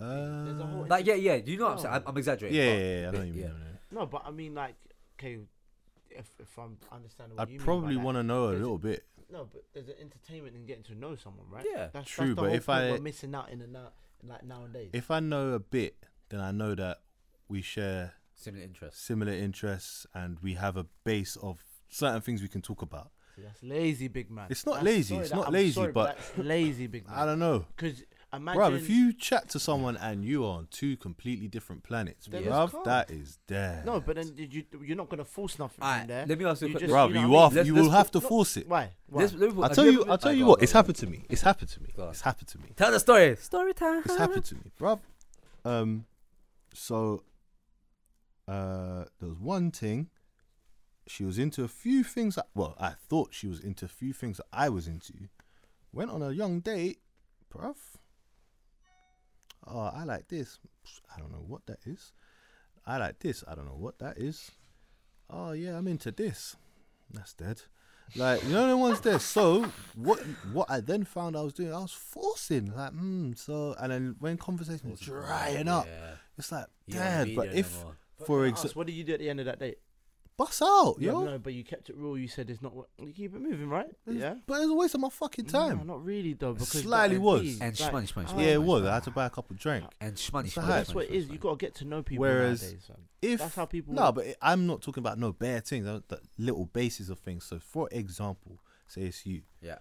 uh, 0.00 0.44
There's 0.44 0.58
a 0.58 0.66
whole- 0.66 0.86
Like 0.86 1.06
yeah, 1.06 1.14
yeah. 1.14 1.34
You 1.34 1.56
know 1.58 1.64
what 1.66 1.72
I'm 1.72 1.78
saying? 1.78 1.94
I'm, 1.94 2.02
I'm 2.06 2.16
exaggerating. 2.16 2.56
yeah, 2.58 2.72
but- 2.74 2.78
yeah, 2.80 3.00
yeah, 3.02 3.08
I 3.08 3.10
know 3.12 3.18
what 3.18 3.26
you 3.28 3.34
yeah. 3.34 3.46
mean. 3.48 3.54
I 3.56 3.58
know. 3.58 4.00
No, 4.00 4.06
but 4.06 4.22
I 4.24 4.30
mean, 4.30 4.54
like, 4.54 4.74
okay, 5.18 5.38
if 6.10 6.34
if 6.38 6.58
I'm 6.58 6.78
understanding 6.90 7.36
what 7.36 7.48
you 7.48 7.54
I'd 7.54 7.58
mean 7.58 7.64
probably 7.64 7.96
by 7.96 8.02
want 8.02 8.16
to 8.16 8.22
know 8.22 8.44
a 8.44 8.46
there's- 8.48 8.60
little 8.62 8.78
bit. 8.78 9.04
No, 9.30 9.48
but 9.50 9.64
there's 9.72 9.88
an 9.88 9.94
entertainment 9.98 10.54
in 10.56 10.66
getting 10.66 10.82
to 10.84 10.94
know 10.94 11.14
someone, 11.16 11.46
right? 11.48 11.64
Yeah. 11.70 11.88
that's 11.92 12.10
True, 12.10 12.26
That's 12.26 12.36
the 12.36 12.42
but 12.42 12.46
whole 12.48 12.54
if 12.56 12.66
point 12.66 12.78
I- 12.80 12.90
we're 12.92 12.98
missing 13.00 13.34
out 13.34 13.48
in 13.50 13.60
the 13.60 13.66
now, 13.66 13.92
like 14.22 14.44
nowadays. 14.44 14.90
If 14.92 15.10
I 15.10 15.20
know 15.20 15.52
a 15.52 15.58
bit, 15.58 15.96
then 16.28 16.40
I 16.40 16.50
know 16.52 16.74
that 16.74 17.00
we 17.48 17.62
share 17.62 18.12
Similar 18.42 18.64
interests. 18.64 19.00
similar 19.02 19.32
interests 19.32 20.06
and 20.14 20.38
we 20.42 20.54
have 20.54 20.76
a 20.76 20.86
base 21.04 21.36
of 21.36 21.58
certain 21.88 22.20
things 22.20 22.42
we 22.42 22.48
can 22.48 22.62
talk 22.62 22.82
about. 22.82 23.10
See, 23.36 23.42
that's 23.42 23.62
lazy, 23.62 24.08
big 24.08 24.30
man. 24.30 24.46
It's 24.50 24.66
not 24.66 24.74
That's- 24.76 24.86
lazy, 24.94 25.14
sorry 25.14 25.24
it's 25.24 25.34
not 25.34 25.46
I'm 25.46 25.52
lazy, 25.54 25.72
sorry, 25.72 25.92
but- 25.92 26.16
that's 26.18 26.38
lazy, 26.38 26.86
big 26.86 27.06
man. 27.06 27.16
I 27.20 27.24
don't 27.24 27.38
know. 27.38 27.64
Because 27.74 28.02
imagine, 28.30 28.60
Bruv, 28.60 28.76
if 28.76 28.90
you 28.90 29.12
chat 29.14 29.48
to 29.50 29.58
someone 29.58 29.96
and 29.96 30.22
you 30.22 30.44
are 30.44 30.58
on 30.58 30.68
two 30.70 30.98
completely 30.98 31.48
different 31.48 31.82
planets, 31.82 32.26
Then 32.26 32.44
bruv, 32.44 32.72
calm. 32.72 32.82
that 32.84 33.10
is 33.10 33.38
dead. 33.46 33.86
no, 33.86 34.00
but 34.00 34.16
then 34.16 34.32
you 34.36 34.64
you're 34.82 34.96
not 34.98 35.08
gonna 35.08 35.24
force 35.24 35.58
nothing 35.58 35.82
Alright, 35.82 36.00
from 36.00 36.08
there. 36.08 36.26
let 36.26 36.38
me 36.38 36.44
ask 36.44 36.60
you 36.60 36.66
a 36.66 36.68
You 36.70 36.74
question. 36.74 36.88
just- 36.90 36.94
bruv, 36.96 37.08
you 37.08 37.14
know 37.14 37.20
you, 37.22 37.28
what 37.28 37.38
I 37.40 37.44
are, 37.44 37.48
mean? 37.48 37.56
Let's- 37.56 37.66
you 37.68 37.74
let's 37.74 37.82
will 37.84 37.90
put- 37.90 37.96
have 37.96 38.10
to 38.10 38.20
no, 38.20 38.28
force 38.28 38.56
it. 38.58 38.68
Why? 38.68 38.90
Why? 39.06 39.20
Let's- 39.22 39.32
let 39.34 39.56
me 39.56 39.62
I'll 39.62 39.68
tell 39.70 39.84
you 39.86 39.92
you. 39.92 40.04
I'll 40.10 40.18
tell 40.18 40.32
you 40.34 40.46
what. 40.46 40.62
It's 40.62 40.72
happened 40.72 40.96
to 40.96 41.06
me. 41.06 41.24
It's 41.30 41.42
happened 41.42 41.70
to 41.70 41.80
me. 41.82 41.88
It's 41.96 42.20
happened 42.20 42.48
to 42.48 42.58
me. 42.58 42.68
Tell 42.76 42.90
the 42.90 43.00
story. 43.00 43.36
Story 43.36 43.72
time. 43.72 44.02
It's 44.04 44.16
happened 44.18 44.44
to 44.44 44.54
me, 44.56 44.72
bruv. 44.78 45.00
Um, 45.64 46.04
so, 46.74 47.22
uh, 48.48 49.04
there 49.20 49.28
was 49.28 49.38
one 49.38 49.70
thing. 49.70 50.08
She 51.06 51.24
was 51.24 51.38
into 51.38 51.64
a 51.64 51.68
few 51.68 52.04
things. 52.04 52.36
That, 52.36 52.46
well, 52.54 52.76
I 52.78 52.92
thought 53.08 53.34
she 53.34 53.46
was 53.48 53.60
into 53.60 53.84
a 53.84 53.88
few 53.88 54.12
things 54.12 54.36
that 54.38 54.46
I 54.52 54.68
was 54.68 54.86
into. 54.86 55.14
Went 55.92 56.10
on 56.10 56.22
a 56.22 56.30
young 56.30 56.60
date, 56.60 56.98
bruv. 57.52 57.76
Oh, 59.66 59.90
I 59.94 60.04
like 60.04 60.28
this. 60.28 60.58
I 61.14 61.20
don't 61.20 61.30
know 61.32 61.44
what 61.46 61.66
that 61.66 61.78
is. 61.86 62.12
I 62.86 62.96
like 62.98 63.18
this. 63.20 63.44
I 63.46 63.54
don't 63.54 63.66
know 63.66 63.76
what 63.76 63.98
that 64.00 64.18
is. 64.18 64.50
Oh 65.30 65.52
yeah, 65.52 65.76
I'm 65.78 65.86
into 65.88 66.10
this. 66.10 66.56
That's 67.12 67.32
dead. 67.34 67.62
Like 68.16 68.42
you 68.44 68.50
know 68.50 68.68
the 68.68 68.76
ones 68.76 69.00
there. 69.00 69.18
So 69.18 69.64
what? 69.94 70.18
What 70.52 70.70
I 70.70 70.80
then 70.80 71.04
found 71.04 71.36
I 71.36 71.42
was 71.42 71.52
doing, 71.52 71.72
I 71.72 71.78
was 71.78 71.92
forcing. 71.92 72.74
Like, 72.74 72.90
hmm. 72.92 73.32
So 73.34 73.74
and 73.78 73.92
then 73.92 74.16
when 74.18 74.36
conversation 74.36 74.90
was 74.90 75.00
drying 75.00 75.68
up, 75.68 75.86
Yeah. 75.86 76.14
it's 76.36 76.50
like, 76.52 76.66
dad. 76.88 77.30
But 77.36 77.54
if, 77.54 77.84
no. 77.84 77.92
But 78.22 78.26
for 78.26 78.46
example, 78.46 78.72
what 78.80 78.86
did 78.86 78.94
you 78.94 79.04
do 79.04 79.14
at 79.14 79.20
the 79.20 79.28
end 79.30 79.40
of 79.40 79.46
that 79.46 79.58
date? 79.58 79.78
bust 80.34 80.62
out, 80.62 80.96
Yeah, 80.98 81.12
yo. 81.12 81.24
no, 81.24 81.38
but 81.38 81.52
you 81.52 81.62
kept 81.62 81.90
it 81.90 81.94
real. 81.96 82.16
You 82.16 82.26
said 82.26 82.48
it's 82.48 82.62
not. 82.62 82.74
what- 82.74 82.88
You 82.98 83.12
keep 83.12 83.34
it 83.34 83.40
moving, 83.40 83.68
right? 83.68 83.86
It's- 84.06 84.16
Yeah. 84.16 84.36
But 84.46 84.62
it's 84.62 84.70
a 84.70 84.74
waste 84.74 84.94
of 84.94 85.00
my 85.02 85.10
fucking 85.10 85.44
time. 85.44 85.76
No, 85.78 85.84
not 85.84 86.04
really 86.04 86.32
though. 86.32 86.54
Because 86.54 86.70
Slightly 86.82 87.16
that 87.16 87.22
was. 87.22 87.42
MP, 87.42 87.58
And 87.60 87.78
like- 87.80 87.92
shmoney, 87.92 88.12
shmoney, 88.12 88.26
shmoney. 88.28 88.38
yeah, 88.40 88.52
it 88.54 88.62
was. 88.62 88.84
I 88.84 88.94
had 88.94 89.04
to 89.04 89.10
buy 89.10 89.26
a 89.26 89.30
couple 89.30 89.54
drink. 89.56 89.84
And 90.00 90.16
shmoney, 90.16 90.48
So 90.48 90.60
shmoney, 90.62 90.64
how- 90.64 90.68
That's 90.68 90.90
shmoney, 90.90 90.94
what 90.94 91.04
it 91.04 91.10
is. 91.12 91.26
shmoney. 91.26 91.32
You 91.32 91.38
gotta 91.38 91.56
get 91.58 91.74
to 91.76 91.84
know 91.84 92.02
people 92.02 92.22
Whereas 92.22 92.62
nowadays. 92.62 92.84
fam. 92.86 92.96
If 93.20 93.38
That's 93.40 93.54
how 93.54 93.66
people. 93.66 93.94
No, 93.94 94.10
but 94.10 94.34
I'm 94.40 94.66
not 94.66 94.80
talking 94.80 95.02
about 95.02 95.18
no 95.18 95.32
bare 95.32 95.60
things. 95.60 95.86
uh, 95.86 96.00
The 96.08 96.20
little 96.38 96.64
basis 96.66 97.08
of 97.10 97.18
things. 97.20 97.44
So, 97.44 97.58
for 97.60 97.88
example, 97.92 98.58
say 98.88 99.02
it's 99.02 99.24
you. 99.26 99.42
Yeah. 99.60 99.78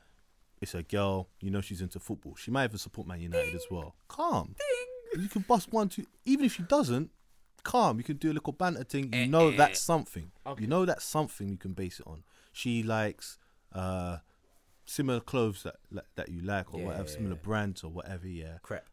It's 0.59 0.75
a 0.75 0.83
girl. 0.83 1.29
You 1.39 1.49
know 1.49 1.61
she's 1.61 1.81
into 1.81 1.99
football. 1.99 2.35
She 2.35 2.51
might 2.51 2.65
even 2.65 2.77
support 2.77 3.07
Man 3.07 3.21
United 3.21 3.55
as 3.55 3.65
well. 3.71 3.95
Calm. 4.09 4.55
You 5.17 5.27
can 5.29 5.41
bust 5.43 5.71
one, 5.71 5.89
two. 5.89 6.05
Even 6.25 6.45
if 6.45 6.53
she 6.53 6.63
doesn't, 6.63 7.09
calm. 7.63 7.97
You 7.97 8.03
can 8.03 8.17
do 8.17 8.31
a 8.31 8.33
little 8.33 8.53
banter 8.53 8.83
thing. 8.83 9.13
You 9.13 9.27
know 9.27 9.51
that's 9.51 9.81
something. 9.81 10.31
Okay. 10.45 10.61
You 10.63 10.67
know 10.67 10.85
that's 10.85 11.03
something 11.05 11.49
you 11.49 11.57
can 11.57 11.73
base 11.73 11.99
it 11.99 12.07
on. 12.07 12.23
She 12.51 12.83
likes 12.83 13.37
uh 13.73 14.17
similar 14.85 15.19
clothes 15.21 15.63
that 15.63 15.75
that, 15.91 16.05
that 16.15 16.29
you 16.29 16.41
like 16.41 16.73
or 16.73 16.79
Yeah, 16.79 16.85
whatever, 16.87 17.09
yeah, 17.09 17.15
similar 17.15 17.35
yeah. 17.35 17.41
brands 17.43 17.83
or 17.83 17.91
whatever. 17.91 18.27
Yeah 18.27 18.57
Crap. 18.61 18.85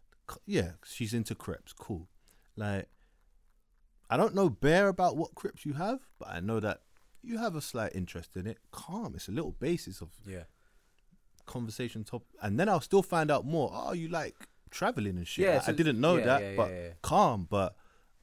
yeah, 0.47 0.73
she's 0.85 1.13
into 1.15 1.35
crepes. 1.35 1.73
Cool. 1.73 2.09
Like, 2.57 2.89
I 4.11 4.17
don't 4.17 4.35
know 4.35 4.49
bare 4.51 4.89
about 4.89 5.17
what 5.17 5.35
crepes 5.35 5.65
you 5.67 5.75
have, 5.75 6.01
but 6.19 6.29
I 6.29 6.41
know 6.41 6.61
that 6.61 6.83
you 7.23 7.39
have 7.39 7.55
a 7.57 7.61
slight 7.61 7.95
interest 7.95 8.37
in 8.37 8.47
it. 8.47 8.59
Calm. 8.71 9.15
It's 9.15 9.29
a 9.29 9.33
little 9.33 9.53
basis 9.53 10.01
of 10.01 10.11
Yeah. 10.27 10.45
conversation 11.47 12.05
top, 12.05 12.25
and 12.43 12.59
then 12.59 12.69
I'll 12.69 12.81
still 12.81 13.03
find 13.03 13.31
out 13.31 13.45
more. 13.45 13.71
Oh, 13.73 13.93
you 13.93 14.09
like 14.09 14.35
traveling 14.71 15.17
and 15.17 15.27
shit. 15.27 15.47
Yeah, 15.47 15.57
Like, 15.57 15.69
I 15.69 15.73
didn't 15.73 16.01
know 16.01 16.21
that, 16.21 16.57
but 16.57 17.03
calm. 17.03 17.47
But 17.49 17.75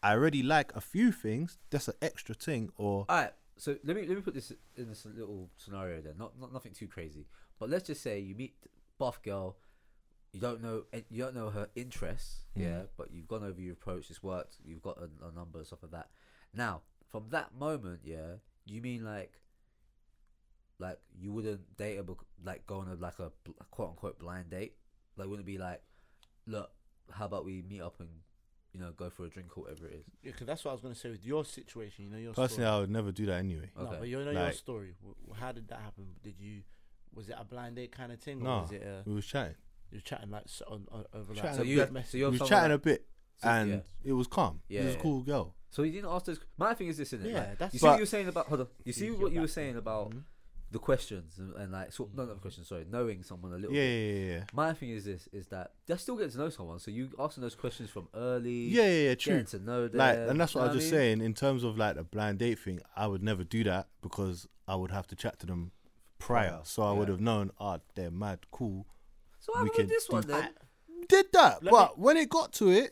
I 0.05 0.11
already 0.11 0.43
like 0.43 0.71
a 0.75 0.81
few 0.81 1.11
things. 1.11 1.57
That's 1.71 1.87
an 1.87 1.95
extra 1.99 2.35
thing. 2.35 2.69
Or 2.77 3.05
All 3.09 3.17
right. 3.17 3.31
So 3.57 3.75
let 3.83 3.95
me 3.95 4.05
let 4.05 4.15
me 4.15 4.21
put 4.21 4.35
this 4.35 4.51
in 4.75 4.87
this 4.87 5.03
little 5.05 5.49
scenario 5.57 5.99
then. 5.99 6.13
Not 6.19 6.39
not 6.39 6.53
nothing 6.53 6.73
too 6.73 6.87
crazy, 6.87 7.25
but 7.59 7.71
let's 7.71 7.87
just 7.87 8.03
say 8.03 8.19
you 8.19 8.35
meet 8.35 8.53
buff 8.99 9.23
girl. 9.23 9.57
You 10.31 10.39
don't 10.39 10.61
know 10.61 10.83
eh, 10.93 11.01
you 11.09 11.23
don't 11.23 11.33
know 11.33 11.49
her 11.49 11.69
interests, 11.75 12.41
yeah. 12.55 12.83
But 12.97 13.11
you've 13.11 13.27
gone 13.27 13.43
over 13.43 13.59
your 13.59 13.73
approach. 13.73 14.11
It's 14.11 14.21
worked. 14.21 14.57
You've 14.63 14.83
got 14.83 14.99
a, 14.99 15.09
a 15.27 15.31
number 15.31 15.57
and 15.57 15.65
stuff 15.65 15.79
like 15.81 15.93
that. 15.93 16.09
Now, 16.53 16.81
from 17.09 17.29
that 17.29 17.55
moment, 17.57 18.01
yeah, 18.03 18.35
you 18.65 18.81
mean 18.81 19.03
like, 19.03 19.39
like 20.77 20.99
you 21.17 21.31
wouldn't 21.31 21.77
date 21.77 21.97
a 21.97 22.03
bec- 22.03 22.27
like 22.43 22.67
go 22.67 22.77
on 22.77 22.89
a 22.89 22.93
like 22.93 23.17
a 23.17 23.31
bl- 23.43 23.53
quote 23.71 23.89
unquote 23.89 24.19
blind 24.19 24.51
date. 24.51 24.73
Like, 25.17 25.27
wouldn't 25.29 25.47
it 25.47 25.51
be 25.51 25.57
like, 25.57 25.81
look, 26.45 26.69
how 27.11 27.25
about 27.25 27.45
we 27.45 27.63
meet 27.67 27.81
up 27.81 27.99
and, 27.99 28.09
you 28.75 28.81
know, 28.81 28.91
go 28.91 29.09
for 29.09 29.23
a 29.25 29.29
drink 29.29 29.57
or 29.57 29.61
whatever 29.63 29.87
it 29.87 29.93
is. 29.93 30.05
Yeah, 30.21 30.31
because 30.31 30.47
that's 30.47 30.65
what 30.65 30.71
I 30.71 30.73
was 30.73 30.81
gonna 30.81 30.95
say 30.95 31.09
with 31.09 31.25
your 31.25 31.45
situation. 31.45 32.03
You 32.05 32.11
know 32.11 32.17
your 32.17 32.33
personally, 32.33 32.65
story. 32.65 32.67
I 32.67 32.79
would 32.81 32.89
never 32.91 33.11
do 33.13 33.25
that 33.27 33.39
anyway. 33.39 33.69
No, 33.77 33.83
Okay. 33.83 33.95
but 33.99 34.07
you 34.09 34.17
know 34.23 34.31
your 34.31 34.43
Like- 34.43 34.53
story. 34.55 34.95
W- 35.01 35.15
How 35.39 35.51
did 35.53 35.67
that 35.69 35.79
happen? 35.79 36.07
Did 36.21 36.37
you? 36.39 36.63
Was 37.13 37.29
it 37.29 37.35
a 37.39 37.45
blind 37.45 37.77
date 37.77 37.93
kind 37.93 38.11
of 38.11 38.19
thing, 38.19 38.41
or 38.41 38.43
No, 38.43 38.61
was 38.63 38.71
it 38.73 38.81
a, 38.83 39.01
we 39.05 39.13
was 39.15 39.25
chatting. 39.25 39.55
you 39.91 39.97
were 39.99 40.01
chatting 40.01 40.29
like 40.31 40.43
s- 40.43 40.61
on, 40.67 40.85
on 40.91 41.05
over 41.13 41.33
like 41.33 41.41
Chatting 41.41 41.55
So 41.57 41.61
a 41.63 41.65
you, 41.65 41.77
bit. 41.77 41.91
message? 41.93 42.11
so 42.11 42.17
you're 42.17 42.27
we 42.29 42.31
was 42.31 42.39
someone 42.39 42.49
chatting 42.49 42.69
that- 42.69 42.75
a 42.75 42.79
bit, 42.79 43.07
so- 43.37 43.47
and 43.49 43.69
yeah. 43.71 43.79
it 44.03 44.11
was 44.13 44.27
calm. 44.27 44.61
Yeah, 44.67 44.81
she 44.81 44.85
was 44.87 44.93
yeah. 44.95 44.99
a 44.99 45.03
cool 45.03 45.21
girl. 45.21 45.55
So 45.69 45.83
you 45.83 45.91
didn't 45.93 46.09
ask 46.11 46.25
those. 46.25 46.39
My 46.57 46.73
thing 46.73 46.87
is 46.87 46.97
this, 46.97 47.13
isn't 47.13 47.25
it? 47.25 47.31
Yeah, 47.31 47.39
Like, 47.39 47.57
that's- 47.59 47.73
you 47.73 47.79
see 47.79 47.85
what 47.85 47.91
But- 47.91 47.95
you 47.97 48.01
were 48.01 48.05
saying 48.07 48.27
about. 48.27 48.47
Hold 48.47 48.61
on. 48.61 48.67
You 48.83 48.93
see 48.93 49.11
what 49.11 49.31
you 49.31 49.41
were 49.41 49.47
saying 49.47 49.77
about 49.77 50.11
Mhm. 50.11 50.23
The 50.71 50.79
questions 50.79 51.37
and, 51.37 51.53
and 51.55 51.71
like 51.71 51.91
sort 51.93 52.13
no 52.15 52.25
not 52.25 52.35
the 52.35 52.39
questions. 52.41 52.67
Sorry, 52.67 52.85
knowing 52.89 53.23
someone 53.23 53.53
a 53.53 53.55
little. 53.55 53.73
Yeah, 53.73 53.81
bit. 53.81 53.87
yeah, 53.87 54.13
yeah, 54.13 54.33
yeah. 54.37 54.43
My 54.53 54.73
thing 54.73 54.89
is 54.89 55.05
this: 55.05 55.27
is 55.31 55.47
that 55.47 55.71
they're 55.85 55.97
still 55.97 56.15
getting 56.15 56.31
to 56.31 56.37
know 56.37 56.49
someone. 56.49 56.79
So 56.79 56.91
you 56.91 57.09
asking 57.19 57.41
those 57.41 57.55
questions 57.55 57.89
from 57.89 58.07
early. 58.13 58.51
Yeah, 58.67 58.83
yeah, 58.83 59.09
yeah, 59.09 59.15
true. 59.15 59.33
Getting 59.33 59.59
to 59.59 59.65
know 59.65 59.87
them. 59.87 59.97
like 59.97 60.17
and 60.17 60.39
that's 60.39 60.55
what 60.55 60.63
I 60.65 60.67
was 60.67 60.75
just 60.77 60.91
mean? 60.91 60.99
saying 60.99 61.21
in 61.21 61.33
terms 61.33 61.63
of 61.63 61.77
like 61.77 61.95
a 61.97 62.03
blind 62.03 62.39
date 62.39 62.59
thing 62.59 62.81
I 62.95 63.07
would 63.07 63.23
never 63.23 63.43
do 63.43 63.63
that 63.65 63.87
because 64.01 64.47
I 64.67 64.75
would 64.75 64.91
have 64.91 65.07
to 65.07 65.15
chat 65.15 65.39
to 65.39 65.45
them 65.45 65.71
prior 66.17 66.49
Prior, 66.49 66.59
so 66.63 66.83
I 66.83 66.91
would 66.91 67.07
have 67.09 67.21
known 67.21 67.51
ah 67.59 67.79
they're 67.95 68.09
mad 68.11 68.39
cool 68.51 68.87
So 69.39 69.53
I'm 69.55 69.63
we 69.65 69.69
can 69.69 69.87
this 69.87 70.09
one 70.09 70.23
do 70.23 70.29
then. 70.29 70.49
did 71.07 71.25
that 71.33 71.61
Let 71.63 71.71
but 71.71 71.99
when 71.99 72.17
it 72.17 72.29
got 72.29 72.51
to 72.53 72.69
it 72.71 72.91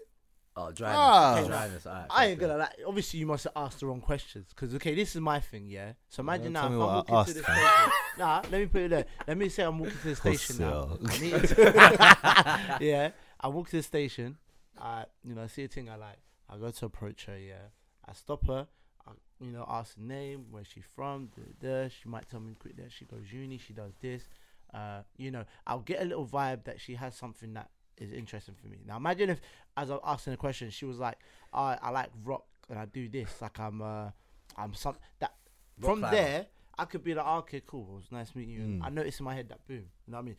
Oh, 0.55 0.71
dryness. 0.71 1.47
Dryness. 1.47 1.87
alright, 1.87 2.05
I 2.11 2.27
ain't 2.27 2.39
gonna 2.39 2.57
like. 2.57 2.75
Obviously, 2.85 3.19
you 3.19 3.25
must 3.25 3.45
have 3.45 3.53
asked 3.55 3.79
the 3.79 3.87
wrong 3.87 4.01
questions. 4.01 4.47
Because 4.49 4.75
okay, 4.75 4.93
this 4.93 5.15
is 5.15 5.21
my 5.21 5.39
thing, 5.39 5.67
yeah. 5.67 5.93
So 6.09 6.21
imagine 6.21 6.53
now 6.53 6.65
if 6.65 6.71
I'm 6.71 6.77
walking 6.77 7.25
to 7.25 7.33
the 7.33 7.43
station. 7.43 7.91
nah, 8.19 8.41
let 8.51 8.51
me 8.51 8.65
put 8.67 8.81
it 8.81 8.89
there. 8.89 9.05
Let 9.27 9.37
me 9.37 9.49
say 9.49 9.63
I'm 9.63 9.79
walking 9.79 9.97
to 9.97 10.09
the 10.09 10.15
station 10.15 10.57
now. 10.59 10.97
Yeah, 12.79 13.11
I 13.39 13.47
walk 13.47 13.69
to 13.69 13.77
the 13.77 13.83
station. 13.83 14.37
I, 14.79 15.05
you 15.23 15.33
know, 15.33 15.43
I 15.43 15.47
see 15.47 15.63
a 15.63 15.67
thing 15.67 15.89
I 15.89 15.95
like. 15.95 16.19
I 16.49 16.57
go 16.57 16.69
to 16.69 16.85
approach 16.85 17.25
her. 17.25 17.37
Yeah, 17.37 17.69
I 18.07 18.13
stop 18.13 18.45
her. 18.45 18.67
I, 19.07 19.11
you 19.39 19.51
know, 19.51 19.65
ask 19.67 19.95
the 19.95 20.03
name, 20.03 20.45
where 20.51 20.63
she 20.63 20.81
from. 20.81 21.29
Da. 21.61 21.87
She 21.87 22.07
might 22.07 22.29
tell 22.29 22.39
me 22.39 22.55
quick 22.59 22.77
that 22.77 22.91
she 22.91 23.05
goes 23.05 23.31
uni. 23.31 23.57
She 23.57 23.73
does 23.73 23.93
this. 24.01 24.27
Uh, 24.71 25.01
you 25.17 25.31
know, 25.31 25.45
I'll 25.65 25.79
get 25.79 26.01
a 26.01 26.05
little 26.05 26.27
vibe 26.27 26.65
that 26.65 26.79
she 26.79 26.95
has 26.95 27.15
something 27.15 27.53
that 27.53 27.69
is 27.97 28.11
interesting 28.11 28.55
for 28.61 28.67
me. 28.67 28.77
Now 28.85 28.97
imagine 28.97 29.29
if, 29.29 29.41
as 29.77 29.89
I'm 29.89 29.99
asking 30.03 30.31
the 30.31 30.37
question, 30.37 30.69
she 30.69 30.85
was 30.85 30.97
like, 30.97 31.17
"I 31.53 31.77
I 31.81 31.89
like 31.89 32.09
rock 32.23 32.45
and 32.69 32.79
I 32.79 32.85
do 32.85 33.07
this. 33.09 33.41
Like 33.41 33.59
I'm 33.59 33.81
uh 33.81 34.09
I'm 34.57 34.73
some 34.73 34.95
that." 35.19 35.33
Rock 35.79 35.89
from 35.89 35.99
climber. 36.01 36.15
there, 36.15 36.45
I 36.77 36.85
could 36.85 37.03
be 37.03 37.13
like, 37.15 37.25
"Oh, 37.27 37.37
"Okay, 37.39 37.61
cool. 37.65 37.87
It 37.91 37.95
was 37.95 38.11
nice 38.11 38.35
meeting 38.35 38.53
you." 38.53 38.59
Mm. 38.61 38.81
I 38.83 38.89
noticed 38.89 39.19
in 39.19 39.25
my 39.25 39.33
head 39.33 39.49
that 39.49 39.65
boom. 39.67 39.85
You 40.05 40.11
know 40.11 40.17
what 40.17 40.21
I 40.21 40.25
mean? 40.25 40.37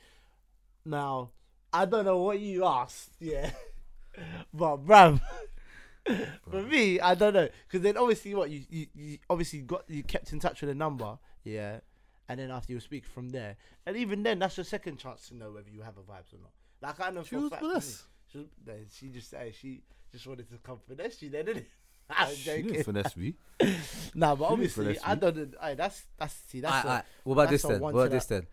Now, 0.85 1.31
I 1.73 1.87
don't 1.87 2.05
know 2.05 2.19
what 2.19 2.39
you 2.39 2.65
asked, 2.65 3.15
yeah, 3.19 3.51
but 4.55 4.87
bruv, 4.87 5.21
for 6.51 6.63
me, 6.63 7.01
I 7.01 7.17
don't 7.17 7.35
know, 7.35 7.49
because 7.67 7.83
then 7.83 7.97
obviously 7.97 8.35
what 8.35 8.49
you, 8.51 8.63
you 8.71 8.87
you 8.95 9.19
obviously 9.29 9.61
got 9.63 9.83
you 9.89 10.05
kept 10.05 10.33
in 10.33 10.39
touch 10.39 10.61
with 10.61 10.71
a 10.71 10.75
number, 10.75 11.19
yeah, 11.43 11.81
and 12.29 12.39
then 12.39 12.53
after 12.53 12.73
you 12.73 12.79
speak 12.79 13.05
from 13.07 13.31
there, 13.31 13.57
and 13.87 13.97
even 13.97 14.23
then, 14.23 14.39
that's 14.39 14.57
your 14.57 14.65
second 14.65 14.99
chance 14.99 15.29
to 15.29 15.37
know 15.37 15.51
whether 15.51 15.69
you 15.69 15.81
have 15.81 15.97
a 15.97 16.03
vibes 16.03 16.33
or 16.33 16.39
not. 16.41 16.53
Like 16.85 17.01
I 17.01 17.11
know 17.11 17.22
she 17.22 17.30
for 17.30 17.37
a 17.37 17.41
was 17.41 17.51
fact 17.51 17.62
with 17.62 17.85
for 17.85 18.03
she, 18.30 18.39
was- 18.39 18.47
no, 18.66 18.72
she 18.93 19.09
just 19.09 19.30
said 19.30 19.55
she 19.55 19.82
just 20.12 20.26
wanted 20.26 20.49
to 20.51 20.59
come 20.59 20.78
finesse 20.87 21.22
you, 21.22 21.30
then 21.30 21.45
didn't 21.47 21.62
it? 21.62 21.68
I'm 22.11 22.35
she 22.35 22.45
didn't 22.45 22.68
joking. 22.68 22.85
finesse 22.85 23.16
me 23.16 23.35
Nah, 24.14 24.35
but 24.35 24.49
She 24.51 24.57
didn't 24.57 24.76
obviously, 24.76 24.99
I 25.05 25.14
don't. 25.14 25.55
Aye, 25.61 25.74
that's 25.74 26.03
that's 26.18 26.35
see 26.49 26.61
that's. 26.61 26.72
Alright, 26.72 26.85
a- 26.85 26.89
alright. 26.89 27.05
What 27.24 27.32
about 27.35 27.51
that's 27.51 27.62
this 27.62 27.64
a 27.64 27.68
then? 27.72 27.80
What 27.80 27.91
about 27.91 28.11
this 28.11 28.26
then? 28.26 28.47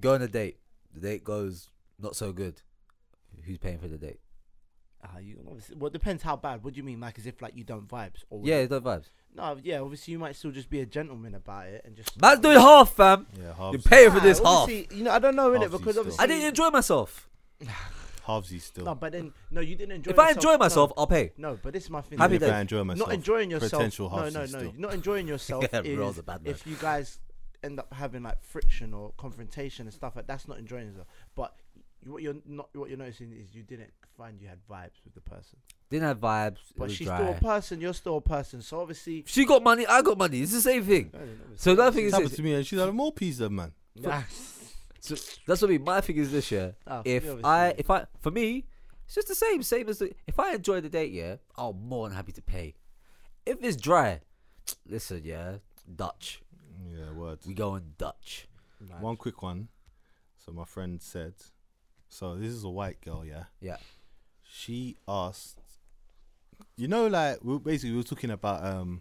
Go 0.00 0.14
on 0.14 0.22
a 0.22 0.28
date. 0.28 0.58
The 0.94 1.00
date 1.00 1.24
goes 1.24 1.70
not 1.98 2.14
so 2.16 2.32
good. 2.32 2.60
Who's 3.44 3.58
paying 3.58 3.78
for 3.78 3.88
the 3.88 3.98
date? 3.98 4.20
Ah, 5.02 5.18
you 5.18 5.38
obviously, 5.46 5.76
well, 5.76 5.88
it 5.88 5.92
depends 5.92 6.22
how 6.22 6.36
bad. 6.36 6.64
What 6.64 6.72
do 6.74 6.78
you 6.78 6.84
mean, 6.84 6.98
like 7.00 7.18
as 7.18 7.26
if 7.26 7.42
like 7.42 7.56
you 7.56 7.64
don't 7.64 7.86
vibes? 7.88 8.24
Or 8.30 8.38
what- 8.40 8.68
don't 8.70 8.84
vibes. 8.84 9.08
No, 9.34 9.58
yeah. 9.62 9.80
Obviously, 9.80 10.12
you 10.12 10.18
might 10.20 10.36
still 10.36 10.52
just 10.52 10.70
be 10.70 10.80
a 10.80 10.86
gentleman 10.86 11.34
about 11.34 11.66
it 11.66 11.82
and 11.84 11.96
just. 11.96 12.18
Man's 12.20 12.40
doing 12.40 12.58
half, 12.58 12.92
fam. 12.94 13.26
yeah 13.38 13.48
half. 13.48 13.58
You're 13.58 13.72
halves, 13.72 13.86
paying 13.86 14.10
for 14.12 14.20
this 14.20 14.38
half. 14.38 14.70
You 14.70 14.86
know, 15.04 15.10
I 15.10 15.18
don't 15.18 15.34
know 15.36 15.52
in 15.52 15.62
it 15.62 15.68
Halvesy 15.68 15.72
because 15.72 15.94
still. 15.94 16.00
obviously 16.02 16.22
I 16.22 16.26
didn't 16.28 16.48
enjoy 16.48 16.70
myself. 16.70 17.28
halvesy 18.26 18.60
still 18.60 18.84
No, 18.84 18.94
but 18.94 19.12
then 19.12 19.32
no, 19.50 19.60
you 19.60 19.76
didn't 19.76 19.96
enjoy. 19.96 20.10
If 20.10 20.18
I 20.18 20.22
yourself- 20.28 20.36
enjoy 20.36 20.52
no, 20.52 20.58
myself, 20.58 20.92
I'll 20.96 21.06
pay. 21.06 21.32
No, 21.36 21.58
but 21.62 21.72
this 21.72 21.84
is 21.84 21.90
my 21.90 22.00
thing. 22.00 22.18
Happy 22.18 22.34
if 22.36 22.40
days. 22.40 22.50
I 22.50 22.60
enjoy 22.60 22.84
myself 22.84 23.08
Not 23.08 23.14
enjoying 23.14 23.50
yourself. 23.50 23.72
potential 23.72 24.10
No, 24.10 24.16
no, 24.16 24.22
halvesy 24.24 24.34
no. 24.52 24.58
still. 24.58 24.72
Not 24.78 24.94
enjoying 24.94 25.28
yourself 25.28 25.64
Yeah, 25.72 25.80
is 25.82 25.98
Ro's 25.98 26.18
a 26.18 26.22
bad 26.22 26.42
man. 26.44 26.50
if 26.54 26.66
you 26.66 26.76
guys 26.76 27.18
end 27.62 27.78
up 27.78 27.92
having 27.92 28.22
like 28.22 28.42
friction 28.42 28.92
or 28.94 29.12
confrontation 29.16 29.86
and 29.86 29.94
stuff 29.94 30.16
like 30.16 30.26
that's 30.26 30.46
not 30.48 30.58
enjoying 30.58 30.86
yourself. 30.88 31.06
But 31.34 31.54
you- 32.04 32.12
what 32.12 32.22
you're 32.22 32.36
not 32.46 32.68
what 32.74 32.88
you're 32.90 32.98
noticing 32.98 33.32
is 33.32 33.54
you 33.54 33.62
didn't 33.62 33.90
find 34.16 34.38
you 34.40 34.46
had 34.48 34.58
vibes 34.70 35.02
with 35.04 35.14
the 35.14 35.20
person. 35.22 35.58
Didn't 35.90 36.06
have 36.06 36.18
vibes. 36.20 36.52
It 36.70 36.76
But 36.78 36.90
she's 36.90 37.06
dry. 37.06 37.16
still 37.18 37.30
a 37.32 37.40
person. 37.40 37.80
You're 37.80 37.94
still 37.94 38.16
a 38.18 38.20
person. 38.20 38.60
So 38.62 38.80
obviously. 38.80 39.24
She 39.26 39.44
got 39.46 39.62
money. 39.62 39.86
I 39.86 40.02
got 40.02 40.16
money. 40.18 40.40
It's 40.42 40.52
the 40.52 40.60
same 40.60 40.82
thing. 40.84 41.10
So 41.56 41.74
that 41.74 41.94
thing 41.94 42.04
It's 42.06 42.14
is, 42.14 42.20
happened 42.20 42.36
to 42.36 42.42
me 42.42 42.54
and 42.54 42.66
she's 42.66 42.78
had 42.78 42.92
more 42.94 43.10
pizza 43.12 43.48
man 43.50 43.72
Nah. 43.96 44.22
So 45.04 45.14
that's 45.46 45.60
what 45.62 45.68
I 45.68 45.72
mean. 45.74 45.84
My 45.84 46.00
thing 46.00 46.16
is 46.16 46.32
this 46.32 46.50
year. 46.50 46.74
Ah, 46.86 47.02
if 47.04 47.24
obviously. 47.24 47.44
I, 47.44 47.68
if 47.76 47.90
I, 47.90 48.06
for 48.20 48.30
me, 48.30 48.64
it's 49.06 49.14
just 49.14 49.28
the 49.28 49.34
same. 49.34 49.62
Same 49.62 49.88
as 49.88 49.98
the, 49.98 50.12
if 50.26 50.38
I 50.38 50.54
enjoy 50.54 50.80
the 50.80 50.88
date, 50.88 51.12
yeah, 51.12 51.36
I'm 51.56 51.86
more 51.88 52.08
than 52.08 52.16
happy 52.16 52.32
to 52.32 52.42
pay. 52.42 52.74
If 53.44 53.58
it's 53.62 53.76
dry, 53.76 54.20
listen, 54.88 55.20
yeah, 55.24 55.56
Dutch. 55.94 56.40
yeah 56.90 57.12
words 57.12 57.46
We 57.46 57.54
go 57.54 57.74
in 57.76 57.92
Dutch. 57.98 58.48
Nah. 58.80 58.96
one 59.00 59.16
quick 59.16 59.40
one 59.42 59.68
so 60.36 60.52
my 60.52 60.64
friend 60.64 61.00
said 61.00 61.32
so 62.10 62.34
this 62.34 62.50
is 62.50 62.64
a 62.64 62.68
white 62.68 63.00
girl 63.00 63.24
yeah 63.24 63.44
Yeah. 63.60 63.78
she 64.42 64.96
asked 65.08 65.58
you 66.76 66.86
know 66.88 67.06
like 67.06 67.38
we 67.42 67.58
basically 67.58 67.92
we 67.92 67.96
were 67.98 68.02
talking 68.02 68.30
about 68.30 68.62
um 68.62 69.00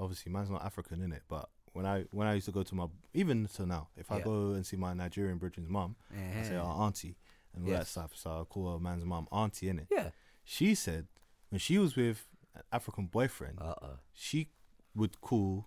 obviously 0.00 0.32
man's 0.32 0.50
not 0.50 0.64
african 0.64 1.00
in 1.00 1.12
it 1.12 1.22
but 1.28 1.48
when 1.72 1.86
i 1.86 2.04
when 2.12 2.26
i 2.26 2.34
used 2.34 2.46
to 2.46 2.52
go 2.52 2.62
to 2.62 2.74
my 2.74 2.86
even 3.14 3.46
to 3.46 3.66
now 3.66 3.88
if 3.96 4.10
i 4.12 4.18
Yeah. 4.18 4.24
go 4.24 4.52
and 4.52 4.64
see 4.66 4.76
my 4.76 4.92
nigerian 4.94 5.38
brethren's 5.38 5.68
mum 5.68 5.96
i 6.10 6.42
say 6.42 6.54
Eh. 6.56 6.60
oh, 6.60 6.66
auntie 6.84 7.16
and 7.54 7.64
all 7.64 7.70
that 7.72 7.86
stuff 7.86 8.12
so 8.14 8.40
i 8.40 8.44
call 8.44 8.72
her 8.72 8.78
man's 8.78 9.04
mum 9.04 9.26
auntie 9.32 9.68
in 9.68 9.78
it 9.78 9.86
Yeah. 9.90 10.10
she 10.44 10.74
said 10.74 11.06
when 11.50 11.58
she 11.58 11.78
was 11.78 11.96
with 11.96 12.26
an 12.54 12.62
african 12.72 13.06
boyfriend 13.06 13.58
Uh 13.60 13.74
oh. 13.82 13.98
she 14.12 14.48
would 14.94 15.20
call 15.20 15.66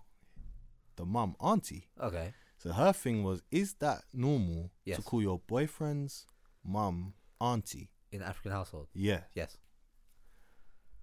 the 0.96 1.04
mum 1.04 1.34
auntie 1.40 1.88
Okay. 2.00 2.32
so 2.58 2.72
her 2.72 2.92
thing 2.92 3.22
was 3.24 3.42
is 3.50 3.74
that 3.74 4.02
normal 4.12 4.70
Yes. 4.84 4.96
to 4.96 5.02
call 5.02 5.20
your 5.22 5.40
boyfriend's 5.46 6.26
mum 6.64 7.14
auntie 7.40 7.90
In 8.12 8.22
an 8.22 8.28
African 8.28 8.52
household. 8.52 8.86
yeah 8.94 9.22
Yes. 9.34 9.58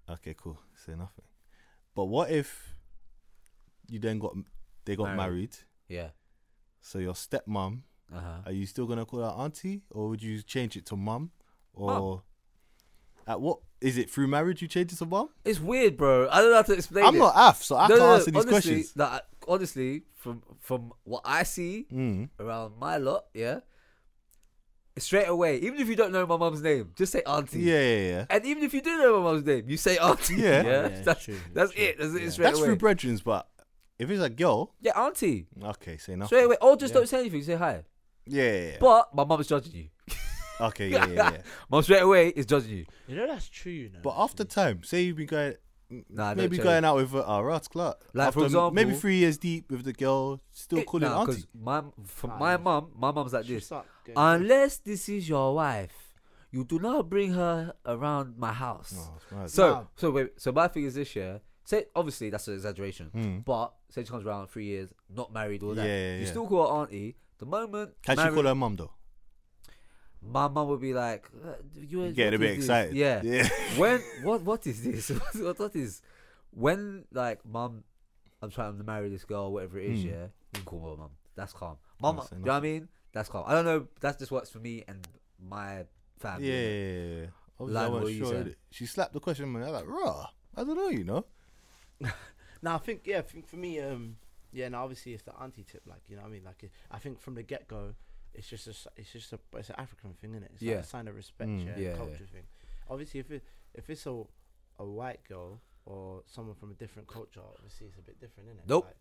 Okay, 0.08 0.34
cool. 0.36 0.58
Say 0.84 0.92
nothing. 0.92 1.24
But 1.94 2.06
what 2.06 2.30
if 2.30 2.74
you 3.88 3.98
then 3.98 4.18
got 4.18 4.34
they 4.84 4.96
got 4.96 5.04
Married. 5.16 5.16
married. 5.18 5.56
Yeah. 5.88 6.08
So 6.80 6.98
your 6.98 7.14
stepmom, 7.14 7.80
Uh 8.14 8.20
huh. 8.20 8.36
are 8.46 8.52
you 8.52 8.66
still 8.66 8.86
gonna 8.86 9.04
call 9.06 9.20
her 9.20 9.34
auntie, 9.42 9.82
or 9.90 10.08
would 10.10 10.22
you 10.22 10.42
change 10.42 10.76
it 10.76 10.84
to 10.86 10.96
mum, 10.96 11.30
or 11.72 11.90
Mum. 11.90 12.22
at 13.26 13.40
what 13.40 13.58
is 13.80 13.96
it 13.98 14.10
through 14.10 14.26
marriage 14.28 14.60
you 14.62 14.68
change 14.68 14.92
it 14.92 14.96
to 14.96 15.06
mum? 15.06 15.28
It's 15.44 15.60
weird, 15.60 15.96
bro. 15.96 16.28
I 16.30 16.40
don't 16.40 16.50
know 16.50 16.56
how 16.56 16.62
to 16.62 16.72
explain 16.74 17.04
I'm 17.06 17.14
it. 17.16 17.18
not 17.18 17.34
AF, 17.36 17.62
so 17.62 17.76
I 17.76 17.88
No, 17.88 17.96
can't 17.96 18.00
no, 18.00 18.06
no, 18.06 18.14
answer 18.14 18.30
these 18.30 18.40
honestly, 18.44 18.50
questions. 18.74 18.92
Like, 18.96 19.22
honestly, 19.48 20.02
from 20.16 20.42
from 20.60 20.92
what 21.04 21.22
I 21.24 21.42
see 21.42 21.86
Mm. 21.92 22.28
around 22.38 22.78
my 22.78 22.96
lot, 22.98 23.24
yeah, 23.34 23.60
straight 24.98 25.28
away. 25.28 25.58
Even 25.58 25.80
if 25.80 25.88
you 25.88 25.96
don't 25.96 26.12
know 26.12 26.26
my 26.26 26.36
mum's 26.36 26.62
name, 26.62 26.92
just 26.96 27.12
say 27.12 27.22
auntie. 27.26 27.60
Yeah, 27.60 27.80
yeah, 27.80 28.08
yeah. 28.08 28.26
And 28.30 28.44
even 28.46 28.62
if 28.62 28.72
you 28.74 28.80
do 28.80 28.96
know 28.98 29.20
my 29.20 29.32
mum's 29.32 29.44
name, 29.46 29.68
you 29.68 29.76
say 29.76 29.96
auntie. 29.98 30.36
Yeah. 30.36 30.62
yeah. 30.64 30.86
it's 30.86 31.04
that's 31.04 31.24
true, 31.24 31.38
that's 31.52 31.72
true. 31.72 31.82
it. 31.84 31.98
That's 31.98 32.14
it. 32.14 32.22
Yeah. 32.22 32.28
Straight 32.30 32.44
That's 32.44 32.58
away. 32.58 32.66
through 32.68 32.76
brethrens, 32.76 33.22
but 33.24 33.48
if 33.98 34.10
it's 34.10 34.22
a 34.22 34.30
girl, 34.30 34.74
yeah, 34.80 34.98
auntie. 35.00 35.46
okay, 35.62 35.96
say 35.96 36.16
nothing. 36.16 36.26
Straight 36.28 36.44
away. 36.44 36.56
Or 36.60 36.76
just 36.76 36.92
Yeah. 36.94 37.00
don't 37.00 37.08
say 37.08 37.20
anything. 37.20 37.42
Say 37.42 37.54
hi. 37.54 37.84
Yeah, 38.26 38.42
yeah, 38.44 38.60
yeah. 38.70 38.76
But 38.80 39.14
my 39.14 39.24
mum's 39.24 39.46
judging 39.46 39.72
you. 39.74 39.88
okay, 40.60 40.88
yeah, 40.88 41.06
yeah, 41.08 41.32
yeah. 41.32 41.42
Mum 41.70 41.82
straight 41.82 42.02
away 42.02 42.28
is 42.28 42.46
judging 42.46 42.70
you. 42.78 42.86
You 43.06 43.16
know 43.16 43.26
that's 43.26 43.48
true. 43.48 43.72
You 43.72 43.90
know. 43.90 44.00
But 44.02 44.14
after 44.16 44.44
time, 44.44 44.82
say 44.82 45.02
you've 45.02 45.16
been 45.16 45.26
going, 45.26 45.54
Nah, 46.08 46.34
maybe 46.34 46.56
change. 46.56 46.64
going 46.64 46.84
out 46.84 46.96
with 46.96 47.14
a 47.14 47.28
uh, 47.28 47.40
Rats 47.42 47.68
Clark. 47.68 48.00
Like, 48.14 48.32
for 48.32 48.46
After 48.46 48.70
maybe 48.70 48.94
three 48.94 49.16
years 49.18 49.36
deep 49.36 49.70
with 49.70 49.84
the 49.84 49.92
girl, 49.92 50.40
still 50.50 50.78
It- 50.78 50.86
calling 50.86 51.08
nah, 51.08 51.20
auntie. 51.20 51.34
'cause 51.34 51.46
my 51.54 51.82
for 52.06 52.26
Nah, 52.28 52.38
my 52.38 52.50
yeah. 52.52 52.56
mum, 52.56 52.90
my 52.96 53.10
mum's 53.12 53.32
like 53.34 53.46
this. 53.46 53.66
start 53.66 53.86
going- 54.04 54.16
Unless 54.16 54.78
this 54.78 55.08
is 55.08 55.28
your 55.28 55.54
wife, 55.54 56.14
you 56.50 56.64
do 56.64 56.78
not 56.78 57.08
bring 57.10 57.32
her 57.34 57.74
around 57.84 58.38
my 58.38 58.52
house. 58.52 58.94
Oh. 58.96 59.46
So, 59.46 59.70
Nah. 59.70 59.84
so 59.96 60.10
wait. 60.10 60.40
So 60.40 60.50
my 60.52 60.66
thing 60.68 60.84
is 60.84 60.94
this 60.94 61.14
year. 61.14 61.42
Say 61.64 61.86
obviously 61.96 62.30
that's 62.30 62.46
an 62.48 62.54
exaggeration, 62.54 63.10
Mm. 63.14 63.44
but 63.44 63.72
say 63.88 64.04
she 64.04 64.10
comes 64.10 64.26
around 64.26 64.48
three 64.48 64.66
years, 64.66 64.92
not 65.08 65.32
married, 65.32 65.62
all 65.62 65.74
that. 65.74 65.86
Yeah, 65.86 65.96
yeah, 65.96 66.14
you 66.16 66.24
yeah. 66.24 66.30
still 66.30 66.46
call 66.46 66.66
her 66.66 66.82
auntie. 66.82 67.16
The 67.38 67.46
moment 67.46 67.94
Can 68.02 68.18
she 68.18 68.28
call 68.28 68.42
her 68.44 68.54
mum 68.54 68.76
though? 68.76 68.90
my 70.26 70.48
mum 70.48 70.68
would 70.68 70.80
be 70.80 70.94
like, 70.94 71.28
uh, 71.44 71.52
"You 71.74 72.10
Getting 72.12 72.34
a 72.34 72.38
bit 72.38 72.50
is 72.50 72.56
this?" 72.56 72.64
excited. 72.64 72.94
Yeah. 72.94 73.20
yeah. 73.22 73.48
when 73.76 74.00
what 74.22 74.42
what 74.42 74.66
is 74.66 74.82
this? 74.82 75.10
what, 75.40 75.58
what 75.58 75.76
is 75.76 76.02
when 76.50 77.04
like 77.12 77.44
mum? 77.44 77.84
I'm 78.42 78.50
trying 78.50 78.76
to 78.78 78.84
marry 78.84 79.08
this 79.08 79.24
girl, 79.24 79.52
whatever 79.52 79.78
it 79.78 79.90
is. 79.90 80.02
Hmm. 80.02 80.08
Yeah, 80.08 80.22
you 80.22 80.30
can 80.54 80.64
call 80.64 80.90
her 80.90 80.96
mum. 80.96 81.10
That's 81.34 81.52
calm. 81.52 81.76
Mum, 82.00 82.20
you 82.32 82.38
know 82.44 82.52
what 82.52 82.56
I 82.56 82.60
mean? 82.60 82.88
That's 83.12 83.28
calm. 83.28 83.44
I 83.46 83.52
don't 83.54 83.64
know. 83.64 83.88
That 84.00 84.18
just 84.18 84.30
works 84.30 84.50
for 84.50 84.58
me 84.58 84.84
and 84.86 85.06
my 85.40 85.84
family. 86.18 86.48
Yeah, 86.48 86.60
yeah, 86.60 87.20
yeah. 87.20 87.26
Obviously, 87.58 87.84
I 87.84 87.88
wasn't 87.88 88.18
sure. 88.18 88.54
She 88.70 88.86
slapped 88.86 89.12
the 89.14 89.20
question, 89.20 89.52
man. 89.52 89.62
I 89.62 89.70
was 89.70 89.74
like, 89.74 89.88
raw. 89.88 90.26
I 90.56 90.64
don't 90.64 90.76
know, 90.76 90.88
you 90.88 91.04
know. 91.04 91.24
No, 92.62 92.74
I 92.76 92.78
think 92.78 93.02
yeah, 93.04 93.18
I 93.18 93.22
think 93.22 93.46
for 93.46 93.56
me, 93.56 93.78
um, 93.80 94.16
yeah, 94.50 94.68
no, 94.70 94.78
obviously 94.82 95.12
it's 95.12 95.22
the 95.22 95.32
anti 95.38 95.64
tip, 95.64 95.82
like 95.86 96.00
you 96.08 96.16
know, 96.16 96.22
what 96.22 96.28
I 96.28 96.32
mean, 96.32 96.44
like 96.44 96.62
it, 96.62 96.70
I 96.90 96.98
think 96.98 97.20
from 97.20 97.34
the 97.34 97.42
get 97.42 97.68
go, 97.68 97.94
it's 98.32 98.48
just 98.48 98.66
a, 98.66 98.74
it's 98.96 99.12
just 99.12 99.32
a, 99.34 99.38
it's 99.56 99.68
an 99.68 99.74
African 99.76 100.14
thing, 100.14 100.30
isn't 100.30 100.44
it? 100.44 100.50
It's 100.54 100.62
like 100.62 100.70
Yeah. 100.70 100.76
a 100.78 100.84
sign 100.84 101.06
of 101.08 101.14
respect, 101.14 101.50
Mm. 101.50 101.66
yeah, 101.66 101.76
Yeah, 101.76 101.88
yeah. 101.90 101.96
culture 101.96 102.24
thing. 102.32 102.44
Obviously, 102.88 103.20
if 103.20 103.30
it 103.30 103.42
if 103.74 103.90
it's 103.90 104.06
a 104.06 104.22
a 104.78 104.84
white 104.84 105.22
girl 105.28 105.60
or 105.84 106.22
someone 106.26 106.54
from 106.54 106.70
a 106.70 106.74
different 106.74 107.06
culture, 107.06 107.40
obviously 107.54 107.86
it's 107.88 107.98
a 107.98 108.02
bit 108.02 108.18
different, 108.18 108.48
isn't 108.48 108.60
it? 108.60 108.64
Nope. 108.68 108.86
Like, 108.86 108.96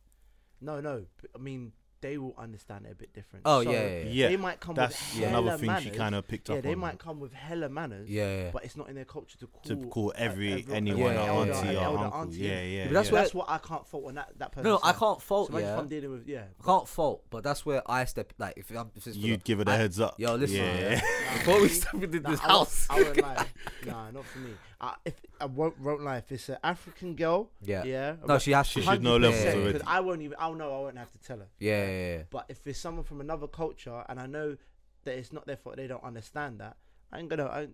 no, 0.59 0.81
no, 0.81 1.05
I 1.33 1.37
mean 1.37 1.71
they 2.03 2.17
will 2.19 2.35
understand 2.37 2.85
it 2.85 2.91
a 2.91 2.95
bit 2.95 3.11
different. 3.13 3.41
Oh 3.45 3.63
So, 3.63 3.71
yeah, 3.71 3.81
yeah, 3.81 3.87
yeah. 3.97 4.03
Yeah, 4.11 4.27
they 4.29 4.37
might 4.37 4.59
come 4.59 4.75
That's 4.75 5.15
with 5.15 5.23
another 5.27 5.47
hella 5.47 5.57
thing 5.57 5.67
manners. 5.67 5.83
she 5.83 5.89
kind 5.89 6.13
of 6.15 6.27
picked 6.27 6.49
Yeah, 6.49 6.55
up 6.57 6.61
they 6.63 6.73
on. 6.73 6.77
might 6.79 6.99
come 6.99 7.19
with 7.19 7.33
hella 7.33 7.69
manners, 7.69 8.07
yeah, 8.09 8.43
yeah. 8.43 8.49
but 8.53 8.63
it's 8.65 8.77
not 8.77 8.89
in 8.89 8.95
their 8.95 9.05
culture 9.05 9.37
to 9.39 9.47
call 9.47 9.61
to 9.63 9.75
call 9.87 10.11
a- 10.15 10.19
every 10.19 10.65
anyone 10.71 10.99
Yeah, 10.99 11.07
an 11.07 11.15
yeah, 11.15 11.31
auntie 11.55 11.67
yeah, 11.67 11.69
an 11.71 11.75
or 11.77 11.83
elder 11.83 12.03
uncle. 12.03 12.21
auntie, 12.21 12.37
Yeah, 12.37 12.61
yeah. 12.61 12.83
But 12.85 12.93
that's 12.93 13.07
yeah. 13.07 13.13
where- 13.13 13.21
That's 13.23 13.33
what 13.33 13.49
I 13.49 13.57
can't 13.57 13.87
fault 13.87 14.05
on 14.07 14.15
that 14.15 14.29
that 14.37 14.51
person. 14.51 14.69
No, 14.69 14.79
I 14.83 14.91
can't 14.93 15.21
fault. 15.21 15.51
So 15.51 15.57
yeah, 15.57 15.73
if 15.73 15.79
I'm 15.79 15.87
dealing 15.87 16.11
with 16.11 16.27
yeah. 16.27 16.43
I 16.61 16.63
can't 16.63 16.87
fault. 16.87 17.23
But 17.31 17.43
that's 17.43 17.65
where 17.65 17.81
I 17.89 18.05
step. 18.05 18.33
Like 18.37 18.53
if 18.57 18.69
I'm, 18.71 18.91
if 18.95 19.07
You'd 19.15 19.39
the- 19.39 19.43
give 19.43 19.59
it 19.61 19.63
the 19.65 19.71
I- 19.71 19.77
heads 19.77 19.99
up. 19.99 20.19
Yo, 20.19 20.35
listen. 20.35 20.57
Yeah. 20.57 21.01
Yeah. 21.01 21.33
Before 21.37 21.61
we 21.61 21.67
step 21.69 21.93
into 21.95 22.19
nah, 22.19 22.29
this 22.31 22.41
I 22.41 22.53
won't- 23.01 23.19
house. 23.21 23.47
I 23.87 23.93
won't. 23.93 24.13
Nah, 24.13 24.19
not 24.19 24.25
for 24.25 24.39
me. 24.39 24.51
I, 24.81 24.95
if 25.05 25.13
I 25.41 25.45
won't, 25.45 25.79
won't 25.79 26.01
lie. 26.03 26.17
If 26.17 26.31
it's 26.31 26.49
an 26.49 26.57
African 26.63 27.15
girl, 27.15 27.49
Yeah. 27.61 27.83
yeah, 27.83 28.15
No, 28.27 28.37
she 28.39 28.51
has 28.51 28.67
She 28.67 28.81
to. 28.81 28.85
should 28.87 29.03
know 29.03 29.17
levels 29.17 29.43
already. 29.45 29.73
Because 29.73 29.87
I 29.87 29.99
won't 29.99 30.21
even. 30.21 30.37
I'll 30.39 30.53
know. 30.55 30.69
I 30.75 30.79
won't 30.81 30.97
have 30.97 31.11
to 31.11 31.17
tell 31.19 31.37
her. 31.39 31.47
Yeah, 31.59 31.85
yeah, 31.87 32.15
yeah. 32.17 32.23
But 32.29 32.45
if 32.49 32.65
it's 32.67 32.79
someone 32.79 33.03
from 33.03 33.21
another 33.21 33.47
culture 33.47 34.03
and 34.09 34.19
I 34.19 34.25
know 34.27 34.57
that 35.03 35.17
it's 35.17 35.33
not 35.33 35.45
their 35.45 35.57
fault, 35.57 35.77
they 35.77 35.87
don't 35.87 36.03
understand 36.03 36.59
that. 36.59 36.77
I 37.11 37.19
ain't 37.19 37.29
gonna. 37.29 37.45
I, 37.45 37.67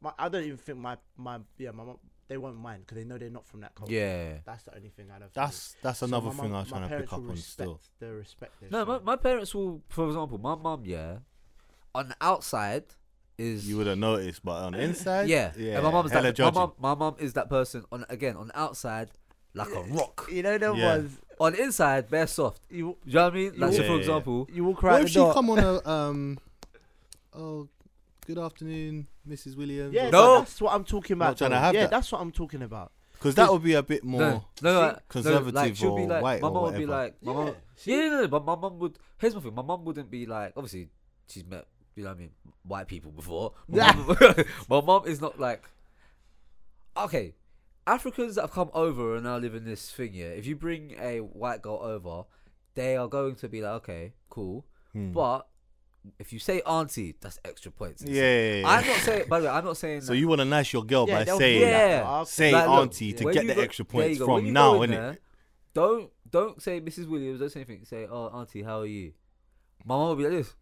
my, 0.00 0.12
I 0.18 0.28
don't 0.28 0.44
even 0.44 0.56
think 0.56 0.78
my 0.78 0.96
my 1.16 1.38
yeah 1.58 1.70
my 1.72 1.84
mom 1.84 1.98
they 2.28 2.36
won't 2.38 2.56
mind 2.56 2.80
because 2.84 2.96
they 2.96 3.04
know 3.04 3.18
they're 3.18 3.30
not 3.30 3.46
from 3.46 3.60
that 3.60 3.74
culture. 3.74 3.92
Yeah. 3.92 4.38
That's 4.44 4.64
the 4.64 4.74
only 4.74 4.88
thing 4.88 5.06
I 5.14 5.18
know. 5.18 5.26
That's 5.32 5.76
that's 5.82 5.98
So 6.00 6.06
another 6.06 6.26
my 6.30 6.32
thing 6.42 6.50
mum- 6.50 6.54
I 6.56 6.58
was 6.60 6.68
trying 6.68 6.88
to 6.88 6.96
pick 6.98 7.12
up 7.12 7.20
will 7.22 7.30
on 7.30 7.36
still. 7.36 7.66
respect 7.74 8.00
The 8.00 8.12
respect. 8.14 8.52
No, 8.72 8.84
my, 8.84 8.98
my 9.00 9.16
parents 9.16 9.54
will, 9.54 9.82
for 9.88 10.06
example, 10.08 10.38
my 10.38 10.54
mum, 10.56 10.82
yeah, 10.86 11.18
on 11.94 12.08
the 12.08 12.16
outside 12.20 12.84
is 13.38 13.68
You 13.68 13.76
would 13.78 13.86
have 13.86 13.98
noticed, 13.98 14.42
but 14.44 14.52
on 14.62 14.72
the 14.72 14.80
inside, 14.80 15.28
yeah, 15.28 15.52
yeah. 15.56 15.74
And 15.74 15.84
my 15.84 15.90
mum's 15.90 16.10
hella 16.10 16.22
that, 16.32 16.38
my 16.38 16.44
judging. 16.44 16.60
mum, 16.60 16.72
my 16.78 16.94
mum 16.94 17.16
is 17.18 17.32
that 17.34 17.48
person 17.50 17.84
on 17.92 18.04
again 18.08 18.36
on 18.36 18.48
the 18.48 18.58
outside 18.58 19.10
like 19.54 19.68
a 19.70 19.82
rock. 19.82 20.28
You 20.30 20.42
know 20.42 20.58
the 20.58 20.74
Yeah. 20.74 20.96
ones 20.96 21.18
On 21.38 21.52
the 21.52 21.62
inside, 21.62 22.08
bare 22.10 22.26
soft. 22.26 22.62
you 22.70 22.96
You 23.04 23.12
know 23.14 23.24
what 23.24 23.32
I 23.32 23.36
mean? 23.36 23.52
Like 23.58 23.72
so, 23.72 23.80
Yeah, 23.82 23.86
for 23.88 23.92
yeah. 23.94 23.98
example, 24.00 24.48
you 24.52 24.64
walk 24.64 24.82
What 24.82 24.88
around 24.88 25.00
if 25.00 25.06
the 25.06 25.08
she 25.10 25.14
door. 25.18 25.32
come 25.34 25.50
on 25.50 25.58
a 25.58 25.88
um? 25.90 26.38
Oh, 27.34 27.68
good 28.26 28.38
afternoon, 28.38 29.06
Mrs. 29.28 29.56
Williams. 29.56 29.92
Yeah, 29.94 30.10
No. 30.10 30.24
no, 30.34 30.38
that's 30.38 30.60
what 30.60 30.72
I'm 30.74 30.84
talking 30.84 31.14
about. 31.14 31.28
Not 31.28 31.38
trying 31.38 31.50
to 31.50 31.56
though. 31.56 31.60
have 31.60 31.74
yeah, 31.74 31.80
that. 31.82 31.90
that's 31.90 32.10
what 32.12 32.20
I'm 32.20 32.32
talking 32.32 32.62
about. 32.62 32.92
because 33.12 33.34
that 33.34 33.50
would 33.52 33.62
be 33.62 33.74
a 33.74 33.82
bit 33.82 34.04
more. 34.04 34.20
no, 34.20 34.44
no, 34.62 34.72
no, 34.72 34.80
like- 34.80 35.08
conservative 35.08 35.54
no, 35.54 35.60
like, 35.60 35.76
she'll 35.76 35.96
be 35.96 36.02
or 36.02 36.08
like, 36.08 36.22
white 36.22 36.40
my 36.42 36.48
or 36.48 36.54
mum 36.54 36.62
would 36.64 36.74
be 36.78 36.86
whatever. 36.86 37.02
like, 37.04 37.22
my 37.22 37.32
Yeah, 37.32 37.38
mum, 37.44 37.54
see? 37.76 37.90
yeah, 37.92 38.08
no, 38.08 38.20
no, 38.22 38.28
but 38.28 38.44
my 38.44 38.54
mom 38.56 38.78
would. 38.78 38.98
Here's 39.18 39.34
my 39.34 39.40
thing, 39.40 39.54
my 39.54 39.62
mum 39.62 39.84
wouldn't 39.84 40.10
be 40.10 40.26
like, 40.26 40.52
obviously, 40.56 40.88
she's 41.28 41.44
met, 41.44 41.66
you 41.96 42.04
know 42.04 42.10
what 42.10 42.16
I 42.16 42.20
mean, 42.20 42.30
white 42.62 42.86
people 42.88 43.10
before. 43.10 43.52
My 43.68 43.92
mum, 43.94 44.16
my 44.68 44.80
mum 44.82 45.02
is 45.06 45.20
not 45.20 45.40
like, 45.40 45.64
okay, 46.96 47.34
Africans 47.86 48.34
that 48.36 48.42
have 48.42 48.52
come 48.52 48.70
over 48.74 49.14
and 49.16 49.24
now 49.24 49.38
live 49.38 49.54
in 49.54 49.64
this 49.64 49.90
thing, 49.90 50.12
here. 50.12 50.30
If 50.30 50.46
you 50.46 50.56
bring 50.56 50.94
a 51.00 51.20
white 51.20 51.62
girl 51.62 51.80
over, 51.82 52.24
they 52.74 52.96
are 52.96 53.08
going 53.08 53.34
to 53.36 53.48
be 53.48 53.62
like, 53.62 53.72
okay, 53.76 54.12
cool, 54.28 54.64
Hmm. 54.92 55.12
but 55.12 55.46
if 56.18 56.32
you 56.32 56.38
say 56.38 56.60
auntie, 56.66 57.16
that's 57.20 57.38
extra 57.44 57.70
points. 57.72 58.02
yeah, 58.06 58.22
yeah, 58.22 58.54
yeah. 58.60 58.68
I'm 58.68 58.86
not 58.86 58.96
saying. 58.98 59.24
By 59.28 59.40
the 59.40 59.46
way, 59.46 59.52
I'm 59.52 59.64
not 59.64 59.76
saying. 59.76 60.02
So 60.02 60.12
that- 60.12 60.18
you 60.18 60.28
want 60.28 60.40
to 60.40 60.44
nice 60.44 60.72
your 60.72 60.84
girl 60.84 61.06
Yeah, 61.08 61.24
by 61.24 61.36
saying. 61.38 61.60
Yeah. 61.62 62.02
I'll- 62.06 62.24
say 62.24 62.52
Like, 62.52 62.68
look, 62.68 62.78
auntie 62.80 63.12
to 63.14 63.32
get 63.32 63.46
the 63.46 63.54
go- 63.54 63.60
extra 63.62 63.84
points 63.84 64.18
go. 64.18 64.26
From 64.26 64.52
now, 64.52 64.74
go 64.74 64.82
in 64.82 64.90
innit? 64.90 64.94
there, 64.94 65.18
Don't 65.74 66.10
don't 66.30 66.62
say 66.62 66.80
Mrs. 66.80 67.08
Williams. 67.08 67.40
Don't 67.40 67.50
say 67.50 67.60
anything. 67.60 67.84
Say, 67.84 68.06
oh, 68.10 68.28
auntie, 68.28 68.62
how 68.62 68.80
are 68.80 68.86
you? 68.86 69.12
My 69.84 69.94
mom 69.96 70.08
will 70.08 70.16
be 70.16 70.24
like 70.24 70.32
this. 70.32 70.54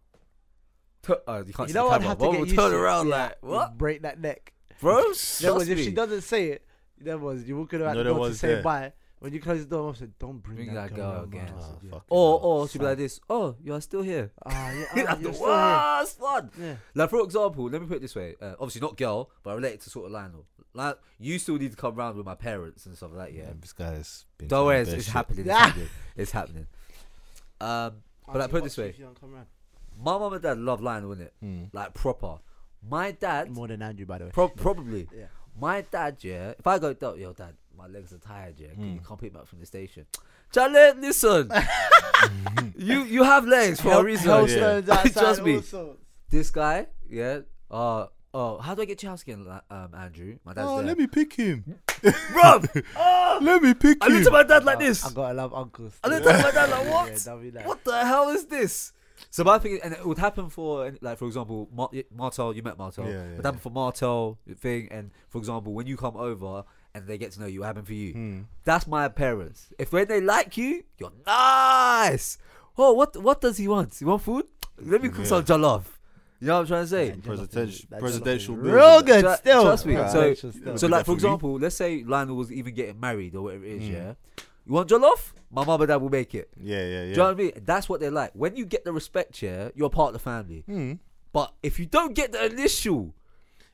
Tu- 1.05 1.16
oh, 1.26 1.38
you 1.38 1.52
can't 1.52 1.68
You 1.68 1.68
see 1.68 1.72
know 1.74 1.84
the 1.84 1.88
what? 1.88 1.92
I'd 1.94 2.02
camera. 2.02 2.09
have 2.09 2.18
to 2.18 2.30
get 2.32 2.40
used 2.40 2.55
turn 2.57 2.70
to. 2.72 2.76
around 2.76 3.09
Yeah, 3.09 3.16
like, 3.16 3.36
what, 3.42 3.78
Break 3.78 4.02
that 4.02 4.20
neck. 4.20 4.52
bro? 4.80 4.94
There 5.40 5.55
was 5.55 5.68
if 5.68 5.78
she 5.78 5.90
doesn't 5.92 6.22
say 6.22 6.48
it. 6.50 6.64
There 6.98 7.18
was 7.18 7.44
you 7.44 7.57
walking 7.57 7.80
around 7.82 7.94
No, 7.94 7.98
the 8.00 8.05
there 8.05 8.14
door 8.14 8.28
to 8.28 8.34
say 8.34 8.48
there. 8.48 8.62
bye. 8.62 8.92
When 9.18 9.32
you 9.32 9.40
close 9.40 9.61
the 9.66 9.74
door, 9.76 9.90
I 9.90 9.94
said, 9.94 10.12
"Don't 10.18 10.38
bring, 10.42 10.57
Bring 10.57 10.74
that, 10.74 10.90
that 10.90 10.94
girl, 10.96 11.12
girl 11.12 11.24
again. 11.24 11.46
house." 11.48 11.64
Oh, 11.72 11.78
Yeah. 11.82 11.98
Or 12.11 12.40
or 12.42 12.68
she'll 12.68 12.80
be 12.80 12.86
like 12.86 12.98
this. 12.98 13.20
Oh, 13.30 13.57
you 13.62 13.72
are 13.72 13.80
still 13.80 14.02
here. 14.02 14.30
Ah, 14.44 14.70
yeah, 14.70 14.84
ah, 14.90 14.94
That's 14.94 15.16
the 15.16 15.22
you're 15.22 15.32
here. 15.32 15.40
worst 15.42 16.20
one. 16.20 16.50
Yeah. 16.61 16.74
Like 16.94 17.11
for 17.11 17.20
example, 17.24 17.64
let 17.70 17.80
me 17.80 17.86
put 17.88 17.96
it 17.98 18.02
this 18.02 18.14
way. 18.14 18.34
Uh, 18.40 18.52
obviously 18.61 18.82
not 18.82 18.96
girl, 18.98 19.30
but 19.42 19.50
I 19.50 19.55
relate 19.55 19.74
it 19.74 19.81
to 19.82 19.90
sort 19.90 20.06
of 20.06 20.12
Lionel. 20.12 20.44
Like 20.74 20.98
you 21.18 21.39
still 21.39 21.56
need 21.56 21.70
to 21.70 21.76
come 21.76 21.94
round 21.94 22.16
with 22.18 22.26
my 22.26 22.35
parents 22.35 22.85
and 22.85 22.97
stuff 22.97 23.12
like 23.14 23.28
that. 23.28 23.32
Yeah. 23.35 23.44
Yeah, 23.44 23.52
this 23.60 23.72
guy's 23.72 24.26
been. 24.36 24.48
Don't 24.48 24.66
worry, 24.66 24.81
it's, 24.81 24.93
it's 24.93 25.09
happening. 25.09 25.47
It's 25.47 25.51
happening. 25.59 25.89
It's 26.16 26.31
happening. 26.32 26.66
Um, 27.60 28.02
But, 28.26 28.35
like, 28.36 28.43
Auntie, 28.43 28.51
put 28.51 28.56
it 28.59 28.62
what's 28.62 28.74
this 28.76 28.85
way. 28.85 28.94
If 29.94 29.98
you 30.00 30.04
don't 30.04 30.14
come 30.14 30.14
round? 30.14 30.20
my 30.20 30.24
mum 30.24 30.32
and 30.32 30.42
dad 30.42 30.58
love 30.58 30.80
Lionel, 30.80 31.14
innit? 31.16 31.30
Hmm. 31.40 31.64
Like 31.72 31.94
proper. 31.94 32.38
My 32.88 33.12
dad, 33.12 33.50
More 33.50 33.68
than 33.68 33.80
Andrew, 33.82 34.04
by 34.06 34.18
the 34.18 34.24
way. 34.26 34.30
pro- 34.32 34.48
probably. 34.64 35.08
Yeah. 35.16 35.26
My 35.58 35.80
dad, 35.82 36.16
yeah. 36.20 36.52
If 36.58 36.66
I 36.66 36.78
go, 36.78 36.92
"Dad, 36.92 37.16
yo, 37.16 37.32
dad, 37.32 37.54
my 37.78 37.86
legs 37.86 38.12
are 38.12 38.18
tired, 38.18 38.54
yeah. 38.58 38.68
Can 38.74 38.94
you 38.94 39.00
Mm. 39.00 39.04
come 39.04 39.18
pick 39.18 39.32
me 39.32 39.38
up 39.40 39.46
from 39.48 39.60
the 39.60 39.66
station? 39.66 40.06
Charlie, 40.52 40.92
listen. 41.00 41.50
you 42.76 43.04
you 43.04 43.22
have 43.22 43.46
legs 43.46 43.80
for 43.80 43.92
a 43.92 44.02
reason. 44.02 44.26
Hailstones 44.30 44.88
outside, 44.88 45.12
Trust 45.12 45.42
me. 45.42 45.56
all 45.56 45.62
sorts. 45.62 46.00
This 46.28 46.50
guy, 46.50 46.86
yeah. 47.08 47.40
Uh, 47.70 48.06
oh, 48.32 48.58
how 48.58 48.74
do 48.74 48.82
I 48.82 48.84
get 48.84 49.02
your 49.02 49.10
house 49.10 49.22
again, 49.22 49.44
like, 49.44 49.62
um, 49.70 49.94
Andrew? 49.94 50.38
My 50.44 50.52
dad's 50.54 50.68
Oh, 50.68 50.76
there. 50.78 50.86
let 50.86 50.98
me 50.98 51.06
pick 51.06 51.32
him. 51.34 51.64
Bro, 52.32 52.62
Let 53.40 53.62
me 53.62 53.74
pick 53.74 53.96
him. 53.96 53.98
I 54.02 54.08
looked 54.08 54.26
him. 54.26 54.26
at 54.26 54.32
my 54.32 54.42
dad 54.42 54.64
like 54.64 54.78
this. 54.80 55.04
I 55.06 55.10
gotta 55.12 55.34
love 55.34 55.54
uncles. 55.54 55.98
I 56.04 56.08
looked 56.08 56.26
at 56.26 56.42
my 56.42 56.50
dad 56.50 56.70
like, 56.70 56.90
what? 56.92 57.26
yeah, 57.26 57.36
be 57.36 57.50
that. 57.50 57.66
What 57.66 57.84
the 57.84 58.04
hell 58.04 58.28
is 58.30 58.46
this? 58.46 58.92
So 59.31 59.45
my 59.45 59.59
thing, 59.59 59.78
and 59.85 59.95
it 59.95 60.05
would 60.05 60.19
happen 60.19 60.49
for, 60.51 60.93
like 61.01 61.19
for 61.19 61.27
example, 61.27 61.69
Mar- 61.73 61.91
Martel. 62.15 62.53
You 62.55 62.62
met 62.62 62.77
Martel. 62.78 63.05
Yeah, 63.05 63.11
it 63.11 63.15
yeah, 63.31 63.36
would 63.36 63.45
happen 63.45 63.61
for 63.61 63.70
Martel 63.70 64.39
thing, 64.59 64.89
and 64.91 65.11
for 65.28 65.39
example, 65.39 65.73
when 65.73 65.86
you 65.86 65.97
come 65.97 66.16
over 66.16 66.65
and 66.95 67.07
they 67.07 67.16
get 67.19 67.32
to 67.32 67.41
know 67.41 67.47
you, 67.47 67.61
what 67.61 67.66
happened 67.66 67.86
for 67.86 67.93
you? 67.95 68.12
Hmm. 68.12 68.41
That's 68.65 68.86
my 68.86 69.09
parents. 69.09 69.69
If 69.78 69.93
when 69.93 70.09
they 70.09 70.20
like 70.20 70.57
you, 70.57 70.85
you're 70.99 71.12
nice. 71.27 72.39
Oh, 72.77 72.93
what 72.93 73.16
what 73.23 73.41
does 73.41 73.57
he 73.57 73.69
want? 73.69 74.01
You 74.01 74.09
want 74.09 74.23
food? 74.23 74.47
Let 74.81 75.03
me 75.03 75.09
cook 75.09 75.20
Yeah. 75.20 75.24
some 75.27 75.45
jollof. 75.45 75.85
You 76.41 76.49
know 76.49 76.55
what 76.55 76.61
I'm 76.62 76.66
trying 76.66 76.82
to 76.82 76.89
say? 76.89 77.07
Yeah, 77.09 77.15
Presidential- 77.24 77.99
presidential 77.99 78.57
jollof. 78.57 78.73
Real 78.74 79.03
good 79.03 79.20
Tru- 79.24 79.35
still. 79.36 79.62
trust 79.62 79.86
me, 79.86 79.95
so- 79.95 80.03
Presidential. 80.35 80.78
So, 80.78 80.86
like 80.89 81.05
for 81.07 81.12
for 81.12 81.15
example, 81.15 81.55
let's 81.61 81.77
say 81.77 82.03
Lionel 82.05 82.36
was 82.36 82.51
even 82.53 82.74
getting 82.74 82.99
married 82.99 83.35
or 83.36 83.43
whatever 83.43 83.65
it 83.65 83.82
is, 83.82 83.89
Mm. 83.89 83.93
yeah. 83.93 84.15
You 84.66 84.73
want 84.74 84.89
jollof? 84.89 85.32
My 85.51 85.65
mum 85.65 85.81
and 85.82 85.89
dad 85.89 85.97
will 85.97 86.09
make 86.11 86.35
it. 86.35 86.49
Yeah, 86.61 86.78
yeah, 86.78 86.85
yeah. 86.86 87.01
Do 87.03 87.09
you 87.11 87.16
know 87.16 87.24
what 87.24 87.31
I 87.31 87.35
mean? 87.35 87.53
That's 87.65 87.89
what 87.89 88.01
they're 88.01 88.11
like. 88.11 88.32
When 88.35 88.57
you 88.57 88.65
get 88.66 88.85
the 88.85 88.93
respect, 88.93 89.41
yeah, 89.43 89.69
you're 89.74 89.91
part 89.91 90.09
of 90.09 90.12
the 90.15 90.19
family. 90.19 90.65
Hmm. 90.66 90.95
But 91.32 91.53
if 91.62 91.78
you 91.78 91.86
don't 91.86 92.15
get 92.15 92.32
the 92.32 92.47
initial, 92.47 93.15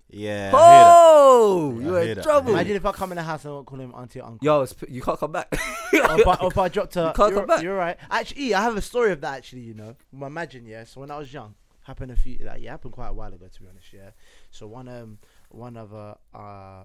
Yeah. 0.09 0.51
I 0.53 0.59
hear 0.73 0.81
that. 0.81 0.95
oh, 0.97 1.79
I 1.79 1.83
you're 1.83 2.03
in 2.03 2.15
that. 2.17 2.23
trouble. 2.25 2.53
Imagine 2.53 2.77
if 2.77 2.87
I 2.87 2.93
come 2.93 3.13
in 3.13 3.17
the 3.17 3.23
house 3.23 3.45
and 3.45 3.53
I 3.53 3.55
won't 3.55 3.67
call 3.67 3.79
him 3.79 3.95
auntie 3.95 4.21
or 4.21 4.27
uncle. 4.27 4.45
Yo, 4.45 4.63
it's, 4.63 4.75
you 4.89 5.01
can't 5.03 5.19
come 5.19 5.33
back. 5.33 5.49
or, 5.93 6.21
if 6.21 6.27
I, 6.27 6.35
or 6.35 6.49
if 6.51 6.59
I 6.59 6.69
dropped 6.69 6.95
her, 6.97 7.09
You 7.09 7.13
can't 7.13 7.31
you're, 7.31 7.41
come 7.41 7.47
back. 7.47 7.63
You're 7.63 7.77
right. 7.77 7.97
Actually, 8.11 8.55
I 8.55 8.63
have 8.63 8.77
a 8.77 8.83
story 8.83 9.13
of 9.13 9.21
that. 9.21 9.37
Actually, 9.39 9.63
you 9.63 9.75
know, 9.75 9.95
My 10.13 10.27
imagine 10.27 10.67
yeah. 10.67 10.85
So 10.85 11.01
when 11.01 11.11
I 11.11 11.19
was 11.19 11.33
young, 11.33 11.55
happened 11.83 12.11
a 12.13 12.17
few 12.17 12.39
like 12.45 12.61
yeah, 12.63 12.73
happened 12.73 12.93
quite 12.93 13.09
a 13.09 13.13
while 13.13 13.33
ago 13.33 13.47
to 13.53 13.61
be 13.63 13.69
honest. 13.69 13.93
Yeah. 13.93 14.11
So 14.51 14.67
one 14.67 14.89
um 14.89 15.19
one 15.51 15.77
of 15.77 15.95
uh, 15.95 16.15
uh 16.35 16.85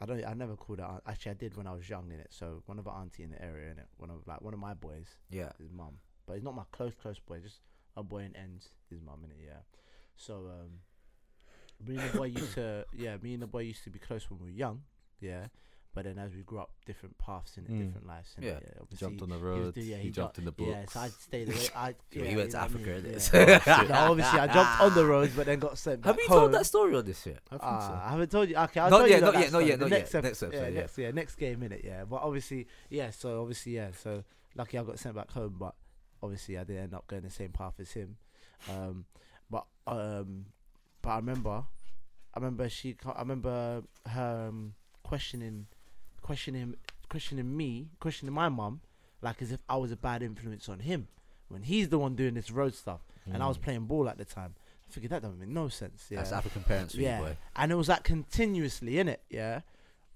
I 0.00 0.06
don't 0.06 0.24
I 0.26 0.34
never 0.34 0.56
called 0.56 0.78
her. 0.80 0.84
aunt- 0.84 1.02
Actually, 1.06 1.32
I 1.32 1.34
did 1.34 1.56
when 1.56 1.66
I 1.66 1.72
was 1.72 1.88
young 1.88 2.10
in 2.12 2.20
it. 2.20 2.28
So 2.30 2.62
one 2.66 2.78
of 2.78 2.86
our 2.86 3.00
auntie 3.00 3.22
in 3.22 3.30
the 3.30 3.42
area 3.42 3.70
in 3.72 3.78
it. 3.78 3.86
One 3.96 4.10
of 4.10 4.26
like 4.26 4.40
one 4.42 4.54
of 4.54 4.60
my 4.60 4.74
boys, 4.74 5.06
yeah. 5.30 5.52
his 5.58 5.70
mum, 5.72 5.98
but 6.26 6.34
he's 6.34 6.42
not 6.42 6.54
my 6.54 6.64
close 6.72 6.92
close 7.00 7.18
boy. 7.18 7.38
Just 7.40 7.60
a 7.96 8.02
boy 8.02 8.18
in 8.18 8.36
ends, 8.36 8.70
his 8.90 9.00
mum 9.00 9.20
in 9.24 9.30
it. 9.30 9.38
Yeah. 9.44 9.60
So 10.16 10.50
um, 10.50 10.80
me 11.86 11.96
and 11.96 12.10
the 12.10 12.18
boy 12.18 12.24
used 12.26 12.54
to 12.54 12.84
yeah, 12.92 13.16
me 13.22 13.34
and 13.34 13.42
the 13.42 13.46
boy 13.46 13.60
used 13.60 13.84
to 13.84 13.90
be 13.90 13.98
close 13.98 14.28
when 14.30 14.38
we 14.40 14.46
were 14.46 14.56
young. 14.56 14.82
Yeah. 15.20 15.46
But 15.96 16.04
then 16.04 16.18
as 16.18 16.34
we 16.34 16.42
grew 16.42 16.58
up, 16.58 16.70
different 16.84 17.16
paths 17.16 17.56
in 17.56 17.64
Mm. 17.64 17.86
different 17.86 18.06
lives. 18.06 18.28
innit? 18.38 18.44
Yeah. 18.44 18.58
yeah 18.62 18.96
Jumped 18.98 19.22
on 19.22 19.30
the 19.30 19.36
he 19.36 19.40
road. 19.42 19.74
do- 19.74 19.80
yeah, 19.80 19.96
he, 19.96 20.10
jumped 20.10 20.36
in 20.36 20.44
the 20.44 20.52
books. 20.52 20.68
yeah, 20.70 20.84
so 20.86 21.00
I 21.00 21.08
stayed 21.08 21.48
away. 21.48 21.56
I, 21.74 21.88
Yeah, 22.12 22.22
yeah, 22.22 22.28
he 22.28 22.36
went 22.36 22.50
to 22.50 22.56
know 22.58 22.62
I 22.62 22.64
Africa, 22.66 22.90
mean? 22.90 23.02
innit? 23.14 23.32
Yeah. 23.66 23.82
no, 23.88 23.94
obviously, 24.12 24.38
I 24.38 24.46
jumped 24.46 24.80
on 24.82 24.94
the 24.94 25.06
roads, 25.06 25.32
but 25.34 25.46
then 25.46 25.58
got 25.58 25.78
sent 25.78 26.02
back 26.02 26.12
Have 26.12 26.20
you 26.20 26.28
home. 26.28 26.38
told 26.40 26.52
that 26.52 26.66
story 26.66 26.94
on 26.94 27.04
this 27.06 27.24
yet? 27.24 27.38
I 27.50 27.54
think 27.56 27.62
Ah, 27.64 27.88
so. 27.88 27.94
I 28.06 28.10
haven't 28.10 28.30
told 28.30 28.48
you. 28.50 28.56
Okay, 28.56 28.80
I'll 28.80 28.90
Not 28.90 28.98
tell 28.98 29.08
yet, 29.08 29.14
you 29.16 29.20
not 29.22 29.32
that 29.32 29.38
yet, 29.40 29.44
not 29.44 29.48
story. 29.48 29.68
yet, 29.68 29.78
The 29.78 29.84
not 29.86 29.90
next 29.90 30.12
yet. 30.14 30.22
Next 30.24 30.42
episode, 30.42 30.52
yeah, 30.54 30.68
yeah. 30.68 30.80
next, 30.80 30.98
yeah, 30.98 31.10
next 31.12 31.34
game 31.36 31.62
in 31.62 31.72
it. 31.72 31.80
Yeah, 31.82 32.04
but 32.04 32.16
obviously, 32.22 32.66
yeah. 32.90 33.08
So 33.10 33.40
obviously, 33.40 33.72
yeah. 33.72 33.90
So 33.92 34.22
lucky 34.54 34.76
I 34.78 34.82
got 34.84 34.98
sent 34.98 35.14
back 35.14 35.30
home, 35.30 35.56
but 35.58 35.74
obviously 36.22 36.58
I 36.58 36.64
didn't 36.64 36.82
end 36.82 36.94
up 36.94 37.06
going 37.06 37.22
the 37.22 37.30
same 37.30 37.52
path 37.52 37.80
as 37.80 37.92
him. 37.92 38.16
Um, 38.70 39.06
but 39.48 39.64
um, 39.86 40.44
but 41.00 41.08
I 41.10 41.16
remember, 41.16 41.64
I 42.34 42.38
remember 42.38 42.68
she. 42.68 42.96
I 43.06 43.20
remember 43.20 43.82
her 44.06 44.46
um, 44.50 44.74
questioning, 45.02 45.66
questioning, 46.26 46.60
him 46.62 46.76
questioning 47.08 47.56
me, 47.56 47.88
questioning 48.00 48.34
my 48.34 48.48
mum, 48.48 48.80
like 49.22 49.40
as 49.42 49.50
if 49.52 49.60
I 49.68 49.76
was 49.76 49.90
a 49.92 49.96
bad 49.96 50.22
influence 50.22 50.68
on 50.68 50.80
him 50.80 51.08
when 51.48 51.62
he's 51.62 51.88
the 51.88 51.98
one 51.98 52.14
doing 52.16 52.34
this 52.34 52.50
road 52.50 52.74
stuff, 52.74 53.00
and 53.32 53.42
I 53.42 53.46
was 53.48 53.58
Mm. 53.58 53.62
playing 53.62 53.84
ball 53.86 54.08
at 54.08 54.18
the 54.18 54.24
time. 54.24 54.52
I 54.88 54.92
figured 54.92 55.10
that 55.12 55.22
doesn't 55.22 55.38
make 55.38 55.48
no 55.48 55.68
sense. 55.68 56.06
Yeah, 56.10 56.18
That's 56.18 56.32
African 56.32 56.62
parents 56.64 56.94
Yeah. 56.94 57.18
you, 57.20 57.24
boy. 57.26 57.36
and 57.56 57.72
it 57.72 57.74
was 57.76 57.88
like 57.88 58.02
continuously 58.04 58.98
in 58.98 59.08
it, 59.08 59.22
yeah. 59.30 59.60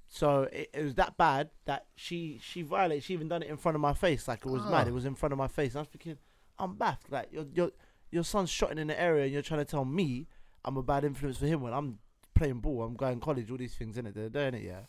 So 0.08 0.42
it, 0.52 0.70
it 0.74 0.82
was 0.84 0.94
that 0.96 1.16
bad 1.16 1.50
that 1.66 1.86
she 1.94 2.38
she 2.42 2.62
violated. 2.62 3.04
She 3.04 3.12
even 3.14 3.28
done 3.28 3.42
it 3.44 3.48
in 3.48 3.56
front 3.56 3.76
of 3.76 3.80
my 3.80 3.94
face, 3.94 4.26
like 4.26 4.40
it 4.44 4.50
was 4.50 4.62
mad. 4.64 4.86
Ah. 4.86 4.88
It 4.88 4.94
was 4.94 5.04
in 5.04 5.14
front 5.14 5.32
of 5.32 5.38
my 5.38 5.46
face. 5.48 5.76
I 5.76 5.80
was 5.80 5.88
thinking, 5.88 6.18
I'm 6.58 6.74
baffed. 6.76 7.10
Like 7.10 7.28
your 7.32 7.46
your 7.54 7.70
your 8.10 8.24
son's 8.24 8.50
shotting 8.50 8.78
in 8.78 8.88
the 8.88 9.00
area, 9.00 9.24
and 9.24 9.32
you're 9.32 9.42
trying 9.50 9.60
to 9.60 9.70
tell 9.74 9.84
me 9.84 10.26
I'm 10.64 10.76
a 10.76 10.82
bad 10.82 11.04
influence 11.04 11.38
for 11.38 11.46
him 11.46 11.60
when 11.62 11.72
I'm 11.72 12.00
playing 12.34 12.58
ball. 12.60 12.82
I'm 12.82 12.94
going 12.94 13.20
college. 13.20 13.50
All 13.50 13.56
these 13.56 13.74
things 13.76 13.96
in 13.98 14.06
it. 14.06 14.14
They're 14.14 14.28
doing 14.28 14.54
it, 14.54 14.62
yeah. 14.64 14.80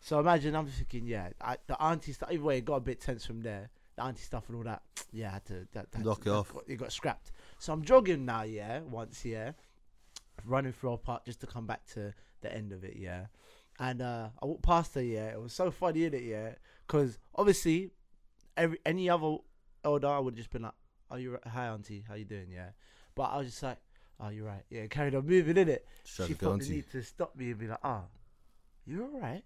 So 0.00 0.20
imagine 0.20 0.54
I'm 0.54 0.66
thinking, 0.66 1.06
yeah, 1.06 1.30
I, 1.40 1.56
the 1.66 1.80
auntie 1.82 2.12
stuff. 2.12 2.30
Either 2.32 2.42
way, 2.42 2.58
it 2.58 2.64
got 2.64 2.76
a 2.76 2.80
bit 2.80 3.00
tense 3.00 3.24
from 3.26 3.42
there. 3.42 3.70
The 3.96 4.04
auntie 4.04 4.22
stuff 4.22 4.48
and 4.48 4.56
all 4.56 4.64
that. 4.64 4.82
Yeah, 5.10 5.30
I 5.30 5.32
had 5.32 5.44
to 5.46 5.66
that, 5.72 5.90
that, 5.90 6.04
Lock 6.04 6.26
it 6.26 6.28
off. 6.28 6.52
Got, 6.52 6.64
it 6.68 6.76
got 6.76 6.92
scrapped. 6.92 7.32
So 7.58 7.72
I'm 7.72 7.82
jogging 7.82 8.26
now, 8.26 8.42
yeah. 8.42 8.80
Once, 8.80 9.24
yeah 9.24 9.52
running 10.44 10.72
through 10.72 10.92
our 10.92 10.98
park 10.98 11.24
just 11.24 11.40
to 11.40 11.46
come 11.46 11.66
back 11.66 11.84
to 11.94 12.12
the 12.40 12.52
end 12.52 12.72
of 12.72 12.84
it, 12.84 12.96
yeah. 12.96 13.26
And 13.78 14.02
uh, 14.02 14.28
I 14.42 14.46
walked 14.46 14.62
past 14.62 14.94
her, 14.94 15.02
yeah. 15.02 15.28
It 15.28 15.40
was 15.40 15.52
so 15.52 15.70
funny 15.70 16.04
in 16.04 16.14
it, 16.14 16.22
yeah, 16.22 16.50
because 16.86 17.18
obviously, 17.34 17.90
every 18.56 18.78
any 18.84 19.08
other 19.08 19.36
elder, 19.84 20.08
I 20.08 20.18
would 20.18 20.36
just 20.36 20.50
been 20.50 20.62
like, 20.62 20.72
"Oh, 21.10 21.16
you 21.16 21.38
hi, 21.46 21.66
auntie, 21.68 22.04
how 22.08 22.14
you 22.14 22.24
doing?" 22.24 22.48
Yeah, 22.50 22.70
but 23.14 23.24
I 23.24 23.38
was 23.38 23.48
just 23.48 23.62
like, 23.62 23.78
"Oh, 24.20 24.30
you're 24.30 24.46
right." 24.46 24.64
Yeah, 24.68 24.86
carried 24.86 25.14
on 25.14 25.26
moving 25.26 25.56
in 25.56 25.68
it. 25.68 25.86
She 26.04 26.34
felt 26.34 26.60
the 26.60 26.68
need 26.68 26.90
to 26.90 27.02
stop 27.02 27.36
me 27.36 27.50
and 27.50 27.58
be 27.58 27.68
like, 27.68 27.84
"Oh, 27.84 28.04
you're 28.84 29.04
all 29.04 29.20
right?" 29.20 29.44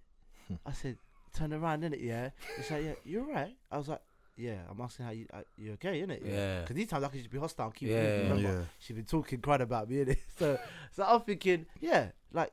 I 0.67 0.73
said, 0.73 0.97
"Turn 1.35 1.53
around, 1.53 1.85
in 1.85 1.93
it, 1.93 2.01
yeah." 2.01 2.31
It's 2.59 2.71
like, 2.71 2.85
"Yeah, 2.85 2.95
you're 3.05 3.25
right. 3.25 3.57
I 3.71 3.79
was 3.79 3.89
like, 3.89 4.01
"Yeah." 4.37 4.59
I'm 4.71 4.81
asking 4.81 5.07
how 5.07 5.13
you, 5.13 5.27
uh, 5.33 5.43
you 5.57 5.73
okay, 5.73 6.01
innit? 6.03 6.21
Yeah. 6.25 6.61
Because 6.63 6.77
these 6.77 6.89
times 6.89 7.05
I 7.05 7.09
could 7.09 7.19
just 7.19 7.31
be 7.31 7.39
hostile, 7.39 7.67
and 7.67 7.75
keep 7.75 7.89
Yeah, 7.89 8.01
moving. 8.01 8.15
yeah, 8.17 8.23
Remember, 8.31 8.59
Yeah. 8.61 8.65
she 8.79 8.93
been 8.93 9.05
talking 9.05 9.41
quite 9.41 9.61
about 9.61 9.89
me, 9.89 10.05
innit? 10.05 10.19
So, 10.39 10.59
so 10.93 11.05
I'm 11.05 11.21
thinking, 11.23 11.67
yeah, 11.81 12.11
like, 12.33 12.53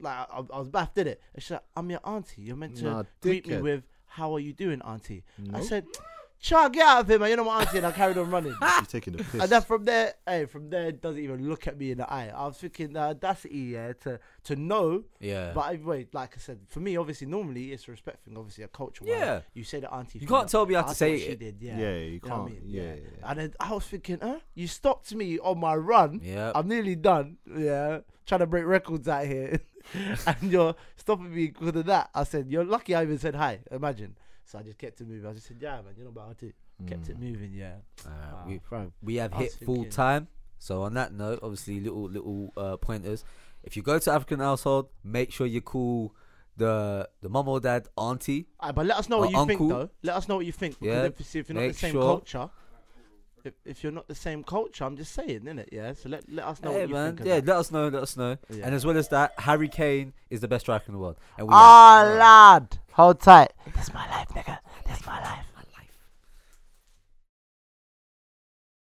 like 0.00 0.16
I, 0.30 0.38
I 0.52 0.58
was 0.58 0.68
baffed, 0.68 0.94
did 0.94 1.06
it? 1.08 1.20
And 1.34 1.42
she's 1.42 1.50
like, 1.52 1.64
I'm 1.76 1.90
your 1.90 2.00
auntie. 2.04 2.42
You're 2.42 2.56
meant 2.56 2.76
to 2.76 2.84
Nah, 2.84 3.02
greet 3.20 3.46
me 3.46 3.56
with, 3.62 3.84
"How 4.06 4.32
are 4.34 4.40
you 4.40 4.52
doing, 4.52 4.80
auntie?" 4.82 5.24
I 5.52 5.60
said, 5.60 5.84
"Child, 6.40 6.72
get 6.72 6.86
out 6.86 7.00
of 7.02 7.08
here, 7.08 7.18
man. 7.18 7.28
You're 7.28 7.36
not 7.38 7.46
my 7.46 7.60
auntie." 7.60 7.78
And 7.78 7.86
I 7.86 7.92
carried 7.92 8.16
on 8.18 8.30
running. 8.30 8.54
You're 8.60 8.82
taking 8.86 9.14
the 9.16 9.24
piss. 9.24 9.40
And 9.42 9.50
then 9.50 9.62
from 9.62 9.84
there, 9.84 10.14
hey, 10.26 10.44
from 10.46 10.70
there, 10.70 10.86
it 10.88 11.00
doesn't 11.02 11.22
even 11.22 11.48
look 11.48 11.66
at 11.66 11.78
me 11.78 11.90
in 11.90 11.98
the 11.98 12.12
eye. 12.12 12.32
I 12.34 12.46
was 12.46 12.56
thinking 12.58 12.96
uh, 12.96 13.08
the 13.14 13.26
audacity, 13.26 13.58
yeah, 13.58 13.92
to 14.04 14.20
to 14.44 14.56
know. 14.56 15.04
Yeah. 15.20 15.52
But 15.54 15.62
either 15.66 15.84
way, 15.84 16.06
like 16.12 16.34
I 16.36 16.40
said, 16.40 16.60
for 16.68 16.80
me, 16.80 16.96
obviously, 16.96 17.26
normally 17.26 17.72
it's 17.72 17.88
a 17.88 17.90
respect 17.90 18.24
thing. 18.24 18.36
Obviously, 18.36 18.64
a 18.64 18.68
culture. 18.68 19.04
Yeah. 19.06 19.40
You 19.54 19.64
say 19.64 19.80
the 19.80 19.92
auntie. 19.92 20.18
You 20.20 20.26
can't 20.26 20.48
tell 20.48 20.64
me 20.66 20.74
how 20.74 20.82
to 20.82 20.94
say 20.94 21.12
what 21.12 21.20
She 21.20 21.26
it. 21.26 21.38
did, 21.40 21.56
yeah, 21.60 21.78
yeah. 21.78 21.94
you 21.96 22.04
You 22.12 22.20
can't. 22.20 22.32
I 22.42 22.44
mean? 22.46 22.62
yeah, 22.64 22.82
Yeah. 22.82 22.88
yeah, 22.88 22.94
yeah. 23.20 23.30
And 23.30 23.38
then 23.40 23.54
I 23.60 23.72
was 23.72 23.84
thinking, 23.84 24.18
huh? 24.22 24.38
You 24.54 24.66
stopped 24.68 25.14
me 25.14 25.38
on 25.40 25.58
my 25.60 25.74
run. 25.74 26.20
yeah. 26.22 26.52
I'm 26.54 26.68
nearly 26.68 26.94
done. 26.96 27.38
Yeah, 27.56 28.00
trying 28.26 28.40
to 28.40 28.46
break 28.46 28.64
records 28.66 29.08
out 29.08 29.26
here, 29.26 29.60
and 30.26 30.36
you're 30.52 30.74
stopping 30.96 31.34
me 31.34 31.46
because 31.48 31.74
of 31.74 31.86
that. 31.86 32.10
I 32.14 32.24
said, 32.24 32.46
"You're 32.48 32.64
lucky." 32.64 32.94
I 32.94 33.02
even 33.02 33.18
said 33.18 33.34
hi. 33.34 33.60
Imagine. 33.70 34.16
So 34.50 34.58
I 34.58 34.62
just 34.62 34.78
kept 34.78 35.00
it 35.00 35.06
moving. 35.06 35.28
I 35.28 35.34
just 35.34 35.46
said, 35.46 35.58
"Yeah, 35.60 35.76
man, 35.82 35.92
you're 35.96 36.04
not 36.06 36.12
about 36.22 36.38
to." 36.38 36.52
Kept 36.86 37.08
it 37.08 37.16
Mm. 37.20 37.32
moving. 37.32 37.52
Yeah. 37.52 37.74
Alright, 38.06 38.62
Wow, 38.70 38.84
we, 39.02 39.14
we 39.14 39.16
have 39.16 39.34
hit 39.34 39.52
full 39.66 39.84
time. 39.86 40.28
So 40.58 40.82
on 40.82 40.94
that 40.94 41.12
note, 41.12 41.40
obviously 41.42 41.80
little 41.80 42.08
little 42.08 42.52
uh, 42.56 42.76
pointers. 42.76 43.24
If 43.64 43.76
you 43.76 43.82
go 43.82 43.98
to 43.98 44.12
African 44.12 44.38
household, 44.38 44.88
make 45.02 45.32
sure 45.32 45.46
you 45.46 45.60
call 45.60 46.14
the 46.56 47.08
the 47.20 47.28
mum 47.28 47.48
or 47.48 47.58
dad 47.60 47.88
auntie. 47.96 48.46
Alright, 48.62 48.74
but 48.76 48.86
let 48.86 48.96
us 48.96 49.08
know 49.08 49.18
what 49.18 49.30
you 49.32 49.44
think, 49.46 49.58
though. 49.68 49.90
Let 50.02 50.16
us 50.16 50.28
know 50.28 50.36
what 50.36 50.46
you 50.46 50.52
think. 50.52 50.76
Yeah, 50.80 51.04
if, 51.04 51.34
you 51.34 51.40
if 51.40 51.48
you're 51.48 51.54
not 51.56 51.60
make 51.62 51.72
the 51.72 51.78
same 51.78 51.92
sure- 51.92 52.02
culture, 52.02 52.50
if, 53.44 53.54
if 53.64 53.82
you're 53.82 53.92
not 53.92 54.06
the 54.08 54.14
same 54.14 54.42
culture, 54.44 54.84
I'm 54.84 54.96
just 54.96 55.12
saying, 55.12 55.42
isn't 55.46 55.58
it? 55.58 55.68
Yeah. 55.72 55.92
So 55.94 56.08
let 56.08 56.30
let 56.30 56.44
us 56.46 56.62
know 56.62 56.70
Hey 56.72 56.80
what 56.82 56.88
you 56.88 56.94
man, 56.94 57.16
think. 57.16 57.28
yeah, 57.28 57.36
that. 57.40 57.46
let 57.46 57.56
us 57.56 57.70
know, 57.72 57.88
let 57.88 58.02
us 58.02 58.16
know. 58.16 58.36
Yeah. 58.50 58.66
And 58.66 58.74
as 58.74 58.86
well 58.86 58.96
as 58.96 59.08
that, 59.08 59.32
Harry 59.38 59.68
Kane 59.68 60.12
is 60.30 60.40
the 60.40 60.48
best 60.48 60.66
striker 60.66 60.84
in 60.88 60.92
the 60.94 61.00
world. 61.00 61.16
And 61.36 61.48
we 61.48 61.54
Ah, 61.54 62.14
lad, 62.18 62.78
hold 62.98 63.20
tight. 63.20 63.52
This 63.76 63.84
is 63.84 63.94
my 63.94 64.04
life, 64.10 64.28
nigga. 64.30 64.58
This 64.84 64.98
is 64.98 65.06
my 65.06 65.20
life. 65.22 65.57